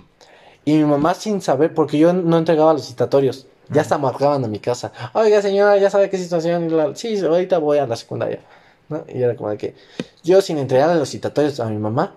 Y 0.65 0.75
mi 0.75 0.85
mamá 0.85 1.15
sin 1.15 1.41
saber, 1.43 1.75
porque 1.75 1.99
yo 1.99 2.13
no 2.13 2.39
entregaba 2.39 2.73
los 2.73 2.87
citatorios, 2.87 3.47
ya 3.75 3.83
hasta 3.83 3.99
marcaban 3.99 4.45
a 4.45 4.49
mi 4.49 4.59
casa. 4.59 4.93
Oiga 5.13 5.43
señora, 5.43 5.77
ya 5.77 5.91
sabe 5.91 6.09
qué 6.09 6.17
situación. 6.17 6.95
Sí, 6.97 7.19
ahorita 7.19 7.59
voy 7.59 7.79
a 7.79 7.87
la 7.87 7.97
secundaria. 7.97 8.41
¿no? 8.89 9.05
Y 9.09 9.23
era 9.23 9.35
como 9.35 9.51
de 9.51 9.57
que 9.57 9.75
yo 10.23 10.41
sin 10.41 10.59
entregarle 10.59 10.97
los 10.97 11.11
citatorios 11.11 11.61
a 11.61 11.67
mi 11.67 11.79
mamá, 11.79 12.15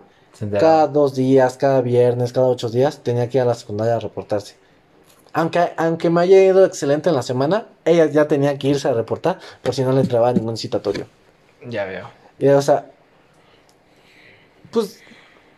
cada 0.59 0.87
dos 0.87 1.15
días, 1.15 1.57
cada 1.57 1.81
viernes, 1.81 2.31
cada 2.31 2.47
ocho 2.47 2.69
días, 2.69 2.99
tenía 3.03 3.27
que 3.27 3.39
ir 3.39 3.41
a 3.41 3.45
la 3.45 3.55
secundaria 3.55 3.95
a 3.95 3.99
reportarse. 3.99 4.55
Aunque, 5.33 5.71
aunque 5.77 6.09
me 6.09 6.21
haya 6.21 6.43
ido 6.43 6.65
excelente 6.65 7.09
en 7.09 7.15
la 7.15 7.21
semana, 7.23 7.67
ella 7.85 8.05
ya 8.05 8.27
tenía 8.27 8.57
que 8.57 8.69
irse 8.69 8.87
a 8.87 8.93
reportar 8.93 9.39
por 9.61 9.73
si 9.73 9.83
no 9.83 9.91
le 9.91 10.01
entraba 10.01 10.31
ningún 10.33 10.57
citatorio. 10.57 11.07
Ya 11.65 11.85
veo. 11.85 12.07
Y, 12.39 12.47
o 12.47 12.61
sea, 12.61 12.85
pues 14.71 15.01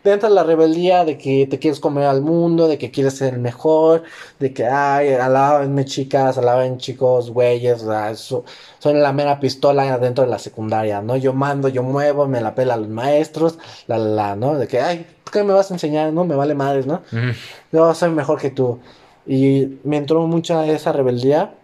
te 0.03 0.11
entra 0.13 0.29
la 0.29 0.43
rebeldía 0.43 1.03
de 1.05 1.17
que 1.17 1.45
te 1.47 1.59
quieres 1.59 1.79
comer 1.79 2.05
al 2.05 2.21
mundo, 2.21 2.67
de 2.67 2.77
que 2.77 2.89
quieres 2.91 3.17
ser 3.17 3.33
el 3.33 3.39
mejor, 3.41 4.03
de 4.39 4.53
que, 4.53 4.65
ay, 4.65 5.09
alábenme 5.13 5.83
chicas, 5.85 6.37
alaben 6.37 6.77
chicos, 6.77 7.31
güeyes, 7.31 7.83
o 7.83 7.87
sea, 7.87 8.15
so- 8.15 8.45
soy 8.79 8.93
la 8.93 9.11
mera 9.11 9.39
pistola 9.39 9.97
dentro 9.97 10.23
de 10.23 10.29
la 10.29 10.39
secundaria, 10.39 11.01
¿no? 11.01 11.17
Yo 11.17 11.33
mando, 11.33 11.67
yo 11.67 11.83
muevo, 11.83 12.27
me 12.27 12.39
la 12.41 12.55
pela 12.55 12.75
a 12.75 12.77
los 12.77 12.87
maestros, 12.89 13.57
la, 13.87 13.97
la, 13.97 14.07
la, 14.09 14.35
¿no? 14.35 14.55
De 14.57 14.67
que, 14.67 14.79
ay, 14.79 15.05
¿qué 15.31 15.43
me 15.43 15.53
vas 15.53 15.69
a 15.71 15.73
enseñar? 15.73 16.13
No, 16.13 16.23
me 16.23 16.35
vale 16.35 16.55
madres, 16.55 16.85
¿no? 16.85 17.01
Ujú. 17.11 17.33
Yo 17.73 17.93
soy 17.93 18.11
mejor 18.11 18.39
que 18.39 18.51
tú. 18.51 18.79
Y 19.27 19.79
me 19.83 19.97
entró 19.97 20.25
mucha 20.27 20.65
esa 20.65 20.91
rebeldía, 20.93 21.55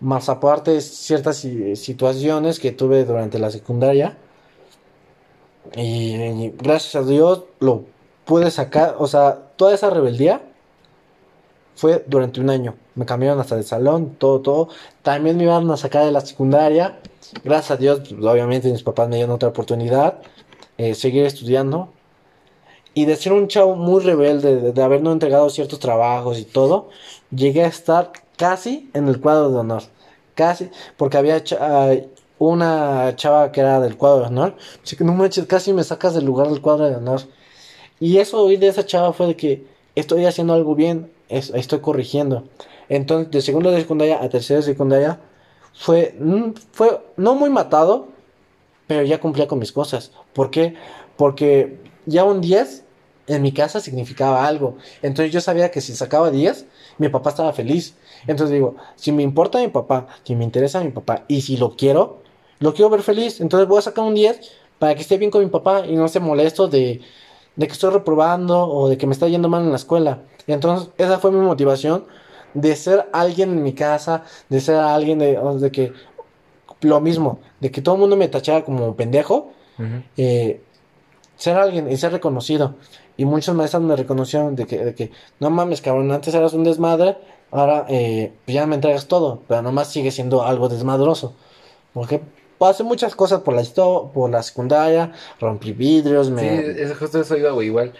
más 0.00 0.28
aparte 0.28 0.80
ciertas 0.80 1.38
si- 1.38 1.76
situaciones 1.76 2.58
que 2.60 2.72
tuve 2.72 3.04
durante 3.04 3.38
la 3.38 3.50
secundaria, 3.50 4.16
Y, 5.76 6.50
gracias 6.58 6.96
a 6.96 7.02
Dios 7.06 7.44
lo 7.60 7.84
pude 8.24 8.50
sacar, 8.50 8.96
o 8.98 9.06
sea, 9.06 9.38
toda 9.56 9.74
esa 9.74 9.90
rebeldía 9.90 10.42
fue 11.76 12.04
durante 12.06 12.40
un 12.40 12.50
año. 12.50 12.74
Me 12.94 13.06
cambiaron 13.06 13.40
hasta 13.40 13.56
de 13.56 13.62
salón, 13.62 14.16
todo, 14.18 14.40
todo. 14.40 14.68
También 15.02 15.36
me 15.36 15.44
iban 15.44 15.70
a 15.70 15.76
sacar 15.76 16.04
de 16.04 16.12
la 16.12 16.20
secundaria. 16.20 17.00
Gracias 17.44 17.70
a 17.72 17.76
Dios, 17.76 18.00
pues, 18.00 18.24
obviamente 18.24 18.70
mis 18.70 18.82
papás 18.82 19.08
me 19.08 19.16
dieron 19.16 19.34
otra 19.34 19.48
oportunidad. 19.48 20.20
eh, 20.78 20.94
seguir 20.94 21.24
estudiando. 21.26 21.92
Y 22.94 23.04
de 23.06 23.16
ser 23.16 23.32
un 23.32 23.48
chavo 23.48 23.76
muy 23.76 24.02
rebelde, 24.02 24.72
de, 24.72 24.82
haber 24.82 25.02
no 25.02 25.12
entregado 25.12 25.48
ciertos 25.50 25.78
trabajos 25.78 26.38
y 26.38 26.44
todo, 26.44 26.88
llegué 27.30 27.64
a 27.64 27.68
estar 27.68 28.12
casi 28.36 28.90
en 28.94 29.06
el 29.08 29.20
cuadro 29.20 29.50
de 29.50 29.58
honor. 29.58 29.82
Casi, 30.34 30.70
porque 30.96 31.16
había 31.18 31.42
cha- 31.44 31.58
ah, 31.60 31.94
una 32.40 33.14
chava 33.16 33.52
que 33.52 33.60
era 33.60 33.80
del 33.80 33.96
cuadro 33.96 34.20
de 34.22 34.26
honor. 34.28 34.56
Que 34.98 35.04
no 35.04 35.12
manches, 35.14 35.46
casi 35.46 35.72
me 35.72 35.84
sacas 35.84 36.14
del 36.14 36.24
lugar 36.24 36.48
del 36.48 36.60
cuadro 36.60 36.88
de 36.88 36.96
honor. 36.96 37.20
Y 38.00 38.18
eso 38.18 38.42
oí 38.42 38.56
de 38.56 38.68
esa 38.68 38.86
chava 38.86 39.12
fue 39.12 39.26
de 39.28 39.36
que 39.36 39.66
estoy 39.94 40.26
haciendo 40.26 40.54
algo 40.54 40.74
bien, 40.74 41.12
es- 41.28 41.50
estoy 41.54 41.80
corrigiendo. 41.80 42.44
Entonces, 42.88 43.30
de 43.30 43.42
segundo 43.42 43.70
de 43.70 43.80
secundaria 43.80 44.22
a 44.22 44.28
tercero 44.28 44.60
de 44.60 44.66
secundaria, 44.66 45.20
fue, 45.74 46.14
mm, 46.20 46.52
fue 46.72 47.00
no 47.16 47.34
muy 47.34 47.50
matado, 47.50 48.08
pero 48.86 49.02
ya 49.02 49.20
cumplía 49.20 49.46
con 49.48 49.58
mis 49.58 49.72
cosas. 49.72 50.12
¿Por 50.32 50.50
qué? 50.50 50.74
Porque 51.16 51.78
ya 52.06 52.24
un 52.24 52.40
10 52.40 52.84
en 53.26 53.42
mi 53.42 53.52
casa 53.52 53.80
significaba 53.80 54.46
algo. 54.46 54.76
Entonces 55.02 55.32
yo 55.32 55.40
sabía 55.40 55.70
que 55.70 55.80
si 55.80 55.94
sacaba 55.94 56.30
10, 56.30 56.66
mi 56.98 57.08
papá 57.08 57.30
estaba 57.30 57.52
feliz. 57.52 57.94
Entonces 58.26 58.54
digo, 58.54 58.76
si 58.96 59.12
me 59.12 59.22
importa 59.22 59.58
mi 59.60 59.68
papá, 59.68 60.08
si 60.24 60.34
me 60.36 60.44
interesa 60.44 60.82
mi 60.82 60.90
papá 60.90 61.24
y 61.28 61.42
si 61.42 61.56
lo 61.56 61.76
quiero, 61.76 62.19
lo 62.60 62.72
quiero 62.72 62.90
ver 62.90 63.02
feliz. 63.02 63.40
Entonces 63.40 63.68
voy 63.68 63.78
a 63.78 63.82
sacar 63.82 64.04
un 64.04 64.14
10 64.14 64.40
para 64.78 64.94
que 64.94 65.02
esté 65.02 65.18
bien 65.18 65.30
con 65.30 65.42
mi 65.42 65.50
papá 65.50 65.86
y 65.86 65.96
no 65.96 66.06
esté 66.06 66.20
molesto 66.20 66.68
de, 66.68 67.00
de 67.56 67.66
que 67.66 67.72
estoy 67.72 67.90
reprobando 67.90 68.68
o 68.68 68.88
de 68.88 68.96
que 68.96 69.06
me 69.06 69.12
está 69.12 69.26
yendo 69.28 69.48
mal 69.48 69.62
en 69.62 69.70
la 69.70 69.76
escuela. 69.76 70.22
Entonces 70.46 70.90
esa 70.96 71.18
fue 71.18 71.32
mi 71.32 71.40
motivación 71.40 72.06
de 72.54 72.76
ser 72.76 73.08
alguien 73.12 73.50
en 73.50 73.62
mi 73.62 73.74
casa, 73.74 74.24
de 74.48 74.60
ser 74.60 74.76
alguien 74.76 75.18
de, 75.18 75.38
de 75.58 75.70
que 75.70 75.92
lo 76.80 77.00
mismo, 77.00 77.40
de 77.60 77.70
que 77.70 77.82
todo 77.82 77.96
el 77.96 78.00
mundo 78.00 78.16
me 78.16 78.28
tachara 78.28 78.64
como 78.64 78.96
pendejo, 78.96 79.52
eh, 80.16 80.62
ser 81.36 81.56
alguien 81.56 81.90
y 81.90 81.96
ser 81.96 82.12
reconocido. 82.12 82.76
Y 83.16 83.24
muchos 83.24 83.54
maestros 83.54 83.82
me 83.82 83.96
reconocieron 83.96 84.56
de 84.56 84.66
que, 84.66 84.84
de 84.84 84.94
que 84.94 85.10
no 85.40 85.50
mames, 85.50 85.82
cabrón, 85.82 86.10
antes 86.10 86.34
eras 86.34 86.54
un 86.54 86.64
desmadre, 86.64 87.18
ahora 87.50 87.84
eh, 87.88 88.32
pues 88.44 88.54
ya 88.54 88.66
me 88.66 88.76
entregas 88.76 89.06
todo, 89.06 89.42
pero 89.46 89.62
nomás 89.62 89.88
sigue 89.88 90.10
siendo 90.10 90.42
algo 90.42 90.68
desmadroso. 90.68 91.34
Pasé 92.60 92.84
muchas 92.84 93.16
cosas 93.16 93.40
por 93.40 93.54
la 93.54 93.62
histo- 93.62 94.12
por 94.12 94.28
la 94.30 94.42
secundaria, 94.42 95.12
rompí 95.40 95.72
vidrios, 95.72 96.26
Sí, 96.26 96.32
me... 96.34 96.60
es 96.82 96.94
justo 96.98 97.18
eso 97.20 97.36
iba, 97.36 97.50
güey, 97.52 97.68
igual. 97.68 97.92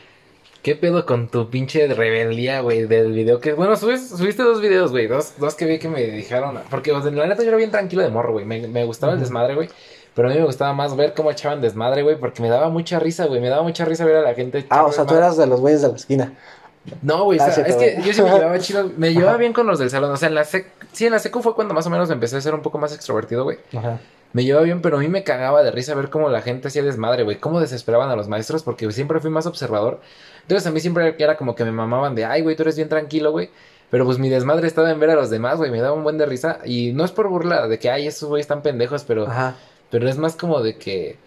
¿Qué 0.62 0.76
pedo 0.76 1.06
con 1.06 1.28
tu 1.30 1.48
pinche 1.48 1.86
rebeldía, 1.88 2.60
güey, 2.60 2.84
del 2.86 3.12
video 3.12 3.40
que... 3.40 3.54
Bueno, 3.54 3.72
subes- 3.76 4.14
subiste 4.14 4.42
dos 4.42 4.60
videos, 4.60 4.90
güey, 4.90 5.06
dos, 5.06 5.32
dos 5.38 5.54
que 5.54 5.64
vi 5.64 5.78
que 5.78 5.88
me 5.88 6.02
dijeron... 6.02 6.58
Porque, 6.68 6.92
o 6.92 7.00
sea, 7.00 7.10
la 7.10 7.26
neta, 7.26 7.42
yo 7.42 7.48
era 7.48 7.56
bien 7.56 7.70
tranquilo 7.70 8.02
de 8.02 8.10
morro, 8.10 8.32
güey. 8.34 8.44
Me, 8.44 8.68
me 8.68 8.84
gustaba 8.84 9.14
el 9.14 9.20
desmadre, 9.20 9.54
güey. 9.54 9.70
Pero 10.14 10.28
a 10.28 10.30
mí 10.32 10.38
me 10.38 10.44
gustaba 10.44 10.74
más 10.74 10.94
ver 10.94 11.14
cómo 11.14 11.30
echaban 11.30 11.62
desmadre, 11.62 12.02
güey, 12.02 12.16
porque 12.20 12.42
me 12.42 12.50
daba 12.50 12.68
mucha 12.68 12.98
risa, 12.98 13.24
güey. 13.24 13.40
Me 13.40 13.48
daba 13.48 13.62
mucha 13.62 13.86
risa 13.86 14.04
ver 14.04 14.16
a 14.16 14.20
la 14.20 14.34
gente 14.34 14.66
Ah, 14.68 14.84
o 14.84 14.92
sea, 14.92 15.06
tú 15.06 15.14
eras 15.14 15.38
de 15.38 15.46
los 15.46 15.60
güeyes 15.62 15.80
de 15.80 15.88
la 15.88 15.96
esquina. 15.96 16.34
No, 17.00 17.24
güey, 17.24 17.38
o 17.38 17.42
Ah, 17.42 17.50
sea, 17.50 17.64
sí, 17.64 17.70
es 17.70 17.76
que 17.76 18.02
yo 18.04 18.12
sí 18.12 18.20
me 18.22 18.30
llevaba 18.30 18.58
chido, 18.60 18.90
me 18.98 19.14
llevaba 19.14 19.38
bien 19.38 19.54
con 19.54 19.66
los 19.66 19.78
del 19.78 19.88
salón, 19.88 20.10
o 20.10 20.16
sea, 20.18 20.28
en 20.28 20.34
la 20.34 20.44
sec, 20.44 20.66
sí, 20.92 21.06
en 21.06 21.12
la 21.12 21.18
secu 21.18 21.40
fue 21.42 21.54
cuando 21.54 21.72
más 21.74 21.86
o 21.86 21.90
menos 21.90 22.10
empecé 22.10 22.36
a 22.36 22.40
ser 22.42 22.54
un 22.54 22.62
poco 22.62 22.76
más 22.78 22.94
extrovertido, 22.94 23.44
güey. 23.44 23.58
Ajá. 23.76 23.98
Me 24.32 24.44
llevaba 24.44 24.64
bien, 24.64 24.80
pero 24.80 24.96
a 24.96 25.00
mí 25.00 25.08
me 25.08 25.24
cagaba 25.24 25.62
de 25.62 25.72
risa 25.72 25.94
ver 25.94 26.08
cómo 26.08 26.28
la 26.28 26.40
gente 26.40 26.68
hacía 26.68 26.82
desmadre, 26.84 27.24
güey, 27.24 27.38
cómo 27.38 27.60
desesperaban 27.60 28.10
a 28.10 28.16
los 28.16 28.28
maestros, 28.28 28.62
porque 28.62 28.90
siempre 28.92 29.18
fui 29.20 29.30
más 29.30 29.46
observador. 29.46 30.00
Entonces 30.42 30.66
a 30.66 30.70
mí 30.70 30.78
siempre 30.80 31.16
era 31.18 31.36
como 31.36 31.54
que 31.54 31.64
me 31.64 31.72
mamaban 31.72 32.14
de, 32.14 32.24
ay, 32.24 32.42
güey, 32.42 32.54
tú 32.54 32.62
eres 32.62 32.76
bien 32.76 32.88
tranquilo, 32.88 33.32
güey. 33.32 33.50
Pero 33.90 34.04
pues 34.04 34.18
mi 34.18 34.28
desmadre 34.28 34.68
estaba 34.68 34.90
en 34.90 35.00
ver 35.00 35.10
a 35.10 35.16
los 35.16 35.30
demás, 35.30 35.58
güey, 35.58 35.70
me 35.72 35.80
daba 35.80 35.94
un 35.94 36.04
buen 36.04 36.16
de 36.16 36.26
risa. 36.26 36.60
Y 36.64 36.92
no 36.92 37.04
es 37.04 37.10
por 37.10 37.28
burla 37.28 37.66
de 37.66 37.78
que, 37.80 37.90
ay, 37.90 38.06
esos 38.06 38.28
güeyes 38.28 38.44
están 38.44 38.62
pendejos, 38.62 39.02
pero, 39.04 39.26
Ajá. 39.26 39.56
pero 39.90 40.08
es 40.08 40.16
más 40.16 40.36
como 40.36 40.60
de 40.62 40.78
que, 40.78 41.18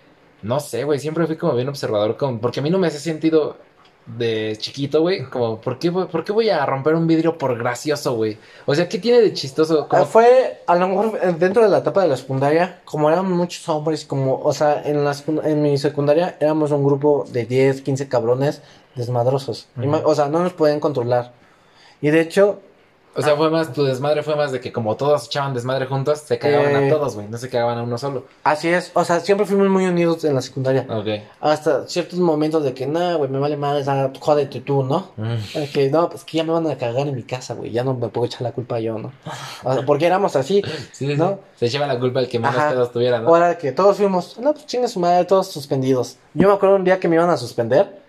no 0.41 0.61
sé, 0.61 0.85
güey, 0.85 0.99
siempre 0.99 1.27
fui 1.27 1.35
como 1.35 1.55
bien 1.55 1.67
observador, 1.67 2.15
con, 2.15 2.39
porque 2.39 2.61
a 2.61 2.63
mí 2.63 2.69
no 2.69 2.79
me 2.79 2.87
hace 2.87 2.99
sentido 2.99 3.57
de 4.05 4.55
chiquito, 4.59 5.01
güey, 5.01 5.23
como, 5.29 5.61
¿por 5.61 5.79
qué, 5.79 5.89
voy- 5.89 6.07
¿por 6.07 6.23
qué 6.23 6.31
voy 6.33 6.49
a 6.49 6.65
romper 6.65 6.95
un 6.95 7.07
vidrio 7.07 7.37
por 7.37 7.57
gracioso, 7.57 8.15
güey? 8.15 8.37
O 8.65 8.75
sea, 8.75 8.89
¿qué 8.89 8.97
tiene 8.99 9.21
de 9.21 9.33
chistoso? 9.33 9.83
Ah, 9.83 9.87
Como, 9.87 10.05
Fue 10.05 10.61
a 10.67 10.75
lo 10.75 10.87
mejor 10.89 11.19
eh, 11.23 11.33
dentro 11.39 11.63
de 11.63 11.69
la 11.69 11.77
etapa 11.79 12.01
de 12.01 12.09
la 12.09 12.17
secundaria, 12.17 12.81
como 12.85 13.09
eran 13.09 13.31
muchos 13.31 13.67
hombres, 13.69 14.03
como, 14.05 14.39
o 14.41 14.51
sea, 14.53 14.81
en, 14.85 15.03
la, 15.05 15.15
en 15.45 15.61
mi 15.61 15.77
secundaria 15.77 16.35
éramos 16.39 16.71
un 16.71 16.83
grupo 16.83 17.25
de 17.31 17.45
10, 17.45 17.81
15 17.81 18.07
cabrones 18.09 18.61
desmadrosos. 18.95 19.67
O 20.03 20.15
sea, 20.15 20.27
no 20.27 20.39
nos 20.43 20.53
podían 20.53 20.79
controlar. 20.79 21.31
Y 22.01 22.09
de 22.09 22.19
hecho, 22.21 22.59
o 23.15 23.21
sea, 23.21 23.35
fue 23.35 23.49
más, 23.51 23.71
tu 23.73 23.83
desmadre 23.83 24.23
fue 24.23 24.35
más 24.35 24.51
de 24.51 24.59
que 24.59 24.71
como 24.71 24.95
todos 24.95 25.25
echaban 25.27 25.53
desmadre 25.53 25.85
juntos, 25.85 26.19
se 26.19 26.39
cagaban 26.39 26.75
Eh. 26.75 26.87
a 26.87 26.93
todos, 26.93 27.15
güey, 27.15 27.27
no 27.27 27.37
se 27.37 27.49
cagaban 27.49 27.77
a 27.77 27.83
uno 27.83 27.97
solo. 27.97 28.25
así 28.43 28.69
es, 28.69 28.91
o 28.93 29.03
sea, 29.05 29.19
siempre 29.19 29.45
fuimos 29.45 29.67
muy 29.69 29.85
unidos 29.85 30.23
en 30.23 30.35
la 30.35 30.41
secundaria. 30.41 30.85
Ok. 30.89 31.07
Hasta 31.41 31.87
ciertos 31.87 32.17
momentos 32.19 32.63
de 32.63 32.73
que, 32.73 32.87
no, 32.87 33.17
güey, 33.17 33.29
me 33.29 33.39
vale 33.39 33.55
madre, 33.57 33.83
ah, 33.87 34.11
jódete 34.19 34.61
tú, 34.61 34.83
¿no? 34.83 35.11
Es 35.53 35.69
que 35.71 35.89
no, 35.89 36.09
pues 36.09 36.23
que 36.23 36.37
ya 36.37 36.43
me 36.43 36.51
van 36.53 36.67
a 36.67 36.77
cagar 36.77 37.07
en 37.07 37.15
mi 37.15 37.23
casa, 37.23 37.53
güey, 37.53 37.71
ya 37.71 37.83
no 37.83 37.93
me 37.93 38.07
puedo 38.09 38.25
echar 38.25 38.41
la 38.41 38.51
culpa 38.51 38.79
yo, 38.79 38.97
¿no? 38.97 39.11
O 39.63 39.73
sea, 39.73 39.85
porque 39.85 40.05
éramos 40.05 40.35
así. 40.35 40.61
Sí, 40.93 41.07
sí, 41.07 41.15
¿No? 41.17 41.39
Se 41.57 41.67
echaba 41.67 41.87
la 41.87 41.99
culpa 41.99 42.19
el 42.19 42.27
que 42.29 42.39
menos 42.39 42.55
Ajá. 42.55 42.69
pedos 42.69 42.91
tuviera, 42.91 43.19
¿no? 43.19 43.27
Ahora 43.29 43.57
que 43.57 43.71
todos 43.71 43.97
fuimos, 43.97 44.37
no, 44.39 44.53
pues 44.53 44.65
chinga 44.65 44.87
su 44.87 44.99
madre, 44.99 45.25
todos 45.25 45.47
suspendidos. 45.47 46.17
Yo 46.33 46.47
me 46.47 46.53
acuerdo 46.53 46.75
un 46.75 46.83
día 46.83 46.99
que 46.99 47.07
me 47.07 47.15
iban 47.15 47.29
a 47.29 47.37
suspender, 47.37 48.01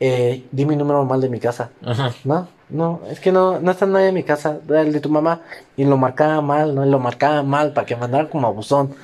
eh, 0.00 0.44
di 0.50 0.66
mi 0.66 0.74
número 0.76 1.04
mal 1.04 1.20
de 1.20 1.28
mi 1.28 1.38
casa. 1.38 1.70
Ajá. 1.84 2.12
No, 2.24 2.48
no, 2.72 3.00
es 3.10 3.20
que 3.20 3.32
no, 3.32 3.60
no 3.60 3.70
está 3.70 3.86
nadie 3.86 4.08
en 4.08 4.14
mi 4.14 4.22
casa, 4.22 4.58
era 4.68 4.80
el 4.80 4.92
de 4.92 5.00
tu 5.00 5.10
mamá. 5.10 5.42
Y 5.76 5.84
lo 5.84 5.96
marcaba 5.96 6.40
mal, 6.40 6.74
¿no? 6.74 6.86
Y 6.86 6.90
lo 6.90 6.98
marcaba 6.98 7.42
mal 7.42 7.72
para 7.72 7.86
que 7.86 7.96
mandara 7.96 8.28
como 8.30 8.46
abusón. 8.46 8.94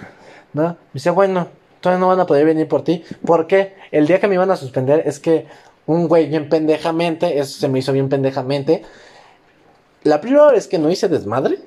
¿No? 0.55 0.69
Me 0.69 0.77
dice, 0.95 1.11
bueno, 1.11 1.49
todavía 1.81 2.01
no 2.01 2.09
van 2.09 2.21
a 2.21 2.27
poder 2.27 2.47
venir 2.47 2.67
por 2.67 2.83
ti. 2.83 3.05
Porque 3.25 3.75
el 3.91 4.07
día 4.07 4.21
que 4.21 4.29
me 4.29 4.35
iban 4.35 4.51
a 4.51 4.57
suspender 4.57 5.03
es 5.05 5.21
que 5.21 5.47
un 5.87 6.09
güey 6.09 6.29
bien 6.29 6.49
pendejamente, 6.49 7.39
eso 7.39 7.61
se 7.61 7.69
me 7.69 7.79
hizo 7.79 7.93
bien 7.93 8.09
pendejamente. 8.09 8.83
La 10.03 10.21
primera 10.21 10.51
vez 10.51 10.67
que 10.67 10.79
no 10.79 10.91
hice 10.91 11.09
desmadre, 11.09 11.59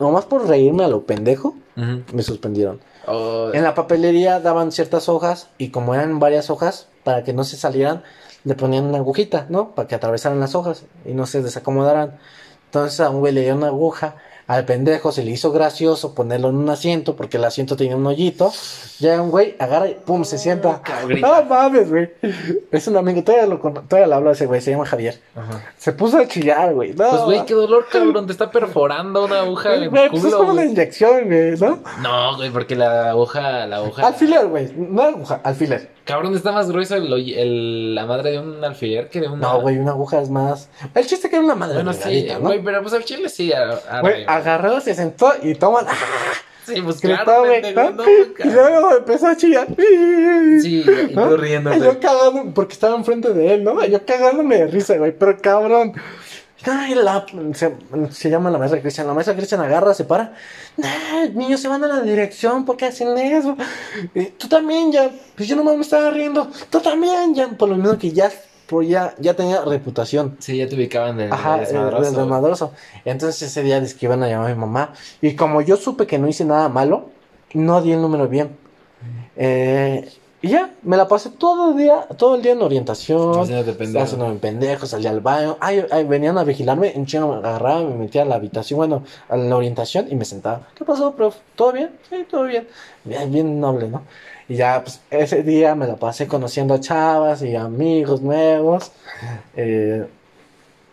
nomás 0.00 0.24
por 0.24 0.48
reírme 0.48 0.84
a 0.84 0.88
lo 0.88 1.04
pendejo, 1.04 1.54
me 1.76 2.22
suspendieron. 2.22 2.80
Oh, 3.06 3.50
En 3.52 3.62
la 3.62 3.74
papelería 3.74 4.40
daban 4.40 4.72
ciertas 4.72 5.08
hojas 5.08 5.48
y 5.58 5.68
como 5.68 5.94
eran 5.94 6.18
varias 6.18 6.50
hojas, 6.50 6.88
para 7.04 7.22
que 7.22 7.32
no 7.32 7.44
se 7.44 7.56
salieran, 7.56 8.02
le 8.44 8.54
ponían 8.54 8.84
una 8.84 8.98
agujita, 8.98 9.46
¿no? 9.48 9.70
Para 9.70 9.88
que 9.88 9.94
atravesaran 9.94 10.38
las 10.40 10.54
hojas 10.54 10.84
y 11.04 11.12
no 11.12 11.26
se 11.26 11.42
desacomodaran. 11.42 12.18
Entonces 12.66 13.00
a 13.00 13.10
un 13.10 13.20
güey 13.20 13.32
le 13.32 13.42
dio 13.42 13.54
una 13.54 13.68
aguja, 13.68 14.16
al 14.46 14.66
pendejo 14.66 15.10
se 15.10 15.24
le 15.24 15.30
hizo 15.30 15.52
gracioso 15.52 16.14
ponerlo 16.14 16.50
en 16.50 16.56
un 16.56 16.68
asiento 16.68 17.16
porque 17.16 17.38
el 17.38 17.44
asiento 17.44 17.76
tenía 17.76 17.96
un 17.96 18.06
hoyito. 18.06 18.52
Ya 18.98 19.22
un 19.22 19.30
güey 19.30 19.56
agarra 19.58 19.88
y 19.88 19.94
pum, 19.94 20.24
se 20.24 20.36
sienta. 20.36 20.82
cabrita. 20.82 21.26
No 21.44 21.44
mames, 21.46 21.88
güey. 21.88 22.10
Es 22.70 22.86
un 22.86 22.96
amigo, 22.98 23.24
todavía 23.24 23.46
lo, 23.46 23.58
todavía 23.58 24.06
le 24.06 24.14
hablo 24.14 24.28
a 24.28 24.32
ese 24.34 24.44
güey, 24.44 24.60
se 24.60 24.72
llama 24.72 24.84
Javier. 24.84 25.18
Ajá. 25.34 25.62
Se 25.78 25.92
puso 25.92 26.18
a 26.18 26.28
chillar, 26.28 26.74
güey. 26.74 26.92
No, 26.92 27.08
Pues, 27.08 27.22
güey, 27.22 27.46
qué 27.46 27.54
dolor, 27.54 27.86
cabrón. 27.90 28.26
Te 28.26 28.32
está 28.32 28.50
perforando 28.50 29.24
una 29.24 29.40
aguja 29.40 29.76
en 29.76 29.88
Güey, 29.88 30.04
el 30.04 30.10
pues 30.10 30.22
es 30.24 30.26
culo, 30.26 30.38
como 30.38 30.52
una 30.52 30.64
inyección, 30.64 31.24
güey, 31.24 31.56
¿no? 31.56 31.78
No, 32.02 32.36
güey, 32.36 32.50
porque 32.50 32.76
la 32.76 33.10
aguja, 33.10 33.66
la 33.66 33.76
aguja... 33.76 34.06
Alfiler, 34.06 34.46
güey. 34.48 34.70
No 34.76 35.02
aguja, 35.02 35.40
alfiler. 35.42 35.93
Cabrón, 36.04 36.34
está 36.36 36.52
más 36.52 36.70
grueso 36.70 36.96
el, 36.96 37.10
el- 37.12 37.94
la 37.94 38.04
madre 38.06 38.32
de 38.32 38.38
un 38.38 38.62
alfiler 38.62 39.08
que 39.08 39.20
de 39.22 39.28
una... 39.28 39.38
No, 39.48 39.60
güey, 39.62 39.78
una 39.78 39.92
aguja 39.92 40.20
es 40.20 40.28
más. 40.28 40.68
El 40.94 41.06
chiste 41.06 41.30
que 41.30 41.36
era 41.36 41.44
una 41.44 41.54
madre 41.54 41.76
Bueno, 41.76 41.92
sí, 41.94 42.26
¿no? 42.30 42.40
güey, 42.40 42.62
pero 42.62 42.82
pues 42.82 42.92
al 42.94 43.04
chile 43.04 43.28
sí. 43.30 43.52
Güey, 44.02 44.24
agarró, 44.26 44.80
se 44.80 44.94
sentó 44.94 45.32
y 45.42 45.54
toma. 45.54 45.80
¡Ah! 45.88 45.94
Sí, 46.66 46.80
pues 46.80 46.98
claro, 47.00 47.44
¿no? 47.74 47.90
no, 47.90 48.04
Y 48.04 48.50
luego 48.50 48.96
empezó 48.96 49.26
a 49.28 49.36
chillar. 49.36 49.66
Sí, 50.62 50.82
y 51.10 51.14
¿No? 51.14 51.28
tú 51.28 51.36
riéndote. 51.36 51.76
Y 51.76 51.80
yo 51.82 52.00
cagando, 52.00 52.52
porque 52.54 52.72
estaba 52.72 52.96
enfrente 52.96 53.34
de 53.34 53.54
él, 53.54 53.64
¿no? 53.64 53.84
Yo 53.84 54.04
cagándome 54.06 54.56
de 54.56 54.66
risa, 54.68 54.96
güey, 54.96 55.12
pero 55.16 55.36
cabrón. 55.40 55.92
Ay, 56.66 56.94
la, 56.94 57.26
se, 57.54 57.74
se 58.10 58.30
llama 58.30 58.50
la 58.50 58.58
maestra 58.58 58.80
Cristian. 58.80 59.06
La 59.06 59.14
maestra 59.14 59.34
Cristian 59.36 59.60
agarra, 59.60 59.92
se 59.94 60.04
para. 60.04 60.32
Nah, 60.76 61.26
niños 61.34 61.60
se 61.60 61.68
van 61.68 61.84
a 61.84 61.88
la 61.88 62.00
dirección, 62.00 62.64
¿por 62.64 62.76
qué 62.76 62.86
hacen 62.86 63.16
eso? 63.18 63.56
Y 64.14 64.26
tú 64.26 64.48
también, 64.48 64.90
ya. 64.92 65.10
Pues 65.36 65.48
yo 65.48 65.56
nomás 65.56 65.74
me 65.76 65.82
estaba 65.82 66.10
riendo. 66.10 66.48
Tú 66.70 66.80
también, 66.80 67.34
ya. 67.34 67.48
Por 67.48 67.68
lo 67.68 67.76
menos 67.76 67.98
que 67.98 68.10
ya, 68.12 68.30
por 68.66 68.84
ya, 68.84 69.14
ya 69.18 69.34
tenía 69.34 69.62
reputación. 69.62 70.36
Sí, 70.40 70.56
ya 70.56 70.68
te 70.68 70.74
ubicaban 70.74 71.16
del, 71.16 71.32
Ajá, 71.32 71.52
del 71.52 71.60
el- 71.60 71.66
desmadroso. 71.66 72.02
del 72.04 72.14
desmadroso. 72.14 72.72
Entonces 73.04 73.42
ese 73.42 73.62
día 73.62 73.78
les 73.80 73.94
que 73.94 74.06
iban 74.06 74.22
a 74.22 74.28
llamar 74.28 74.50
a 74.50 74.54
mi 74.54 74.60
mamá. 74.60 74.92
Y 75.20 75.36
como 75.36 75.60
yo 75.60 75.76
supe 75.76 76.06
que 76.06 76.18
no 76.18 76.28
hice 76.28 76.44
nada 76.44 76.68
malo, 76.68 77.10
no 77.52 77.82
di 77.82 77.92
el 77.92 78.00
número 78.00 78.26
bien. 78.28 78.56
Eh, 79.36 80.08
y 80.44 80.48
ya, 80.50 80.70
me 80.82 80.96
la 80.96 81.08
pasé 81.08 81.30
todo 81.30 81.70
el 81.70 81.78
día, 81.78 82.02
todo 82.18 82.34
el 82.36 82.42
día 82.42 82.52
en 82.52 82.60
orientación. 82.62 83.46
Pendejo. 83.48 83.98
Haciéndome 84.02 84.34
pendejo, 84.38 84.84
salía 84.86 85.08
al 85.10 85.20
baño. 85.20 85.56
Ay, 85.60 85.84
ay, 85.90 86.04
venían 86.04 86.36
a 86.36 86.44
vigilarme, 86.44 86.92
en 86.94 87.06
chingo 87.06 87.28
me 87.32 87.36
agarraba, 87.36 87.80
me 87.82 87.94
metía 87.94 88.22
a 88.22 88.24
la 88.26 88.34
habitación, 88.34 88.76
bueno, 88.76 89.04
a 89.28 89.36
la 89.36 89.56
orientación 89.56 90.06
y 90.10 90.16
me 90.16 90.24
sentaba. 90.26 90.68
¿Qué 90.74 90.84
pasó, 90.84 91.14
prof? 91.14 91.36
¿Todo 91.56 91.72
bien? 91.72 91.90
Sí, 92.10 92.26
todo 92.30 92.44
bien. 92.44 92.68
Bien, 93.04 93.32
bien 93.32 93.58
noble, 93.58 93.88
¿no? 93.88 94.02
Y 94.46 94.56
ya, 94.56 94.82
pues, 94.82 95.00
ese 95.10 95.42
día 95.42 95.74
me 95.74 95.86
la 95.86 95.96
pasé 95.96 96.26
conociendo 96.28 96.74
a 96.74 96.80
chavas 96.80 97.40
y 97.42 97.56
amigos 97.56 98.20
nuevos. 98.20 98.92
Eh, 99.56 100.06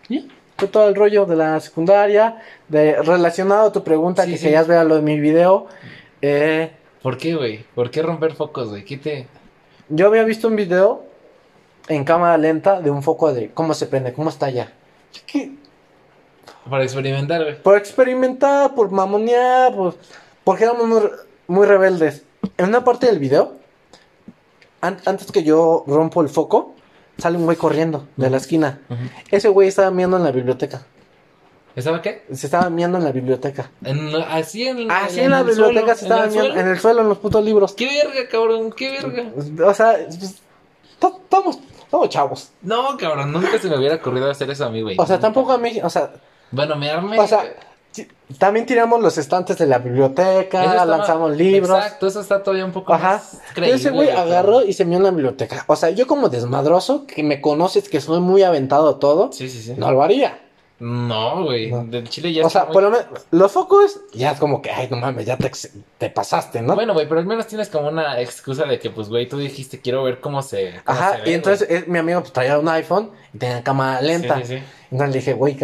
y 0.08 0.30
fue 0.58 0.70
todo 0.70 0.88
el 0.88 0.95
rollo 0.95 1.26
de 1.26 1.36
la 1.36 1.60
secundaria. 1.60 2.38
De, 2.70 3.02
relacionado 3.02 3.68
a 3.68 3.72
tu 3.74 3.84
pregunta, 3.84 4.24
Sí, 4.24 4.32
que 4.32 4.38
sí. 4.38 4.43
querías 4.45 4.68
ver 4.68 4.78
a 4.78 4.84
lo 4.86 4.95
de 4.95 5.02
mi 5.02 5.20
video. 5.20 5.68
eh, 6.22 6.72
¿Por 7.02 7.18
qué, 7.18 7.36
güey? 7.36 7.66
¿Por 7.76 7.91
qué 7.91 8.02
romper 8.02 8.34
focos, 8.36 8.70
güey? 8.70 8.86
¿Qué 8.86 8.95
te...? 8.95 9.28
Yo 9.92 10.08
había 10.08 10.24
visto 10.24 10.48
un 10.48 10.56
video 10.56 11.04
en 11.88 12.04
cámara 12.04 12.38
lenta 12.38 12.82
de 12.82 12.89
un 12.92 13.04
foco 13.04 13.34
de 13.34 13.52
cómo 13.52 13.74
se 13.74 13.86
prende, 13.88 14.14
cómo 14.14 14.30
está 14.30 14.50
ya. 14.50 14.72
¿Qué? 15.28 15.52
Para 16.70 16.84
experimentar, 16.84 17.42
güey. 17.44 17.62
Por 17.62 17.78
experimentar, 17.78 18.74
por 18.76 18.92
mamonear, 18.92 19.74
por- 19.76 19.96
porque 20.44 20.64
éramos 20.64 20.88
muy, 20.88 21.02
muy 21.48 21.68
rebeldes. 21.68 22.24
En 22.58 22.68
una 22.70 22.84
parte 22.84 23.08
del 23.08 23.20
video, 23.20 23.54
an- 24.82 25.00
antes 25.06 25.32
que 25.32 25.44
yo 25.44 25.84
rompo 25.88 26.22
el 26.22 26.30
foco, 26.30 26.76
sale 27.18 27.38
un 27.38 27.46
güey 27.46 27.58
corriendo 27.58 28.08
de 28.16 28.30
la 28.30 28.38
esquina. 28.38 28.82
Ese 29.32 29.50
güey 29.50 29.68
estaba 29.68 29.92
miando 29.92 30.18
en 30.18 30.24
la 30.24 30.32
biblioteca. 30.32 30.84
¿Estaba 31.76 32.02
qué? 32.02 32.24
Se 32.34 32.48
estaba 32.48 32.70
miando 32.70 32.98
en 32.98 33.04
la 33.06 33.12
biblioteca. 33.12 33.72
En- 33.84 34.14
así 34.16 34.68
en, 34.68 34.92
Así 34.92 35.22
en, 35.22 35.32
la 35.32 35.40
el 35.40 35.46
biblioteca 35.46 35.80
suelo, 35.82 35.96
se 35.96 36.04
estaba 36.06 36.22
miando, 36.28 36.40
suelo. 36.46 36.60
en 36.60 36.68
el 36.68 36.80
suelo, 36.80 37.02
en 37.02 37.10
los 37.10 37.18
putos 37.18 37.44
libros. 37.46 37.74
¡Qué 37.74 37.86
verga, 37.86 38.30
cabrón! 38.30 38.72
¡Qué 38.76 38.90
verga! 38.92 39.32
O 39.70 39.74
sea, 39.74 39.96
pues, 40.08 40.36
to- 41.00 41.20
estamos, 41.24 41.60
estamos 41.84 42.10
chavos. 42.10 42.50
No, 42.62 42.98
cabrón, 42.98 43.32
nunca 43.32 43.58
se 43.58 43.70
me 43.70 43.78
hubiera 43.78 43.96
ocurrido 43.96 44.30
hacer 44.30 44.50
eso 44.52 44.66
a 44.66 44.70
mí, 44.70 44.82
güey. 44.82 44.96
O 45.00 45.06
sea, 45.06 45.20
tampoco 45.20 45.54
a 45.54 45.58
mí, 45.58 45.80
o 45.82 45.90
sea, 45.90 46.12
Bueno, 46.52 46.76
me 46.76 46.92
o 47.20 47.28
sea, 47.28 47.44
también 48.38 48.66
tiramos 48.66 49.02
los 49.02 49.18
estantes 49.18 49.58
de 49.58 49.66
la 49.68 49.78
biblioteca, 49.80 50.64
estaba- 50.66 50.86
lanzamos 50.86 51.36
libros. 51.38 51.78
Exacto, 51.78 52.08
eso 52.08 52.20
está 52.22 52.44
todavía 52.44 52.66
un 52.66 52.72
poco 52.74 52.94
Ajá. 52.94 53.14
más 53.14 53.40
creíble. 53.54 53.76
ese 53.78 53.90
güey 53.92 54.10
agarró 54.10 54.62
y 54.64 54.74
se 54.74 54.84
mió 54.86 54.98
en 54.98 55.04
la 55.04 55.12
biblioteca. 55.12 55.64
O 55.68 55.76
sea, 55.78 55.90
yo 55.92 56.06
como 56.08 56.28
desmadroso, 56.30 57.06
que 57.06 57.24
me 57.24 57.40
conoces, 57.42 57.88
que 57.90 58.00
soy 58.02 58.20
muy 58.20 58.44
aventado 58.44 58.96
todo, 58.98 59.32
Sí, 59.32 59.50
sí, 59.50 59.62
sí. 59.62 59.74
no 59.78 59.92
lo 59.92 60.04
haría. 60.04 60.40
No, 60.82 61.44
güey. 61.44 61.70
No. 61.70 61.84
Del 61.86 62.10
chile 62.10 62.34
ya 62.34 62.44
O 62.44 62.50
sea, 62.50 62.66
muy- 62.66 62.74
por 62.74 62.82
lo 62.84 62.90
menos, 62.90 63.06
los 63.30 63.52
focos, 63.52 64.02
ya 64.14 64.32
es 64.32 64.40
como 64.40 64.64
que, 64.64 64.72
ay, 64.72 64.88
no 64.90 64.98
mames, 64.98 65.28
ya 65.28 65.38
te, 65.38 65.52
te 66.00 66.10
pasaste, 66.10 66.62
¿no? 66.64 66.74
Bueno, 66.74 66.94
güey, 66.94 67.08
pero 67.08 67.20
al 67.20 67.28
menos 67.28 67.46
tienes 67.46 67.70
como 67.70 67.88
una 67.90 68.20
excusa 68.20 68.66
de 68.66 68.80
que, 68.80 68.90
pues, 68.90 69.08
güey, 69.08 69.30
tú 69.30 69.38
dijiste, 69.38 69.80
quiero 69.80 70.04
ver 70.04 70.20
cómo 70.20 70.42
se. 70.42 70.82
cómo 70.84 70.98
Ajá, 71.00 71.16
se 71.18 71.22
ve, 71.22 71.30
y 71.30 71.34
entonces 71.36 71.88
mi 71.88 72.00
amigo 72.00 72.22
pues, 72.22 72.34
traía 72.34 72.58
un 72.58 72.68
iPhone 72.68 73.12
y 73.32 73.38
tenía 73.38 73.64
cámara 73.64 74.02
lenta. 74.02 74.38
Sí, 74.38 74.46
sí, 74.46 74.58
sí. 74.58 74.64
Entonces 74.92 75.14
le 75.16 75.20
dije, 75.22 75.34
güey, 75.34 75.58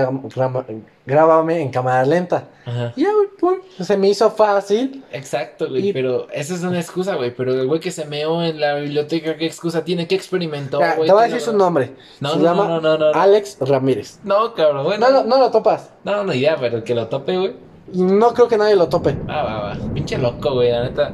grábame 1.05 1.61
en 1.61 1.69
cámara 1.69 2.05
lenta. 2.05 2.45
Ajá. 2.65 2.93
Y 2.95 3.03
ya, 3.03 3.09
güey, 3.13 3.28
pum, 3.39 3.55
se 3.84 3.97
me 3.97 4.07
hizo 4.09 4.32
fácil. 4.32 5.03
Exacto, 5.11 5.67
güey, 5.69 5.89
Y- 5.89 5.93
pero 5.93 6.28
esa 6.32 6.53
es 6.53 6.63
una 6.63 6.80
excusa, 6.80 7.15
güey. 7.15 7.36
Pero 7.36 7.53
el 7.53 7.67
güey 7.67 7.80
que 7.80 7.91
se 7.91 8.05
meó 8.05 8.41
en 8.43 8.59
la 8.59 8.75
biblioteca, 8.75 9.36
¿qué 9.38 9.45
excusa 9.45 9.84
tiene? 9.84 10.07
¿Qué 10.07 10.15
experimentó, 10.15 10.78
güey? 10.80 11.07
te 11.07 11.11
voy 11.13 11.23
a 11.23 11.28
¿Qué 11.28 11.34
decir 11.34 11.41
su 11.51 11.57
nombre. 11.57 11.91
No, 12.21 12.32
se 12.32 12.38
no, 12.38 12.43
llama 12.43 12.67
no, 12.67 12.82
no, 12.82 12.97
no, 12.97 13.11
no. 13.11 13.19
Alex 13.19 13.57
Ramírez. 13.59 14.19
No, 14.23 14.53
cabrón, 14.53 14.86
bueno. 14.86 15.05
No, 15.09 15.11
lo- 15.13 15.23
no 15.25 15.38
lo 15.39 15.51
topas. 15.51 15.91
No, 16.03 16.23
no, 16.23 16.34
idea, 16.34 16.55
pero 16.59 16.78
el 16.78 16.84
que 16.84 16.95
lo 16.95 17.07
tope, 17.07 17.38
güey. 17.38 17.53
No 17.93 18.34
creo 18.34 18.47
que 18.47 18.57
nadie 18.57 18.75
lo 18.75 18.89
tope. 18.89 19.17
Ah, 19.28 19.43
va, 19.43 19.59
va. 19.59 19.93
Pinche 19.93 20.17
loco, 20.17 20.53
güey, 20.53 20.71
la 20.71 20.84
neta. 20.84 21.11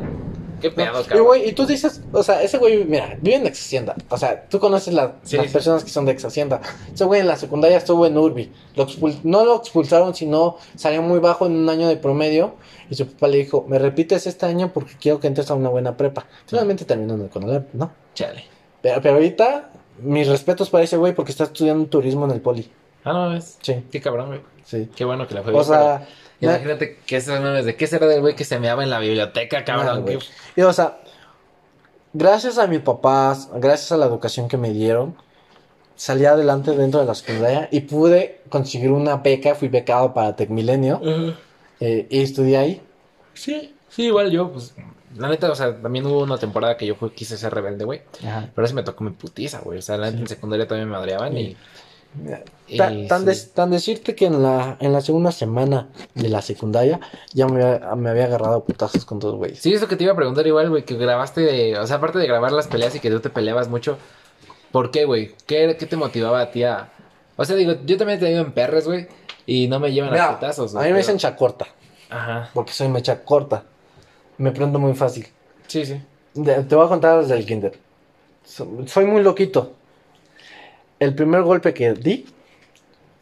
Qué 0.64 0.72
pedo, 0.72 1.01
Y, 1.01 1.03
cabrón. 1.03 1.26
güey, 1.28 1.49
y 1.49 1.51
tú 1.53 1.66
dices, 1.68 2.01
o 2.11 2.24
sea, 2.24 2.41
ese 2.41 2.57
güey, 2.57 2.84
mira, 2.86 3.18
vive 3.22 3.36
en 3.36 3.45
ex 3.45 3.59
hacienda. 3.59 3.93
O 4.09 4.18
sea, 4.18 4.47
tú 4.49 4.59
conoces 4.59 4.93
la- 4.93 5.18
Sí, 5.24 5.38
las 5.38 5.47
sí. 5.47 5.51
personas 5.53 5.84
que 5.84 5.91
son 5.91 6.05
de 6.05 6.14
ex 6.14 6.26
hacienda. 6.26 6.61
Ese 6.93 7.03
güey 7.05 7.22
en 7.22 7.28
la 7.28 7.36
secundaria 7.36 7.78
estuvo 7.78 8.05
en 8.07 8.18
Urbi. 8.18 8.51
Lo 8.76 8.88
expul- 8.88 9.20
no 9.24 9.45
lo 9.45 9.57
expulsaron, 9.57 10.16
sino 10.16 10.57
salió 10.76 11.01
muy 11.03 11.20
bajo 11.20 11.45
en 11.45 11.51
un 11.57 11.70
año 11.70 11.88
de 11.88 11.97
promedio. 11.97 12.55
Y 12.89 12.95
su 12.95 13.05
papá 13.07 13.28
le 13.28 13.38
dijo, 13.38 13.66
me 13.68 13.78
repites 13.78 14.26
este 14.26 14.45
año 14.45 14.72
porque 14.74 14.93
quiero 14.99 15.20
que 15.20 15.28
entres 15.28 15.51
a 15.51 15.53
una 15.53 15.70
buena 15.70 15.95
prepa. 15.97 16.26
Finalmente 16.47 16.86
terminó 16.86 17.14
en 17.16 17.22
el 17.22 17.30
Conalep, 17.30 17.74
¿no? 17.74 17.91
Chale. 18.16 18.45
Pero, 18.82 19.01
pero 19.01 19.16
ahorita, 19.16 19.70
mis 19.99 20.28
respetos 20.28 20.70
para 20.70 20.84
ese 20.84 20.97
güey 20.97 21.14
porque 21.14 21.32
está 21.32 21.43
estudiando 21.45 21.86
turismo 21.88 22.26
en 22.26 22.32
el 22.32 22.41
poli. 22.41 22.70
Ah, 23.05 23.11
no, 23.14 23.30
ves. 23.32 23.57
Sí, 23.61 23.84
Qué 23.91 23.99
cabrón, 23.99 24.28
güey. 24.28 24.41
sí. 24.66 24.89
Qué 24.95 25.03
bueno 25.03 25.28
que 25.28 25.34
la 25.36 25.43
fue 25.43 25.51
O 25.51 25.55
bien, 25.55 25.66
sea, 25.66 26.07
Imagínate 26.52 27.00
que 27.06 27.18
esos 27.18 27.39
memes 27.39 27.66
de 27.66 27.76
qué 27.76 27.88
será 27.88 28.08
del 28.08 28.22
güey 28.22 28.36
que 28.36 28.44
se 28.44 28.60
meaba 28.60 28.84
en 28.84 28.89
la 28.89 29.00
biblioteca, 29.00 29.64
cabrón. 29.64 30.02
Güey. 30.04 30.18
Qué- 30.20 30.26
Y, 30.58 30.64
o 30.64 30.74
sea, 30.74 31.00
gracias 32.14 32.58
a 32.58 32.68
mis 32.68 32.80
papás, 32.80 33.50
gracias 33.56 33.91
a 33.91 33.98
la 33.98 34.06
educación 34.06 34.48
que 34.48 34.58
me 34.58 34.72
dieron, 34.72 35.16
salí 35.96 36.26
adelante 36.26 36.72
dentro 36.72 37.00
de 37.00 37.06
la 37.06 37.16
secundaria 37.16 37.68
y 37.72 37.82
pude 37.82 38.41
conseguir 38.50 38.91
una 38.91 39.18
beca, 39.18 39.56
fui 39.56 39.68
becado 39.68 40.14
para 40.14 40.36
Tecmilenio 40.36 41.02
eh, 41.80 42.08
y 42.10 42.22
estudié 42.22 42.58
ahí. 42.58 42.82
Sí, 43.34 43.76
sí, 43.89 44.04
igual 44.06 44.32
yo, 44.32 44.52
pues. 44.52 44.74
La 45.16 45.30
neta, 45.30 45.52
o 45.52 45.56
sea, 45.56 45.80
también 45.80 46.08
hubo 46.08 46.24
una 46.24 46.39
temporada 46.39 46.76
que 46.76 46.88
yo 46.88 46.96
fui, 46.96 47.12
quise 47.12 47.38
ser 47.38 47.54
rebelde, 47.54 47.86
güey. 47.86 48.02
Pero 48.56 48.68
sí 48.68 48.74
me 48.74 48.82
tocó 48.82 49.04
mi 49.04 49.12
putiza, 49.12 49.60
güey. 49.60 49.78
O 49.78 49.82
sea, 49.82 49.96
la 49.98 50.08
neta 50.08 50.22
en 50.22 50.28
secundaria 50.28 50.68
también 50.68 50.89
me 50.89 50.96
madreaban 50.96 51.38
y 51.38 51.56
Ta- 52.78 52.91
tan, 53.07 53.20
sí. 53.22 53.26
des- 53.26 53.51
tan 53.53 53.72
decirte 53.72 54.16
que 54.16 54.26
en 54.26 54.41
la, 54.43 54.78
en 54.80 54.93
la 54.93 55.01
segunda 55.01 55.32
semana 55.32 55.89
de 56.16 56.30
la 56.30 56.41
secundaria 56.41 56.99
ya 57.34 57.47
me, 57.47 57.64
había- 57.64 57.95
me 57.95 58.09
había 58.09 58.26
agarrado 58.26 58.55
a 58.55 58.64
putazos 58.64 59.03
con 59.05 59.20
dos 59.20 59.36
güeyes. 59.36 59.59
Sí, 59.59 59.74
eso 59.74 59.88
que 59.88 59.95
te 59.95 60.03
iba 60.03 60.14
a 60.14 60.16
preguntar 60.16 60.45
igual, 60.47 60.70
güey, 60.70 60.84
que 60.86 60.95
grabaste, 60.95 61.41
de- 61.41 61.78
o 61.78 61.86
sea, 61.88 61.97
aparte 61.97 62.20
de 62.20 62.28
grabar 62.28 62.51
las 62.51 62.68
peleas 62.68 62.95
y 62.95 62.99
que 62.99 63.09
tú 63.09 63.20
te 63.20 63.30
peleabas 63.30 63.68
mucho, 63.68 63.97
¿por 64.72 64.91
qué, 64.91 65.05
güey? 65.05 65.34
¿Qué, 65.45 65.76
¿Qué 65.78 65.86
te 65.86 65.95
motivaba 65.97 66.39
a 66.41 66.51
ti 66.51 66.64
a...? 66.64 66.89
O 67.36 67.45
sea, 67.45 67.55
digo, 67.55 67.74
yo 67.86 67.97
también 67.97 68.20
he 68.20 68.22
tenido 68.22 68.41
en 68.41 68.51
perres, 68.53 68.86
güey, 68.86 69.07
y 69.45 69.68
no 69.68 69.80
me 69.80 69.91
llevan 69.91 70.09
a 70.11 70.14
Mira, 70.14 70.34
putazos, 70.39 70.74
a 70.76 70.78
güey, 70.80 70.89
mí 70.89 70.93
me 70.93 70.99
pero- 70.99 71.07
dicen 71.07 71.18
chacorta, 71.18 71.68
Ajá, 72.09 72.49
porque 72.53 72.74
soy 72.74 72.88
mecha 72.89 73.24
corta. 73.24 73.64
Me 74.38 74.51
prendo 74.51 74.78
muy 74.80 74.93
fácil. 74.93 75.28
sí, 75.68 75.86
sí. 75.86 76.01
De- 76.36 76.64
te 76.64 76.76
voy 76.76 76.86
a 76.86 76.89
contar 76.89 77.20
desde 77.22 77.36
el 77.36 77.45
kinder. 77.45 77.78
So- 78.45 78.68
soy 78.88 79.05
muy 79.05 79.22
loquito. 79.22 79.74
El 81.04 81.14
primer 81.16 81.41
golpe 81.43 81.74
que 81.74 81.93
di 81.93 82.26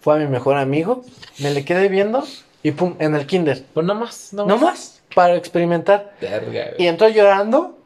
fue 0.02 0.16
a 0.16 0.18
mi 0.18 0.28
mejor 0.28 0.58
amigo. 0.58 1.04
Me 1.40 1.52
le 1.52 1.66
quedé 1.66 1.90
viendo 1.90 2.24
y 2.64 2.72
pum, 2.72 2.96
en 3.00 3.16
el 3.16 3.26
kinder. 3.26 3.64
Pues 3.74 3.86
no 3.86 3.96
más, 3.96 4.34
no, 4.34 4.46
No 4.46 4.58
más, 4.58 5.02
para 5.16 5.36
experimentar. 5.36 6.14
Verga. 6.22 6.72
Y 6.78 6.88
entró 6.88 7.10
llorando. 7.10 7.78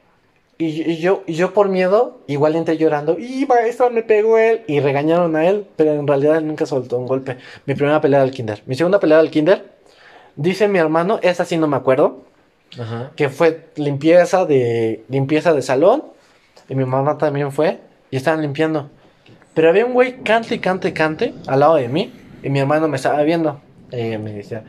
Y, 0.58 0.89
y 0.89 0.98
yo, 0.98 1.24
y 1.28 1.34
yo 1.34 1.54
por 1.54 1.68
miedo, 1.70 2.20
igual 2.28 2.56
entré 2.56 2.78
llorando. 2.78 3.18
Y 3.20 3.46
maestro, 3.46 3.89
me 3.89 4.04
pegó 4.04 4.38
él. 4.38 4.64
Y 4.68 4.80
regañaron 4.80 5.36
a 5.36 5.46
él, 5.48 5.66
pero 5.76 5.93
en 5.93 6.08
realidad 6.08 6.38
él 6.38 6.48
nunca 6.48 6.66
soltó 6.66 6.98
un 6.98 7.08
golpe. 7.08 7.38
Mi 7.66 7.76
primera 7.76 8.00
pelea 8.02 8.22
del 8.22 8.32
kinder. 8.32 8.62
Mi 8.66 8.76
segunda 8.76 9.00
pelea 9.00 9.18
del 9.20 9.32
kinder. 9.32 9.66
Dice 10.36 10.68
mi 10.68 10.80
hermano, 10.80 11.20
esa 11.22 11.46
sí 11.46 11.58
no 11.58 11.68
me 11.68 11.78
acuerdo. 11.78 12.24
Ajá. 12.80 13.12
que 13.16 13.30
fue 13.30 13.70
limpieza 13.76 14.46
de 14.46 15.06
limpieza 15.08 15.54
de 15.54 15.62
salón 15.62 16.04
y 16.68 16.76
mi 16.76 16.84
mamá 16.84 17.18
también 17.18 17.52
fue 17.54 17.80
y 18.12 18.18
estaban 18.18 18.41
limpiando. 18.41 18.89
Pero 19.56 19.70
había 19.70 19.86
un 19.86 19.93
güey 19.93 20.18
cante 20.18 20.56
y 20.56 20.60
cante 20.60 20.93
cante 20.93 21.34
al 21.47 21.62
lado 21.62 21.76
de 21.76 21.88
mí 21.88 22.14
y 22.43 22.49
mi 22.49 22.60
hermano 22.60 22.88
me 22.88 22.97
estaba 22.97 23.24
viendo. 23.24 23.62
Y 23.91 24.18
me 24.18 24.34
decía, 24.34 24.64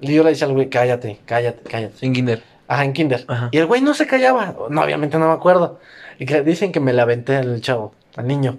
y 0.00 0.12
yo 0.12 0.24
le 0.24 0.30
decía 0.30 0.46
al 0.46 0.52
güey, 0.52 0.68
cállate, 0.68 1.20
cállate, 1.24 1.62
cállate. 1.68 2.04
En 2.04 2.12
kinder. 2.12 2.42
Ajá, 2.68 2.84
en 2.84 2.92
kinder. 2.92 3.24
Ajá. 3.28 3.48
Y 3.52 3.58
el 3.58 3.66
güey 3.66 3.80
no 3.80 3.94
se 3.94 4.06
callaba. 4.06 4.54
No, 4.68 4.82
obviamente 4.82 5.16
no 5.18 5.28
me 5.28 5.32
acuerdo. 5.32 5.78
Y 6.18 6.26
que 6.26 6.42
dicen 6.42 6.72
que 6.72 6.80
me 6.80 6.92
la 6.92 7.02
aventé 7.02 7.36
al 7.36 7.60
chavo, 7.60 7.94
al 8.16 8.26
niño. 8.26 8.58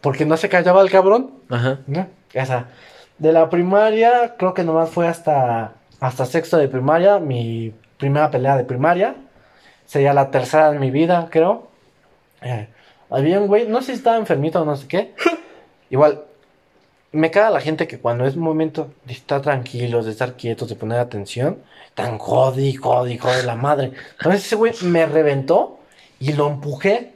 Porque 0.00 0.26
no 0.26 0.36
se 0.36 0.48
callaba 0.48 0.82
el 0.82 0.90
cabrón. 0.90 1.30
Ajá. 1.48 1.78
¿no? 1.86 2.08
Esa. 2.32 2.66
De 3.18 3.32
la 3.32 3.48
primaria, 3.48 4.34
creo 4.36 4.52
que 4.52 4.64
nomás 4.64 4.90
fue 4.90 5.06
hasta, 5.06 5.74
hasta 6.00 6.26
sexto 6.26 6.58
de 6.58 6.66
primaria, 6.66 7.20
mi 7.20 7.72
primera 7.98 8.30
pelea 8.32 8.56
de 8.56 8.64
primaria. 8.64 9.14
Sería 9.86 10.12
la 10.12 10.32
tercera 10.32 10.72
de 10.72 10.78
mi 10.80 10.90
vida, 10.90 11.28
creo. 11.30 11.68
Eh, 12.40 12.66
había 13.12 13.40
un 13.40 13.46
güey, 13.46 13.68
no 13.68 13.80
sé 13.80 13.86
si 13.86 13.92
estaba 13.92 14.16
enfermito 14.16 14.60
o 14.60 14.64
no 14.64 14.76
sé 14.76 14.86
qué. 14.88 15.14
Igual, 15.90 16.24
me 17.12 17.30
caga 17.30 17.50
la 17.50 17.60
gente 17.60 17.86
que 17.86 17.98
cuando 17.98 18.26
es 18.26 18.36
momento 18.36 18.90
de 19.04 19.12
estar 19.12 19.42
tranquilos, 19.42 20.06
de 20.06 20.12
estar 20.12 20.34
quietos, 20.34 20.68
de 20.68 20.76
poner 20.76 20.98
atención, 20.98 21.58
tan 21.94 22.18
jodi, 22.18 22.74
jodi, 22.74 23.18
jodi 23.18 23.42
la 23.44 23.54
madre. 23.54 23.92
Entonces 24.12 24.46
ese 24.46 24.56
güey 24.56 24.72
me 24.82 25.04
reventó 25.06 25.78
y 26.18 26.32
lo 26.32 26.48
empujé. 26.48 27.12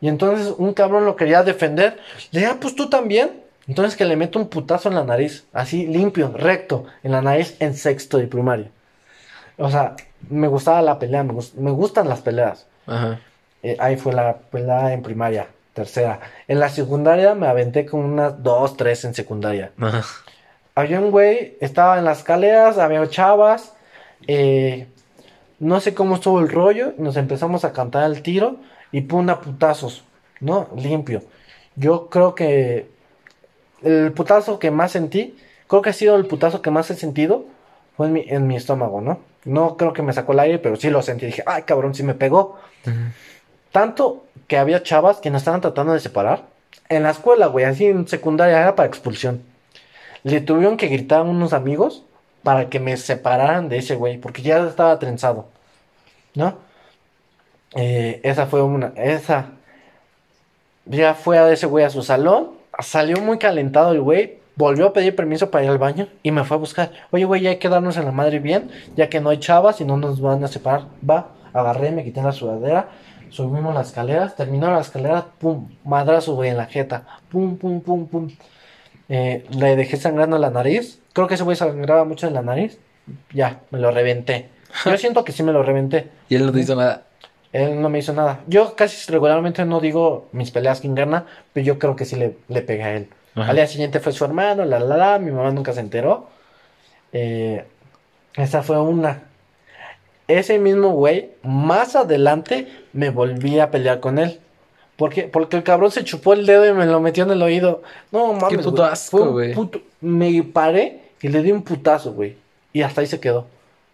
Y 0.00 0.08
entonces 0.08 0.52
un 0.58 0.74
cabrón 0.74 1.04
lo 1.04 1.14
quería 1.14 1.42
defender. 1.42 1.98
Le 2.32 2.40
dije, 2.40 2.52
ah, 2.52 2.58
pues 2.60 2.74
tú 2.74 2.90
también. 2.90 3.42
Entonces 3.68 3.96
que 3.96 4.04
le 4.04 4.16
meto 4.16 4.40
un 4.40 4.48
putazo 4.48 4.88
en 4.88 4.96
la 4.96 5.04
nariz, 5.04 5.46
así 5.52 5.86
limpio, 5.86 6.32
recto, 6.34 6.86
en 7.04 7.12
la 7.12 7.22
nariz 7.22 7.56
en 7.60 7.76
sexto 7.76 8.18
de 8.18 8.26
primaria. 8.26 8.70
O 9.58 9.70
sea, 9.70 9.94
me 10.28 10.48
gustaba 10.48 10.82
la 10.82 10.98
pelea, 10.98 11.22
me, 11.22 11.34
me 11.56 11.70
gustan 11.70 12.08
las 12.08 12.20
peleas. 12.20 12.66
Ajá. 12.86 13.20
Eh, 13.62 13.76
ahí 13.78 13.96
fue 13.96 14.12
la 14.12 14.36
pelea 14.38 14.92
en 14.92 15.02
primaria, 15.02 15.48
tercera. 15.74 16.20
En 16.48 16.60
la 16.60 16.68
secundaria 16.68 17.34
me 17.34 17.46
aventé 17.46 17.86
con 17.86 18.00
unas 18.00 18.42
dos, 18.42 18.76
tres 18.76 19.04
en 19.04 19.14
secundaria. 19.14 19.72
Ajá. 19.78 20.02
Había 20.74 21.00
un 21.00 21.10
güey, 21.10 21.56
estaba 21.60 21.98
en 21.98 22.04
las 22.04 22.18
escaleras, 22.18 22.78
había 22.78 23.06
chavas. 23.08 23.74
eh, 24.26 24.86
no 25.58 25.78
sé 25.80 25.92
cómo 25.94 26.14
estuvo 26.14 26.40
el 26.40 26.48
rollo. 26.48 26.94
Nos 26.96 27.16
empezamos 27.16 27.64
a 27.64 27.72
cantar 27.72 28.10
el 28.10 28.22
tiro 28.22 28.56
y 28.92 29.02
pum, 29.02 29.28
a 29.28 29.40
putazos, 29.40 30.04
¿no? 30.40 30.68
Limpio. 30.74 31.22
Yo 31.76 32.08
creo 32.08 32.34
que 32.34 32.88
el 33.82 34.12
putazo 34.12 34.58
que 34.58 34.70
más 34.70 34.92
sentí, 34.92 35.36
creo 35.66 35.82
que 35.82 35.90
ha 35.90 35.92
sido 35.92 36.16
el 36.16 36.26
putazo 36.26 36.62
que 36.62 36.70
más 36.70 36.90
he 36.90 36.94
sentido, 36.94 37.44
fue 37.96 38.06
en 38.06 38.12
mi, 38.14 38.24
en 38.26 38.46
mi 38.46 38.56
estómago, 38.56 39.02
¿no? 39.02 39.20
No 39.44 39.76
creo 39.76 39.92
que 39.92 40.02
me 40.02 40.12
sacó 40.14 40.32
el 40.32 40.40
aire, 40.40 40.58
pero 40.58 40.76
sí 40.76 40.88
lo 40.90 41.02
sentí. 41.02 41.26
Dije, 41.26 41.42
ay, 41.46 41.62
cabrón, 41.62 41.94
sí 41.94 42.02
me 42.02 42.14
pegó. 42.14 42.58
Tanto 43.72 44.24
que 44.46 44.58
había 44.58 44.82
chavas 44.82 45.18
que 45.18 45.30
nos 45.30 45.42
estaban 45.42 45.60
tratando 45.60 45.92
de 45.92 46.00
separar. 46.00 46.42
En 46.88 47.04
la 47.04 47.10
escuela, 47.10 47.46
güey, 47.46 47.64
así 47.64 47.86
en 47.86 48.08
secundaria, 48.08 48.60
era 48.60 48.74
para 48.74 48.88
expulsión. 48.88 49.42
Le 50.22 50.40
tuvieron 50.40 50.76
que 50.76 50.88
gritar 50.88 51.20
a 51.20 51.22
unos 51.22 51.52
amigos 51.52 52.02
para 52.42 52.68
que 52.68 52.80
me 52.80 52.96
separaran 52.96 53.68
de 53.68 53.78
ese 53.78 53.94
güey, 53.94 54.18
porque 54.18 54.42
ya 54.42 54.66
estaba 54.66 54.98
trenzado, 54.98 55.46
¿no? 56.34 56.56
Eh, 57.74 58.20
esa 58.24 58.46
fue 58.46 58.62
una, 58.62 58.92
esa, 58.96 59.50
ya 60.86 61.14
fue 61.14 61.38
a 61.38 61.50
ese 61.52 61.66
güey 61.66 61.84
a 61.84 61.90
su 61.90 62.02
salón, 62.02 62.50
salió 62.80 63.20
muy 63.20 63.38
calentado 63.38 63.92
el 63.92 64.00
güey, 64.00 64.40
volvió 64.56 64.88
a 64.88 64.92
pedir 64.92 65.14
permiso 65.14 65.50
para 65.50 65.64
ir 65.64 65.70
al 65.70 65.78
baño 65.78 66.08
y 66.22 66.32
me 66.32 66.44
fue 66.44 66.56
a 66.56 66.60
buscar. 66.60 66.90
Oye, 67.10 67.24
güey, 67.24 67.42
ya 67.42 67.50
hay 67.50 67.58
que 67.58 67.68
darnos 67.68 67.96
en 67.96 68.06
la 68.06 68.12
madre 68.12 68.40
bien, 68.40 68.70
ya 68.96 69.08
que 69.08 69.20
no 69.20 69.30
hay 69.30 69.38
chavas 69.38 69.80
y 69.80 69.84
no 69.84 69.96
nos 69.96 70.20
van 70.20 70.42
a 70.42 70.48
separar. 70.48 70.86
Va, 71.08 71.28
agarré, 71.52 71.92
me 71.92 72.04
quité 72.04 72.22
la 72.22 72.32
sudadera, 72.32 72.88
subimos 73.30 73.74
las 73.74 73.88
escaleras, 73.88 74.36
terminó 74.36 74.70
la 74.70 74.80
escalera, 74.80 75.26
pum, 75.38 75.68
madrazo, 75.84 76.34
güey, 76.34 76.50
en 76.50 76.56
la 76.56 76.66
jeta, 76.66 77.04
pum, 77.30 77.56
pum, 77.56 77.80
pum, 77.80 78.06
pum. 78.06 78.30
Eh, 79.08 79.44
le 79.50 79.76
dejé 79.76 79.96
sangrando 79.96 80.38
la 80.38 80.50
nariz, 80.50 81.00
creo 81.12 81.26
que 81.26 81.34
ese 81.34 81.44
güey 81.44 81.56
sangraba 81.56 82.04
mucho 82.04 82.26
en 82.26 82.34
la 82.34 82.42
nariz, 82.42 82.78
ya, 83.32 83.60
me 83.70 83.78
lo 83.78 83.90
reventé. 83.90 84.48
Yo 84.84 84.96
siento 84.96 85.24
que 85.24 85.32
sí 85.32 85.42
me 85.42 85.52
lo 85.52 85.62
reventé. 85.62 86.10
Y 86.28 86.36
él 86.36 86.46
no 86.46 86.52
te 86.52 86.60
hizo 86.60 86.76
nada. 86.76 87.04
Él 87.52 87.82
no 87.82 87.88
me 87.88 87.98
hizo 87.98 88.12
nada. 88.12 88.40
Yo 88.46 88.76
casi 88.76 89.10
regularmente 89.10 89.64
no 89.64 89.80
digo 89.80 90.28
mis 90.32 90.52
peleas 90.52 90.80
quién 90.80 90.94
gana, 90.94 91.26
pero 91.52 91.66
yo 91.66 91.78
creo 91.80 91.96
que 91.96 92.04
sí 92.04 92.14
le, 92.14 92.36
le 92.46 92.62
pegué 92.62 92.82
a 92.84 92.94
él. 92.94 93.08
Ajá. 93.34 93.50
Al 93.50 93.56
día 93.56 93.66
siguiente 93.66 93.98
fue 93.98 94.12
su 94.12 94.24
hermano, 94.24 94.64
la 94.64 94.78
la 94.78 94.96
la, 94.96 95.18
mi 95.18 95.32
mamá 95.32 95.50
nunca 95.50 95.72
se 95.72 95.80
enteró. 95.80 96.28
Eh, 97.12 97.64
esa 98.34 98.62
fue 98.62 98.80
una. 98.80 99.24
Ese 100.38 100.58
mismo 100.58 100.90
güey, 100.92 101.30
más 101.42 101.96
adelante 101.96 102.68
me 102.92 103.10
volví 103.10 103.58
a 103.58 103.70
pelear 103.70 104.00
con 104.00 104.18
él. 104.18 104.38
Porque, 104.96 105.22
porque 105.24 105.56
el 105.56 105.62
cabrón 105.62 105.90
se 105.90 106.04
chupó 106.04 106.34
el 106.34 106.44
dedo 106.44 106.68
y 106.68 106.72
me 106.72 106.84
lo 106.86 107.00
metió 107.00 107.24
en 107.24 107.30
el 107.30 107.42
oído. 107.42 107.82
No 108.12 108.34
mames. 108.34 108.48
Qué 108.50 108.58
puto 108.58 108.84
asco, 108.84 109.32
güey. 109.32 109.54
Me 110.00 110.42
paré 110.42 111.00
y 111.22 111.28
le 111.28 111.42
di 111.42 111.52
un 111.52 111.62
putazo, 111.62 112.12
güey. 112.12 112.36
Y 112.72 112.82
hasta 112.82 113.00
ahí 113.00 113.06
se 113.06 113.18
quedó. 113.18 113.46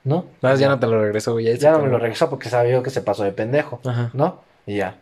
¿No? 0.05 0.25
No, 0.43 0.55
ya 0.57 0.69
no 0.69 0.79
te 0.79 0.87
lo 0.87 1.01
regreso, 1.01 1.33
güey. 1.33 1.45
Ya 1.59 1.71
no 1.73 1.79
se 1.79 1.83
me 1.85 1.91
lo 1.91 1.99
regresó 1.99 2.29
porque 2.29 2.49
sabía 2.49 2.83
que 2.83 2.91
se 2.91 3.01
pasó 3.03 3.23
de 3.25 3.33
pendejo. 3.33 3.81
Ajá. 3.85 4.11
¿no? 4.15 4.41
Y 4.67 4.77
ya. 4.77 4.97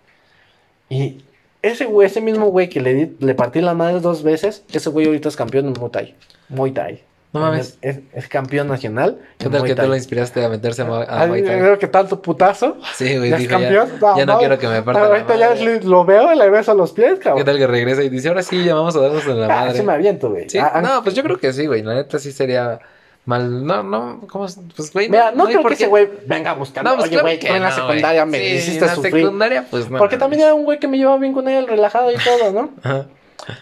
Y 0.89 1.24
ese 1.62 1.87
güey, 1.87 2.07
ese 2.07 2.20
mismo 2.20 2.47
güey 2.47 2.68
que 2.68 2.80
le, 2.80 2.95
di- 2.95 3.16
le 3.20 3.35
partí 3.35 3.61
la 3.62 3.74
madre 3.74 4.01
dos 4.01 4.22
veces, 4.22 4.62
ese 4.72 4.91
güey 4.91 5.07
ahorita 5.07 5.28
es 5.30 5.37
campeón 5.37 5.66
en 5.68 5.72
Muay 5.72 5.91
Thai. 5.91 6.14
Muay 6.51 6.72
Thai. 6.72 7.03
No 7.35 7.41
mames. 7.41 7.78
Es, 7.82 7.99
es 8.14 8.28
campeón 8.28 8.68
nacional. 8.68 9.18
¿Qué 9.39 9.49
tal 9.51 9.64
que 9.64 9.74
tú 9.74 9.87
lo 9.87 9.97
inspiraste 9.97 10.45
a 10.45 10.49
meterse 10.49 10.82
a, 10.82 10.87
a 10.87 11.22
Ay, 11.22 11.28
Muay 11.28 11.43
Thai? 11.43 11.59
creo 11.59 11.78
que 11.78 11.89
tanto 11.89 12.22
putazo. 12.22 12.76
Sí, 12.95 13.16
güey, 13.18 13.28
¿Ya 13.30 13.37
es 13.37 13.43
dijo, 13.43 13.59
ya, 13.59 13.59
campeón? 13.59 13.89
ya 14.16 14.24
no 14.26 14.32
No, 14.35 14.39
quiero 14.39 14.59
que 14.59 14.68
me 14.68 14.82
parta 14.82 15.05
Ahorita 15.07 15.37
ya 15.37 15.55
lo 15.82 16.05
veo 16.05 16.32
y 16.32 16.37
le 16.39 16.49
beso 16.49 16.74
los 16.74 16.93
pies, 16.93 17.18
cabrón. 17.18 17.39
¿Qué 17.39 17.45
tal 17.45 17.59
que 17.59 17.66
regresa 17.66 18.03
y 18.05 18.09
dice, 18.09 18.28
ahora 18.28 18.43
sí, 18.43 18.64
ya 18.64 18.74
vamos 18.74 18.95
a 18.97 19.01
darnos 19.01 19.26
en 19.26 19.41
la 19.41 19.47
Ah, 19.47 19.61
madre? 19.66 19.78
sí 19.78 19.82
me 19.85 19.93
aviento, 19.93 20.30
güey. 20.30 20.49
Sí, 20.49 20.59
Ah, 20.59 20.70
ah, 20.74 20.80
no, 20.80 21.03
pues 21.03 21.14
yo 21.16 21.22
creo 21.24 21.37
que 21.39 21.53
sí, 21.53 21.66
güey. 21.66 21.82
La 21.82 21.95
neta 21.95 22.18
sí 22.20 22.30
sería 22.30 22.78
mal. 23.24 23.66
No, 23.66 23.82
no, 23.82 24.20
¿cómo? 24.30 24.47
es? 24.47 24.57
Pues, 24.76 24.93
güey. 24.93 25.09
Mira, 25.09 25.32
no, 25.32 25.47
hay 25.47 25.55
creo 25.57 25.66
que 25.66 25.74
ese 25.74 25.87
güey 25.89 26.09
venga 26.26 26.53
a 26.53 26.55
buscar. 26.55 26.85
No, 26.85 26.93
pues 26.95 27.05
Oye, 27.07 27.11
claro 27.14 27.26
güey, 27.26 27.41
tú 27.41 27.47
en 27.49 27.62
la 27.62 27.70
no, 27.70 27.74
secundaria 27.74 28.24
güey. 28.24 28.30
me 28.41 28.49
Sí, 28.49 28.55
hiciste 28.55 28.78
en 28.78 28.87
la 28.87 28.95
sufrir. 28.95 29.12
secundaria, 29.24 29.66
pues 29.68 29.91
no. 29.91 29.99
Porque 29.99 30.16
también 30.18 30.43
era 30.43 30.55
un 30.55 30.64
güey 30.64 30.78
que 30.78 30.87
me 30.87 30.99
llevaba 30.99 31.18
bien 31.18 31.32
con 31.32 31.49
él, 31.49 31.66
relajado 31.66 32.12
y 32.12 32.16
todo, 32.16 32.53
¿no? 32.53 32.70
Ajá, 32.82 33.07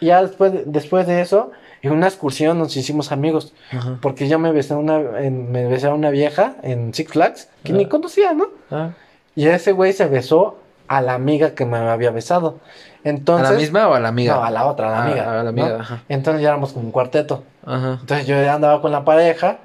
Y 0.01 0.07
ya 0.07 0.23
después, 0.23 0.53
después 0.66 1.07
de 1.07 1.20
eso, 1.20 1.51
en 1.83 1.93
una 1.93 2.07
excursión 2.07 2.59
nos 2.59 2.77
hicimos 2.77 3.11
amigos. 3.12 3.53
ajá. 3.73 3.99
Porque 4.01 4.29
yo 4.29 4.39
me 4.39 4.53
besé 4.53 4.75
a 4.75 4.77
una, 4.77 4.99
en- 5.20 5.51
me 5.51 5.66
besé 5.66 5.89
a 5.89 5.95
una 5.95 6.11
vieja 6.11 6.55
en 6.62 6.95
Six 6.95 7.12
Flags 7.12 7.49
que 7.64 7.73
ni 7.73 7.85
Ah. 7.85 7.89
conocía, 7.89 8.33
¿no? 8.35 8.47
Ah. 8.70 8.91
Y 9.35 9.49
ese 9.49 9.73
güey 9.73 9.93
se 9.93 10.07
besó 10.07 10.59
a 10.89 11.01
la 11.01 11.14
amiga 11.14 11.55
que 11.55 11.64
me 11.64 11.79
había 11.79 12.11
besado. 12.11 12.59
Entonces, 13.03 13.49
¿A 13.49 13.53
la 13.53 13.59
misma 13.59 13.89
o 13.89 13.95
a 13.95 14.01
la 14.01 14.09
amiga? 14.09 14.35
No, 14.37 14.45
a 14.45 14.51
la 14.51 14.66
otra, 14.66 14.89
a 14.89 14.91
la 14.91 14.99
Ah, 14.99 15.05
amiga. 15.07 15.41
a 15.41 15.43
la 15.43 15.49
amiga, 15.49 15.68
¿no? 15.70 15.75
ajá. 15.81 16.03
Entonces 16.09 16.43
ya 16.43 16.49
éramos 16.51 16.73
como 16.73 16.85
un 16.87 16.93
cuarteto. 16.93 17.43
Ajá. 17.66 17.99
Entonces 18.01 18.27
yo 18.27 18.37
andaba 18.51 18.81
con 18.81 18.93
la 18.93 19.05
pareja 19.05 19.59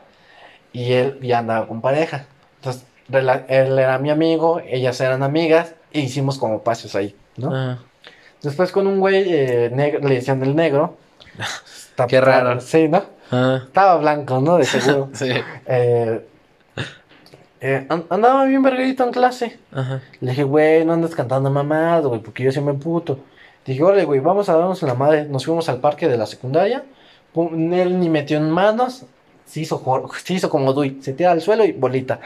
y 0.73 0.93
él 0.93 1.19
ya 1.21 1.39
andaba 1.39 1.67
con 1.67 1.81
pareja. 1.81 2.25
Entonces 2.55 2.85
él 3.47 3.77
era 3.79 3.97
mi 3.99 4.09
amigo, 4.09 4.59
ellas 4.65 4.99
eran 5.01 5.21
amigas 5.21 5.75
e 5.91 5.99
hicimos 5.99 6.37
como 6.39 6.61
pasos 6.63 6.95
ahí, 6.95 7.15
¿no? 7.37 7.49
Ajá. 7.53 7.79
Después 8.41 8.71
con 8.71 8.87
un 8.87 8.99
güey 8.99 9.25
eh, 9.27 9.69
negro, 9.73 10.07
le 10.07 10.15
decían 10.15 10.41
el 10.43 10.55
negro. 10.55 10.97
Está- 11.89 12.07
Qué 12.07 12.21
raro. 12.21 12.59
Sí, 12.61 12.87
¿no? 12.87 13.03
Ajá. 13.31 13.63
Estaba 13.65 13.97
blanco, 13.97 14.39
¿no? 14.41 14.57
De 14.57 14.65
seguro. 14.65 15.09
Sí. 15.13 15.29
Eh, 15.65 16.25
eh, 17.59 17.85
an- 17.89 18.05
andaba 18.09 18.45
bien 18.45 18.61
verguerito 18.61 19.03
en 19.03 19.11
clase. 19.11 19.59
Ajá. 19.71 20.01
Le 20.21 20.31
dije, 20.31 20.43
güey, 20.43 20.85
no 20.85 20.93
andes 20.93 21.15
cantando 21.15 21.49
mamado, 21.49 22.09
güey, 22.09 22.21
porque 22.21 22.43
yo 22.43 22.51
siempre 22.51 22.73
me 22.73 22.79
puto. 22.79 23.19
Dije, 23.65 23.83
órale, 23.83 24.05
güey, 24.05 24.19
vamos 24.19 24.47
a 24.49 24.55
darnos 24.55 24.81
en 24.83 24.87
la 24.89 24.93
madre. 24.93 25.25
Nos 25.25 25.45
fuimos 25.45 25.67
al 25.69 25.79
parque 25.79 26.07
de 26.07 26.17
la 26.17 26.25
secundaria. 26.25 26.83
Pum, 27.33 27.73
él 27.73 27.99
ni 27.99 28.09
metió 28.09 28.37
en 28.37 28.49
manos. 28.49 29.03
Se 29.47 29.61
hizo, 29.61 29.81
se 30.23 30.33
hizo 30.33 30.49
como 30.49 30.73
Dui. 30.73 30.99
Se 31.01 31.13
tira 31.13 31.31
al 31.31 31.41
suelo 31.41 31.63
y 31.63 31.71
bolita. 31.71 32.19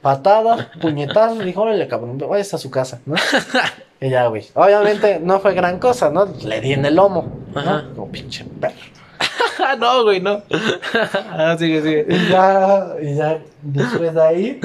Patadas, 0.00 0.68
puñetazos. 0.80 1.44
Dijo, 1.44 1.62
órale, 1.62 1.88
cabrón, 1.88 2.16
vayas 2.16 2.54
a 2.54 2.58
su 2.58 2.70
casa, 2.70 3.00
¿no? 3.06 3.16
y 4.00 4.08
ya, 4.08 4.26
güey. 4.28 4.46
Obviamente 4.54 5.18
no 5.20 5.40
fue 5.40 5.52
gran 5.54 5.78
cosa, 5.80 6.10
¿no? 6.10 6.26
Le 6.44 6.60
di 6.60 6.72
en 6.72 6.84
el 6.86 6.94
lomo, 6.94 7.28
Ajá. 7.54 7.82
¿no? 7.82 7.94
Como 7.94 8.12
pinche 8.12 8.44
perro. 8.60 8.74
No, 9.78 10.04
güey, 10.04 10.20
no. 10.20 10.42
Ah, 11.30 11.56
sigue, 11.58 11.82
sigue. 11.82 12.06
Y 12.08 12.28
ya, 12.30 12.94
y 13.02 13.14
ya 13.16 13.38
después 13.62 14.14
de 14.14 14.22
ahí, 14.22 14.60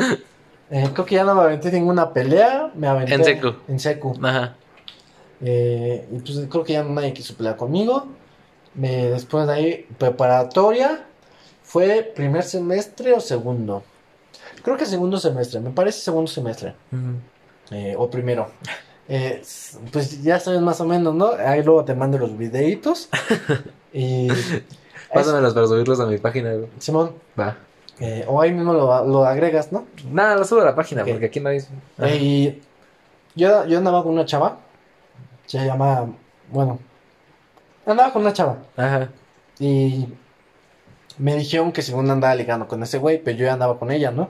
eh, 0.71 0.89
creo 0.93 1.05
que 1.05 1.15
ya 1.15 1.23
no 1.25 1.35
me 1.35 1.41
aventé 1.41 1.71
ninguna 1.71 2.13
pelea. 2.13 2.71
Me 2.75 2.87
aventé 2.87 3.15
En 3.15 3.23
secu. 3.25 3.53
En 3.67 3.79
secu. 3.79 4.13
Ajá. 4.23 4.55
Eh, 5.41 6.07
y 6.11 6.19
pues 6.19 6.39
creo 6.49 6.63
que 6.63 6.73
ya 6.73 6.83
nadie 6.83 7.13
quiso 7.13 7.35
pelear 7.35 7.57
conmigo. 7.57 8.05
Me- 8.73 9.07
después 9.09 9.47
de 9.47 9.53
ahí, 9.53 9.87
preparatoria. 9.97 11.05
¿Fue 11.75 12.09
primer 12.15 12.41
semestre 12.43 13.11
o 13.11 13.19
segundo? 13.19 13.83
Creo 14.63 14.77
que 14.77 14.85
segundo 14.85 15.17
semestre, 15.17 15.59
me 15.59 15.71
parece 15.71 15.99
segundo 15.99 16.31
semestre. 16.31 16.73
Eh, 17.69 17.93
o 17.97 18.09
primero. 18.09 18.49
Eh, 19.09 19.41
pues 19.91 20.23
ya 20.23 20.39
sabes 20.39 20.61
más 20.61 20.79
o 20.79 20.85
menos, 20.85 21.13
¿no? 21.13 21.31
Ahí 21.31 21.63
luego 21.63 21.83
te 21.83 21.93
mando 21.93 22.17
los 22.17 22.37
videitos. 22.37 23.09
y. 23.93 24.29
Pásamelos 25.13 25.53
para 25.53 25.67
subirlos 25.67 25.99
a 25.99 26.05
mi 26.05 26.17
página, 26.17 26.53
güey. 26.53 26.69
Simón, 26.79 27.11
Va. 27.37 27.57
eh, 27.99 28.23
o 28.25 28.41
ahí 28.41 28.53
mismo 28.53 28.71
lo, 28.71 29.05
lo 29.05 29.25
agregas, 29.25 29.73
¿no? 29.73 29.85
Nada, 30.09 30.37
lo 30.37 30.45
subo 30.45 30.61
a 30.61 30.65
la 30.65 30.75
página 30.75 31.03
porque 31.03 31.25
aquí 31.25 31.41
no 31.41 31.49
hay. 31.49 31.57
Eh, 31.97 32.15
y 32.15 32.61
yo, 33.35 33.65
yo 33.65 33.79
andaba 33.79 34.01
con 34.01 34.13
una 34.13 34.23
chava. 34.23 34.59
Se 35.45 35.57
llama. 35.65 36.09
Bueno. 36.49 36.79
Andaba 37.85 38.13
con 38.13 38.21
una 38.21 38.31
chava. 38.31 38.59
Ajá. 38.77 39.09
Y 39.59 40.07
me 41.17 41.35
dijeron 41.35 41.71
que 41.71 41.81
según 41.81 42.09
andaba 42.09 42.35
ligando 42.35 42.67
con 42.67 42.81
ese 42.83 42.97
güey, 42.97 43.21
pero 43.23 43.37
yo 43.37 43.45
ya 43.45 43.53
andaba 43.53 43.79
con 43.79 43.91
ella, 43.91 44.11
¿no? 44.11 44.29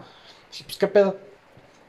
Dije, 0.52 0.64
pues 0.66 0.78
qué 0.78 0.88
pedo. 0.88 1.18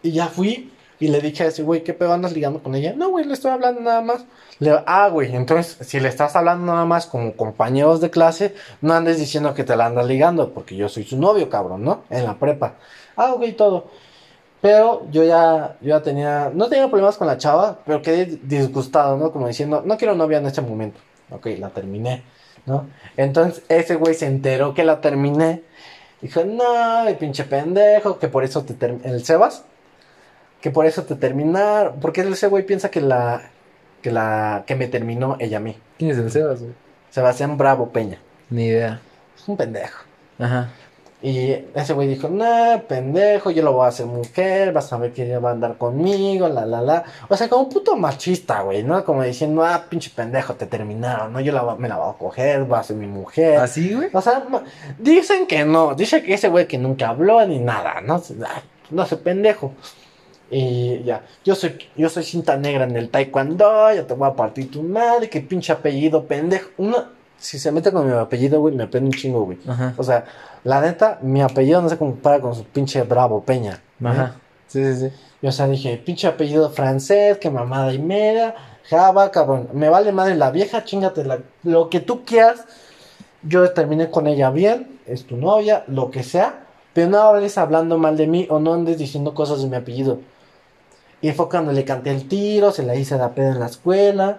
Y 0.02 0.12
ya 0.12 0.28
fui 0.28 0.72
y 0.98 1.08
le 1.08 1.20
dije 1.20 1.44
a 1.44 1.46
ese 1.46 1.62
güey, 1.62 1.84
¿qué 1.84 1.92
pedo 1.92 2.12
andas 2.12 2.32
ligando 2.32 2.62
con 2.62 2.74
ella? 2.74 2.94
No, 2.96 3.10
güey, 3.10 3.24
le 3.24 3.34
estoy 3.34 3.50
hablando 3.50 3.80
nada 3.80 4.00
más. 4.00 4.24
Le 4.58 4.72
ah, 4.86 5.08
güey, 5.08 5.34
entonces 5.34 5.86
si 5.86 6.00
le 6.00 6.08
estás 6.08 6.36
hablando 6.36 6.72
nada 6.72 6.86
más 6.86 7.06
como 7.06 7.36
compañeros 7.36 8.00
de 8.00 8.10
clase, 8.10 8.54
no 8.80 8.94
andes 8.94 9.18
diciendo 9.18 9.52
que 9.54 9.64
te 9.64 9.76
la 9.76 9.86
andas 9.86 10.06
ligando, 10.06 10.54
porque 10.54 10.76
yo 10.76 10.88
soy 10.88 11.04
su 11.04 11.18
novio, 11.18 11.50
cabrón, 11.50 11.84
¿no? 11.84 12.04
En 12.10 12.24
la 12.24 12.38
prepa. 12.38 12.76
Ah, 13.16 13.34
ok, 13.34 13.44
todo. 13.56 13.90
Pero 14.62 15.06
yo 15.10 15.22
ya, 15.24 15.76
yo 15.80 15.88
ya 15.90 16.02
tenía, 16.02 16.50
no 16.54 16.68
tenía 16.68 16.88
problemas 16.88 17.16
con 17.18 17.26
la 17.26 17.36
chava, 17.38 17.78
pero 17.84 18.00
quedé 18.02 18.26
disgustado, 18.42 19.16
¿no? 19.18 19.32
Como 19.32 19.46
diciendo, 19.48 19.82
no 19.84 19.96
quiero 19.98 20.14
novia 20.14 20.38
en 20.38 20.46
este 20.46 20.62
momento. 20.62 20.98
Ok, 21.30 21.46
la 21.58 21.70
terminé, 21.70 22.22
¿no? 22.64 22.86
Entonces 23.16 23.62
ese 23.68 23.96
güey 23.96 24.14
se 24.14 24.26
enteró 24.26 24.74
que 24.74 24.84
la 24.84 25.00
terminé. 25.00 25.62
Dijo, 26.20 26.44
no, 26.44 27.06
el 27.06 27.16
pinche 27.16 27.44
pendejo, 27.44 28.18
que 28.18 28.28
por 28.28 28.44
eso 28.44 28.64
te. 28.64 28.74
El 29.04 29.24
Sebas, 29.24 29.64
que 30.60 30.70
por 30.70 30.86
eso 30.86 31.04
te 31.04 31.14
terminaron. 31.14 32.00
Porque 32.00 32.22
ese 32.22 32.48
güey 32.48 32.64
piensa 32.64 32.90
que 32.90 33.00
la, 33.00 33.50
que 34.02 34.10
la, 34.10 34.64
que 34.66 34.76
me 34.76 34.88
terminó 34.88 35.36
ella 35.38 35.58
a 35.58 35.60
mí. 35.60 35.76
¿Quién 35.98 36.10
es 36.10 36.18
el 36.18 36.30
Sebas, 36.30 36.60
güey? 36.60 36.72
Sebastián 37.10 37.56
Bravo 37.56 37.90
Peña. 37.90 38.18
Ni 38.50 38.66
idea. 38.66 39.00
Es 39.36 39.48
un 39.48 39.56
pendejo. 39.56 40.04
Ajá. 40.38 40.70
Y 41.22 41.50
ese 41.74 41.94
güey 41.94 42.08
dijo, 42.08 42.28
no, 42.28 42.82
pendejo, 42.86 43.50
yo 43.50 43.62
lo 43.62 43.72
voy 43.72 43.86
a 43.86 43.88
hacer 43.88 44.04
mujer, 44.06 44.72
vas 44.72 44.92
a 44.92 44.98
ver 44.98 45.12
que 45.12 45.24
ella 45.24 45.38
va 45.38 45.48
a 45.48 45.52
andar 45.52 45.78
conmigo, 45.78 46.46
la, 46.48 46.66
la, 46.66 46.82
la. 46.82 47.04
O 47.28 47.36
sea, 47.36 47.48
como 47.48 47.62
un 47.64 47.68
puto 47.70 47.96
machista, 47.96 48.60
güey, 48.60 48.82
¿no? 48.82 49.02
Como 49.04 49.22
diciendo, 49.22 49.64
ah, 49.64 49.86
pinche 49.88 50.10
pendejo, 50.14 50.54
te 50.54 50.66
terminaron, 50.66 51.32
¿no? 51.32 51.40
Yo 51.40 51.52
la, 51.52 51.74
me 51.76 51.88
la 51.88 51.96
voy 51.96 52.10
a 52.10 52.18
coger, 52.18 52.70
va 52.70 52.80
a 52.80 52.84
ser 52.84 52.96
mi 52.96 53.06
mujer. 53.06 53.58
¿Así, 53.58 53.94
güey? 53.94 54.10
O 54.12 54.20
sea, 54.20 54.44
dicen 54.98 55.46
que 55.46 55.64
no, 55.64 55.94
dice 55.94 56.22
que 56.22 56.34
ese 56.34 56.48
güey 56.48 56.66
que 56.68 56.76
nunca 56.78 57.08
habló 57.08 57.44
ni 57.46 57.58
nada, 57.60 58.02
¿no? 58.02 58.22
Ah, 58.44 58.62
No 58.90 59.06
sé, 59.06 59.16
pendejo. 59.16 59.72
Y 60.50 61.02
ya, 61.02 61.22
yo 61.44 61.54
soy, 61.54 61.76
yo 61.96 62.08
soy 62.08 62.22
cinta 62.22 62.56
negra 62.56 62.84
en 62.84 62.96
el 62.96 63.08
taekwondo, 63.08 63.92
ya 63.92 64.06
te 64.06 64.14
voy 64.14 64.28
a 64.28 64.34
partir 64.34 64.70
tu 64.70 64.82
madre, 64.82 65.28
que 65.28 65.40
pinche 65.40 65.72
apellido 65.72 66.24
pendejo. 66.24 66.70
Una, 66.76 67.10
si 67.38 67.58
se 67.58 67.70
mete 67.72 67.92
con 67.92 68.06
mi 68.06 68.12
apellido, 68.12 68.60
güey, 68.60 68.74
me 68.74 68.86
prende 68.86 69.08
un 69.08 69.14
chingo, 69.14 69.44
güey. 69.44 69.58
Ajá. 69.68 69.94
O 69.96 70.02
sea, 70.02 70.24
la 70.64 70.80
neta, 70.80 71.18
mi 71.22 71.42
apellido 71.42 71.80
no 71.82 71.88
se 71.88 71.96
compara 71.98 72.40
con 72.40 72.54
su 72.54 72.64
pinche 72.64 73.02
Bravo 73.02 73.42
Peña. 73.42 73.74
¿eh? 73.74 74.06
Ajá. 74.06 74.36
Sí, 74.66 74.84
sí, 74.84 75.08
sí. 75.08 75.16
Y, 75.42 75.46
o 75.46 75.52
sea, 75.52 75.68
dije, 75.68 75.96
pinche 75.98 76.26
apellido 76.26 76.70
francés, 76.70 77.38
que 77.38 77.50
mamada 77.50 77.92
y 77.92 77.98
media, 77.98 78.54
java, 78.88 79.30
cabrón. 79.30 79.68
Me 79.72 79.88
vale 79.88 80.12
madre 80.12 80.34
la 80.34 80.50
vieja, 80.50 80.84
chingate 80.84 81.24
la- 81.24 81.40
lo 81.62 81.88
que 81.90 82.00
tú 82.00 82.24
quieras. 82.24 82.64
Yo 83.42 83.70
terminé 83.72 84.10
con 84.10 84.26
ella 84.26 84.50
bien, 84.50 84.98
es 85.06 85.24
tu 85.26 85.36
novia, 85.36 85.84
lo 85.86 86.10
que 86.10 86.22
sea. 86.24 86.64
Pero 86.94 87.10
no 87.10 87.18
hables 87.20 87.58
hablando 87.58 87.98
mal 87.98 88.16
de 88.16 88.26
mí 88.26 88.46
o 88.50 88.58
no 88.58 88.72
andes 88.74 88.96
diciendo 88.98 89.34
cosas 89.34 89.60
de 89.62 89.68
mi 89.68 89.76
apellido. 89.76 90.18
Y 91.20 91.30
fue 91.32 91.48
cuando 91.48 91.72
le 91.72 91.84
canté 91.84 92.10
el 92.10 92.26
tiro, 92.28 92.72
se 92.72 92.82
la 92.82 92.94
hice 92.96 93.16
la 93.18 93.34
peda 93.34 93.52
en 93.52 93.60
la 93.60 93.66
escuela. 93.66 94.38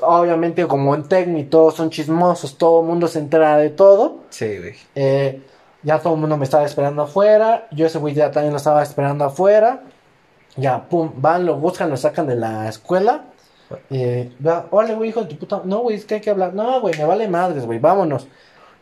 Obviamente, 0.00 0.66
como 0.66 0.94
en 0.94 1.04
Tecmi, 1.08 1.44
todos 1.44 1.74
son 1.74 1.90
chismosos, 1.90 2.58
todo 2.58 2.80
el 2.80 2.86
mundo 2.86 3.06
se 3.08 3.18
entera 3.20 3.56
de 3.56 3.70
todo. 3.70 4.18
Sí, 4.30 4.58
güey. 4.58 4.74
Eh, 4.94 5.42
ya 5.82 5.98
todo 5.98 6.14
el 6.14 6.20
mundo 6.20 6.36
me 6.36 6.44
estaba 6.44 6.64
esperando 6.64 7.02
afuera. 7.02 7.68
Yo 7.70 7.86
ese 7.86 7.98
güey 7.98 8.14
ya 8.14 8.30
también 8.30 8.52
lo 8.52 8.56
estaba 8.58 8.82
esperando 8.82 9.24
afuera. 9.24 9.82
Ya, 10.56 10.88
pum, 10.88 11.12
van, 11.16 11.46
lo 11.46 11.56
buscan, 11.56 11.90
lo 11.90 11.96
sacan 11.96 12.26
de 12.26 12.36
la 12.36 12.68
escuela. 12.68 13.24
Eh, 13.90 14.32
Hola, 14.70 14.94
güey, 14.94 15.10
hijo 15.10 15.22
de 15.22 15.26
tu 15.28 15.36
puta. 15.38 15.62
No, 15.64 15.80
güey, 15.80 15.96
es 15.96 16.04
que 16.04 16.14
hay 16.16 16.20
que 16.20 16.30
hablar. 16.30 16.54
No, 16.54 16.80
güey, 16.80 16.96
me 16.98 17.04
vale 17.04 17.28
madres, 17.28 17.66
güey, 17.66 17.78
vámonos. 17.78 18.28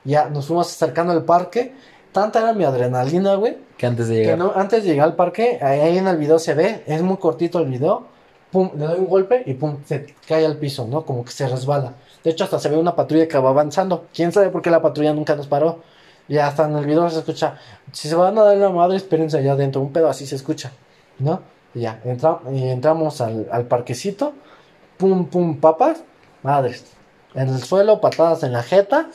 Ya 0.04 0.28
nos 0.28 0.46
fuimos 0.46 0.70
acercando 0.70 1.12
al 1.12 1.24
parque. 1.24 1.74
Tanta 2.12 2.40
era 2.40 2.52
mi 2.52 2.64
adrenalina, 2.64 3.36
güey. 3.36 3.56
Que 3.78 3.86
antes 3.86 4.08
de 4.08 4.14
Que 4.16 4.20
llegar. 4.22 4.38
no, 4.38 4.52
antes 4.54 4.82
de 4.84 4.90
llegar 4.90 5.06
al 5.08 5.16
parque, 5.16 5.58
ahí 5.62 5.96
en 5.96 6.06
el 6.08 6.16
video 6.18 6.38
se 6.38 6.52
ve, 6.54 6.82
es 6.86 7.00
muy 7.02 7.16
cortito 7.16 7.58
el 7.58 7.66
video. 7.66 8.06
Le 8.52 8.84
doy 8.86 8.98
un 8.98 9.06
golpe 9.06 9.42
y 9.46 9.54
pum, 9.54 9.78
se 9.86 10.14
cae 10.28 10.44
al 10.44 10.56
piso, 10.58 10.86
¿no? 10.86 11.04
Como 11.04 11.24
que 11.24 11.30
se 11.32 11.48
resbala. 11.48 11.94
De 12.22 12.30
hecho, 12.30 12.44
hasta 12.44 12.58
se 12.58 12.68
ve 12.68 12.76
una 12.76 12.94
patrulla 12.94 13.26
que 13.26 13.38
va 13.38 13.48
avanzando. 13.50 14.06
¿Quién 14.14 14.30
sabe 14.32 14.50
por 14.50 14.62
qué 14.62 14.70
la 14.70 14.82
patrulla 14.82 15.12
nunca 15.14 15.34
nos 15.34 15.46
paró? 15.46 15.80
Y 16.28 16.38
hasta 16.38 16.66
en 16.66 16.76
el 16.76 16.86
video 16.86 17.08
se 17.10 17.18
escucha, 17.18 17.58
si 17.92 18.08
se 18.08 18.14
van 18.14 18.38
a 18.38 18.44
dar 18.44 18.56
la 18.56 18.68
madre, 18.70 18.96
espérense 18.96 19.38
allá 19.38 19.52
adentro. 19.52 19.80
Un 19.80 19.92
pedo 19.92 20.08
así 20.08 20.26
se 20.26 20.36
escucha, 20.36 20.70
¿no? 21.18 21.40
Y 21.74 21.80
ya, 21.80 22.00
entra- 22.04 22.40
entramos 22.46 23.20
al, 23.20 23.48
al 23.50 23.64
parquecito. 23.64 24.34
Pum, 24.98 25.26
pum, 25.26 25.58
papas. 25.58 26.02
Madres. 26.42 26.84
En 27.34 27.48
el 27.48 27.62
suelo, 27.62 28.00
patadas 28.00 28.42
en 28.42 28.52
la 28.52 28.62
jeta. 28.62 29.08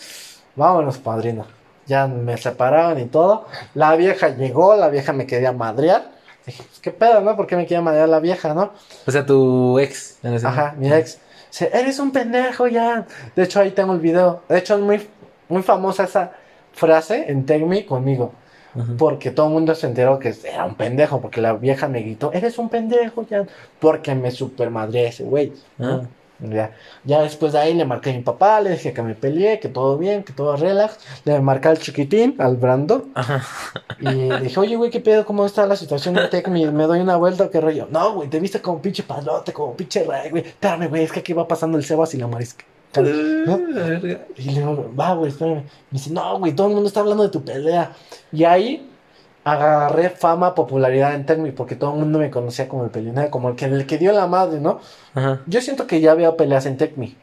Vámonos, 0.56 0.98
padrino. 0.98 1.46
Ya 1.86 2.08
me 2.08 2.36
separaron 2.38 3.00
y 3.00 3.06
todo. 3.06 3.46
La 3.74 3.96
vieja 3.96 4.30
llegó, 4.30 4.76
la 4.76 4.90
vieja 4.90 5.14
me 5.14 5.26
quería 5.28 5.52
madrear. 5.54 6.17
Dije, 6.48 6.64
pues, 6.64 6.80
¿qué 6.80 6.92
pedo, 6.92 7.22
no? 7.22 7.36
¿Por 7.36 7.46
qué 7.46 7.56
me 7.58 7.64
quería 7.64 7.82
madrear 7.82 8.08
la 8.08 8.20
vieja, 8.20 8.54
no? 8.54 8.72
O 9.06 9.12
sea, 9.12 9.26
tu 9.26 9.78
ex. 9.80 10.18
en 10.24 10.34
ese 10.34 10.48
Ajá, 10.48 10.74
mi 10.78 10.92
ex. 10.92 11.20
Dice, 11.52 11.70
eres 11.74 12.00
un 12.00 12.12
pendejo 12.12 12.68
ya. 12.68 13.06
De 13.36 13.44
hecho, 13.44 13.60
ahí 13.60 13.72
tengo 13.72 13.94
el 13.94 14.00
video. 14.00 14.42
De 14.48 14.58
hecho, 14.58 14.76
es 14.76 14.82
muy, 14.82 15.08
muy 15.50 15.62
famosa 15.62 16.06
esa 16.06 16.32
frase 16.72 17.30
en 17.30 17.46
Tecmi 17.46 17.84
conmigo. 17.84 18.32
Ajá. 18.74 18.94
Porque 18.98 19.32
todo 19.32 19.48
el 19.48 19.54
mundo 19.54 19.76
se 19.76 19.88
enteró 19.88 20.20
que 20.20 20.34
era 20.46 20.66
un 20.66 20.76
pendejo. 20.76 21.20
Porque 21.20 21.42
la 21.42 21.54
vieja 21.54 21.90
me 21.90 22.02
gritó, 22.02 22.32
eres 22.32 22.58
un 22.58 22.70
pendejo 22.70 23.28
ya. 23.28 23.46
Porque 23.80 24.16
me 24.16 24.32
supermadré 24.32 25.08
ese 25.08 25.26
güey. 25.26 25.52
¿no? 25.78 26.08
Ah. 26.44 26.48
Ya, 26.50 26.72
ya 27.04 27.22
después 27.22 27.54
de 27.54 27.60
ahí 27.60 27.74
le 27.74 27.86
marqué 27.86 28.12
a 28.12 28.14
mi 28.14 28.22
papá, 28.22 28.62
le 28.62 28.72
dije 28.72 28.94
que 28.94 29.02
me 29.02 29.16
peleé, 29.16 29.60
que 29.60 29.70
todo 29.70 29.98
bien, 29.98 30.24
que 30.24 30.34
todo 30.34 30.56
relax. 30.56 31.00
Le 31.26 31.40
marqué 31.42 31.70
al 31.70 31.80
chiquitín, 31.80 32.36
al 32.40 32.58
Brando. 32.58 33.08
Ajá. 33.16 33.44
Y 34.00 34.06
le 34.06 34.42
dije, 34.42 34.60
oye, 34.60 34.76
güey, 34.76 34.92
¿qué 34.92 35.00
pedo? 35.00 35.26
¿Cómo 35.26 35.46
está 35.46 35.66
la 35.66 35.76
situación 35.76 36.18
en 36.18 36.30
Tecmi? 36.30 36.68
¿Me 36.68 36.84
doy 36.84 37.00
una 37.00 37.16
vuelta 37.18 37.46
o 37.46 37.50
qué 37.50 37.60
rollo? 37.62 37.88
No, 37.90 38.14
güey, 38.14 38.30
te 38.30 38.40
viste 38.40 38.62
como 38.62 38.82
pinche 38.82 39.04
palote, 39.04 39.54
como 39.54 39.76
pinche 39.76 40.04
rey, 40.04 40.30
güey. 40.30 40.44
Espérame, 40.46 40.88
güey, 40.88 41.04
es 41.04 41.12
que 41.12 41.20
aquí 41.20 41.34
va 41.34 41.48
pasando 41.48 41.78
el 41.78 41.84
Sebas 41.84 42.14
y 42.14 42.18
la 42.18 42.28
Marisca. 42.28 42.66
¿No? 42.96 43.60
Y 44.38 44.44
le 44.44 44.54
digo, 44.54 44.92
va, 45.00 45.14
güey, 45.14 45.32
espérame. 45.32 45.64
Me 45.64 45.64
dice, 45.92 46.12
no, 46.12 46.40
güey, 46.40 46.54
todo 46.54 46.68
el 46.68 46.74
mundo 46.74 46.88
está 46.88 47.00
hablando 47.00 47.24
de 47.24 47.30
tu 47.30 47.44
pelea. 47.44 47.92
Y 48.32 48.44
ahí 48.44 48.90
agarré 49.52 50.10
fama, 50.10 50.54
popularidad 50.56 51.14
en 51.16 51.26
Tecmi, 51.26 51.52
porque 51.52 51.76
todo 51.76 51.94
el 51.94 52.00
mundo 52.00 52.20
me 52.20 52.30
conocía 52.30 52.68
como 52.68 52.84
el 52.84 52.90
peleonero, 52.90 53.30
como 53.32 53.50
el 53.50 53.56
que, 53.56 53.66
el 53.66 53.86
que 53.86 53.98
dio 53.98 54.12
la 54.12 54.28
madre, 54.28 54.60
¿no? 54.60 54.80
Ajá. 55.14 55.42
Yo 55.48 55.62
siento 55.62 55.88
que 55.88 56.02
ya 56.02 56.12
había 56.12 56.36
peleas 56.36 56.66
en 56.66 56.78
Tecmi. 56.78 57.16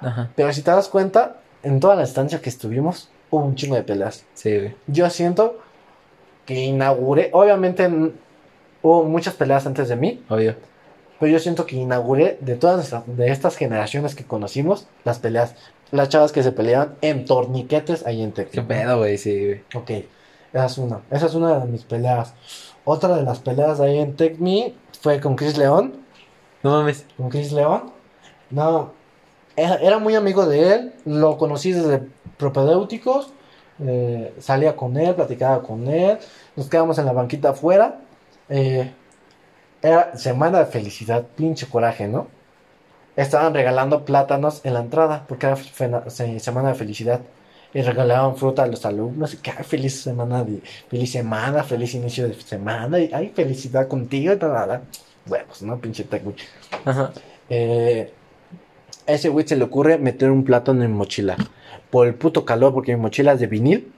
Ajá. 0.00 0.30
Pero 0.34 0.52
si 0.52 0.62
te 0.62 0.70
das 0.70 0.88
cuenta, 0.88 1.36
en 1.62 1.80
toda 1.80 1.94
la 1.96 2.02
estancia 2.02 2.40
que 2.40 2.48
estuvimos, 2.50 3.08
hubo 3.30 3.44
un 3.44 3.54
chingo 3.54 3.76
de 3.76 3.82
peleas. 3.82 4.24
Sí, 4.34 4.56
güey. 4.58 4.74
Yo 4.86 5.08
siento 5.10 5.58
que 6.44 6.54
inauguré, 6.54 7.30
obviamente 7.32 7.88
hubo 8.82 9.04
muchas 9.04 9.34
peleas 9.34 9.64
antes 9.66 9.88
de 9.88 9.96
mí, 9.96 10.24
Obvio. 10.28 10.56
pero 11.20 11.30
yo 11.32 11.38
siento 11.38 11.66
que 11.66 11.76
inauguré 11.76 12.36
de 12.40 12.56
todas 12.56 12.76
nuestras- 12.76 13.04
de 13.06 13.30
estas 13.30 13.56
generaciones 13.56 14.14
que 14.16 14.24
conocimos, 14.24 14.88
las 15.04 15.18
peleas. 15.20 15.54
Las 15.92 16.08
chavas 16.08 16.32
que 16.32 16.42
se 16.42 16.52
peleaban 16.52 16.94
en 17.02 17.26
torniquetes 17.26 18.06
ahí 18.06 18.22
en 18.22 18.32
Tecmi. 18.32 18.50
Qué 18.52 18.62
pedo, 18.62 18.98
güey. 18.98 19.18
Sí, 19.18 19.44
güey. 19.46 19.60
Ok, 19.74 20.06
esa 20.52 20.66
es 20.66 20.78
una. 20.78 21.00
Esa 21.10 21.26
es 21.26 21.34
una 21.34 21.58
de 21.60 21.66
mis 21.66 21.84
peleas. 21.84 22.34
Otra 22.84 23.16
de 23.16 23.22
las 23.22 23.40
peleas 23.40 23.80
ahí 23.80 23.98
en 23.98 24.16
Tecmi 24.16 24.74
fue 25.00 25.20
con 25.20 25.36
Chris 25.36 25.56
León. 25.56 25.94
No 26.62 26.70
mames. 26.72 27.06
con 27.16 27.28
Chris 27.30 27.52
León. 27.52 27.92
No, 28.50 28.92
era, 29.56 29.76
era 29.76 29.98
muy 29.98 30.14
amigo 30.14 30.46
de 30.46 30.74
él, 30.74 30.92
lo 31.04 31.38
conocí 31.38 31.72
desde 31.72 32.02
propedéuticos, 32.38 33.32
eh, 33.80 34.34
salía 34.38 34.76
con 34.76 34.96
él, 34.96 35.14
platicaba 35.14 35.62
con 35.62 35.88
él, 35.88 36.18
nos 36.56 36.68
quedamos 36.68 36.98
en 36.98 37.06
la 37.06 37.12
banquita 37.12 37.50
afuera. 37.50 38.00
eh, 38.48 38.92
era 39.82 40.16
semana 40.16 40.60
de 40.60 40.66
felicidad, 40.66 41.26
pinche 41.36 41.66
coraje, 41.68 42.06
¿no? 42.08 42.28
Estaban 43.16 43.54
regalando 43.54 44.04
plátanos 44.04 44.60
en 44.64 44.74
la 44.74 44.80
entrada 44.80 45.24
porque 45.28 45.46
era 45.46 45.56
semana 46.40 46.68
de 46.70 46.74
felicidad. 46.74 47.20
Y 47.74 47.82
regalaban 47.82 48.36
fruta 48.36 48.64
a 48.64 48.66
los 48.66 48.84
alumnos. 48.84 49.34
Y 49.34 49.38
que 49.38 49.50
ay, 49.50 49.64
feliz 49.64 50.02
semana 50.02 50.44
de 50.44 50.60
feliz 50.88 51.12
semana, 51.12 51.62
feliz 51.62 51.94
inicio 51.94 52.28
de 52.28 52.34
semana. 52.34 52.98
Y 52.98 53.10
ay, 53.12 53.32
felicidad 53.34 53.88
contigo 53.88 54.32
y 54.34 54.36
tal. 54.36 54.82
Huevos, 55.26 55.62
¿no? 55.62 55.78
Pinche 55.80 56.04
güey. 56.04 56.36
Ajá. 56.84 57.12
Eh, 57.48 58.12
a 59.06 59.12
ese 59.12 59.28
güey 59.28 59.46
se 59.46 59.56
le 59.56 59.64
ocurre 59.64 59.98
meter 59.98 60.30
un 60.30 60.44
plátano 60.44 60.82
en 60.82 60.90
mi 60.90 60.96
mochila. 60.96 61.36
Por 61.90 62.06
el 62.06 62.14
puto 62.14 62.44
calor, 62.44 62.72
porque 62.72 62.94
mi 62.94 63.02
mochila 63.02 63.32
es 63.32 63.40
de 63.40 63.46
vinil, 63.46 63.92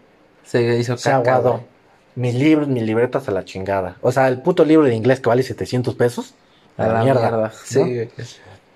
Se 0.44 0.78
hizo 0.78 0.96
se 0.96 1.10
caca, 1.10 1.36
aguadó. 1.36 1.50
güey. 1.52 1.74
Mis 2.16 2.34
libros, 2.34 2.68
mis 2.68 2.82
libretas 2.84 3.28
a 3.28 3.32
la 3.32 3.44
chingada. 3.44 3.96
O 4.00 4.12
sea, 4.12 4.28
el 4.28 4.40
puto 4.40 4.64
libro 4.64 4.86
de 4.86 4.94
inglés 4.94 5.20
que 5.20 5.28
vale 5.28 5.42
700 5.42 5.94
pesos. 5.94 6.34
A 6.76 6.86
la, 6.86 7.02
mierda. 7.04 7.52
Sí. 7.64 8.08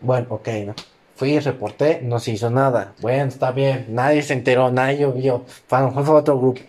Bueno, 0.00 0.26
ok, 0.30 0.48
¿no? 0.66 0.74
Fui, 1.18 1.36
reporté, 1.40 2.00
no 2.00 2.20
se 2.20 2.30
hizo 2.30 2.48
nada. 2.48 2.92
Bueno, 3.00 3.24
está 3.24 3.50
bien. 3.50 3.86
Nadie 3.88 4.22
se 4.22 4.34
enteró, 4.34 4.70
nadie 4.70 5.04
vio. 5.10 5.42
Fue 5.66 5.90
fue 5.90 6.14
otro 6.14 6.38
grupo. 6.38 6.60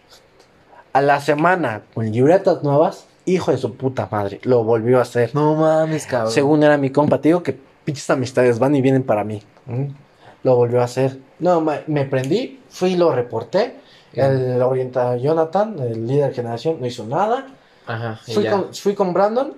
A 0.91 1.01
la 1.01 1.21
semana, 1.21 1.83
con 1.93 2.11
libretas 2.11 2.63
nuevas, 2.63 3.05
hijo 3.25 3.51
de 3.51 3.59
su 3.59 3.75
puta 3.75 4.07
madre, 4.11 4.39
lo 4.41 4.63
volvió 4.63 4.97
a 4.97 5.03
hacer. 5.03 5.35
No 5.35 5.53
mames, 5.53 6.07
cabrón. 6.07 6.31
Según 6.31 6.63
era 6.63 6.77
mi 6.77 6.89
compa, 6.89 7.21
te 7.21 7.29
digo 7.29 7.43
que 7.43 7.59
pinches 7.85 8.09
amistades 8.09 8.57
van 8.57 8.75
y 8.75 8.81
vienen 8.81 9.03
para 9.03 9.23
mí. 9.23 9.43
¿Mm? 9.67 9.85
Lo 10.41 10.55
volvió 10.55 10.81
a 10.81 10.85
hacer. 10.85 11.19
No, 11.37 11.61
me 11.61 12.05
prendí, 12.05 12.59
fui 12.69 12.93
y 12.93 12.97
lo 12.97 13.13
reporté. 13.13 13.75
El 14.13 14.59
orienta 14.63 15.15
Jonathan, 15.17 15.77
el 15.77 16.07
líder 16.07 16.29
de 16.29 16.35
generación, 16.35 16.77
no 16.79 16.87
hizo 16.87 17.05
nada. 17.05 17.45
Ajá. 17.85 18.19
Fui 18.25 18.47
con, 18.47 18.73
fui 18.73 18.95
con 18.95 19.13
Brandon, 19.13 19.53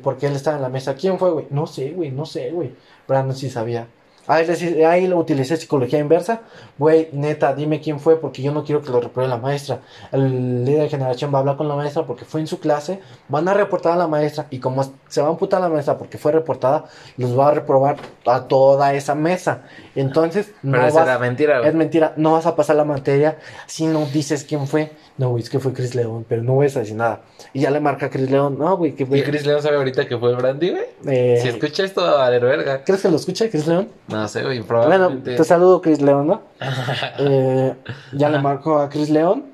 porque 0.00 0.26
él 0.26 0.36
estaba 0.36 0.58
en 0.58 0.62
la 0.62 0.68
mesa. 0.68 0.94
¿Quién 0.94 1.18
fue, 1.18 1.32
güey? 1.32 1.46
No 1.50 1.66
sé, 1.66 1.90
güey, 1.90 2.12
no 2.12 2.24
sé, 2.24 2.50
güey. 2.52 2.72
Brandon 3.06 3.36
sí 3.36 3.50
sabía. 3.50 3.94
Ahí, 4.26 4.46
le 4.46 4.56
sí- 4.56 4.82
ahí 4.84 5.06
lo 5.06 5.18
utilicé 5.18 5.56
psicología 5.56 5.98
inversa. 5.98 6.40
Güey, 6.78 7.08
neta, 7.12 7.54
dime 7.54 7.80
quién 7.80 8.00
fue 8.00 8.18
porque 8.20 8.42
yo 8.42 8.52
no 8.52 8.64
quiero 8.64 8.80
que 8.82 8.90
lo 8.90 9.00
repruebe 9.00 9.28
la 9.28 9.36
maestra. 9.36 9.80
El 10.12 10.64
líder 10.64 10.82
de 10.82 10.88
generación 10.88 11.32
va 11.32 11.38
a 11.38 11.40
hablar 11.40 11.56
con 11.56 11.68
la 11.68 11.74
maestra 11.76 12.04
porque 12.04 12.24
fue 12.24 12.40
en 12.40 12.46
su 12.46 12.58
clase. 12.58 13.00
Van 13.28 13.46
a 13.48 13.54
reportar 13.54 13.92
a 13.92 13.96
la 13.96 14.06
maestra 14.08 14.46
y 14.50 14.58
como 14.60 14.82
se 15.08 15.20
va 15.20 15.28
a 15.28 15.30
amputar 15.30 15.60
a 15.60 15.64
la 15.64 15.68
maestra 15.68 15.98
porque 15.98 16.18
fue 16.18 16.32
reportada, 16.32 16.84
los 17.16 17.38
va 17.38 17.48
a 17.48 17.50
reprobar 17.52 17.96
a 18.26 18.42
toda 18.44 18.94
esa 18.94 19.14
mesa. 19.14 19.62
Entonces, 19.94 20.52
Pero 20.62 20.78
no 20.78 20.86
esa 20.86 21.00
vas- 21.00 21.08
era 21.08 21.18
mentira, 21.18 21.58
güey. 21.58 21.68
es 21.68 21.74
mentira, 21.74 22.12
no 22.16 22.32
vas 22.32 22.46
a 22.46 22.56
pasar 22.56 22.76
la 22.76 22.84
materia 22.84 23.38
si 23.66 23.86
no 23.86 24.06
dices 24.06 24.44
quién 24.44 24.66
fue. 24.66 24.92
No, 25.16 25.30
güey, 25.30 25.44
es 25.44 25.50
que 25.50 25.60
fue 25.60 25.72
Chris 25.72 25.94
León, 25.94 26.26
pero 26.28 26.42
no 26.42 26.54
voy 26.54 26.66
a 26.66 26.70
decir 26.70 26.96
nada. 26.96 27.20
Y 27.52 27.60
ya 27.60 27.70
le 27.70 27.78
marca 27.78 28.06
a 28.06 28.10
Chris 28.10 28.28
León, 28.28 28.56
no, 28.58 28.76
güey, 28.76 28.94
que 28.96 29.04
¿Y 29.04 29.22
Chris 29.22 29.46
León 29.46 29.62
sabe 29.62 29.76
ahorita 29.76 30.08
que 30.08 30.18
fue 30.18 30.34
Brandy, 30.34 30.70
güey? 30.70 30.84
eh, 31.06 31.38
Si 31.40 31.48
escucha 31.48 31.84
esto, 31.84 32.02
va 32.02 32.10
a 32.10 32.16
valer 32.16 32.42
verga. 32.42 32.82
¿Crees 32.84 33.02
que 33.02 33.08
lo 33.08 33.16
escucha 33.16 33.48
Chris 33.48 33.66
León? 33.68 33.88
No 34.14 34.28
sé, 34.28 34.44
güey, 34.44 34.60
Bueno, 34.60 35.18
te 35.22 35.42
saludo, 35.42 35.80
Chris 35.80 36.00
León, 36.00 36.28
¿no? 36.28 36.42
Eh, 37.18 37.74
ya 38.12 38.30
le 38.30 38.38
marco 38.38 38.78
a 38.78 38.88
Chris 38.88 39.10
León. 39.10 39.46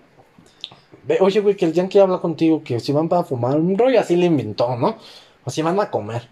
Oye, 1.21 1.41
güey, 1.41 1.57
que 1.57 1.65
el 1.65 1.73
Yankee 1.73 1.99
habla 1.99 2.19
contigo, 2.19 2.63
que 2.63 2.79
si 2.79 2.93
van 2.93 3.09
para 3.09 3.25
fumar, 3.25 3.57
un 3.57 3.77
rollo 3.77 3.99
así 3.99 4.17
le 4.17 4.27
inventó, 4.27 4.77
¿no? 4.77 4.97
O 5.45 5.51
si 5.51 5.63
van 5.63 5.81
a 5.81 5.91
comer. 5.91 6.29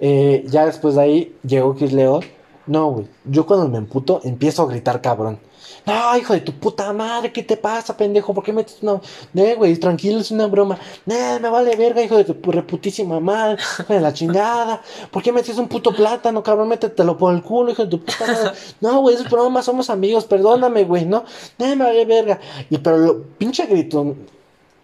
Eh, 0.00 0.44
ya 0.48 0.66
después 0.66 0.96
de 0.96 1.02
ahí 1.02 1.36
llegó 1.46 1.76
Chris 1.76 1.92
León. 1.92 2.24
No, 2.66 2.90
güey, 2.90 3.06
yo 3.24 3.46
cuando 3.46 3.68
me 3.68 3.78
emputo 3.78 4.20
empiezo 4.24 4.64
a 4.64 4.66
gritar 4.66 5.00
cabrón. 5.00 5.38
No, 5.84 6.16
hijo 6.16 6.34
de 6.34 6.40
tu 6.40 6.52
puta 6.52 6.92
madre, 6.92 7.32
¿qué 7.32 7.42
te 7.42 7.56
pasa, 7.56 7.96
pendejo? 7.96 8.32
¿Por 8.32 8.44
qué 8.44 8.52
metes 8.52 8.78
una.? 8.82 9.00
No, 9.32 9.56
güey, 9.56 9.76
tranquilo, 9.76 10.20
es 10.20 10.30
una 10.30 10.46
broma. 10.46 10.78
No, 11.06 11.14
me 11.40 11.48
vale 11.48 11.74
verga, 11.76 12.02
hijo 12.02 12.16
de 12.16 12.24
tu 12.24 12.52
reputísima 12.52 13.18
madre, 13.20 13.58
de 13.88 14.00
la 14.00 14.12
chingada. 14.12 14.80
¿Por 15.10 15.22
qué 15.22 15.32
metes 15.32 15.58
un 15.58 15.68
puto 15.68 15.94
plátano, 15.94 16.42
cabrón? 16.42 16.68
Métetelo 16.68 17.18
por 17.18 17.34
el 17.34 17.42
culo, 17.42 17.72
hijo 17.72 17.84
de 17.84 17.90
tu 17.90 18.00
puta 18.00 18.26
madre. 18.26 18.52
No, 18.80 19.00
güey, 19.00 19.16
es 19.16 19.28
broma, 19.28 19.62
somos 19.62 19.90
amigos, 19.90 20.24
perdóname, 20.24 20.84
güey, 20.84 21.04
¿no? 21.04 21.24
No, 21.58 21.66
me 21.66 21.84
vale 21.84 22.04
verga. 22.04 22.38
Y 22.70 22.78
pero 22.78 22.98
lo 22.98 23.22
pinche 23.38 23.66
grito. 23.66 24.14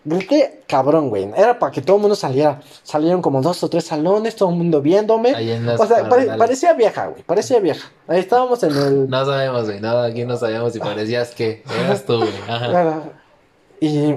Grité 0.08 0.62
cabrón, 0.66 1.08
güey. 1.10 1.28
Era 1.36 1.58
para 1.58 1.70
que 1.72 1.82
todo 1.82 1.96
el 1.96 2.02
mundo 2.02 2.16
saliera. 2.16 2.60
Salieron 2.82 3.20
como 3.20 3.40
dos 3.42 3.62
o 3.62 3.68
tres 3.68 3.84
salones, 3.84 4.36
todo 4.36 4.50
el 4.50 4.56
mundo 4.56 4.80
viéndome. 4.80 5.34
Ahí 5.34 5.50
en 5.52 5.66
las 5.66 5.80
O 5.80 5.86
sea, 5.86 6.08
pare- 6.08 6.36
parecía 6.36 6.72
vieja, 6.72 7.06
güey. 7.08 7.22
Parecía 7.22 7.58
vieja. 7.60 7.90
Ahí 8.06 8.20
estábamos 8.20 8.62
en 8.62 8.70
el. 8.76 9.10
No 9.10 9.24
sabemos, 9.24 9.64
güey. 9.66 9.80
No, 9.80 9.98
aquí 9.98 10.24
no 10.24 10.36
sabemos 10.36 10.72
si 10.72 10.78
parecías 10.78 11.34
que 11.34 11.62
eras 11.84 12.04
tú, 12.04 12.18
güey. 12.18 12.30
Ajá. 12.48 13.02
Y. 13.80 14.14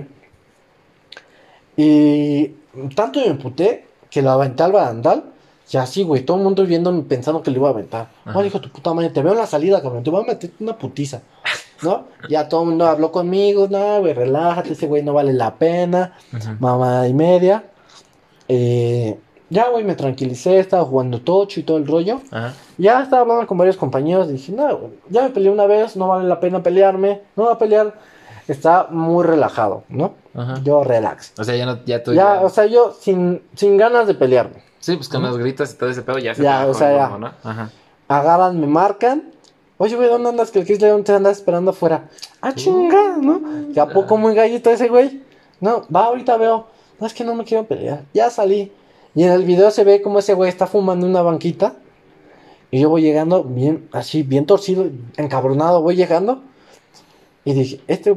Y. 1.78 2.56
Tanto 2.96 3.20
me 3.20 3.28
emputé 3.28 3.86
que 4.10 4.22
lo 4.22 4.32
aventé 4.32 4.64
al 4.64 4.72
barandal. 4.72 5.24
Y 5.72 5.78
así, 5.78 6.04
güey. 6.04 6.24
Todo 6.26 6.38
el 6.38 6.44
mundo 6.44 6.66
viéndome 6.66 7.02
pensando 7.04 7.42
que 7.44 7.52
lo 7.52 7.58
iba 7.58 7.68
a 7.70 7.72
aventar. 7.72 8.08
No, 8.26 8.42
dijo 8.42 8.60
tu 8.60 8.70
puta 8.70 8.94
madre. 8.94 9.10
Te 9.10 9.22
veo 9.22 9.32
en 9.34 9.38
la 9.40 9.48
salida, 9.48 9.82
cabrón. 9.82 10.04
Te 10.04 10.10
voy 10.10 10.24
a 10.24 10.28
meter 10.28 10.52
una 10.60 10.78
putiza. 10.78 11.22
¿No? 11.82 12.06
Ya 12.30 12.48
todo 12.48 12.62
el 12.64 12.70
mundo 12.70 12.88
habló 12.88 13.12
conmigo. 13.12 13.68
No, 13.70 14.00
güey, 14.00 14.14
relájate. 14.14 14.74
Ese 14.74 14.88
güey 14.88 15.04
no 15.04 15.14
vale 15.14 15.34
la 15.34 15.56
pena. 15.56 16.14
Ujú. 16.34 16.50
Mamá 16.60 17.08
y 17.08 17.14
media. 17.14 17.64
Eh, 18.48 19.18
ya, 19.50 19.70
güey, 19.70 19.84
me 19.84 19.96
tranquilicé. 19.96 20.60
Estaba 20.60 20.84
jugando 20.86 21.22
tocho 21.22 21.60
y 21.60 21.64
todo 21.64 21.78
el 21.78 21.88
rollo. 21.88 22.22
Ajá. 22.32 22.54
Ya 22.78 23.02
estaba 23.02 23.22
hablando 23.24 23.48
con 23.48 23.58
varios 23.58 23.78
compañeros. 23.78 24.30
Dije, 24.30 24.52
no, 24.52 24.78
güey, 24.78 24.92
ya 25.10 25.24
me 25.24 25.30
peleé 25.30 25.52
una 25.52 25.66
vez. 25.66 25.96
No 25.96 26.08
vale 26.08 26.28
la 26.28 26.40
pena 26.40 26.62
pelearme. 26.64 27.22
No 27.36 27.46
va 27.46 27.54
a 27.54 27.58
pelear. 27.58 27.94
Está 28.48 28.88
muy 28.90 29.24
relajado, 29.24 29.84
¿no? 29.88 30.16
Yo 30.64 30.84
relax. 30.84 31.34
O 31.38 31.44
sea, 31.44 31.56
ya 31.56 31.66
no, 31.66 31.84
ya 31.86 32.04
tú 32.04 32.14
Ya, 32.14 32.36
ya. 32.36 32.42
o 32.42 32.50
sea, 32.50 32.66
yo 32.66 32.92
sin, 33.00 33.42
sin 33.56 33.78
ganas 33.78 34.08
de 34.08 34.14
pelearme. 34.14 34.64
Sí, 34.80 34.96
pues 34.96 35.10
con 35.10 35.22
los 35.22 35.38
gritos 35.38 35.74
y 35.74 35.78
todo 35.78 35.90
ese 35.90 36.02
pedo 36.02 36.18
ya 36.18 36.34
se 36.34 36.42
Ya, 36.44 36.66
o 36.66 36.74
sea, 36.74 36.92
ya. 36.96 37.18
¿no? 37.18 37.32
Agarran, 38.08 38.60
me 38.60 38.68
marcan. 38.68 39.32
Oye, 39.82 39.96
güey, 39.96 40.10
¿dónde 40.10 40.30
andas? 40.30 40.52
Que 40.52 40.60
el 40.60 40.66
Chris 40.66 40.80
León 40.80 41.04
te 41.04 41.12
anda 41.12 41.32
esperando 41.32 41.72
afuera. 41.72 42.08
Ah, 42.40 42.54
chinga, 42.54 43.18
¿no? 43.20 43.42
¿Y 43.74 43.80
a 43.80 43.88
poco 43.88 44.16
muy 44.16 44.36
gallito 44.36 44.70
ese 44.70 44.88
güey? 44.88 45.24
No, 45.60 45.88
va, 45.92 46.06
ahorita 46.06 46.38
veo. 46.38 46.68
No, 47.00 47.08
es 47.08 47.16
que 47.16 47.24
no 47.24 47.34
me 47.34 47.44
quiero 47.46 47.66
pelear. 47.66 48.04
Ya 48.14 48.30
salí. 48.30 48.72
Y 49.16 49.24
en 49.24 49.32
el 49.32 49.44
video 49.44 49.72
se 49.72 49.84
ve 49.84 50.04
como 50.04 50.20
ese 50.20 50.36
güey 50.36 50.50
está 50.50 50.68
fumando 50.68 51.08
en 51.08 51.14
una 51.14 51.24
banquita. 51.24 51.74
Y 52.70 52.80
yo 52.80 52.90
voy 52.92 53.02
llegando 53.02 53.44
bien, 53.44 53.90
así, 53.92 54.22
bien 54.22 54.46
torcido, 54.46 54.86
encabronado, 55.18 55.82
voy 55.82 55.96
llegando. 55.96 56.44
Y 57.44 57.54
dije, 57.54 57.82
este, 57.88 58.16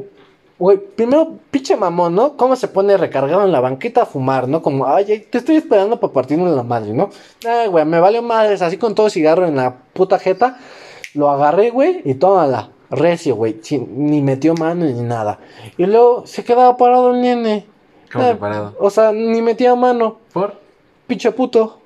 güey, 0.59 0.77
primero, 0.77 1.39
pinche 1.49 1.75
mamón, 1.75 2.13
¿no? 2.13 2.37
¿Cómo 2.37 2.55
se 2.55 2.67
pone 2.67 2.95
recargado 2.95 3.43
en 3.43 3.51
la 3.51 3.59
banqueta 3.59 4.03
a 4.03 4.05
fumar, 4.05 4.47
¿no? 4.47 4.61
Como, 4.61 4.85
ay, 4.85 5.27
te 5.31 5.39
estoy 5.39 5.55
esperando 5.55 5.99
para 5.99 6.13
partirme 6.13 6.47
la 6.51 6.61
madre, 6.61 6.93
¿no? 6.93 7.09
Ay, 7.43 7.69
güey, 7.69 7.85
me 7.85 7.99
valió 7.99 8.21
madres, 8.21 8.61
así 8.61 8.77
con 8.77 8.93
todo 8.93 9.09
cigarro 9.09 9.47
en 9.47 9.55
la 9.55 9.75
puta 9.93 10.19
jeta. 10.19 10.59
Lo 11.15 11.29
agarré, 11.29 11.71
güey, 11.71 12.01
y 12.05 12.13
tómala. 12.15 12.69
Recio, 12.91 13.35
güey, 13.35 13.59
ni 13.95 14.21
metió 14.21 14.53
mano 14.53 14.85
ni 14.85 15.01
nada. 15.01 15.39
Y 15.77 15.85
luego 15.87 16.27
se 16.27 16.43
quedaba 16.43 16.77
parado 16.77 17.11
el 17.11 17.21
nene. 17.21 17.65
¿Cómo 18.13 18.23
Eh, 18.25 18.29
que 18.29 18.35
parado? 18.35 18.75
O 18.79 18.89
sea, 18.91 19.11
ni 19.11 19.41
metía 19.41 19.73
mano. 19.75 20.17
¿Por? 20.31 20.53
Pinche 21.07 21.31
puto. 21.31 21.79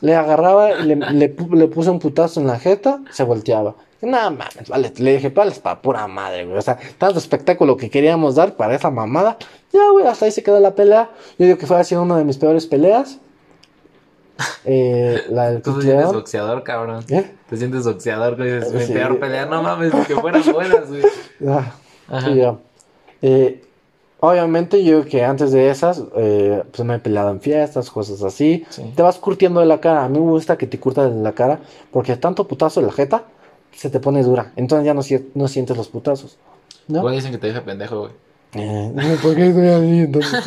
Le 0.00 0.14
agarraba 0.14 0.72
y 0.72 0.82
le, 0.82 0.96
le, 0.96 1.34
pu- 1.34 1.54
le 1.54 1.68
puse 1.68 1.90
un 1.90 1.98
putazo 2.00 2.40
en 2.40 2.48
la 2.48 2.58
jeta, 2.58 3.00
se 3.10 3.22
volteaba. 3.24 3.74
No 4.02 4.30
mames, 4.30 4.68
vale, 4.68 4.92
le 4.98 5.14
dije, 5.14 5.30
vale, 5.30 5.52
para 5.52 5.80
pura 5.80 6.06
madre, 6.06 6.44
güey. 6.44 6.58
O 6.58 6.62
sea, 6.62 6.78
tanto 6.98 7.18
espectáculo 7.18 7.76
que 7.78 7.88
queríamos 7.88 8.34
dar 8.34 8.54
para 8.54 8.74
esa 8.74 8.90
mamada. 8.90 9.38
Ya, 9.72 9.88
güey, 9.90 10.06
hasta 10.06 10.26
ahí 10.26 10.32
se 10.32 10.42
quedó 10.42 10.60
la 10.60 10.74
pelea. 10.74 11.10
Yo 11.38 11.46
digo 11.46 11.56
que 11.56 11.66
fue 11.66 11.78
así 11.78 11.94
una 11.94 12.18
de 12.18 12.24
mis 12.24 12.36
peores 12.36 12.66
peleas. 12.66 13.18
Eh, 14.68 15.22
la 15.30 15.50
del 15.50 15.62
Tú 15.62 15.70
te 15.70 15.76
Chris 15.78 15.84
sientes 15.90 16.12
boxeador, 16.12 16.62
cabrón. 16.64 17.04
¿Eh? 17.08 17.30
Te 17.48 17.56
sientes 17.56 17.84
boxeador, 17.84 18.36
que 18.36 18.56
dices, 18.56 18.72
mi 18.72 18.80
Sí. 18.82 18.92
peor 18.92 19.18
pelea. 19.20 19.46
No 19.46 19.62
mames, 19.62 19.92
que 20.06 20.14
fueran 20.16 20.42
buenas, 20.52 20.88
güey. 20.88 21.02
Ah, 21.46 21.72
Ajá. 22.08 22.56
Eh, 23.22 23.62
obviamente 24.20 24.82
yo 24.84 25.04
que 25.04 25.24
antes 25.24 25.52
de 25.52 25.70
esas, 25.70 26.02
eh, 26.16 26.62
pues 26.72 26.84
me 26.86 26.96
he 26.96 26.98
peleado 26.98 27.30
en 27.30 27.40
fiestas, 27.40 27.90
cosas 27.90 28.22
así. 28.22 28.64
Sí. 28.70 28.92
Te 28.96 29.02
vas 29.02 29.18
curtiendo 29.18 29.60
de 29.60 29.66
la 29.66 29.80
cara. 29.80 30.04
A 30.04 30.08
mí 30.08 30.18
me 30.18 30.30
gusta 30.30 30.56
que 30.58 30.66
te 30.66 30.78
curtas 30.80 31.14
de 31.14 31.20
la 31.22 31.32
cara 31.32 31.60
porque 31.92 32.16
tanto 32.16 32.46
putazo 32.48 32.80
en 32.80 32.86
la 32.86 32.92
jeta 32.92 33.24
se 33.72 33.90
te 33.90 34.00
pone 34.00 34.22
dura. 34.22 34.52
Entonces 34.56 34.84
ya 34.86 34.94
no, 34.94 35.02
si- 35.02 35.30
no 35.34 35.48
sientes 35.48 35.76
los 35.76 35.88
putazos. 35.88 36.38
¿no? 36.88 37.02
Güey, 37.02 37.16
dicen 37.16 37.32
que 37.32 37.38
te 37.38 37.46
deja 37.48 37.62
pendejo, 37.64 38.00
güey. 38.00 38.12
Eh, 38.54 39.16
¿Por 39.22 39.34
qué 39.34 39.48
estoy 39.48 39.68
así 39.68 39.98
entonces? 40.00 40.44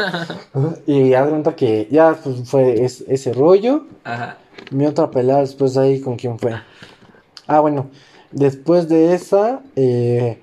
Y 0.87 1.13
haz 1.13 1.25
de 1.25 1.29
cuenta 1.31 1.55
que 1.55 1.87
ya 1.91 2.17
pues, 2.23 2.49
fue 2.49 2.83
es- 2.83 3.03
ese 3.07 3.33
rollo. 3.33 3.85
Ajá. 4.03 4.37
Mi 4.71 4.85
otra 4.85 5.09
pelea 5.11 5.37
después 5.37 5.73
de 5.75 5.81
ahí, 5.81 6.01
¿con 6.01 6.15
quién 6.15 6.39
fue? 6.39 6.53
Ah, 7.47 7.59
bueno, 7.59 7.87
después 8.31 8.87
de 8.89 9.13
esa, 9.13 9.61
eh, 9.75 10.39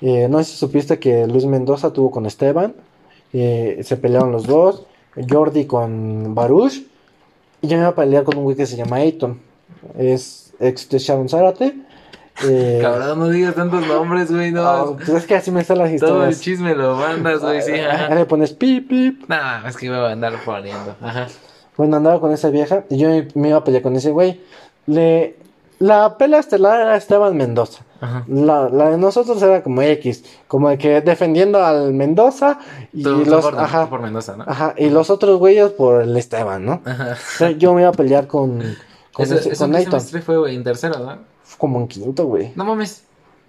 eh, 0.00 0.26
no 0.28 0.38
sé 0.38 0.44
si 0.52 0.56
supiste 0.56 0.98
que 0.98 1.26
Luis 1.26 1.46
Mendoza 1.46 1.92
tuvo 1.92 2.10
con 2.10 2.26
Esteban, 2.26 2.74
se 3.32 3.98
pelearon 4.00 4.32
los 4.32 4.46
dos, 4.46 4.86
Jordi 5.28 5.66
con 5.66 6.34
Baruch, 6.34 6.84
y 7.60 7.66
yo 7.68 7.76
me 7.76 7.82
iba 7.82 7.88
a 7.88 7.94
pelear 7.94 8.24
con 8.24 8.38
un 8.38 8.44
güey 8.44 8.56
que 8.56 8.64
se 8.66 8.76
llama 8.76 8.96
Ayton, 8.96 9.38
es 9.98 10.54
ex 10.58 10.88
de 10.88 10.98
Sharon 10.98 11.28
Zárate. 11.28 11.74
Eh, 12.44 12.78
Cabrón, 12.82 13.18
no 13.18 13.28
digas 13.28 13.54
tantos 13.54 13.86
nombres, 13.86 14.30
güey, 14.32 14.52
no. 14.52 14.62
ah, 14.68 14.96
pues 14.96 15.08
es 15.08 15.26
que 15.26 15.34
así 15.36 15.50
me 15.50 15.60
están 15.62 15.78
las 15.78 15.88
Todo 15.96 16.24
el 16.24 16.30
historias. 16.30 16.40
chisme 16.40 16.74
lo 16.74 16.96
mandas, 16.96 17.40
güey, 17.40 17.62
sí, 17.62 17.72
Ah, 17.78 18.04
ajá. 18.06 18.14
le 18.14 18.24
pones 18.26 18.52
pip, 18.52 18.88
pip. 18.88 19.24
Nah, 19.28 19.66
es 19.66 19.76
que 19.76 19.88
voy 19.88 19.98
a 19.98 20.10
andar 20.12 20.34
poniendo. 20.44 20.94
Ajá. 21.00 21.26
Bueno, 21.76 21.96
andaba 21.96 22.20
con 22.20 22.32
esa 22.32 22.50
vieja 22.50 22.84
y 22.90 22.98
yo 22.98 23.08
me 23.34 23.48
iba 23.48 23.58
a 23.58 23.64
pelear 23.64 23.82
con 23.82 23.96
ese 23.96 24.10
güey. 24.10 24.40
Le... 24.86 25.36
La 25.78 26.16
pelea 26.16 26.40
estelar 26.40 26.80
era 26.80 26.96
Esteban 26.96 27.36
Mendoza. 27.36 27.82
Ajá. 28.00 28.24
La, 28.28 28.70
la 28.70 28.90
de 28.90 28.96
nosotros 28.96 29.42
era 29.42 29.62
como 29.62 29.82
X, 29.82 30.24
como 30.48 30.70
de 30.70 30.78
que 30.78 31.02
defendiendo 31.02 31.62
al 31.62 31.92
Mendoza 31.92 32.58
y 32.94 33.02
Tú, 33.02 33.22
tú 33.24 33.30
los, 33.30 33.44
por, 33.44 33.58
ajá, 33.58 33.84
tú 33.84 33.90
por 33.90 34.00
Mendoza, 34.00 34.36
¿no? 34.38 34.44
ajá, 34.46 34.72
y 34.78 34.88
los 34.88 35.10
otros 35.10 35.38
güeyes 35.38 35.70
por 35.72 36.00
el 36.00 36.16
Esteban, 36.16 36.64
¿no? 36.64 36.80
Ajá. 36.86 37.08
Entonces, 37.32 37.58
yo 37.58 37.74
me 37.74 37.82
iba 37.82 37.90
a 37.90 37.92
pelear 37.92 38.26
con, 38.26 38.58
con, 39.12 39.24
Eso, 39.26 39.34
ese- 39.34 39.50
eso 39.52 39.64
con 39.64 39.72
Nathan, 39.72 40.00
fue, 40.22 40.38
güey, 40.38 40.56
en 40.56 40.64
tercero, 40.64 40.98
¿no? 40.98 41.18
Como 41.58 41.80
en 41.80 41.88
quinto, 41.88 42.26
güey. 42.26 42.52
No 42.54 42.64
mames. 42.64 43.04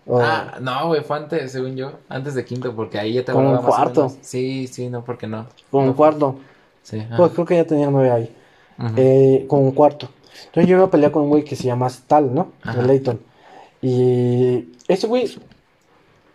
Ah, 0.09 0.57
no, 0.61 0.87
güey, 0.87 1.03
fue 1.03 1.17
antes, 1.17 1.51
según 1.51 1.75
yo. 1.75 1.91
Antes 2.07 2.33
de 2.33 2.45
quinto, 2.45 2.73
porque 2.75 2.97
ahí 2.97 3.13
ya 3.13 3.25
te 3.25 3.33
Como 3.33 3.51
más 3.51 3.63
o 3.63 3.67
cuarto. 3.67 4.11
Sí, 4.21 4.67
sí, 4.67 4.89
no, 4.89 5.03
porque 5.03 5.27
no. 5.27 5.47
como 5.69 5.87
No, 5.87 5.95
cuarto. 5.95 6.35
Sí. 6.83 7.05
Pues 7.17 7.33
creo 7.33 7.45
que 7.45 7.55
ya 7.55 7.65
tenía 7.65 7.89
nueve 7.89 8.11
ahí. 8.11 8.35
Eh, 8.95 9.45
como 9.49 9.63
un 9.63 9.71
cuarto. 9.71 10.09
Entonces 10.45 10.69
yo 10.69 10.75
me 10.75 10.81
iba 10.81 10.87
a 10.87 10.91
pelear 10.91 11.11
con 11.11 11.23
un 11.23 11.29
güey 11.29 11.43
que 11.43 11.55
se 11.55 11.63
llama 11.63 11.89
Tal, 12.07 12.33
¿no? 12.33 12.53
Ajá. 12.61 12.81
De 12.81 12.87
Leighton. 12.87 13.19
Y 13.81 14.69
ese 14.87 15.07
güey, 15.07 15.37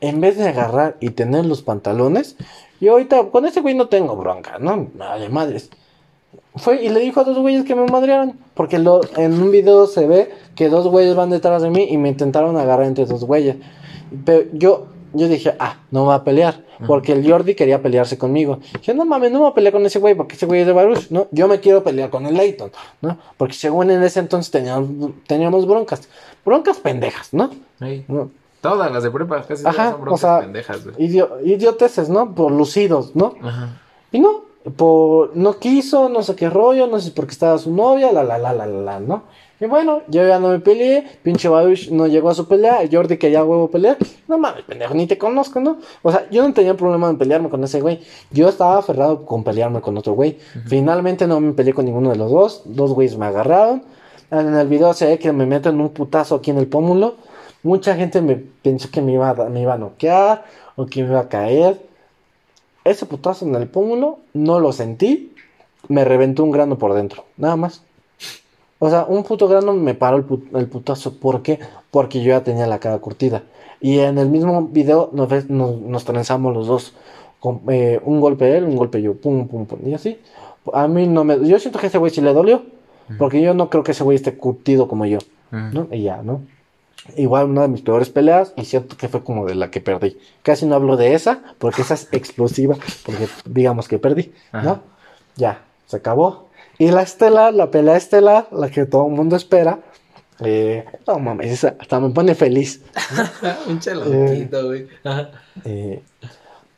en 0.01 0.21
vez 0.21 0.37
de 0.37 0.49
agarrar 0.49 0.97
y 1.01 1.11
tener 1.11 1.47
los 1.47 1.63
pantalones, 1.63 2.37
yo 2.81 2.93
ahorita 2.93 3.31
con 3.31 3.47
ese 3.47 3.61
güey 3.61 3.75
no 3.75 3.89
tengo 3.89 4.17
bronca, 4.17 4.59
¿no? 4.59 4.91
Madre 4.95 5.29
madres. 5.29 5.71
Fue 6.57 6.83
y 6.83 6.89
le 6.91 7.01
dijo 7.01 7.21
a 7.21 7.25
dos 7.25 7.39
güeyes 7.39 7.65
que 7.65 7.75
me 7.75 7.87
madrearon. 7.87 8.39
Porque 8.55 8.79
lo, 8.79 9.01
en 9.17 9.33
un 9.41 9.51
video 9.51 9.87
se 9.87 10.07
ve 10.07 10.31
que 10.55 10.69
dos 10.69 10.87
güeyes 10.89 11.15
van 11.17 11.31
detrás 11.31 11.63
de 11.63 11.71
mí 11.71 11.87
y 11.91 11.97
me 11.97 12.09
intentaron 12.11 12.57
agarrar 12.57 12.87
entre 12.87 13.07
dos 13.07 13.25
güeyes. 13.25 13.57
Pero 14.25 14.45
yo, 14.53 14.87
yo 15.15 15.29
dije, 15.29 15.55
ah, 15.59 15.77
no 15.91 16.05
va 16.07 16.17
a 16.17 16.25
pelear. 16.25 16.61
Porque 16.87 17.13
el 17.13 17.31
Jordi 17.31 17.55
quería 17.55 17.81
pelearse 17.81 18.19
conmigo. 18.19 18.59
Dije, 18.81 18.93
no 18.93 19.05
mames, 19.05 19.31
no 19.31 19.39
me 19.39 19.43
voy 19.45 19.51
a 19.53 19.55
pelear 19.55 19.73
con 19.73 19.87
ese 19.87 20.01
güey 20.01 20.17
porque 20.17 20.35
ese 20.35 20.47
güey 20.47 20.63
es 20.63 20.67
de 20.67 20.73
Baruch, 20.73 21.11
¿no? 21.11 21.29
Yo 21.31 21.47
me 21.47 21.61
quiero 21.61 21.85
pelear 21.85 22.11
con 22.11 22.27
el 22.27 22.35
Leighton, 22.35 22.73
¿no? 23.03 23.19
Porque 23.37 23.55
según 23.55 23.91
en 23.93 24.03
ese 24.03 24.19
entonces 24.19 24.51
teníamos, 24.51 25.13
teníamos 25.29 25.67
broncas. 25.67 26.09
Broncas 26.45 26.79
pendejas, 26.79 27.33
¿no? 27.33 27.51
Sí. 27.79 28.05
¿no? 28.09 28.31
Todas 28.61 28.91
las 28.93 29.05
de 29.05 29.11
prepa 29.13 29.43
casi 29.43 29.63
todas 29.63 29.79
Ajá, 29.79 29.91
son 29.93 30.01
o 30.01 30.03
broncas 30.03 30.21
sea, 30.21 30.41
pendejas, 30.41 30.85
güey. 30.85 30.97
Idio- 30.99 31.39
idioteces, 31.45 32.09
¿no? 32.09 32.35
Por 32.35 32.51
lucidos, 32.51 33.15
¿no? 33.15 33.35
Ajá. 33.43 33.81
Y 34.11 34.19
no, 34.19 34.43
por, 34.77 35.37
no 35.37 35.59
quiso, 35.59 36.09
no 36.09 36.23
sé 36.23 36.37
qué 36.37 36.49
rollo, 36.49 36.87
no 36.87 37.01
sé 37.01 37.11
por 37.11 37.27
qué 37.27 37.33
estaba 37.33 37.59
su 37.59 37.73
novia, 37.73 38.13
la, 38.13 38.23
la, 38.23 38.39
la, 38.39 38.53
la, 38.53 38.67
la, 38.67 38.81
la, 38.81 39.01
¿no? 39.01 39.25
Y 39.61 39.67
bueno, 39.67 40.03
yo 40.09 40.27
ya 40.27 40.41
no 40.41 40.49
me 40.49 40.59
peleé, 40.59 41.05
pinche 41.23 41.49
Baruch 41.49 41.89
no 41.91 42.09
llegó 42.09 42.31
a 42.31 42.35
su 42.35 42.49
pelea, 42.49 42.83
el 42.83 42.91
Jordi 42.91 43.17
que 43.17 43.31
ya 43.31 43.45
huevo 43.45 43.71
pelear, 43.71 43.97
no 44.27 44.37
mames, 44.37 44.65
pendejo, 44.65 44.93
ni 44.95 45.07
te 45.07 45.19
conozco, 45.19 45.61
¿no? 45.61 45.79
O 46.03 46.11
sea, 46.11 46.29
yo 46.31 46.47
no 46.47 46.53
tenía 46.53 46.77
problema 46.77 47.09
en 47.09 47.17
pelearme 47.17 47.49
con 47.49 47.63
ese 47.63 47.81
güey, 47.81 48.01
yo 48.33 48.49
estaba 48.49 48.79
aferrado 48.79 49.25
con 49.25 49.45
pelearme 49.45 49.81
con 49.81 49.97
otro 49.97 50.15
güey. 50.15 50.39
Finalmente 50.67 51.29
no 51.29 51.39
me 51.41 51.53
peleé 51.53 51.75
con 51.75 51.85
ninguno 51.85 52.11
de 52.11 52.17
los 52.17 52.31
dos, 52.33 52.63
dos 52.65 52.93
güeyes 52.93 53.17
me 53.17 53.27
agarraron, 53.27 53.85
en 54.33 54.55
el 54.55 54.67
video 54.67 54.95
se 54.95 55.07
ve 55.07 55.19
que 55.21 55.31
me 55.31 55.47
meten 55.47 55.81
un 55.81 55.91
putazo 55.91 56.35
aquí 56.35 56.51
en 56.51 56.59
el 56.59 56.67
pómulo, 56.67 57.15
mucha 57.63 57.95
gente 57.95 58.21
me 58.21 58.35
pensó 58.35 58.91
que 58.91 59.01
me 59.01 59.13
iba 59.13 59.31
a, 59.31 59.35
me 59.49 59.63
iba 59.63 59.75
a 59.75 59.79
noquear 59.79 60.45
o 60.75 60.87
que 60.87 61.03
me 61.05 61.11
iba 61.11 61.21
a 61.21 61.29
caer. 61.29 61.92
Ese 62.85 63.07
putazo 63.07 63.47
en 63.47 63.55
el 63.55 63.69
pómulo 63.69 64.19
no 64.35 64.59
lo 64.61 64.73
sentí. 64.73 65.33
Me 65.89 66.05
reventó 66.05 66.45
un 66.45 66.51
grano 66.51 66.79
por 66.79 66.95
dentro. 66.95 67.25
Nada 67.37 67.57
más. 67.57 67.83
O 68.79 68.91
sea, 68.91 69.05
un 69.09 69.23
puto 69.23 69.47
grano 69.49 69.73
me 69.75 69.95
paró 69.95 70.17
el, 70.17 70.25
put- 70.25 70.55
el 70.57 70.67
putazo. 70.67 71.19
¿Por 71.19 71.43
qué? 71.43 71.61
Porque 71.91 72.21
yo 72.23 72.31
ya 72.31 72.43
tenía 72.43 72.67
la 72.67 72.79
cara 72.81 72.99
curtida. 72.99 73.43
Y 73.81 73.99
en 74.01 74.19
el 74.19 74.29
mismo 74.29 74.63
video 74.69 75.11
nos, 75.13 75.49
nos, 75.49 75.81
nos 75.81 76.05
trenzamos 76.05 76.55
los 76.55 76.67
dos. 76.67 76.95
Con, 77.41 77.61
eh, 77.69 78.01
un 78.05 78.21
golpe 78.21 78.57
él, 78.57 78.65
un 78.65 78.77
golpe 78.77 79.03
yo. 79.03 79.15
Pum, 79.15 79.49
pum, 79.49 79.67
pum. 79.67 79.79
Y 79.87 79.95
así. 79.95 80.19
A 80.73 80.87
mí 80.89 81.07
no 81.07 81.25
me. 81.25 81.47
Yo 81.47 81.59
siento 81.59 81.79
que 81.79 81.87
a 81.87 81.89
ese 81.89 81.99
güey 81.99 82.11
sí 82.13 82.21
le 82.21 82.33
dolió. 82.33 82.63
Porque 83.19 83.43
yo 83.43 83.53
no 83.55 83.69
creo 83.69 83.83
que 83.83 83.93
ese 83.93 84.05
güey 84.05 84.15
esté 84.17 84.37
curtido 84.37 84.89
como 84.89 85.05
yo. 85.07 85.19
¿no? 85.75 85.89
Y 85.91 86.03
ya, 86.03 86.23
¿no? 86.23 86.41
Igual 87.17 87.47
una 87.47 87.63
de 87.63 87.69
mis 87.69 87.83
peores 87.83 88.11
peleas 88.11 88.53
y 88.57 88.65
siento 88.65 88.97
que 88.97 89.09
fue 89.09 89.25
como 89.25 89.45
de 89.47 89.55
la 89.55 89.71
que 89.71 89.81
perdí. 89.81 90.19
Casi 90.43 90.67
no 90.67 90.77
hablo 90.77 90.97
de 90.97 91.15
esa 91.15 91.43
porque 91.59 91.83
esa 91.83 91.95
es 91.95 92.09
explosiva 92.13 92.77
porque 93.05 93.29
digamos 93.45 93.89
que 93.89 93.99
perdí, 93.99 94.33
¿no? 94.53 94.81
Ya, 95.37 95.63
se 95.87 95.97
acabó. 95.97 96.49
Y 96.79 96.91
la 96.91 97.03
estelar, 97.03 97.55
la 97.55 97.71
pelea 97.71 97.97
estelar, 97.97 98.49
la 98.53 98.71
que 98.71 98.87
todo 98.87 99.07
el 99.07 99.13
mundo 99.13 99.37
espera, 99.37 99.81
eh, 100.41 100.85
no 101.07 101.19
mames, 101.19 101.51
esa 101.53 101.77
hasta 101.79 102.01
me 102.01 102.11
pone 102.11 102.35
feliz. 102.35 102.83
Un 103.67 103.81
chaloquito, 103.81 104.67
güey. 104.67 104.87
Ajá. 105.05 105.31
Eh, 105.65 106.03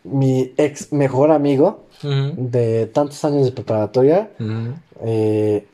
mi 0.04 0.52
ex 0.56 0.92
mejor 0.92 1.30
amigo 1.30 1.84
de 2.02 2.86
tantos 2.86 3.24
años 3.24 3.46
de 3.46 3.52
preparatoria, 3.52 4.30
eh, 5.02 5.66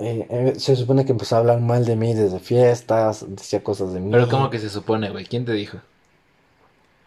eh, 0.00 0.26
eh, 0.30 0.52
se 0.58 0.76
supone 0.76 1.04
que 1.04 1.12
empezó 1.12 1.36
a 1.36 1.38
hablar 1.40 1.60
mal 1.60 1.84
de 1.84 1.94
mí 1.96 2.14
desde 2.14 2.40
fiestas, 2.40 3.24
decía 3.28 3.62
cosas 3.62 3.92
de 3.92 4.00
mí. 4.00 4.10
Pero 4.10 4.28
¿cómo 4.28 4.50
que 4.50 4.58
se 4.58 4.70
supone, 4.70 5.10
güey? 5.10 5.24
¿Quién 5.26 5.44
te 5.44 5.52
dijo? 5.52 5.78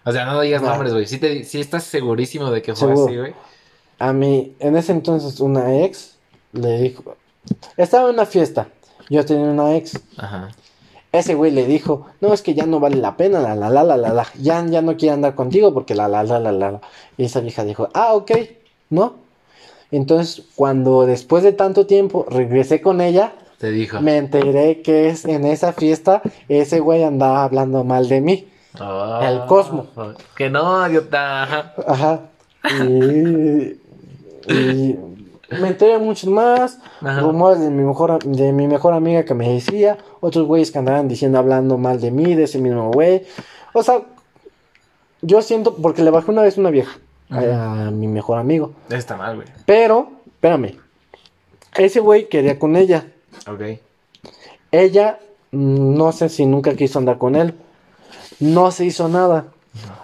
O 0.06 0.12
sea, 0.12 0.26
no 0.26 0.40
digas 0.42 0.62
No. 0.62 0.70
nombres, 0.70 0.94
güey. 0.94 1.06
¿Sí, 1.08 1.18
te, 1.18 1.44
sí 1.44 1.60
estás 1.60 1.84
segurísimo 1.84 2.52
de 2.52 2.62
que 2.62 2.76
fue 2.76 2.90
Seguro. 2.90 3.06
así, 3.08 3.18
güey? 3.18 3.34
A 4.00 4.12
mí, 4.14 4.56
en 4.60 4.76
ese 4.76 4.92
entonces, 4.92 5.40
una 5.40 5.84
ex 5.84 6.18
le 6.52 6.82
dijo. 6.82 7.16
Estaba 7.78 8.10
en 8.10 8.16
una 8.16 8.26
fiesta. 8.26 8.68
Yo 9.10 9.24
tenía 9.26 9.46
una 9.46 9.76
ex. 9.76 10.00
Ajá. 10.18 10.50
Ese 11.12 11.36
güey 11.36 11.52
le 11.52 11.66
dijo: 11.66 12.08
No, 12.22 12.34
es 12.34 12.42
que 12.42 12.54
ya 12.54 12.66
no 12.66 12.80
vale 12.80 12.96
la 12.98 13.16
pena, 13.18 13.40
la 13.40 13.56
la 13.56 13.70
la 13.70 13.84
la 13.84 13.98
la 13.98 14.14
la. 14.14 14.28
Ya, 14.40 14.66
ya 14.66 14.82
no 14.82 14.98
quiere 14.98 15.14
andar 15.14 15.36
contigo 15.36 15.74
porque 15.74 15.96
la 15.96 16.08
la 16.08 16.24
la 16.24 16.40
la 16.40 16.52
la. 16.52 16.72
la". 16.72 16.82
Y 17.18 17.26
esa 17.26 17.40
vieja 17.40 17.64
dijo: 17.64 17.90
Ah, 17.94 18.14
ok, 18.14 18.32
¿no? 18.90 19.23
Entonces, 19.98 20.44
cuando 20.56 21.06
después 21.06 21.44
de 21.44 21.54
tanto 21.54 21.86
tiempo 21.86 22.26
regresé 22.28 22.82
con 22.82 23.00
ella, 23.00 23.34
Te 23.60 23.70
dijo. 23.70 24.02
me 24.02 24.18
enteré 24.18 24.82
que 24.82 25.10
es 25.10 25.24
en 25.26 25.46
esa 25.46 25.72
fiesta 25.72 26.24
ese 26.50 26.80
güey 26.80 27.04
andaba 27.04 27.44
hablando 27.44 27.84
mal 27.84 28.10
de 28.10 28.20
mí. 28.20 28.48
Oh, 28.82 29.20
El 29.22 29.46
Cosmo. 29.46 29.86
Que 30.36 30.50
no, 30.50 30.90
idiota. 30.90 31.44
Ajá. 31.44 31.74
Ajá. 31.86 32.22
Y, 32.84 33.78
y 34.52 34.98
me 35.62 35.68
enteré 35.68 36.00
mucho 36.00 36.28
más. 36.32 36.80
Ajá. 37.00 37.20
Rumores 37.20 37.60
de 37.60 37.70
mi 37.70 37.84
mejor 37.84 38.24
de 38.24 38.52
mi 38.52 38.68
mejor 38.68 38.96
amiga 38.96 39.24
que 39.26 39.36
me 39.36 39.48
decía. 39.48 40.00
Otros 40.22 40.48
güeyes 40.48 40.72
que 40.72 40.80
andaban 40.80 41.08
diciendo, 41.08 41.38
hablando 41.38 41.78
mal 41.78 42.02
de 42.02 42.10
mí, 42.10 42.34
de 42.34 42.46
ese 42.46 42.58
mismo 42.58 42.92
güey. 42.92 43.28
O 43.74 43.84
sea, 43.84 44.02
yo 45.22 45.44
siento, 45.44 45.76
porque 45.76 46.02
le 46.02 46.10
bajé 46.10 46.32
una 46.32 46.42
vez 46.42 46.58
una 46.58 46.72
vieja 46.72 46.98
a, 47.34 47.88
a 47.88 47.92
mi 47.92 48.08
mejor 48.08 48.40
amigo. 48.40 48.74
Está 48.90 49.18
mal, 49.18 49.36
güey. 49.36 49.48
Pero, 49.66 50.12
espérame. 50.28 50.78
Ese 51.76 52.00
güey 52.00 52.30
quería 52.30 52.60
con 52.60 52.76
ella. 52.76 53.08
Ok. 53.48 53.80
Ella, 54.72 55.20
mm, 55.52 55.96
no 55.96 56.12
sé 56.12 56.30
si 56.30 56.46
nunca 56.46 56.76
quiso 56.76 57.00
andar 57.00 57.18
con 57.18 57.36
él. 57.36 57.56
No 58.40 58.72
se 58.72 58.86
hizo 58.86 59.08
nada. 59.08 59.48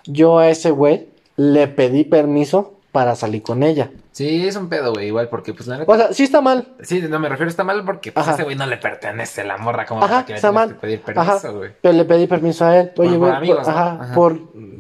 Yo 0.06 0.40
a 0.40 0.50
ese 0.50 0.72
güey 0.72 1.08
le 1.36 1.68
pedí 1.68 2.04
permiso 2.04 2.74
para 2.92 3.16
salir 3.16 3.44
con 3.44 3.64
ella. 3.64 3.92
Sí, 4.12 4.48
es 4.48 4.56
un 4.56 4.68
pedo, 4.70 4.92
güey. 4.94 5.08
Igual, 5.08 5.30
porque, 5.30 5.54
pues, 5.54 5.68
la 5.68 5.78
neta. 5.78 5.92
O 5.92 5.96
sea, 5.96 6.12
sí 6.14 6.24
está 6.24 6.42
mal. 6.42 6.68
Sí, 6.82 7.02
no 7.10 7.20
me 7.20 7.30
refiero, 7.30 7.50
está 7.50 7.64
mal 7.64 7.86
porque 7.86 8.12
pues, 8.12 8.26
Ajá. 8.26 8.34
ese 8.36 8.44
güey 8.44 8.56
no 8.56 8.66
le 8.66 8.78
pertenece 8.78 9.44
la 9.46 9.58
morra 9.58 9.86
como 9.86 10.04
Ajá, 10.04 10.14
para 10.16 10.26
que 10.26 10.34
le 10.34 10.36
está 10.38 10.52
mal. 10.52 10.70
que 10.70 10.76
pedir 10.76 11.02
permiso, 11.02 11.56
güey. 11.56 11.72
Pero 11.82 11.94
le 11.94 12.06
pedí 12.06 12.28
permiso 12.28 12.66
a 12.66 12.78
él. 12.80 12.92
Oye, 12.98 13.10
Por- 13.10 13.10
por 13.10 13.18
güey. 13.20 13.30
Por, 13.30 13.38
amigos, 13.38 13.68
¿no? 13.68 14.16
por, 14.16 14.40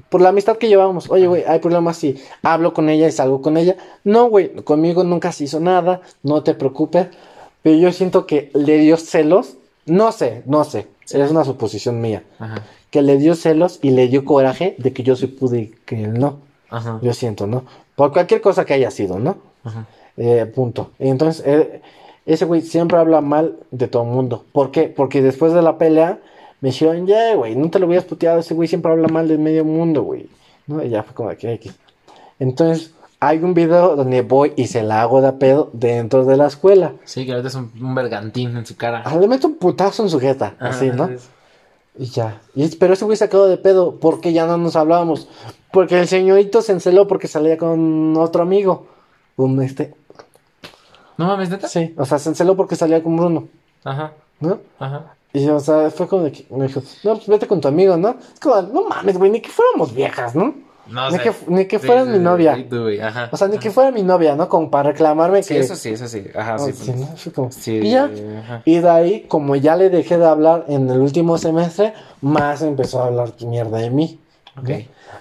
por 0.10 0.22
la 0.22 0.30
amistad 0.30 0.58
que 0.58 0.68
llevamos. 0.68 1.10
Oye, 1.10 1.28
güey, 1.28 1.44
hay 1.48 1.60
problemas 1.60 1.98
si 1.98 2.22
hablo 2.44 2.74
con 2.74 2.90
ella 2.90 3.08
y 3.08 3.12
salgo 3.12 3.42
con 3.42 3.56
ella. 3.58 3.76
No, 4.04 4.26
güey, 4.30 4.54
conmigo 4.64 5.04
nunca 5.04 5.32
se 5.32 5.46
hizo 5.46 5.60
nada. 5.60 6.02
No 6.24 6.44
te 6.44 6.54
preocupes. 6.56 7.08
Pero 7.62 7.76
yo 7.78 7.92
siento 7.92 8.26
que 8.26 8.50
le 8.54 8.78
dio 8.80 8.98
celos. 8.98 9.56
No 9.86 10.12
sé, 10.12 10.44
no 10.46 10.64
sé. 10.64 10.88
Es 11.12 11.32
una 11.32 11.44
suposición 11.46 12.02
mía. 12.02 12.24
Ajá. 12.40 12.64
Que 12.92 13.02
le 13.04 13.18
dio 13.18 13.36
celos 13.36 13.80
y 13.82 13.92
le 13.92 14.08
dio 14.08 14.26
coraje 14.26 14.76
de 14.80 14.92
que 14.94 15.04
yo 15.04 15.16
sí 15.16 15.28
pude 15.28 15.60
y 15.60 15.68
que 15.86 16.04
él 16.04 16.14
no. 16.20 16.40
Ajá. 16.70 17.00
Yo 17.02 17.14
siento, 17.14 17.48
¿no? 17.48 17.64
Por 17.96 18.12
cualquier 18.14 18.42
cosa 18.42 18.66
que 18.66 18.74
haya 18.74 18.92
sido, 18.92 19.20
¿no? 19.20 19.38
Ajá. 19.64 19.86
Eh, 20.18 20.46
punto. 20.54 20.92
Entonces, 21.00 21.44
eh, 21.46 21.82
ese 22.26 22.46
güey 22.46 22.62
siempre 22.62 22.98
habla 22.98 23.22
mal 23.22 23.56
de 23.72 23.88
todo 23.88 24.04
el 24.04 24.10
mundo. 24.10 24.46
¿Por 24.52 24.72
qué? 24.72 24.84
Porque 24.84 25.22
después 25.22 25.54
de 25.54 25.62
la 25.62 25.78
pelea 25.78 26.20
me 26.62 26.70
dijeron, 26.70 27.08
ya, 27.08 27.36
güey, 27.36 27.56
no 27.56 27.70
te 27.70 27.80
lo 27.80 27.88
hubieras 27.88 28.06
puteado. 28.06 28.40
Ese 28.40 28.54
güey 28.54 28.68
siempre 28.68 28.92
habla 28.92 29.08
mal 29.08 29.28
de 29.28 29.38
medio 29.38 29.64
mundo, 29.66 30.04
güey. 30.04 30.28
¿No? 30.68 30.84
Y 30.84 30.90
ya 30.90 31.04
fue 31.04 31.14
como 31.16 31.30
de 31.30 31.38
que 31.38 31.54
X. 31.54 31.74
Entonces, 32.40 32.94
hay 33.20 33.40
un 33.40 33.54
video 33.54 33.96
donde 33.96 34.22
voy 34.22 34.54
y 34.56 34.68
se 34.68 34.84
la 34.84 35.02
hago 35.02 35.22
de 35.22 35.32
pedo 35.34 35.70
dentro 35.74 36.26
de 36.26 36.38
la 36.38 36.48
escuela. 36.48 36.94
Sí, 37.06 37.26
que 37.26 37.32
ahorita 37.32 37.48
es 37.50 37.56
un, 37.56 37.72
un 37.82 37.96
bergantín 37.96 38.56
en 38.56 38.66
su 38.66 38.78
cara. 38.78 39.02
Ah, 39.06 39.16
Le 39.18 39.28
meto 39.28 39.48
un 39.48 39.56
putazo 39.56 40.04
en 40.04 40.10
su 40.10 40.20
jeta, 40.20 40.56
así, 40.60 40.90
¿no? 40.92 41.06
es- 41.06 41.30
Y 42.00 42.06
ya. 42.06 42.42
Y 42.56 42.66
pero 42.78 42.94
ese 42.94 43.04
güey 43.04 43.18
sacado 43.18 43.48
de 43.48 43.58
pedo 43.58 44.00
porque 44.00 44.32
ya 44.32 44.48
no 44.48 44.58
nos 44.58 44.78
hablábamos. 44.78 45.28
Porque 45.72 46.00
el 46.00 46.08
señorito 46.08 46.62
se 46.62 46.72
enceló 46.72 47.08
porque 47.08 47.28
salía 47.28 47.58
con 47.58 48.16
otro 48.16 48.42
amigo. 48.42 48.88
Un 49.36 49.62
este. 49.62 49.94
No 51.18 51.28
mames, 51.28 51.50
neta. 51.50 51.68
Sí, 51.68 51.94
o 51.98 52.06
sea, 52.06 52.18
se 52.18 52.30
enceló 52.30 52.56
porque 52.56 52.78
salía 52.78 53.04
con 53.04 53.18
Bruno, 53.18 53.50
Ajá. 53.84 54.14
¿no? 54.40 54.60
Ajá. 54.80 55.16
Y 55.34 55.46
o 55.50 55.60
sea, 55.60 55.92
fue 55.92 56.08
como 56.08 56.24
de 56.24 56.32
que 56.32 56.48
me 56.50 56.68
dijo, 56.68 56.82
no, 57.04 57.16
pues 57.16 57.28
vete 57.28 57.48
con 57.48 57.60
tu 57.60 57.68
amigo, 57.68 57.98
¿no? 57.98 58.16
Es 58.34 58.40
como, 58.40 58.62
no 58.62 58.88
mames, 58.88 59.18
güey, 59.18 59.30
ni 59.30 59.42
que 59.42 59.50
fuéramos 59.50 59.94
viejas, 59.94 60.34
¿no? 60.34 60.56
No 60.92 61.12
Ni 61.12 61.20
que- 61.20 61.32
ni 61.48 61.66
que 61.66 61.80
Sí, 61.80 61.86
fueras 61.86 62.06
sí, 62.06 62.12
mi 62.12 62.18
sí, 62.18 62.24
novia. 62.24 62.56
sí, 62.56 63.00
Ajá. 63.00 63.30
O 63.32 63.38
sea, 63.38 63.48
ni 63.48 63.58
que 63.60 63.70
fuera 63.72 63.92
mi 63.92 64.02
novia, 64.04 64.36
¿no? 64.36 64.50
Como 64.50 64.70
para 64.72 64.90
reclamarme 64.92 65.44
Sí, 65.44 65.54
que... 65.54 65.60
eso 65.62 65.76
sí, 65.76 65.90
eso 65.90 66.08
sí. 66.08 66.26
Ajá, 66.36 66.56
Oh, 66.60 66.66
sí. 66.66 66.74
sí, 66.74 66.92
¿no? 66.94 67.08
Como- 67.34 67.52
Sí, 67.52 67.78
y 67.84 67.92
ya. 67.92 68.10
ajá. 68.44 68.62
Y 68.66 68.80
de 68.80 68.90
ahí, 68.90 69.22
como 69.28 69.56
ya 69.56 69.76
le 69.76 69.90
dejé 69.90 70.18
de 70.18 70.26
hablar 70.26 70.66
en 70.68 70.90
el 70.90 71.00
último 71.00 71.38
semestre, 71.38 71.94
más 72.22 72.62
empezó 72.62 73.02
a 73.04 73.08
hablar 73.08 73.34
mierda 73.46 73.78
de 73.78 73.90
mí. 73.92 74.20
¿no? 74.56 74.62
Ok. 74.64 74.70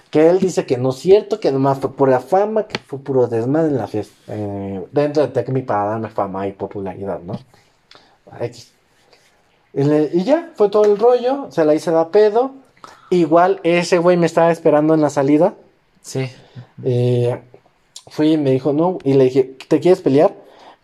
Que 0.09 0.29
él 0.29 0.39
dice 0.39 0.65
que 0.65 0.77
no 0.77 0.89
es 0.89 0.95
cierto, 0.97 1.39
que 1.39 1.51
nomás 1.51 1.77
fue 1.77 1.91
pura 1.93 2.19
fama, 2.19 2.63
que 2.63 2.79
fue 2.79 2.97
puro 2.99 3.27
desmadre 3.27 3.67
en 3.69 3.77
la 3.77 3.87
fiesta. 3.87 4.13
eh, 4.27 4.83
dentro 4.91 5.21
de 5.23 5.29
Tecmi 5.29 5.61
para 5.61 5.85
darme 5.91 6.09
fama 6.09 6.47
y 6.47 6.51
popularidad, 6.53 7.19
¿no? 7.19 7.33
X. 8.41 8.71
Y, 9.73 9.83
le- 9.83 10.09
y 10.13 10.23
ya, 10.23 10.49
fue 10.55 10.69
todo 10.69 10.85
el 10.85 10.97
rollo, 10.97 11.47
se 11.51 11.63
la 11.63 11.75
hice 11.75 11.91
de 11.91 11.99
a 11.99 12.07
pedo. 12.09 12.51
Igual 13.09 13.59
ese 13.63 13.97
güey 13.97 14.17
me 14.17 14.25
estaba 14.25 14.51
esperando 14.51 14.93
en 14.93 15.01
la 15.01 15.09
salida. 15.09 15.55
Sí. 16.01 16.29
Eh, 16.83 17.39
fui 18.07 18.33
y 18.33 18.37
me 18.37 18.51
dijo, 18.51 18.73
no, 18.73 18.99
y 19.03 19.13
le 19.13 19.25
dije, 19.25 19.55
¿te 19.67 19.79
quieres 19.79 20.01
pelear? 20.01 20.33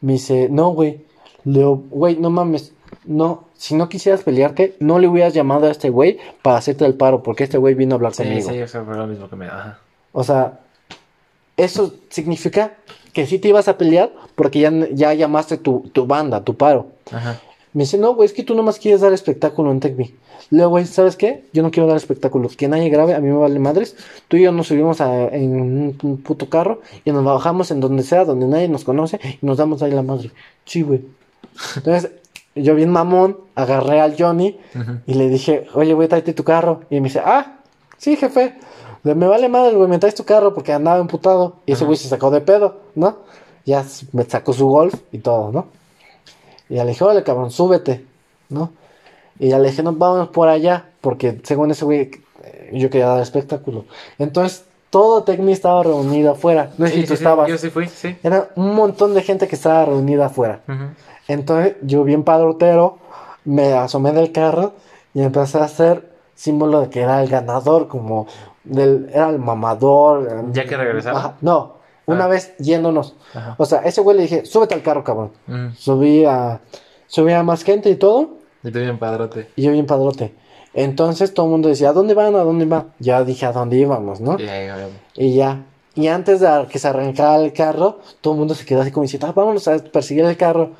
Me 0.01 0.13
dice, 0.13 0.47
no, 0.49 0.69
güey. 0.69 1.05
Le 1.43 1.59
digo, 1.59 1.83
güey, 1.91 2.17
no 2.17 2.29
mames, 2.31 2.73
no, 3.05 3.45
si 3.55 3.75
no 3.75 3.87
quisieras 3.89 4.23
pelearte, 4.23 4.75
no 4.79 4.97
le 4.99 5.07
hubieras 5.07 5.33
llamado 5.33 5.67
a 5.67 5.71
este 5.71 5.89
güey 5.89 6.17
para 6.41 6.57
hacerte 6.57 6.85
el 6.85 6.95
paro, 6.95 7.21
porque 7.21 7.43
este 7.43 7.57
güey 7.59 7.75
vino 7.75 7.93
a 7.93 7.97
hablar 7.97 8.13
Sí, 8.13 8.23
conmigo. 8.23 8.49
sí, 8.49 8.57
eso 8.57 8.83
fue 8.83 8.95
lo 8.95 9.05
mismo 9.07 9.29
que 9.29 9.35
me. 9.35 9.45
Ajá. 9.45 9.79
O 10.11 10.23
sea, 10.23 10.59
eso 11.57 11.93
significa 12.09 12.73
que 13.13 13.25
sí 13.27 13.39
te 13.39 13.47
ibas 13.49 13.67
a 13.67 13.77
pelear 13.77 14.11
porque 14.35 14.59
ya, 14.59 14.71
ya 14.91 15.13
llamaste 15.13 15.57
tu, 15.57 15.89
tu 15.93 16.05
banda, 16.07 16.43
tu 16.43 16.55
paro. 16.55 16.87
Ajá. 17.11 17.39
Me 17.73 17.83
dice, 17.83 17.97
no, 17.97 18.15
güey, 18.15 18.25
es 18.27 18.33
que 18.33 18.43
tú 18.43 18.55
nomás 18.55 18.79
quieres 18.79 19.01
dar 19.01 19.13
espectáculo 19.13 19.71
en 19.71 19.79
TechMe. 19.79 20.13
Luego, 20.51 20.71
güey, 20.71 20.85
¿sabes 20.85 21.15
qué? 21.15 21.45
Yo 21.53 21.63
no 21.63 21.71
quiero 21.71 21.87
dar 21.87 21.97
espectáculo. 21.97 22.49
Que 22.55 22.67
nadie 22.67 22.89
grabe, 22.89 23.13
a 23.15 23.19
mí 23.19 23.27
me 23.29 23.37
vale 23.37 23.59
madres. 23.59 23.95
Tú 24.27 24.37
y 24.37 24.43
yo 24.43 24.51
nos 24.51 24.67
subimos 24.67 25.01
a- 25.01 25.27
en 25.29 25.59
un, 25.59 26.21
puto 26.23 26.49
carro 26.49 26.81
y 27.03 27.11
nos 27.11 27.23
bajamos 27.23 27.71
en 27.71 27.79
donde 27.79 28.03
sea, 28.03 28.25
donde 28.25 28.45
nadie 28.47 28.67
nos 28.69 28.83
conoce 28.83 29.19
y 29.41 29.45
nos 29.45 29.57
damos 29.57 29.81
ahí 29.81 29.91
la 29.91 30.01
madre. 30.03 30.31
Sí, 30.65 30.81
güey. 30.83 31.01
Entonces, 31.77 32.11
yo 32.55 32.75
bien 32.75 32.89
mamón, 32.89 33.37
agarré 33.55 33.99
al 34.01 34.15
Johnny 34.17 34.57
y 35.07 35.13
le 35.15 35.29
dije, 35.29 35.67
oye, 35.73 35.93
güey, 35.93 36.07
tráete 36.07 36.33
tu 36.33 36.43
carro. 36.43 36.81
Y 36.89 36.95
me 37.01 37.07
dice, 37.09 37.21
ah, 37.23 37.57
sí, 37.97 38.15
jefe. 38.15 38.55
Le- 39.03 39.15
Me 39.15 39.27
vale 39.27 39.49
madre, 39.49 39.75
güey, 39.75 39.89
me 39.89 39.99
traes 39.99 40.15
tu 40.15 40.23
carro 40.23 40.53
porque 40.53 40.73
andaba 40.73 40.99
emputado. 40.99 41.57
Y 41.65 41.73
ese 41.73 41.85
güey 41.85 41.97
se 41.97 42.07
sacó 42.07 42.31
de 42.31 42.41
pedo, 42.41 42.81
¿no? 42.95 43.17
Ya 43.65 43.83
me 44.11 44.23
sacó 44.25 44.53
su 44.53 44.67
golf 44.67 44.93
y 45.11 45.19
todo, 45.19 45.51
¿no? 45.51 45.67
Y 46.69 46.75
ya 46.75 46.83
le 46.85 46.91
dije, 46.91 47.05
cabrón, 47.23 47.51
súbete, 47.51 48.05
¿no? 48.49 48.71
Y 49.39 49.49
ya 49.49 49.59
le 49.59 49.69
dije, 49.69 49.83
no, 49.83 49.93
vámonos 49.93 50.29
por 50.29 50.47
allá, 50.47 50.89
porque 51.01 51.39
según 51.43 51.71
ese 51.71 51.83
güey, 51.85 52.11
eh, 52.43 52.71
yo 52.73 52.89
quería 52.89 53.07
dar 53.07 53.21
espectáculo. 53.21 53.85
Entonces, 54.17 54.65
todo 54.89 55.23
Tecmi 55.23 55.51
estaba 55.51 55.83
reunido 55.83 56.31
afuera. 56.31 56.71
No 56.77 56.85
sé 56.87 56.93
Sí, 56.93 57.01
si 57.01 57.07
tú 57.07 57.07
sí, 57.09 57.13
estabas. 57.15 57.49
Yo 57.49 57.57
sí 57.57 57.69
fui, 57.69 57.87
sí. 57.87 58.15
Era 58.23 58.49
un 58.55 58.73
montón 58.75 59.13
de 59.13 59.21
gente 59.23 59.47
que 59.47 59.55
estaba 59.55 59.83
reunida 59.85 60.27
afuera. 60.27 60.61
Entonces, 61.27 61.75
yo 61.81 62.03
bien 62.03 62.23
padrotero, 62.23 62.97
me 63.43 63.73
asomé 63.73 64.11
del 64.13 64.31
carro 64.31 64.73
y 65.13 65.21
empecé 65.21 65.57
a 65.59 65.65
hacer 65.65 66.11
símbolo 66.35 66.81
de 66.81 66.89
que 66.89 67.01
era 67.01 67.21
el 67.23 67.29
ganador, 67.29 67.87
como 67.87 68.27
del, 68.63 69.09
era 69.13 69.29
el 69.29 69.39
mamador. 69.39 70.51
¿Ya 70.53 70.65
que 70.65 70.77
regresaba? 70.77 71.19
Ajá, 71.19 71.33
No, 71.41 71.75
una 72.05 72.25
Ah. 72.25 72.27
vez 72.27 72.55
yéndonos. 72.57 73.15
Ajá. 73.33 73.55
O 73.57 73.65
sea, 73.65 73.79
ese 73.79 74.01
güey 74.01 74.15
le 74.17 74.23
dije, 74.23 74.45
súbete 74.45 74.75
al 74.75 74.81
carro, 74.81 75.03
cabrón. 75.03 75.31
Mm. 75.47 75.69
Subí 75.75 76.23
a, 76.25 76.61
subí 77.07 77.33
a 77.33 77.43
más 77.43 77.63
gente 77.63 77.89
y 77.89 77.95
todo, 77.95 78.29
Y 78.65 78.71
tú 78.71 78.79
bien 78.79 78.97
padrote. 78.97 79.47
y 79.55 79.61
yo 79.61 79.71
bien 79.71 79.85
padrote. 79.85 80.33
Entonces 80.73 81.33
todo 81.33 81.45
el 81.45 81.51
mundo 81.51 81.69
decía, 81.69 81.89
¿a 81.89 81.93
dónde 81.93 82.13
van? 82.13 82.35
¿A 82.35 82.39
dónde 82.39 82.65
van? 82.65 82.91
Ya 82.99 83.23
dije, 83.23 83.45
¿a 83.45 83.53
dónde 83.53 83.77
íbamos, 83.77 84.19
no? 84.19 84.37
Y 85.15 85.33
ya. 85.33 85.63
Y 85.95 86.07
antes 86.07 86.41
de 86.41 86.67
que 86.69 86.79
se 86.79 86.89
arrancara 86.89 87.37
el 87.37 87.53
carro, 87.53 87.99
todo 88.19 88.33
el 88.33 88.39
mundo 88.39 88.55
se 88.55 88.65
quedó 88.65 88.81
así 88.81 88.91
como 88.91 89.03
diciendo, 89.03 89.27
ah, 89.27 89.33
vámonos 89.33 89.67
a 89.69 89.77
perseguir 89.77 90.25
el 90.25 90.35
carro. 90.35 90.71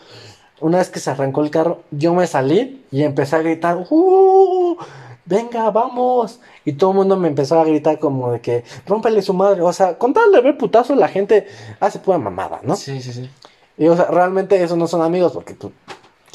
Una 0.60 0.80
vez 0.80 0.90
que 0.90 1.00
se 1.00 1.10
arrancó 1.10 1.42
el 1.42 1.50
carro, 1.50 1.84
yo 1.92 2.14
me 2.14 2.28
salí 2.28 2.84
y 2.92 3.04
empecé 3.04 3.38
a 3.38 3.40
gritar, 3.40 3.86
¡Uh! 3.90 4.76
Venga, 5.24 5.72
vamos. 5.72 6.40
Y 6.66 6.74
todo 6.74 6.92
el 6.92 6.98
mundo 6.98 7.16
me 7.18 7.30
empezó 7.30 7.60
a 7.60 7.64
gritar 7.64 7.98
como 7.98 8.34
de 8.34 8.42
que, 8.42 8.64
rómpele 8.86 9.22
su 9.22 9.34
madre. 9.34 9.62
O 9.62 9.72
sea, 9.72 9.98
con 9.98 10.14
tal 10.14 10.32
de 10.32 10.42
ver 10.42 10.58
putazo, 10.58 10.96
la 10.96 11.08
gente 11.08 11.48
hace 11.80 12.00
pura 12.00 12.18
mamada, 12.18 12.60
¿no? 12.64 12.76
Sí, 12.76 13.02
sí, 13.02 13.14
sí. 13.14 13.30
Y 13.78 13.88
o 13.88 13.96
sea, 13.96 14.06
realmente 14.06 14.62
esos 14.62 14.78
no 14.78 14.88
son 14.88 15.02
amigos 15.02 15.32
porque 15.34 15.54
tú 15.54 15.72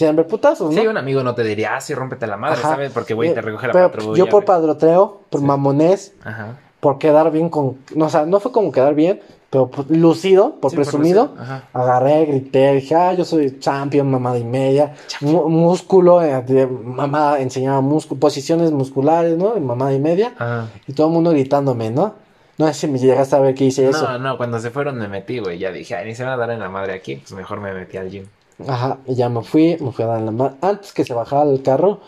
quieren 0.00 0.16
ver 0.16 0.26
putazos, 0.26 0.74
¿no? 0.74 0.80
Sí, 0.80 0.86
un 0.86 0.96
amigo 0.96 1.22
no 1.22 1.34
te 1.34 1.42
diría, 1.44 1.76
ah, 1.76 1.80
sí, 1.80 1.94
rómpete 1.94 2.26
la 2.26 2.36
madre, 2.36 2.58
Ajá. 2.58 2.70
¿sabes? 2.70 2.90
Porque, 2.92 3.14
güey, 3.14 3.32
te 3.32 3.38
Eh, 3.38 3.42
recoge 3.42 3.68
la 3.68 3.72
pero 3.72 3.90
patrulla. 3.92 4.18
Yo 4.18 4.24
por 4.26 4.44
güey. 4.44 4.46
padroteo, 4.46 5.20
por 5.30 5.40
Sí. 5.40 5.46
mamonés, 5.46 6.14
Ajá. 6.24 6.58
por 6.80 6.98
quedar 6.98 7.30
bien 7.30 7.48
con. 7.50 7.76
No, 7.94 8.06
o 8.06 8.08
sea, 8.08 8.24
no 8.26 8.40
fue 8.40 8.50
como 8.52 8.72
quedar 8.72 8.94
bien, 8.94 9.20
pero 9.50 9.68
por- 9.68 9.90
lucido, 9.90 10.56
por 10.60 10.70
Sí, 10.70 10.76
presumido. 10.76 11.34
Agarré, 11.72 12.24
grité, 12.26 12.72
dije, 12.74 12.94
ah, 12.94 13.12
yo 13.14 13.24
soy 13.24 13.58
champion, 13.58 14.10
mamada 14.10 14.38
y 14.38 14.44
media. 14.44 14.94
Músculo, 15.20 16.22
eh, 16.22 16.42
de- 16.46 16.66
mamá 16.66 17.38
enseñaba 17.40 17.80
músculo, 17.80 18.20
posiciones 18.20 18.70
musculares, 18.72 19.36
¿no? 19.36 19.56
Y 19.56 19.60
mamada 19.60 19.92
y 19.92 19.98
media. 20.00 20.32
Ajá. 20.38 20.68
Y 20.86 20.92
todo 20.92 21.08
el 21.08 21.12
mundo 21.12 21.30
gritándome, 21.30 21.90
¿no? 21.90 22.14
No 22.58 22.66
sé 22.68 22.74
si 22.74 22.88
me 22.88 22.98
llegaste 22.98 23.34
a 23.36 23.38
ver 23.40 23.54
que 23.54 23.64
hice 23.64 23.88
eso. 23.88 24.06
No, 24.12 24.18
no, 24.18 24.36
cuando 24.36 24.58
se 24.58 24.70
fueron 24.70 24.98
me 24.98 25.08
metí, 25.08 25.38
güey. 25.38 25.58
Ya 25.58 25.72
dije, 25.72 25.94
ay, 25.96 26.06
ni 26.06 26.14
se 26.14 26.24
van 26.24 26.32
a 26.34 26.36
dar 26.36 26.50
en 26.50 26.60
la 26.60 26.68
madre 26.68 26.92
aquí. 26.92 27.16
Pues 27.16 27.32
mejor 27.32 27.60
me 27.60 27.72
metí 27.72 27.96
al 27.96 28.10
gym. 28.10 28.26
Ajá, 28.68 28.98
ya 29.06 29.28
me 29.28 29.42
fui, 29.42 29.76
me 29.80 29.92
fui 29.92 30.04
a 30.04 30.08
dar 30.08 30.20
la 30.22 30.30
mano. 30.30 30.56
Antes 30.60 30.92
que 30.92 31.04
se 31.04 31.14
bajara 31.14 31.50
el 31.50 31.62
carro, 31.62 32.00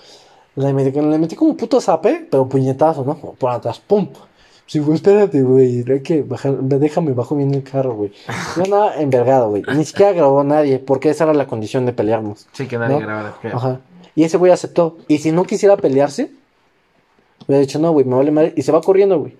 le 0.56 0.72
metí, 0.72 1.00
le 1.00 1.18
metí 1.18 1.36
como 1.36 1.50
un 1.52 1.56
puto 1.56 1.80
zape, 1.80 2.26
pero 2.30 2.48
puñetazo, 2.48 3.04
¿no? 3.04 3.16
Por 3.16 3.50
atrás, 3.50 3.80
¡pum! 3.80 4.08
Sí, 4.66 4.78
güey, 4.78 4.94
espérate, 4.96 5.42
güey, 5.42 5.84
hay 5.90 6.00
que 6.02 6.22
bajar, 6.22 6.54
déjame 6.60 7.12
bajo 7.12 7.36
bien 7.36 7.52
el 7.52 7.62
carro, 7.62 7.94
güey. 7.94 8.12
Yo 8.56 8.62
andaba 8.64 8.94
envergado, 8.96 9.50
güey. 9.50 9.62
Ni 9.74 9.84
siquiera 9.84 10.12
grabó 10.12 10.42
nadie, 10.44 10.78
porque 10.78 11.10
esa 11.10 11.24
era 11.24 11.34
la 11.34 11.46
condición 11.46 11.84
de 11.84 11.92
pelearnos. 11.92 12.46
Sí, 12.52 12.66
que 12.66 12.78
nadie 12.78 12.94
¿No? 12.94 13.00
grabara. 13.00 13.34
que- 13.42 13.48
Ajá. 13.48 13.80
Y 14.14 14.24
ese 14.24 14.36
güey 14.36 14.52
aceptó. 14.52 14.98
Y 15.08 15.18
si 15.18 15.32
no 15.32 15.44
quisiera 15.44 15.76
pelearse, 15.76 16.30
hubiera 17.46 17.60
dicho, 17.60 17.78
no, 17.78 17.92
güey, 17.92 18.04
me 18.04 18.14
vale 18.14 18.30
madre. 18.30 18.52
Y 18.56 18.62
se 18.62 18.72
va 18.72 18.80
corriendo, 18.80 19.18
güey. 19.18 19.36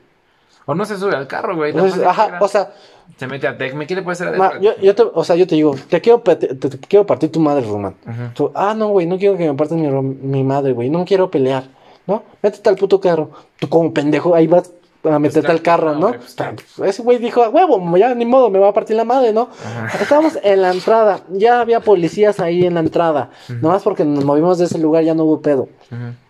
O 0.66 0.74
no 0.74 0.84
se 0.84 0.96
sube 0.96 1.14
al 1.14 1.26
carro, 1.26 1.56
güey. 1.56 1.74
Ajá, 2.06 2.38
o 2.40 2.48
sea, 2.48 2.72
Se 3.16 3.26
mete 3.26 3.46
a 3.46 3.56
Tecme. 3.56 3.86
¿Qué 3.86 3.94
le 3.94 4.02
puede 4.02 4.14
hacer 4.14 4.28
a 4.40 4.60
yo, 4.60 4.76
yo 4.80 4.94
te, 4.94 5.02
o 5.02 5.22
sea, 5.24 5.36
yo 5.36 5.46
te 5.46 5.54
digo, 5.54 5.74
te 5.88 6.00
quiero, 6.00 6.20
te, 6.20 6.36
te 6.36 6.78
quiero 6.80 7.06
partir 7.06 7.30
tu 7.30 7.40
madre, 7.40 7.64
Román. 7.64 7.94
Tú, 8.34 8.50
ah, 8.54 8.74
no, 8.74 8.88
güey, 8.88 9.06
no 9.06 9.18
quiero 9.18 9.36
que 9.36 9.46
me 9.46 9.54
partas 9.54 9.78
mi, 9.78 9.88
mi 9.88 10.42
madre, 10.42 10.72
güey, 10.72 10.90
no 10.90 11.04
quiero 11.04 11.30
pelear, 11.30 11.64
¿no? 12.06 12.22
Métete 12.42 12.68
al 12.68 12.76
puto 12.76 13.00
carro. 13.00 13.30
Tú 13.58 13.68
como 13.68 13.92
pendejo, 13.92 14.34
ahí 14.34 14.46
vas 14.46 14.72
a 15.04 15.18
meterte 15.18 15.50
al 15.50 15.62
carro, 15.62 15.94
no, 15.96 16.12
pues. 16.12 16.36
Ese 16.84 17.02
güey 17.02 17.18
dijo, 17.18 17.42
"A 17.42 17.48
huevo, 17.48 17.96
ya 17.96 18.14
ni 18.14 18.24
modo, 18.24 18.50
me 18.50 18.58
va 18.58 18.68
a 18.68 18.72
partir 18.72 18.94
la 18.96 19.04
madre, 19.04 19.32
¿no? 19.32 19.48
Ajá. 19.64 19.98
Estábamos 20.00 20.38
en 20.42 20.62
la 20.62 20.72
entrada, 20.72 21.20
ya 21.30 21.60
había 21.60 21.80
policías 21.80 22.38
ahí 22.40 22.64
en 22.64 22.74
la 22.74 22.80
entrada. 22.80 23.30
Nomás 23.60 23.82
porque 23.82 24.04
nos 24.04 24.24
movimos 24.24 24.58
de 24.58 24.64
ese 24.66 24.78
lugar 24.78 25.04
ya 25.04 25.14
no 25.14 25.24
hubo 25.24 25.40
pedo. 25.40 25.68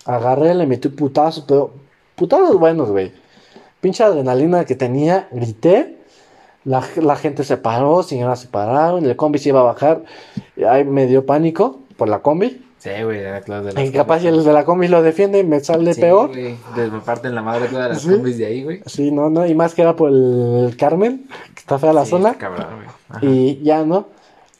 Agarré, 0.05 0.55
le 0.55 0.66
metí 0.66 0.89
putazos, 0.89 1.44
pero 1.47 1.73
putazos 2.16 2.59
buenos, 2.59 2.90
güey. 2.90 3.12
Pinche 3.81 4.05
adrenalina 4.05 4.65
que 4.65 4.74
tenía, 4.74 5.28
grité. 5.32 5.99
La, 6.64 6.82
la 6.97 7.16
gente 7.16 7.43
se 7.44 7.56
paró, 7.56 8.02
señoras 8.02 8.40
se 8.40 8.48
pararon, 8.48 9.05
el 9.05 9.16
combi 9.16 9.39
se 9.39 9.48
iba 9.48 9.60
a 9.60 9.64
bajar. 9.64 10.02
y 10.56 10.64
Ahí 10.64 10.84
me 10.84 11.06
dio 11.06 11.26
pánico 11.26 11.80
por 11.97 12.09
la 12.09 12.20
combi. 12.20 12.64
Sí, 12.78 12.90
güey, 13.05 13.22
las 13.22 13.74
de 13.74 13.84
Y 13.84 13.93
capaz 13.93 14.24
el 14.24 14.43
de 14.43 14.52
la 14.52 14.64
combi 14.64 14.89
lo 14.89 15.02
defiende, 15.02 15.44
me 15.44 15.60
sale 15.60 15.94
Sí, 15.94 16.01
peor. 16.01 16.30
güey. 16.30 16.56
Me 16.76 17.01
parten 17.01 17.34
la 17.34 17.43
madre 17.43 17.68
todas 17.68 17.89
las 17.90 18.02
Sí. 18.02 18.09
combis 18.10 18.39
de 18.39 18.47
ahí, 18.47 18.64
güey. 18.64 18.80
Sí, 18.86 19.12
no, 19.12 19.30
no, 19.30 19.47
y 19.47 19.55
más 19.55 19.74
que 19.74 19.82
era 19.82 19.94
por 19.94 20.10
el 20.10 20.74
Carmen, 20.76 21.28
que 21.55 21.60
está 21.60 21.78
fea 21.78 21.93
la 21.93 22.05
Sí, 22.05 22.10
zona. 22.10 22.34
cabrón, 22.34 22.66
güey. 22.76 22.86
Ajá. 23.09 23.20
Y 23.24 23.62
ya, 23.62 23.84
¿no? 23.84 24.06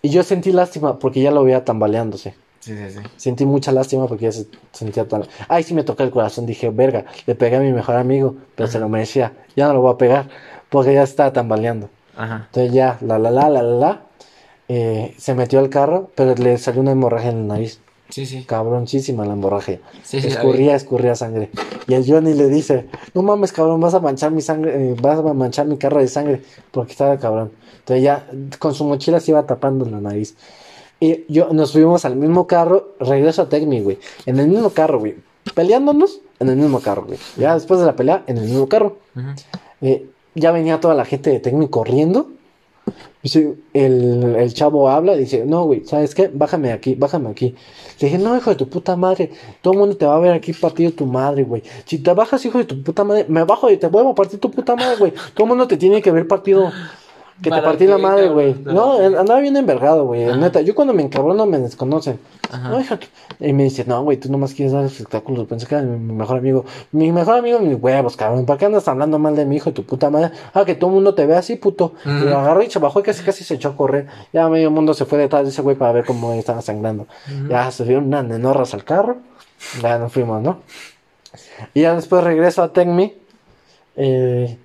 Y 0.02 0.10
yo 0.10 0.22
sentí 0.22 0.52
lástima 0.52 0.98
porque 1.00 1.20
ya 1.20 1.30
lo 1.32 1.42
veía 1.44 1.64
tambaleándose. 1.64 2.34
Sí, 2.60 2.76
sí, 2.76 2.90
sí. 2.90 3.00
Sentí 3.16 3.44
mucha 3.44 3.72
lástima 3.72 4.06
porque 4.06 4.26
ya 4.26 4.32
se 4.32 4.46
sentía 4.70 5.06
tan... 5.08 5.24
Ay, 5.48 5.64
sí 5.64 5.74
me 5.74 5.82
tocó 5.82 6.04
el 6.04 6.10
corazón. 6.12 6.46
Dije, 6.46 6.70
verga, 6.70 7.04
le 7.26 7.34
pegué 7.34 7.56
a 7.56 7.60
mi 7.60 7.72
mejor 7.72 7.96
amigo, 7.96 8.36
pero 8.54 8.68
se 8.68 8.78
lo 8.78 8.88
merecía. 8.88 9.32
Ya 9.56 9.66
no 9.66 9.74
lo 9.74 9.80
voy 9.80 9.94
a 9.94 9.96
pegar 9.98 10.28
porque 10.73 10.94
ya 10.94 11.05
estaba 11.05 11.32
tambaleando. 11.32 11.90
Ajá. 12.16 12.47
Entonces 12.47 12.73
ya, 12.73 12.99
la, 13.03 13.19
la, 13.19 13.31
la, 13.31 13.49
la, 13.49 13.62
la, 13.62 13.74
la, 13.74 14.03
eh, 14.69 15.15
se 15.19 15.35
metió 15.35 15.61
al 15.61 15.69
carro, 15.69 16.11
pero 16.16 16.35
le 16.35 16.59
salió 16.59 16.81
una 16.81 16.93
hemorragia 16.93 17.31
en 17.31 17.47
la 17.47 17.55
nariz. 17.55 17.78
Sí, 18.09 18.27
sí. 18.27 18.44
Cabroncísima 18.44 19.24
la 19.24 19.35
hemorragia. 19.35 19.81
Sí, 20.03 20.20
sí, 20.20 20.28
escurría, 20.28 20.74
escurría 20.74 21.15
sangre. 21.15 21.51
Y 21.86 21.94
el 21.94 22.05
Johnny 22.07 22.35
le 22.35 22.49
dice, 22.49 22.89
no 23.15 23.23
mames, 23.23 23.53
cabrón, 23.53 23.81
vas 23.81 23.94
a 23.94 24.01
manchar 24.01 24.32
mi 24.32 24.43
sangre, 24.43 24.90
eh, 24.90 24.97
vas 25.01 25.19
a 25.19 25.23
manchar 25.35 25.66
mi 25.66 25.78
carro 25.78 26.01
de 26.01 26.09
sangre, 26.09 26.43
porque 26.70 26.93
estaba 26.93 27.19
cabrón. 27.19 27.53
Entonces 27.78 28.03
ya, 28.03 28.27
con 28.59 28.74
su 28.74 28.85
mochila 28.85 29.20
se 29.20 29.31
iba 29.31 29.47
tapando 29.47 29.85
la 29.86 30.01
nariz. 30.01 30.36
Y 31.01 31.24
yo, 31.32 31.53
nos 31.53 31.73
fuimos 31.73 32.05
al 32.05 32.16
mismo 32.16 32.47
carro, 32.47 32.94
regreso 33.01 33.43
a 33.43 33.49
Tecmi, 33.49 33.81
güey. 33.81 33.99
En 34.27 34.39
el 34.39 34.49
mismo 34.49 34.70
carro, 34.70 35.01
güey. 35.01 35.16
Peleándonos 35.55 36.20
en 36.39 36.51
el 36.51 36.57
mismo 36.57 36.81
carro, 36.81 37.05
güey. 37.07 37.19
Ya 37.36 37.55
después 37.55 37.81
de 37.81 37.86
la 37.86 37.97
pelea, 37.97 38.24
en 38.27 38.39
el 38.39 38.44
mismo 38.44 38.69
carro. 38.69 38.99
Eh, 39.81 40.07
ya 40.34 40.52
venía 40.52 40.80
toda 40.80 40.94
la 40.94 41.04
gente 41.04 41.30
de 41.30 41.40
Tecmi 41.40 41.68
corriendo. 41.68 42.28
El, 43.72 44.34
el 44.36 44.54
chavo 44.54 44.88
habla 44.88 45.14
y 45.14 45.20
dice, 45.20 45.44
no, 45.46 45.64
güey, 45.64 45.84
¿sabes 45.84 46.14
qué? 46.14 46.28
Bájame 46.32 46.72
aquí, 46.72 46.96
bájame 46.96 47.30
aquí. 47.30 47.54
Le 48.00 48.09
dije, 48.09 48.18
no, 48.18 48.36
hijo 48.36 48.50
de 48.50 48.56
tu 48.56 48.68
puta 48.68 48.96
madre, 48.96 49.30
todo 49.60 49.74
el 49.74 49.78
mundo 49.78 49.96
te 49.96 50.04
va 50.06 50.16
a 50.16 50.18
ver 50.18 50.32
aquí 50.32 50.52
partido 50.52 50.90
tu 50.90 51.06
madre, 51.06 51.44
güey. 51.44 51.62
Si 51.84 51.98
te 51.98 52.12
bajas, 52.12 52.44
hijo 52.44 52.59
de 52.59 52.64
tu 52.64 52.82
puta 52.82 53.04
madre, 53.04 53.26
me 53.28 53.44
bajo 53.44 53.70
y 53.70 53.76
te 53.76 53.86
vuelvo 53.86 54.10
a 54.10 54.14
partir 54.16 54.40
tu 54.40 54.50
puta 54.50 54.74
madre, 54.74 54.96
güey. 54.96 55.12
Todo 55.34 55.44
el 55.44 55.48
mundo 55.50 55.68
te 55.68 55.76
tiene 55.76 56.02
que 56.02 56.10
ver 56.10 56.26
partido, 56.26 56.72
que 57.38 57.44
te 57.44 57.50
¿Para 57.50 57.62
partí 57.62 57.86
la 57.86 57.98
madre, 57.98 58.28
güey. 58.28 58.54
¿Para 58.54 58.74
No, 58.74 58.94
andaba 58.98 59.40
bien 59.40 59.56
envergado, 59.56 60.06
güey, 60.06 60.36
neta. 60.36 60.60
Yo 60.60 60.74
cuando 60.74 60.92
me 60.92 61.02
encabrono 61.02 61.46
me 61.46 61.59
desconocen. 61.59 62.18
Ajá. 62.50 62.68
No, 62.68 62.80
hijo, 62.80 62.96
y 63.40 63.52
me 63.52 63.64
dice, 63.64 63.84
no, 63.86 64.02
güey, 64.02 64.18
tú 64.18 64.30
nomás 64.30 64.52
quieres 64.54 64.72
dar 64.72 64.84
espectáculos. 64.84 65.46
Pensé 65.46 65.66
que 65.66 65.74
era 65.74 65.84
mi, 65.84 66.12
mejor 66.12 66.38
amigo. 66.38 66.64
Mi 66.92 67.10
mejor 67.10 67.38
amigo, 67.38 67.59
mis 67.60 67.80
huevos, 67.80 68.16
cabrón. 68.16 68.44
¿Para 68.44 68.59
qué 68.59 68.66
andas 68.66 68.86
hablando 68.88 69.18
mal 69.18 69.34
de 69.34 69.46
mi 69.46 69.56
hijo 69.56 69.70
y 69.70 69.72
tu 69.72 69.84
puta 69.84 70.10
madre? 70.10 70.32
Ah, 70.52 70.64
que 70.64 70.74
todo 70.74 70.90
el 70.90 70.94
mundo 70.94 71.14
te 71.14 71.26
ve 71.26 71.34
así, 71.34 71.56
puto. 71.56 71.94
Y 72.04 72.24
lo 72.24 72.38
agarró 72.38 72.62
y 72.62 72.70
se 72.70 72.78
bajó 72.78 73.00
y 73.00 73.02
casi 73.02 73.22
casi 73.24 73.44
se 73.44 73.54
echó 73.54 73.70
a 73.70 73.76
correr. 73.76 74.06
Ya 74.32 74.48
medio 74.48 74.70
mundo 74.70 74.94
se 74.94 75.04
fue 75.04 75.18
detrás 75.18 75.44
de 75.44 75.50
ese 75.50 75.62
güey 75.62 75.76
para 75.76 75.92
ver 75.92 76.04
cómo 76.04 76.32
estaba 76.34 76.62
sangrando. 76.62 77.06
Ujú. 77.26 77.48
Ya 77.48 77.70
se 77.70 77.84
vieron 77.84 78.04
unas 78.04 78.24
nenorras 78.24 78.74
al 78.74 78.84
carro. 78.84 79.16
Ya 79.80 79.98
nos 79.98 80.12
fuimos, 80.12 80.42
¿no? 80.42 80.59
Y 81.74 81.82
ya 81.82 81.94
después 81.94 82.22
regreso 82.22 82.62
a 82.62 82.72
Tecmi. 82.72 83.14
Eh, 83.96 84.59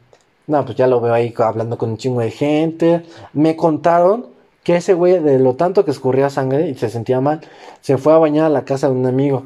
no, 0.48 0.66
pues 0.66 0.78
ya 0.78 0.88
lo 0.88 1.00
veo 1.02 1.14
ahí 1.14 1.34
hablando 1.38 1.78
con 1.78 1.92
un 1.92 1.98
chingo 1.98 2.22
de 2.22 2.32
gente. 2.32 3.04
Me 3.34 3.56
contaron 3.56 4.28
que 4.64 4.78
ese 4.78 4.94
güey, 4.94 5.20
de 5.20 5.40
lo 5.40 5.56
tanto 5.56 5.86
que 5.86 5.92
escurría 5.92 6.30
sangre 6.30 6.70
y 6.70 6.76
se 6.76 6.90
sentía 6.90 7.22
mal, 7.22 7.42
se 7.82 7.98
fue 7.98 8.14
a 8.14 8.18
bañar 8.18 8.46
a 8.46 8.50
la 8.50 8.66
casa 8.66 8.88
de 8.88 8.96
un 8.96 9.06
amigo 9.06 9.46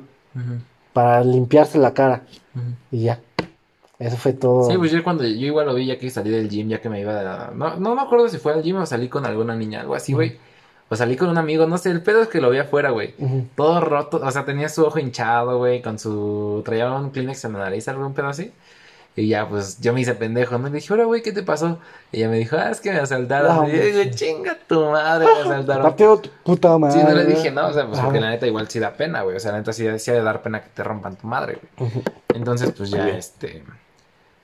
para 0.93 1.23
limpiarse 1.23 1.77
la 1.77 1.93
cara. 1.93 2.23
Y 2.91 3.03
ya. 3.03 3.19
Eso 3.99 4.17
fue 4.17 4.33
todo. 4.33 4.69
Sí, 4.69 4.77
pues 4.77 4.91
yo 4.91 5.03
cuando 5.03 5.23
yo 5.23 5.45
igual 5.45 5.67
lo 5.67 5.75
vi 5.75 5.85
ya 5.85 5.99
que 5.99 6.09
salí 6.09 6.31
del 6.31 6.49
gym, 6.49 6.69
ya 6.69 6.81
que 6.81 6.89
me 6.89 7.01
iba 7.01 7.49
a... 7.49 7.51
No, 7.51 7.75
no 7.75 7.93
me 7.93 8.01
acuerdo 8.01 8.29
si 8.29 8.37
fue 8.37 8.53
al 8.53 8.63
gym 8.63 8.77
o 8.77 8.85
salí 8.87 9.09
con 9.09 9.25
alguna 9.25 9.55
niña, 9.55 9.81
algo 9.81 9.93
así, 9.93 10.13
güey. 10.13 10.37
O 10.89 10.95
salí 10.95 11.15
con 11.15 11.29
un 11.29 11.37
amigo, 11.37 11.67
no 11.67 11.77
sé, 11.77 11.91
el 11.91 12.01
pedo 12.01 12.23
es 12.23 12.27
que 12.27 12.41
lo 12.41 12.49
vi 12.49 12.57
afuera, 12.57 12.89
güey. 12.89 13.13
Todo 13.55 13.79
roto, 13.79 14.19
o 14.23 14.31
sea, 14.31 14.43
tenía 14.43 14.69
su 14.69 14.83
ojo 14.83 14.97
hinchado, 14.97 15.59
güey, 15.59 15.83
con 15.83 15.99
su... 15.99 16.63
Traía 16.65 16.91
un 16.91 17.11
Kleenex 17.11 17.45
en 17.45 17.53
la 17.53 17.59
nariz, 17.59 17.87
algún 17.87 18.13
pedo 18.13 18.27
así. 18.27 18.51
Y 19.15 19.27
ya, 19.27 19.47
pues, 19.47 19.81
yo 19.81 19.91
me 19.93 19.99
hice 20.01 20.15
pendejo, 20.15 20.57
¿no? 20.57 20.69
Le 20.69 20.75
dije, 20.75 20.93
ahora, 20.93 21.03
güey, 21.03 21.21
¿qué 21.21 21.33
te 21.33 21.43
pasó? 21.43 21.79
Y 22.13 22.17
ella 22.17 22.29
me 22.29 22.37
dijo, 22.37 22.55
ah, 22.57 22.71
es 22.71 22.79
que 22.79 22.91
me 22.91 22.99
asaltaron. 22.99 23.55
No, 23.55 23.67
y 23.67 23.75
yo 23.75 23.83
digo, 23.83 24.15
chinga 24.15 24.57
tu 24.67 24.85
madre, 24.85 25.25
me 25.25 25.41
asaltaron. 25.41 25.83
Partido 25.83 26.19
tu 26.19 26.29
puta 26.43 26.77
madre. 26.77 26.99
Sí, 26.99 27.05
no 27.05 27.13
le 27.13 27.25
dije, 27.25 27.51
no, 27.51 27.67
o 27.67 27.73
sea, 27.73 27.87
pues 27.87 27.99
porque 27.99 28.21
la 28.21 28.29
neta 28.29 28.47
igual 28.47 28.69
sí 28.69 28.79
da 28.79 28.93
pena, 28.93 29.23
güey. 29.23 29.35
O 29.35 29.39
sea, 29.39 29.51
la 29.51 29.57
neta 29.57 29.73
sí, 29.73 29.85
sí 29.99 30.11
ha 30.11 30.13
de 30.13 30.23
dar 30.23 30.41
pena 30.41 30.61
que 30.61 30.69
te 30.69 30.81
rompan 30.83 31.17
tu 31.17 31.27
madre, 31.27 31.59
güey. 31.77 31.91
Entonces, 32.33 32.71
pues 32.71 32.89
ya, 32.89 33.09
este. 33.09 33.63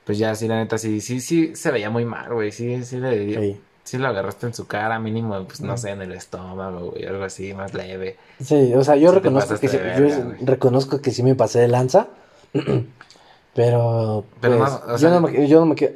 Pues 0.04 0.18
ya, 0.18 0.34
sí, 0.34 0.46
la 0.48 0.56
neta 0.56 0.76
sí, 0.76 1.00
sí, 1.00 1.20
sí 1.20 1.56
se 1.56 1.70
veía 1.70 1.88
muy 1.88 2.04
mal, 2.04 2.32
güey. 2.32 2.52
Sí, 2.52 2.84
sí 2.84 2.98
le 2.98 3.34
Sí. 3.34 3.60
sí 3.84 3.96
lo 3.98 4.08
agarraste 4.08 4.46
en 4.46 4.54
su 4.54 4.66
cara, 4.66 4.98
mínimo, 4.98 5.44
pues 5.44 5.62
no 5.62 5.78
sé, 5.78 5.90
en 5.90 6.02
el 6.02 6.12
estómago, 6.12 6.90
güey, 6.90 7.06
algo 7.06 7.24
así, 7.24 7.54
más 7.54 7.72
leve. 7.72 8.16
Sí, 8.42 8.74
o 8.74 8.84
sea, 8.84 8.96
yo 8.96 9.10
Sí 9.10 9.16
reconozco 9.16 9.58
que 9.58 9.68
sí, 9.68 9.78
yo 9.98 10.46
reconozco 10.46 11.00
que 11.00 11.10
sí 11.10 11.22
me 11.22 11.34
pasé 11.34 11.60
de 11.60 11.68
lanza. 11.68 12.08
pero 13.58 14.22
Pero 14.40 14.56
pues, 14.56 14.70
no, 14.70 14.94
o 14.94 14.98
yo 14.98 15.10
no 15.10 15.20
me 15.20 15.48
yo 15.48 15.58
no 15.58 15.66
me 15.66 15.74
quedo- 15.74 15.94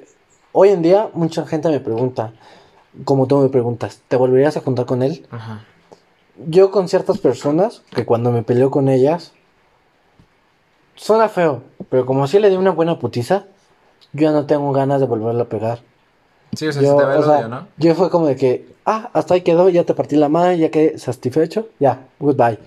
Hoy 0.51 0.71
en 0.71 0.83
día 0.83 1.11
mucha 1.15 1.47
gente 1.47 1.69
me 1.69 1.79
pregunta, 1.79 2.33
como 3.05 3.29
tú 3.29 3.39
me 3.39 3.51
preguntas, 3.51 4.01
¿te 4.09 4.17
volverías 4.17 4.57
a 4.57 4.61
juntar 4.63 4.85
con 4.85 5.01
él? 5.01 5.25
Ajá. 5.31 5.65
Yo 6.49 6.73
con 6.73 6.89
ciertas 6.89 7.19
personas 7.19 7.83
que 7.95 8.05
cuando 8.05 8.33
me 8.33 8.43
peleo 8.43 8.73
con 8.73 8.89
ellas 8.89 9.33
suena 10.97 11.29
feo, 11.29 11.63
pero 11.89 12.05
como 12.05 12.27
si 12.27 12.41
le 12.41 12.51
di 12.51 12.57
una 12.57 12.73
buena 12.73 12.99
putiza, 12.99 13.45
yo 14.13 14.23
ya 14.23 14.33
no 14.33 14.45
tengo 14.47 14.73
ganas 14.73 15.01
de 15.01 15.07
volverlo 15.07 15.43
a 15.43 15.49
pegar. 15.49 15.79
Sí, 16.57 16.67
o 16.67 16.73
sea, 16.73 16.83
yo, 16.83 16.91
se 16.91 16.97
te 16.97 17.05
ve 17.05 17.15
el 17.15 17.21
o 17.21 17.25
sea, 17.25 17.39
odio, 17.39 17.49
¿no? 17.49 17.69
yo 17.77 17.95
fue 17.95 18.11
como 18.11 18.27
de 18.27 18.35
que, 18.35 18.75
ah, 18.85 19.09
hasta 19.13 19.35
ahí 19.35 19.43
quedó, 19.43 19.69
ya 19.69 19.85
te 19.85 19.95
partí 19.95 20.17
la 20.17 20.29
madre, 20.29 20.59
ya 20.59 20.71
quedé 20.73 20.99
satisfecho, 20.99 21.69
ya, 21.79 22.09
goodbye. 22.19 22.59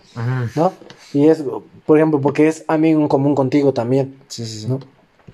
¿no? 0.56 0.72
Y 1.14 1.28
es, 1.28 1.44
por 1.86 1.98
ejemplo, 1.98 2.20
porque 2.22 2.48
es 2.48 2.64
amigo 2.68 3.00
en 3.02 3.08
común 3.08 3.36
contigo 3.36 3.74
también, 3.74 4.18
Sí, 4.28 4.46
sí, 4.46 4.60
sí. 4.62 4.68
¿no? 4.68 4.80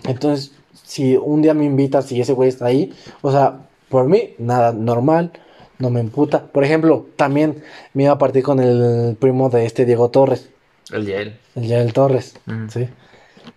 Entonces, 0.05 0.51
si 0.83 1.15
un 1.15 1.41
día 1.41 1.53
me 1.53 1.65
invitas 1.65 2.11
y 2.11 2.19
ese 2.21 2.33
güey 2.33 2.49
está 2.49 2.65
ahí, 2.65 2.93
o 3.21 3.31
sea, 3.31 3.67
por 3.89 4.07
mí, 4.07 4.33
nada, 4.37 4.71
normal, 4.71 5.31
no 5.79 5.89
me 5.89 5.99
emputa. 5.99 6.45
Por 6.45 6.63
ejemplo, 6.63 7.07
también 7.15 7.63
me 7.93 8.03
iba 8.03 8.13
a 8.13 8.17
partir 8.17 8.43
con 8.43 8.59
el 8.59 9.15
primo 9.19 9.49
de 9.49 9.65
este 9.65 9.85
Diego 9.85 10.09
Torres, 10.09 10.49
El 10.91 11.05
Yael. 11.05 11.37
el 11.55 11.67
Yael 11.67 11.93
Torres. 11.93 12.35
¿sí? 12.69 12.87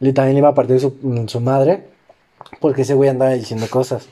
Y 0.01 0.13
también 0.13 0.35
le 0.35 0.39
iba 0.41 0.49
a 0.49 0.55
partir 0.55 0.81
su, 0.81 0.95
su 1.29 1.41
madre, 1.41 1.85
porque 2.61 2.83
ese 2.83 2.95
güey 2.95 3.11
andaba 3.11 3.33
diciendo 3.33 3.67
cosas, 3.71 4.09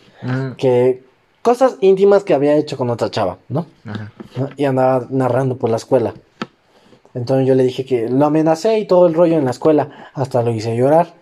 que, 0.56 1.02
cosas 1.42 1.76
íntimas 1.80 2.24
que 2.24 2.34
había 2.34 2.56
hecho 2.56 2.76
con 2.76 2.90
otra 2.90 3.10
chava, 3.10 3.38
¿no? 3.48 3.66
Ajá. 3.84 4.12
¿no? 4.36 4.50
Y 4.56 4.64
andaba 4.64 5.06
narrando 5.10 5.56
por 5.56 5.70
la 5.70 5.76
escuela. 5.76 6.14
Entonces 7.14 7.46
yo 7.46 7.54
le 7.54 7.64
dije 7.64 7.84
que 7.84 8.08
lo 8.08 8.26
amenacé 8.26 8.78
y 8.78 8.86
todo 8.86 9.06
el 9.06 9.14
rollo 9.14 9.36
en 9.36 9.44
la 9.44 9.50
escuela, 9.50 10.10
hasta 10.14 10.42
lo 10.42 10.50
hice 10.50 10.76
llorar. 10.76 11.14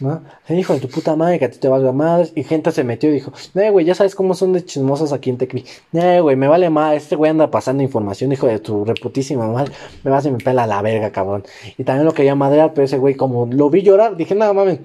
¿no? 0.00 0.22
Se 0.46 0.54
dijo 0.54 0.74
de 0.74 0.80
tu 0.80 0.88
puta 0.88 1.16
madre 1.16 1.38
que 1.38 1.46
a 1.46 1.50
ti 1.50 1.58
te 1.58 1.68
valga 1.68 1.92
madre. 1.92 2.30
Y 2.34 2.44
gente 2.44 2.70
se 2.72 2.84
metió 2.84 3.10
y 3.10 3.14
dijo, 3.14 3.32
no, 3.54 3.72
güey, 3.72 3.86
ya 3.86 3.94
sabes 3.94 4.14
cómo 4.14 4.34
son 4.34 4.52
de 4.52 4.64
chismosos 4.64 5.12
aquí 5.12 5.30
en 5.30 5.38
Tecri. 5.38 5.64
No, 5.92 6.22
güey, 6.22 6.36
me 6.36 6.48
vale 6.48 6.70
más. 6.70 6.96
Este 6.96 7.16
güey 7.16 7.30
anda 7.30 7.50
pasando 7.50 7.82
información, 7.82 8.32
hijo 8.32 8.46
de 8.46 8.58
tu 8.58 8.84
reputísima 8.84 9.46
madre. 9.46 9.72
Me 10.04 10.10
vas 10.10 10.26
y 10.26 10.30
me 10.30 10.38
pela 10.38 10.66
la 10.66 10.82
verga, 10.82 11.10
cabrón. 11.10 11.44
Y 11.78 11.84
también 11.84 12.04
lo 12.04 12.14
quería 12.14 12.34
madrear, 12.34 12.74
pero 12.74 12.84
ese 12.84 12.98
güey, 12.98 13.14
como 13.14 13.46
lo 13.46 13.70
vi 13.70 13.82
llorar, 13.82 14.16
dije, 14.16 14.34
nada 14.34 14.52
mames, 14.52 14.80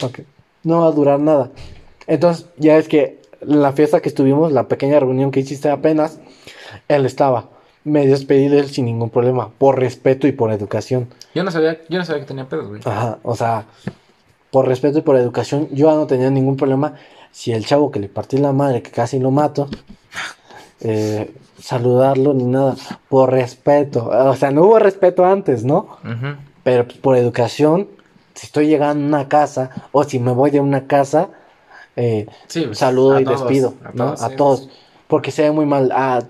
no 0.63 0.81
va 0.81 0.87
a 0.87 0.91
durar 0.91 1.19
nada. 1.19 1.51
Entonces, 2.07 2.47
ya 2.57 2.77
es 2.77 2.87
que 2.87 3.19
la 3.41 3.71
fiesta 3.73 4.01
que 4.01 4.09
estuvimos, 4.09 4.51
la 4.51 4.67
pequeña 4.67 4.99
reunión 4.99 5.31
que 5.31 5.39
hiciste 5.39 5.69
apenas, 5.69 6.19
él 6.87 7.05
estaba. 7.05 7.49
Me 7.83 8.05
despedí 8.05 8.47
de 8.47 8.59
él 8.59 8.69
sin 8.69 8.85
ningún 8.85 9.09
problema, 9.09 9.49
por 9.57 9.79
respeto 9.79 10.27
y 10.27 10.31
por 10.31 10.51
educación. 10.51 11.07
Yo 11.33 11.43
no 11.43 11.49
sabía, 11.51 11.79
yo 11.89 11.97
no 11.97 12.05
sabía 12.05 12.21
que 12.21 12.27
tenía 12.27 12.47
pedos, 12.47 12.67
güey. 12.67 12.81
Ajá, 12.85 13.17
o 13.23 13.35
sea, 13.35 13.65
por 14.51 14.67
respeto 14.67 14.99
y 14.99 15.01
por 15.01 15.15
educación, 15.17 15.67
yo 15.71 15.91
no 15.95 16.05
tenía 16.05 16.29
ningún 16.29 16.57
problema. 16.57 16.93
Si 17.31 17.51
el 17.53 17.65
chavo 17.65 17.89
que 17.91 17.99
le 17.99 18.07
partí 18.09 18.37
la 18.37 18.51
madre, 18.51 18.81
que 18.83 18.91
casi 18.91 19.17
lo 19.17 19.31
mato, 19.31 19.67
eh, 20.81 21.33
saludarlo 21.59 22.33
ni 22.33 22.43
nada, 22.43 22.75
por 23.09 23.31
respeto. 23.31 24.07
O 24.09 24.35
sea, 24.35 24.51
no 24.51 24.63
hubo 24.63 24.79
respeto 24.79 25.25
antes, 25.25 25.63
¿no? 25.63 25.97
Ujú. 26.03 26.35
Pero 26.63 26.87
por 27.01 27.17
educación, 27.17 27.87
si 28.35 28.45
estoy 28.45 28.67
llegando 28.67 29.03
a 29.03 29.07
una 29.19 29.27
casa 29.27 29.69
o 29.91 30.03
si 30.03 30.19
me 30.19 30.31
voy 30.31 30.51
de 30.51 30.59
una 30.59 30.85
casa, 30.87 31.29
eh, 31.95 32.27
Sí, 32.47 32.63
pues, 32.65 32.77
saludo 32.77 33.19
y 33.19 33.23
todos, 33.23 33.41
despido, 33.41 33.73
a 33.83 33.87
¿no? 33.93 34.05
todos, 34.05 34.21
a 34.21 34.29
sí, 34.29 34.35
todos. 34.35 34.61
pues. 34.61 34.77
Porque 35.07 35.31
se 35.31 35.43
ve 35.43 35.51
muy 35.51 35.65
mal. 35.65 35.91
Ah, 35.93 36.21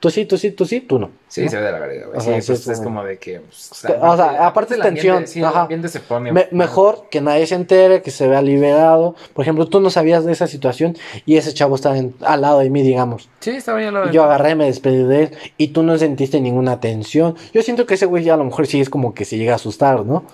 tú 0.00 0.10
sí, 0.10 0.24
tú 0.24 0.36
sí, 0.38 0.50
tú 0.50 0.64
sí, 0.66 0.80
tú 0.80 0.98
no. 0.98 1.10
Sí, 1.28 1.44
¿no? 1.44 1.50
se 1.50 1.56
ve 1.58 1.62
de 1.62 1.72
la 1.72 1.78
verga, 1.78 2.06
güey. 2.08 2.20
Sí, 2.20 2.30
pues, 2.46 2.66
es, 2.66 2.80
como- 2.80 3.04
de 3.04 3.18
que. 3.18 3.40
pues, 3.40 3.70
o 4.00 4.16
sea, 4.16 4.46
aparte 4.46 4.74
el 4.74 4.80
es 4.80 4.86
tensión, 4.86 5.16
ambiente, 5.18 5.32
Sí, 5.32 5.38
el 5.40 5.44
ajá. 5.44 5.62
ambiente 5.62 5.88
se 5.88 6.00
pone. 6.00 6.32
Me- 6.32 6.48
mejor 6.50 7.04
que 7.10 7.20
nadie 7.20 7.46
se 7.46 7.54
entere, 7.54 8.02
que 8.02 8.10
se 8.10 8.26
vea 8.26 8.42
liberado. 8.42 9.14
Por 9.34 9.44
ejemplo, 9.44 9.66
tú 9.68 9.78
no 9.80 9.90
sabías 9.90 10.24
de 10.24 10.32
esa 10.32 10.46
situación 10.48 10.96
y 11.26 11.36
ese 11.36 11.54
chavo 11.54 11.76
estaba 11.76 11.96
en- 11.98 12.14
al 12.22 12.40
lado 12.40 12.58
de 12.58 12.70
mí, 12.70 12.82
digamos. 12.82 13.28
Sí, 13.40 13.50
estaba 13.50 13.78
bien 13.78 13.94
lo 13.94 14.08
Y 14.08 14.12
yo 14.12 14.24
agarré, 14.24 14.54
me 14.56 14.64
despedí 14.66 15.04
de 15.04 15.22
él 15.24 15.36
y 15.56 15.68
tú 15.68 15.82
no 15.82 15.96
sentiste 15.98 16.40
ninguna 16.40 16.80
tensión. 16.80 17.36
Yo 17.52 17.62
siento 17.62 17.86
que 17.86 17.94
ese 17.94 18.06
güey 18.06 18.24
ya 18.24 18.34
a 18.34 18.36
lo 18.38 18.44
mejor 18.44 18.66
sí 18.66 18.80
es 18.80 18.90
como 18.90 19.14
que 19.14 19.24
se 19.24 19.36
llega 19.38 19.52
a 19.52 19.56
asustar, 19.56 20.04
¿no? 20.04 20.24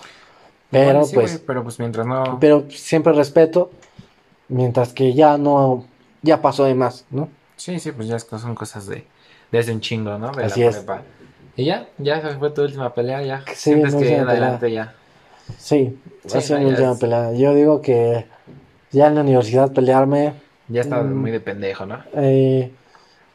Pero 0.70 1.02
y 1.02 1.04
sí, 1.04 1.14
pues, 1.14 1.32
güey, 1.32 1.46
pero 1.46 1.62
pues 1.62 1.78
mientras 1.78 2.06
no. 2.06 2.38
pero 2.40 2.64
siempre 2.70 3.12
respeto, 3.12 3.70
mientras 4.48 4.92
que 4.92 5.14
ya 5.14 5.38
no, 5.38 5.84
ya 6.22 6.40
pasó 6.42 6.64
de 6.64 6.74
más, 6.74 7.04
¿no? 7.10 7.28
Sí, 7.56 7.78
sí, 7.80 7.92
pues 7.92 8.08
ya 8.08 8.18
son 8.18 8.54
cosas 8.54 8.86
de, 8.86 9.04
de 9.56 9.62
hace 9.62 9.72
un 9.72 9.80
chingo, 9.80 10.18
¿no? 10.18 10.32
De 10.32 10.44
Así 10.44 10.60
la 10.62 10.68
es. 10.70 10.76
prepa. 10.76 11.02
Y 11.56 11.64
ya, 11.64 11.86
ya 11.98 12.20
fue 12.38 12.50
tu 12.50 12.62
última 12.62 12.92
pelea, 12.94 13.22
ya. 13.22 13.42
Sí, 13.48 13.54
Sientes 13.72 13.94
mi 13.94 14.02
que 14.02 14.16
en 14.16 14.28
adelante 14.28 14.70
ya. 14.70 14.94
Sí, 15.58 15.98
Sí, 16.26 16.38
ha 16.38 16.40
sido 16.40 16.58
no, 16.60 16.68
última 16.68 16.92
es- 16.92 16.98
pelea. 16.98 17.32
Yo 17.32 17.54
digo 17.54 17.80
que 17.80 18.26
ya 18.92 19.06
en 19.06 19.14
la 19.14 19.20
universidad 19.22 19.72
pelearme, 19.72 20.34
Ya 20.68 20.80
está 20.80 21.00
Mm. 21.00 21.14
muy 21.16 21.30
de 21.30 21.38
pendejo, 21.38 21.86
¿no? 21.86 22.00
eh, 22.14 22.72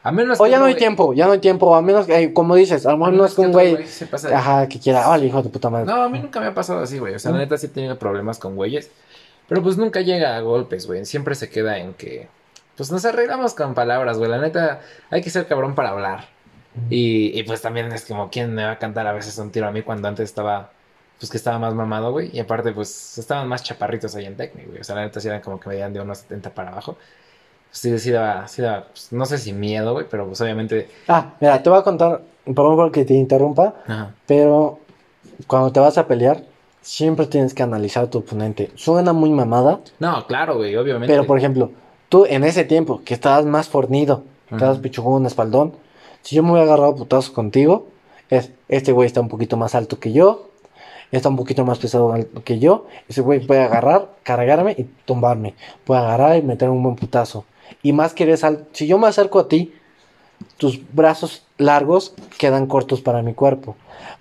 A 0.02 0.12
menos 0.12 0.38
o 0.38 0.44
que 0.44 0.50
ya 0.50 0.58
no 0.58 0.66
hay 0.66 0.74
tiempo, 0.74 1.14
ya 1.14 1.24
no 1.26 1.32
hay 1.32 1.38
tiempo, 1.38 1.74
a 1.74 1.80
menos 1.80 2.06
que, 2.06 2.14
eh, 2.24 2.32
como 2.34 2.56
dices, 2.56 2.84
a 2.84 2.90
lo 2.90 2.98
mejor 2.98 3.14
no 3.14 3.24
es 3.24 3.34
que 3.34 3.40
un 3.40 3.52
güey, 3.52 3.76
de- 3.76 4.34
ajá, 4.34 4.68
que 4.68 4.78
quiera, 4.78 5.06
vale, 5.08 5.26
hijo 5.26 5.42
de 5.42 5.48
puta 5.48 5.70
madre. 5.70 5.86
No, 5.86 6.02
a 6.02 6.08
mí 6.10 6.18
nunca 6.18 6.40
me 6.40 6.46
ha 6.48 6.54
pasado 6.54 6.80
así, 6.80 6.98
güey. 6.98 7.14
O 7.14 7.18
sea, 7.18 7.30
la 7.30 7.38
¿No? 7.38 7.42
neta 7.44 7.56
sí 7.56 7.66
he 7.66 7.68
tenido 7.70 7.98
problemas 7.98 8.38
con 8.38 8.54
güeyes. 8.56 8.90
Pero 9.48 9.62
pues 9.62 9.78
nunca 9.78 10.00
llega 10.02 10.36
a 10.36 10.40
golpes, 10.40 10.86
güey. 10.86 11.04
Siempre 11.06 11.34
se 11.34 11.48
queda 11.48 11.78
en 11.78 11.94
que. 11.94 12.28
Pues 12.82 12.90
nos 12.90 13.04
arreglamos 13.04 13.54
con 13.54 13.74
palabras, 13.74 14.18
güey. 14.18 14.28
La 14.28 14.38
neta, 14.38 14.80
hay 15.08 15.22
que 15.22 15.30
ser 15.30 15.46
cabrón 15.46 15.76
para 15.76 15.90
hablar. 15.90 16.24
Y, 16.90 17.38
y 17.38 17.44
pues 17.44 17.62
también 17.62 17.92
es 17.92 18.04
como, 18.04 18.28
¿quién 18.28 18.52
me 18.52 18.64
va 18.64 18.72
a 18.72 18.78
cantar 18.80 19.06
a 19.06 19.12
veces 19.12 19.38
un 19.38 19.52
tiro 19.52 19.68
a 19.68 19.70
mí 19.70 19.82
cuando 19.82 20.08
antes 20.08 20.24
estaba. 20.28 20.70
Pues 21.20 21.30
que 21.30 21.36
estaba 21.36 21.60
más 21.60 21.74
mamado, 21.74 22.10
güey. 22.10 22.30
Y 22.36 22.40
aparte, 22.40 22.72
pues 22.72 23.18
estaban 23.18 23.46
más 23.46 23.62
chaparritos 23.62 24.16
ahí 24.16 24.24
en 24.24 24.36
Tecnic, 24.36 24.66
güey. 24.66 24.80
O 24.80 24.82
sea, 24.82 24.96
la 24.96 25.02
neta 25.02 25.20
sí 25.20 25.28
eran 25.28 25.40
como 25.42 25.60
que 25.60 25.68
medían 25.68 25.92
de 25.92 26.00
unos 26.00 26.18
70 26.18 26.50
para 26.50 26.70
abajo. 26.72 26.94
Pues 27.68 27.78
sí, 27.78 27.96
sí 28.00 28.10
daba, 28.10 28.48
sí 28.48 28.62
daba, 28.62 28.86
pues, 28.88 29.12
no 29.12 29.26
sé 29.26 29.38
si 29.38 29.52
miedo, 29.52 29.92
güey, 29.92 30.06
pero 30.10 30.26
pues 30.26 30.40
obviamente. 30.40 30.90
Ah, 31.06 31.34
mira, 31.40 31.62
te 31.62 31.70
voy 31.70 31.78
a 31.78 31.82
contar, 31.84 32.20
perdón 32.44 32.90
que 32.90 33.04
te 33.04 33.14
interrumpa, 33.14 33.76
Ajá. 33.86 34.10
pero 34.26 34.80
cuando 35.46 35.70
te 35.70 35.78
vas 35.78 35.96
a 35.98 36.08
pelear, 36.08 36.42
siempre 36.80 37.26
tienes 37.26 37.54
que 37.54 37.62
analizar 37.62 38.02
a 38.06 38.10
tu 38.10 38.18
oponente. 38.18 38.72
Suena 38.74 39.12
muy 39.12 39.30
mamada, 39.30 39.78
No, 40.00 40.26
claro, 40.26 40.56
güey, 40.56 40.74
obviamente. 40.74 41.06
pero 41.14 41.24
por 41.28 41.38
ejemplo, 41.38 41.70
tú 42.12 42.26
en 42.26 42.44
ese 42.44 42.64
tiempo 42.64 43.00
que 43.06 43.14
estabas 43.14 43.46
más 43.46 43.70
fornido, 43.70 44.24
que 44.50 44.56
estabas 44.56 44.76
Ujú. 44.76 44.82
pichugón, 44.82 45.24
espaldón, 45.24 45.72
si 46.20 46.36
yo 46.36 46.42
me 46.42 46.50
hubiera 46.50 46.66
agarrado 46.66 46.94
putazos 46.94 47.30
contigo, 47.30 47.86
es, 48.28 48.50
este 48.68 48.92
güey 48.92 49.06
está 49.06 49.22
un 49.22 49.30
poquito 49.30 49.56
más 49.56 49.74
alto 49.74 49.98
que 49.98 50.12
yo, 50.12 50.50
está 51.10 51.30
un 51.30 51.36
poquito 51.36 51.64
más 51.64 51.78
pesado 51.78 52.14
que 52.44 52.58
yo, 52.58 52.84
ese 53.08 53.22
güey 53.22 53.40
puede 53.40 53.62
agarrar, 53.62 54.10
cargarme 54.24 54.74
y 54.76 54.82
tumbarme, 55.06 55.54
puede 55.86 56.02
agarrar 56.02 56.36
y 56.36 56.42
meter 56.42 56.68
un 56.68 56.82
buen 56.82 56.96
putazo. 56.96 57.46
Y 57.82 57.94
más 57.94 58.12
que 58.12 58.24
eres 58.24 58.44
al... 58.44 58.66
Si 58.72 58.86
yo 58.86 58.98
me 58.98 59.06
acerco 59.06 59.38
a 59.38 59.48
ti, 59.48 59.72
tus 60.58 60.80
brazos 60.92 61.46
largos 61.56 62.14
quedan 62.38 62.66
cortos 62.66 63.00
para 63.00 63.22
mi 63.22 63.32
cuerpo, 63.32 63.74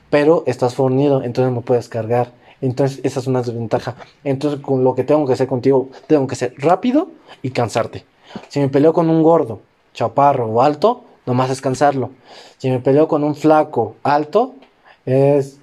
pero 0.10 0.44
estás 0.48 0.76
fornido, 0.76 1.24
entonces 1.24 1.54
me 1.54 1.60
puedes 1.60 1.90
cargar. 1.90 2.32
Entonces, 2.62 3.00
esa 3.04 3.20
es 3.20 3.28
una 3.28 3.42
desventaja. 3.42 3.96
Entonces, 4.24 4.60
con 4.62 4.84
lo 4.84 4.94
que 4.96 5.04
tengo 5.04 5.26
que 5.26 5.34
hacer 5.34 5.48
contigo, 5.48 5.90
tengo 6.08 6.28
que 6.28 6.36
ser 6.36 6.54
rápido 6.58 7.10
y 7.42 7.50
cansarte. 7.52 8.06
Si 8.50 8.60
me 8.60 8.70
peleo 8.70 8.94
con 8.94 9.10
un 9.10 9.24
gordo, 9.24 9.60
chaparro 9.94 10.48
o 10.48 10.62
alto, 10.62 11.04
nomás 11.26 11.50
es 11.50 11.60
cansarlo. 11.62 12.12
Si 12.58 12.70
me 12.70 12.80
peleo 12.80 13.08
con 13.08 13.24
un 13.24 13.36
flaco, 13.36 13.96
alto, 14.04 14.54
es 15.06 15.58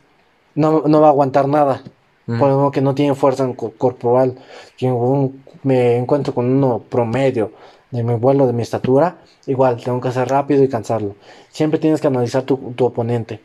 no, 0.54 0.82
no 0.86 1.00
va 1.00 1.06
a 1.08 1.10
aguantar 1.10 1.46
nada. 1.48 1.82
Ujú. 2.26 2.38
Por 2.38 2.48
lo 2.50 2.56
menos 2.56 2.72
que 2.72 2.80
no 2.80 2.94
tiene 2.94 3.14
fuerza 3.14 3.48
corporal. 3.78 4.34
Si 4.76 4.86
un- 4.86 5.42
me 5.62 5.96
encuentro 5.96 6.34
con 6.34 6.46
uno 6.50 6.80
promedio 6.88 7.52
de 7.90 8.02
mi 8.02 8.14
vuelo, 8.14 8.46
de 8.46 8.52
mi 8.52 8.62
estatura, 8.62 9.18
igual 9.46 9.82
tengo 9.82 10.00
que 10.00 10.12
ser 10.12 10.28
rápido 10.28 10.62
y 10.62 10.68
cansarlo. 10.68 11.14
Siempre 11.50 11.78
tienes 11.78 12.00
que 12.00 12.06
analizar 12.08 12.42
tu, 12.42 12.56
tu 12.76 12.84
oponente. 12.84 13.40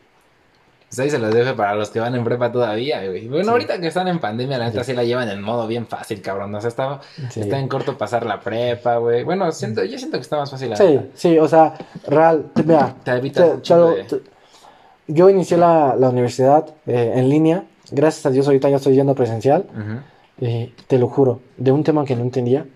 Pues 0.94 1.00
ahí 1.06 1.10
se 1.10 1.18
los 1.18 1.34
dejo 1.34 1.56
para 1.56 1.74
los 1.74 1.90
que 1.90 1.98
van 1.98 2.14
en 2.14 2.22
prepa 2.22 2.52
todavía, 2.52 3.04
güey. 3.08 3.26
Bueno, 3.26 3.42
Sí. 3.44 3.50
ahorita 3.50 3.80
que 3.80 3.88
están 3.88 4.06
en 4.06 4.20
pandemia, 4.20 4.58
la 4.58 4.66
neta 4.66 4.84
Sí. 4.84 4.92
sí 4.92 4.96
la 4.96 5.02
llevan 5.02 5.28
en 5.28 5.42
modo 5.42 5.66
bien 5.66 5.88
fácil, 5.88 6.22
cabrón. 6.22 6.54
O 6.54 6.60
sea, 6.60 6.68
está, 6.68 7.00
Sí. 7.30 7.40
está 7.40 7.58
en 7.58 7.66
corto 7.66 7.98
pasar 7.98 8.24
la 8.24 8.38
prepa, 8.38 8.98
güey. 8.98 9.24
Bueno, 9.24 9.50
siento, 9.50 9.82
yo 9.82 9.98
siento 9.98 10.18
que 10.18 10.22
está 10.22 10.36
más 10.36 10.52
fácil 10.52 10.70
la 10.70 10.76
Sí, 10.76 10.84
neta. 10.84 11.04
sí, 11.14 11.36
o 11.38 11.48
sea, 11.48 11.74
real, 12.06 12.46
te- 12.54 12.62
mira, 12.62 12.94
Te 13.02 13.10
evitas 13.10 13.60
te- 13.62 13.74
de- 13.74 14.04
te- 14.04 14.20
yo 15.08 15.28
inicié 15.28 15.56
la, 15.56 15.96
la 15.98 16.10
universidad 16.10 16.64
eh, 16.86 17.14
en 17.16 17.28
línea, 17.28 17.64
gracias 17.90 18.24
a 18.26 18.30
Dios 18.30 18.46
ahorita 18.46 18.68
ya 18.70 18.76
estoy 18.76 18.94
yendo 18.94 19.16
presencial, 19.16 19.66
eh, 20.40 20.72
te 20.86 20.98
lo 20.98 21.08
juro, 21.08 21.40
de 21.56 21.72
un 21.72 21.82
tema 21.82 22.04
que 22.04 22.14
no 22.14 22.22
entendía, 22.22 22.66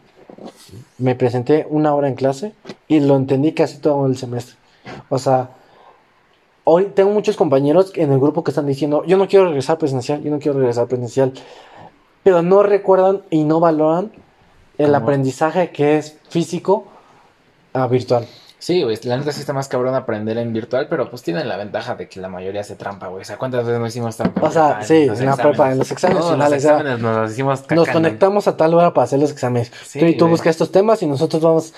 me 0.98 1.14
presenté 1.14 1.66
una 1.70 1.94
hora 1.94 2.08
en 2.08 2.14
clase 2.16 2.52
y 2.88 2.98
lo 2.98 3.14
entendí 3.16 3.52
casi 3.52 3.78
todo 3.78 4.06
el 4.06 4.16
semestre. 4.16 4.56
O 5.08 5.18
sea, 5.18 5.50
hoy 6.70 6.84
tengo 6.94 7.10
muchos 7.12 7.34
compañeros 7.36 7.92
en 7.94 8.12
el 8.12 8.18
grupo 8.18 8.44
que 8.44 8.50
están 8.50 8.66
diciendo, 8.66 9.02
yo 9.06 9.16
no 9.16 9.26
quiero 9.26 9.46
regresar 9.46 9.78
presencial, 9.78 10.22
yo 10.22 10.30
no 10.30 10.38
quiero 10.38 10.58
regresar 10.58 10.86
presencial, 10.86 11.32
pero 12.22 12.42
no 12.42 12.62
recuerdan 12.62 13.22
y 13.30 13.44
no 13.44 13.58
valoran 13.58 14.12
el 14.76 14.92
¿Cómo? 14.92 14.98
aprendizaje 14.98 15.70
que 15.70 15.96
es 15.96 16.18
físico 16.28 16.84
a 17.72 17.86
virtual. 17.86 18.26
Sí, 18.60 18.82
güey, 18.82 18.98
la 19.04 19.16
neta 19.16 19.30
sí 19.30 19.40
está 19.40 19.52
más 19.52 19.68
cabrón 19.68 19.94
aprender 19.94 20.36
en 20.36 20.52
virtual, 20.52 20.88
pero 20.90 21.08
pues 21.08 21.22
tienen 21.22 21.48
la 21.48 21.56
ventaja 21.56 21.94
de 21.94 22.08
que 22.08 22.20
la 22.20 22.28
mayoría 22.28 22.62
hace 22.62 22.74
trampa, 22.74 23.06
güey. 23.06 23.22
O 23.22 23.24
sea, 23.24 23.36
¿cuántas 23.36 23.64
veces 23.64 23.78
no 23.78 23.86
hicimos 23.86 24.16
trampa? 24.16 24.48
O 24.48 24.50
sea, 24.50 24.82
sí, 24.82 25.08
en 25.08 25.26
la 25.26 25.36
prepa, 25.36 25.70
en 25.70 25.78
los 25.78 25.90
exámenes 25.92 26.24
finales, 26.24 26.64
Los 26.64 26.64
exámenes 26.64 26.98
nos 26.98 27.16
los 27.16 27.32
hicimos 27.32 27.70
Nos 27.70 27.88
conectamos 27.88 28.48
a 28.48 28.56
tal 28.56 28.74
hora 28.74 28.92
para 28.92 29.04
hacer 29.04 29.20
los 29.20 29.30
exámenes. 29.30 29.70
Sí, 29.84 30.00
tú 30.00 30.06
y 30.06 30.16
tú 30.16 30.26
buscas 30.26 30.50
estos 30.50 30.72
temas 30.72 31.00
y 31.02 31.06
nosotros 31.06 31.40
vamos 31.40 31.72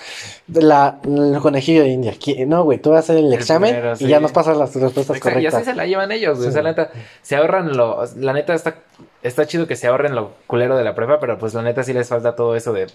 la, 0.47 0.99
el 1.03 1.39
conejillo 1.39 1.83
de 1.83 1.89
India. 1.89 2.13
No, 2.47 2.63
güey, 2.63 2.79
tú 2.79 2.89
vas 2.89 2.97
a 2.97 2.99
hacer 2.99 3.17
el, 3.17 3.27
El 3.27 3.33
examen 3.33 3.75
primero, 3.75 3.95
y 3.99 4.07
ya 4.07 4.19
nos 4.19 4.31
pasas 4.31 4.57
las 4.57 4.73
respuestas 4.75 5.17
Exacto, 5.17 5.39
y 5.39 5.45
así 5.45 5.51
correctas. 5.51 5.65
se 5.65 5.75
la 5.75 5.85
llevan 5.85 6.11
ellos, 6.11 6.37
güey. 6.37 6.49
O 6.49 6.51
sea, 6.51 6.63
la 6.63 6.69
neta, 6.69 6.89
se 7.21 7.35
ahorran 7.35 7.77
lo. 7.77 8.03
La 8.17 8.33
neta 8.33 8.55
está, 8.55 8.75
está 9.21 9.45
chido 9.45 9.67
que 9.67 9.75
se 9.75 9.85
ahorren 9.87 10.15
lo 10.15 10.31
culero 10.47 10.75
de 10.77 10.83
la 10.83 10.95
prepa, 10.95 11.19
pero 11.19 11.37
pues 11.37 11.53
la 11.53 11.61
neta 11.61 11.83
sí 11.83 11.93
les 11.93 12.07
falta 12.07 12.35
todo 12.35 12.55
eso 12.55 12.73
de. 12.73 12.87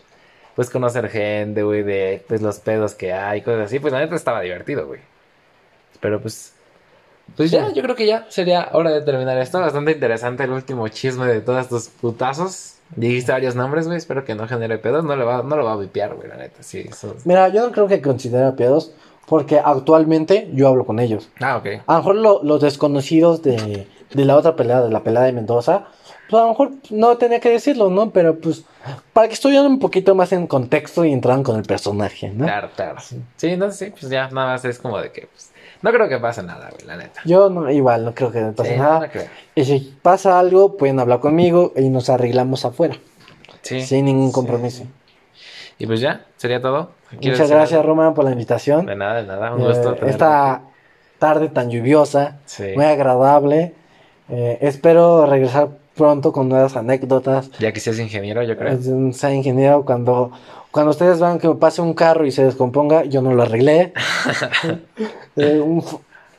Pues 0.57 0.69
conocer 0.71 1.09
gente, 1.09 1.63
güey, 1.63 1.83
de 1.85 2.25
pues 2.27 2.43
los 2.43 2.59
pedos 2.59 2.95
que 2.95 3.13
hay, 3.13 3.43
cosas 3.43 3.67
así, 3.67 3.79
pues 3.79 3.93
la 3.93 4.01
neta 4.01 4.17
estaba 4.17 4.41
divertido, 4.41 4.87
güey. 4.89 5.01
Pero 6.01 6.21
pues 6.21 6.53
pues 7.37 7.51
ya, 7.51 7.73
yo 7.73 7.83
creo 7.83 7.97
que 7.97 8.07
ya 8.07 8.25
sería 8.29 8.69
hora 8.73 8.91
de 8.91 9.03
terminar 9.03 9.37
esto. 9.39 9.59
Bastante 9.61 9.93
interesante 9.93 10.45
el 10.45 10.51
último 10.53 10.87
chisme 10.89 11.27
de 11.27 11.41
todos 11.41 11.61
estos 11.63 11.89
putazos. 11.89 12.75
Dijiste 12.95 13.33
varios 13.33 13.57
nombres, 13.57 13.87
güey. 13.87 13.99
Espero 13.99 14.25
que 14.25 14.37
no 14.37 14.47
genere 14.47 14.79
pedos. 14.79 15.05
No, 15.05 15.17
le 15.17 15.25
va, 15.25 15.43
no 15.43 15.57
lo 15.57 15.65
va 15.65 15.73
a 15.73 15.77
vipiar, 15.77 16.15
güey, 16.15 16.29
la 16.29 16.37
neta. 16.37 16.63
Sí, 16.63 16.87
eso... 16.89 17.17
Mira, 17.25 17.49
yo 17.49 17.67
no 17.67 17.73
creo 17.73 17.89
que 17.89 18.01
considere 18.01 18.53
pedos 18.53 18.93
porque 19.27 19.59
actualmente 19.59 20.49
yo 20.55 20.69
hablo 20.69 20.87
con 20.87 21.01
ellos. 21.01 21.29
Ah, 21.41 21.57
ok. 21.57 21.67
A 21.89 21.93
lo 21.95 21.99
mejor 21.99 22.15
lo- 22.17 22.41
los 22.45 22.61
desconocidos 22.61 23.43
de, 23.43 23.89
de 24.13 24.25
la 24.25 24.37
otra 24.37 24.55
pelea, 24.55 24.81
de 24.83 24.91
la 24.91 25.03
pelea 25.03 25.23
de 25.23 25.33
Mendoza, 25.33 25.89
pues 26.29 26.41
a 26.41 26.45
lo 26.45 26.49
mejor 26.51 26.71
no 26.91 27.17
tenía 27.19 27.41
que 27.41 27.51
decirlo, 27.51 27.91
¿no? 27.91 28.11
Pero 28.11 28.39
pues 28.39 28.65
para 29.13 29.29
que 29.29 29.35
estuvieran 29.35 29.67
un 29.67 29.79
poquito 29.79 30.15
más 30.15 30.33
en 30.33 30.47
contexto 30.47 31.05
y 31.05 31.13
entraran 31.13 31.43
con 31.43 31.57
el 31.57 31.63
personaje, 31.65 32.31
¿no? 32.31 32.45
Claro, 32.45 32.71
claro. 32.75 32.97
Sí, 33.01 33.49
entonces 33.49 33.79
sí, 33.79 33.95
pues 33.99 34.11
ya 34.11 34.29
nada 34.31 34.49
más 34.53 34.65
es 34.65 34.79
como 34.79 34.99
de 34.99 35.11
que, 35.13 35.29
pues, 35.33 35.51
no 35.83 35.91
creo 35.93 36.09
que 36.09 36.19
pase 36.19 36.43
nada, 36.43 36.69
güey, 36.71 36.87
la 36.87 36.97
neta. 36.97 37.21
Yo 37.25 37.49
no, 37.51 37.71
igual 37.71 38.05
no 38.05 38.15
creo 38.15 38.33
que 38.33 38.41
pase 38.57 38.75
Sí, 38.75 38.79
nada. 38.79 39.01
no 39.01 39.09
creo. 39.11 39.27
Y 39.55 39.65
si 39.65 39.97
pasa 40.03 40.39
algo, 40.39 40.77
pueden 40.77 40.99
hablar 41.01 41.21
conmigo 41.21 41.73
y 41.77 41.89
nos 41.89 42.09
arreglamos 42.11 42.65
afuera, 42.65 42.97
Sí. 43.63 43.81
sin 43.83 44.05
ningún 44.07 44.29
Sí. 44.29 44.35
compromiso. 44.35 44.85
Y 45.79 45.87
pues 45.87 46.01
ya, 46.01 46.25
sería 46.37 46.61
todo. 46.61 46.91
¿Quieres 47.21 47.39
Muchas 47.39 47.51
gracias? 47.51 47.85
Roman, 47.85 48.15
por 48.15 48.25
la 48.25 48.31
invitación. 48.33 48.87
De 48.87 48.97
nada, 48.97 49.21
de 49.21 49.27
nada. 49.29 49.55
Un 49.55 49.61
Eh, 49.63 49.67
gusto. 49.67 49.95
esta 50.07 50.63
tarde 51.19 51.49
tan 51.49 51.71
lluviosa, 51.71 52.39
Sí. 52.47 52.73
muy 52.75 52.85
agradable. 52.87 53.75
Eh, 54.29 54.59
espero 54.63 55.27
regresar 55.27 55.69
pronto 55.97 56.33
con 56.33 56.49
nuevas 56.49 56.77
anécdotas. 56.77 57.51
Ya 57.59 57.73
que 57.73 57.81
seas 57.81 57.99
ingeniero, 57.99 58.43
yo 58.43 58.57
creo. 58.57 59.13
Sea 59.13 59.35
ingeniero 59.35 59.85
cuando 59.85 60.33
cuando 60.77 60.91
ustedes 60.91 61.19
vean 61.21 61.39
que 61.39 61.49
me 61.49 61.55
pase 61.55 61.81
un 61.81 61.95
carro 61.95 62.27
y 62.27 62.31
se 62.31 62.45
descomponga, 62.45 63.05
yo 63.05 63.23
no 63.23 63.33
lo 63.33 63.43
arreglé. 63.43 63.95
Eh, 65.39 65.63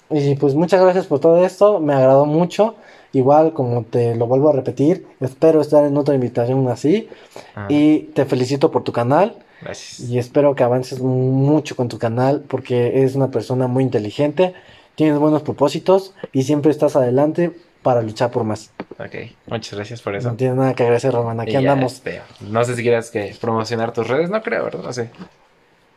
y 0.10 0.36
pues 0.36 0.56
muchas 0.56 0.82
gracias 0.82 1.06
por 1.06 1.20
todo 1.20 1.46
esto, 1.46 1.80
me 1.80 1.94
agradó 1.94 2.26
mucho. 2.26 2.74
Igual, 3.14 3.54
como 3.54 3.84
te 3.84 4.16
lo 4.16 4.26
vuelvo 4.26 4.50
a 4.50 4.54
repetir, 4.54 5.06
espero 5.20 5.62
estar 5.62 5.86
en 5.86 5.96
otra 5.98 6.16
invitación 6.16 6.68
así. 6.68 7.10
Ah, 7.56 7.68
Y 7.70 8.10
te 8.16 8.26
felicito 8.26 8.72
por 8.72 8.84
tu 8.84 8.92
canal. 8.92 9.36
Gracias. 9.62 10.10
Y 10.10 10.18
espero 10.18 10.56
que 10.56 10.64
avances 10.64 11.00
mucho 11.00 11.76
con 11.76 11.90
tu 11.90 12.00
canal 12.00 12.44
porque 12.48 12.98
eres 12.98 13.16
una 13.16 13.30
persona 13.30 13.68
muy 13.68 13.84
inteligente, 13.84 14.54
tienes 14.96 15.20
buenos 15.20 15.44
propósitos 15.44 16.14
y 16.32 16.44
siempre 16.44 16.72
estás 16.72 16.96
adelante 16.96 17.52
para 17.84 18.02
luchar 18.02 18.32
por 18.32 18.44
más. 18.44 18.72
Ok, 19.00 19.16
muchas 19.48 19.74
gracias 19.76 20.02
por 20.02 20.16
eso. 20.16 20.30
No 20.30 20.36
tienes 20.36 20.58
nada 20.58 20.74
que 20.74 20.84
agradecer, 20.84 21.14
Román. 21.14 21.40
Aquí 21.40 21.52
Y 21.52 21.54
ya, 21.54 21.60
andamos. 21.60 21.94
este, 21.94 22.22
no 22.42 22.64
sé 22.64 22.76
si 22.76 22.82
quieras 22.82 23.12
que 23.12 23.36
promocionar 23.40 23.94
tus 23.94 24.08
redes, 24.08 24.30
no 24.30 24.42
creo, 24.42 24.64
¿verdad? 24.64 24.82
No 24.84 24.92
sé. 24.94 25.10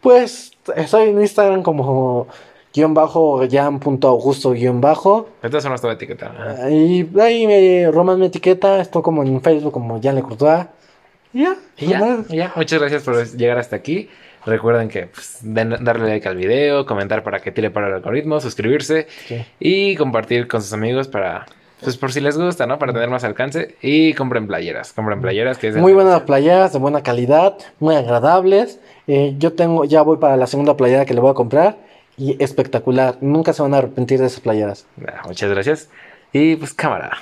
Pues 0.00 0.52
estoy 0.76 1.08
en 1.10 1.20
Instagram 1.20 1.62
como 1.62 2.26
guion 2.74 2.94
bajo 2.94 3.42
jam.augusto 3.50 4.52
guion 4.52 4.80
bajo. 4.80 5.28
Entonces 5.42 5.68
no 5.68 5.74
estaba 5.74 5.94
etiquetado. 5.94 6.32
Ajá. 6.40 6.70
Y 6.70 7.08
ahí 7.20 7.46
me, 7.46 7.90
Román 7.90 8.18
me 8.18 8.26
etiqueta, 8.26 8.80
estoy 8.80 9.02
como 9.02 9.22
en 9.22 9.40
Facebook 9.42 9.72
como 9.72 10.00
Jan 10.00 10.14
Le 10.14 10.22
Courtois. 10.22 10.66
Ya, 11.32 11.56
Y 11.76 11.86
ya, 11.86 12.18
ya. 12.28 12.52
Muchas 12.56 12.80
gracias 12.80 13.02
por 13.02 13.24
llegar 13.36 13.58
hasta 13.58 13.76
aquí. 13.76 14.08
Recuerden 14.46 14.88
que 14.88 15.06
pues, 15.06 15.38
den- 15.42 15.76
darle 15.84 16.08
like 16.08 16.26
al 16.26 16.36
video, 16.36 16.86
comentar 16.86 17.22
para 17.22 17.40
que 17.40 17.52
tire 17.52 17.70
para 17.70 17.88
el 17.88 17.94
algoritmo, 17.94 18.40
suscribirse 18.40 19.06
Sí. 19.26 19.44
y 19.60 19.96
compartir 19.96 20.48
con 20.48 20.62
sus 20.62 20.72
amigos 20.72 21.08
para, 21.08 21.46
pues 21.82 21.96
por 21.96 22.12
si 22.12 22.20
les 22.20 22.36
gusta, 22.36 22.66
¿no? 22.66 22.78
Para 22.78 22.92
tener 22.92 23.08
más 23.10 23.24
alcance. 23.24 23.76
Y 23.82 24.14
compren 24.14 24.46
playeras, 24.46 24.92
compren 24.92 25.20
playeras 25.20 25.58
que 25.58 25.68
es 25.68 25.76
Muy 25.76 25.92
buenas 25.92 26.22
playeras, 26.22 26.72
de 26.72 26.78
buena 26.78 27.02
calidad, 27.02 27.56
muy 27.78 27.94
agradables. 27.94 28.80
Eh, 29.06 29.34
yo 29.38 29.52
tengo, 29.54 29.84
ya 29.84 30.02
voy 30.02 30.18
para 30.18 30.36
la 30.36 30.46
segunda 30.46 30.76
playera 30.76 31.04
que 31.04 31.14
le 31.14 31.20
voy 31.20 31.30
a 31.30 31.34
comprar 31.34 31.78
y 32.16 32.42
espectacular. 32.42 33.16
Nunca 33.20 33.52
se 33.52 33.62
van 33.62 33.74
a 33.74 33.78
arrepentir 33.78 34.20
de 34.20 34.26
esas 34.26 34.40
playeras. 34.40 34.86
Muchas 35.26 35.50
gracias. 35.50 35.88
Y 36.32 36.56
pues 36.56 36.74
cámara. 36.74 37.12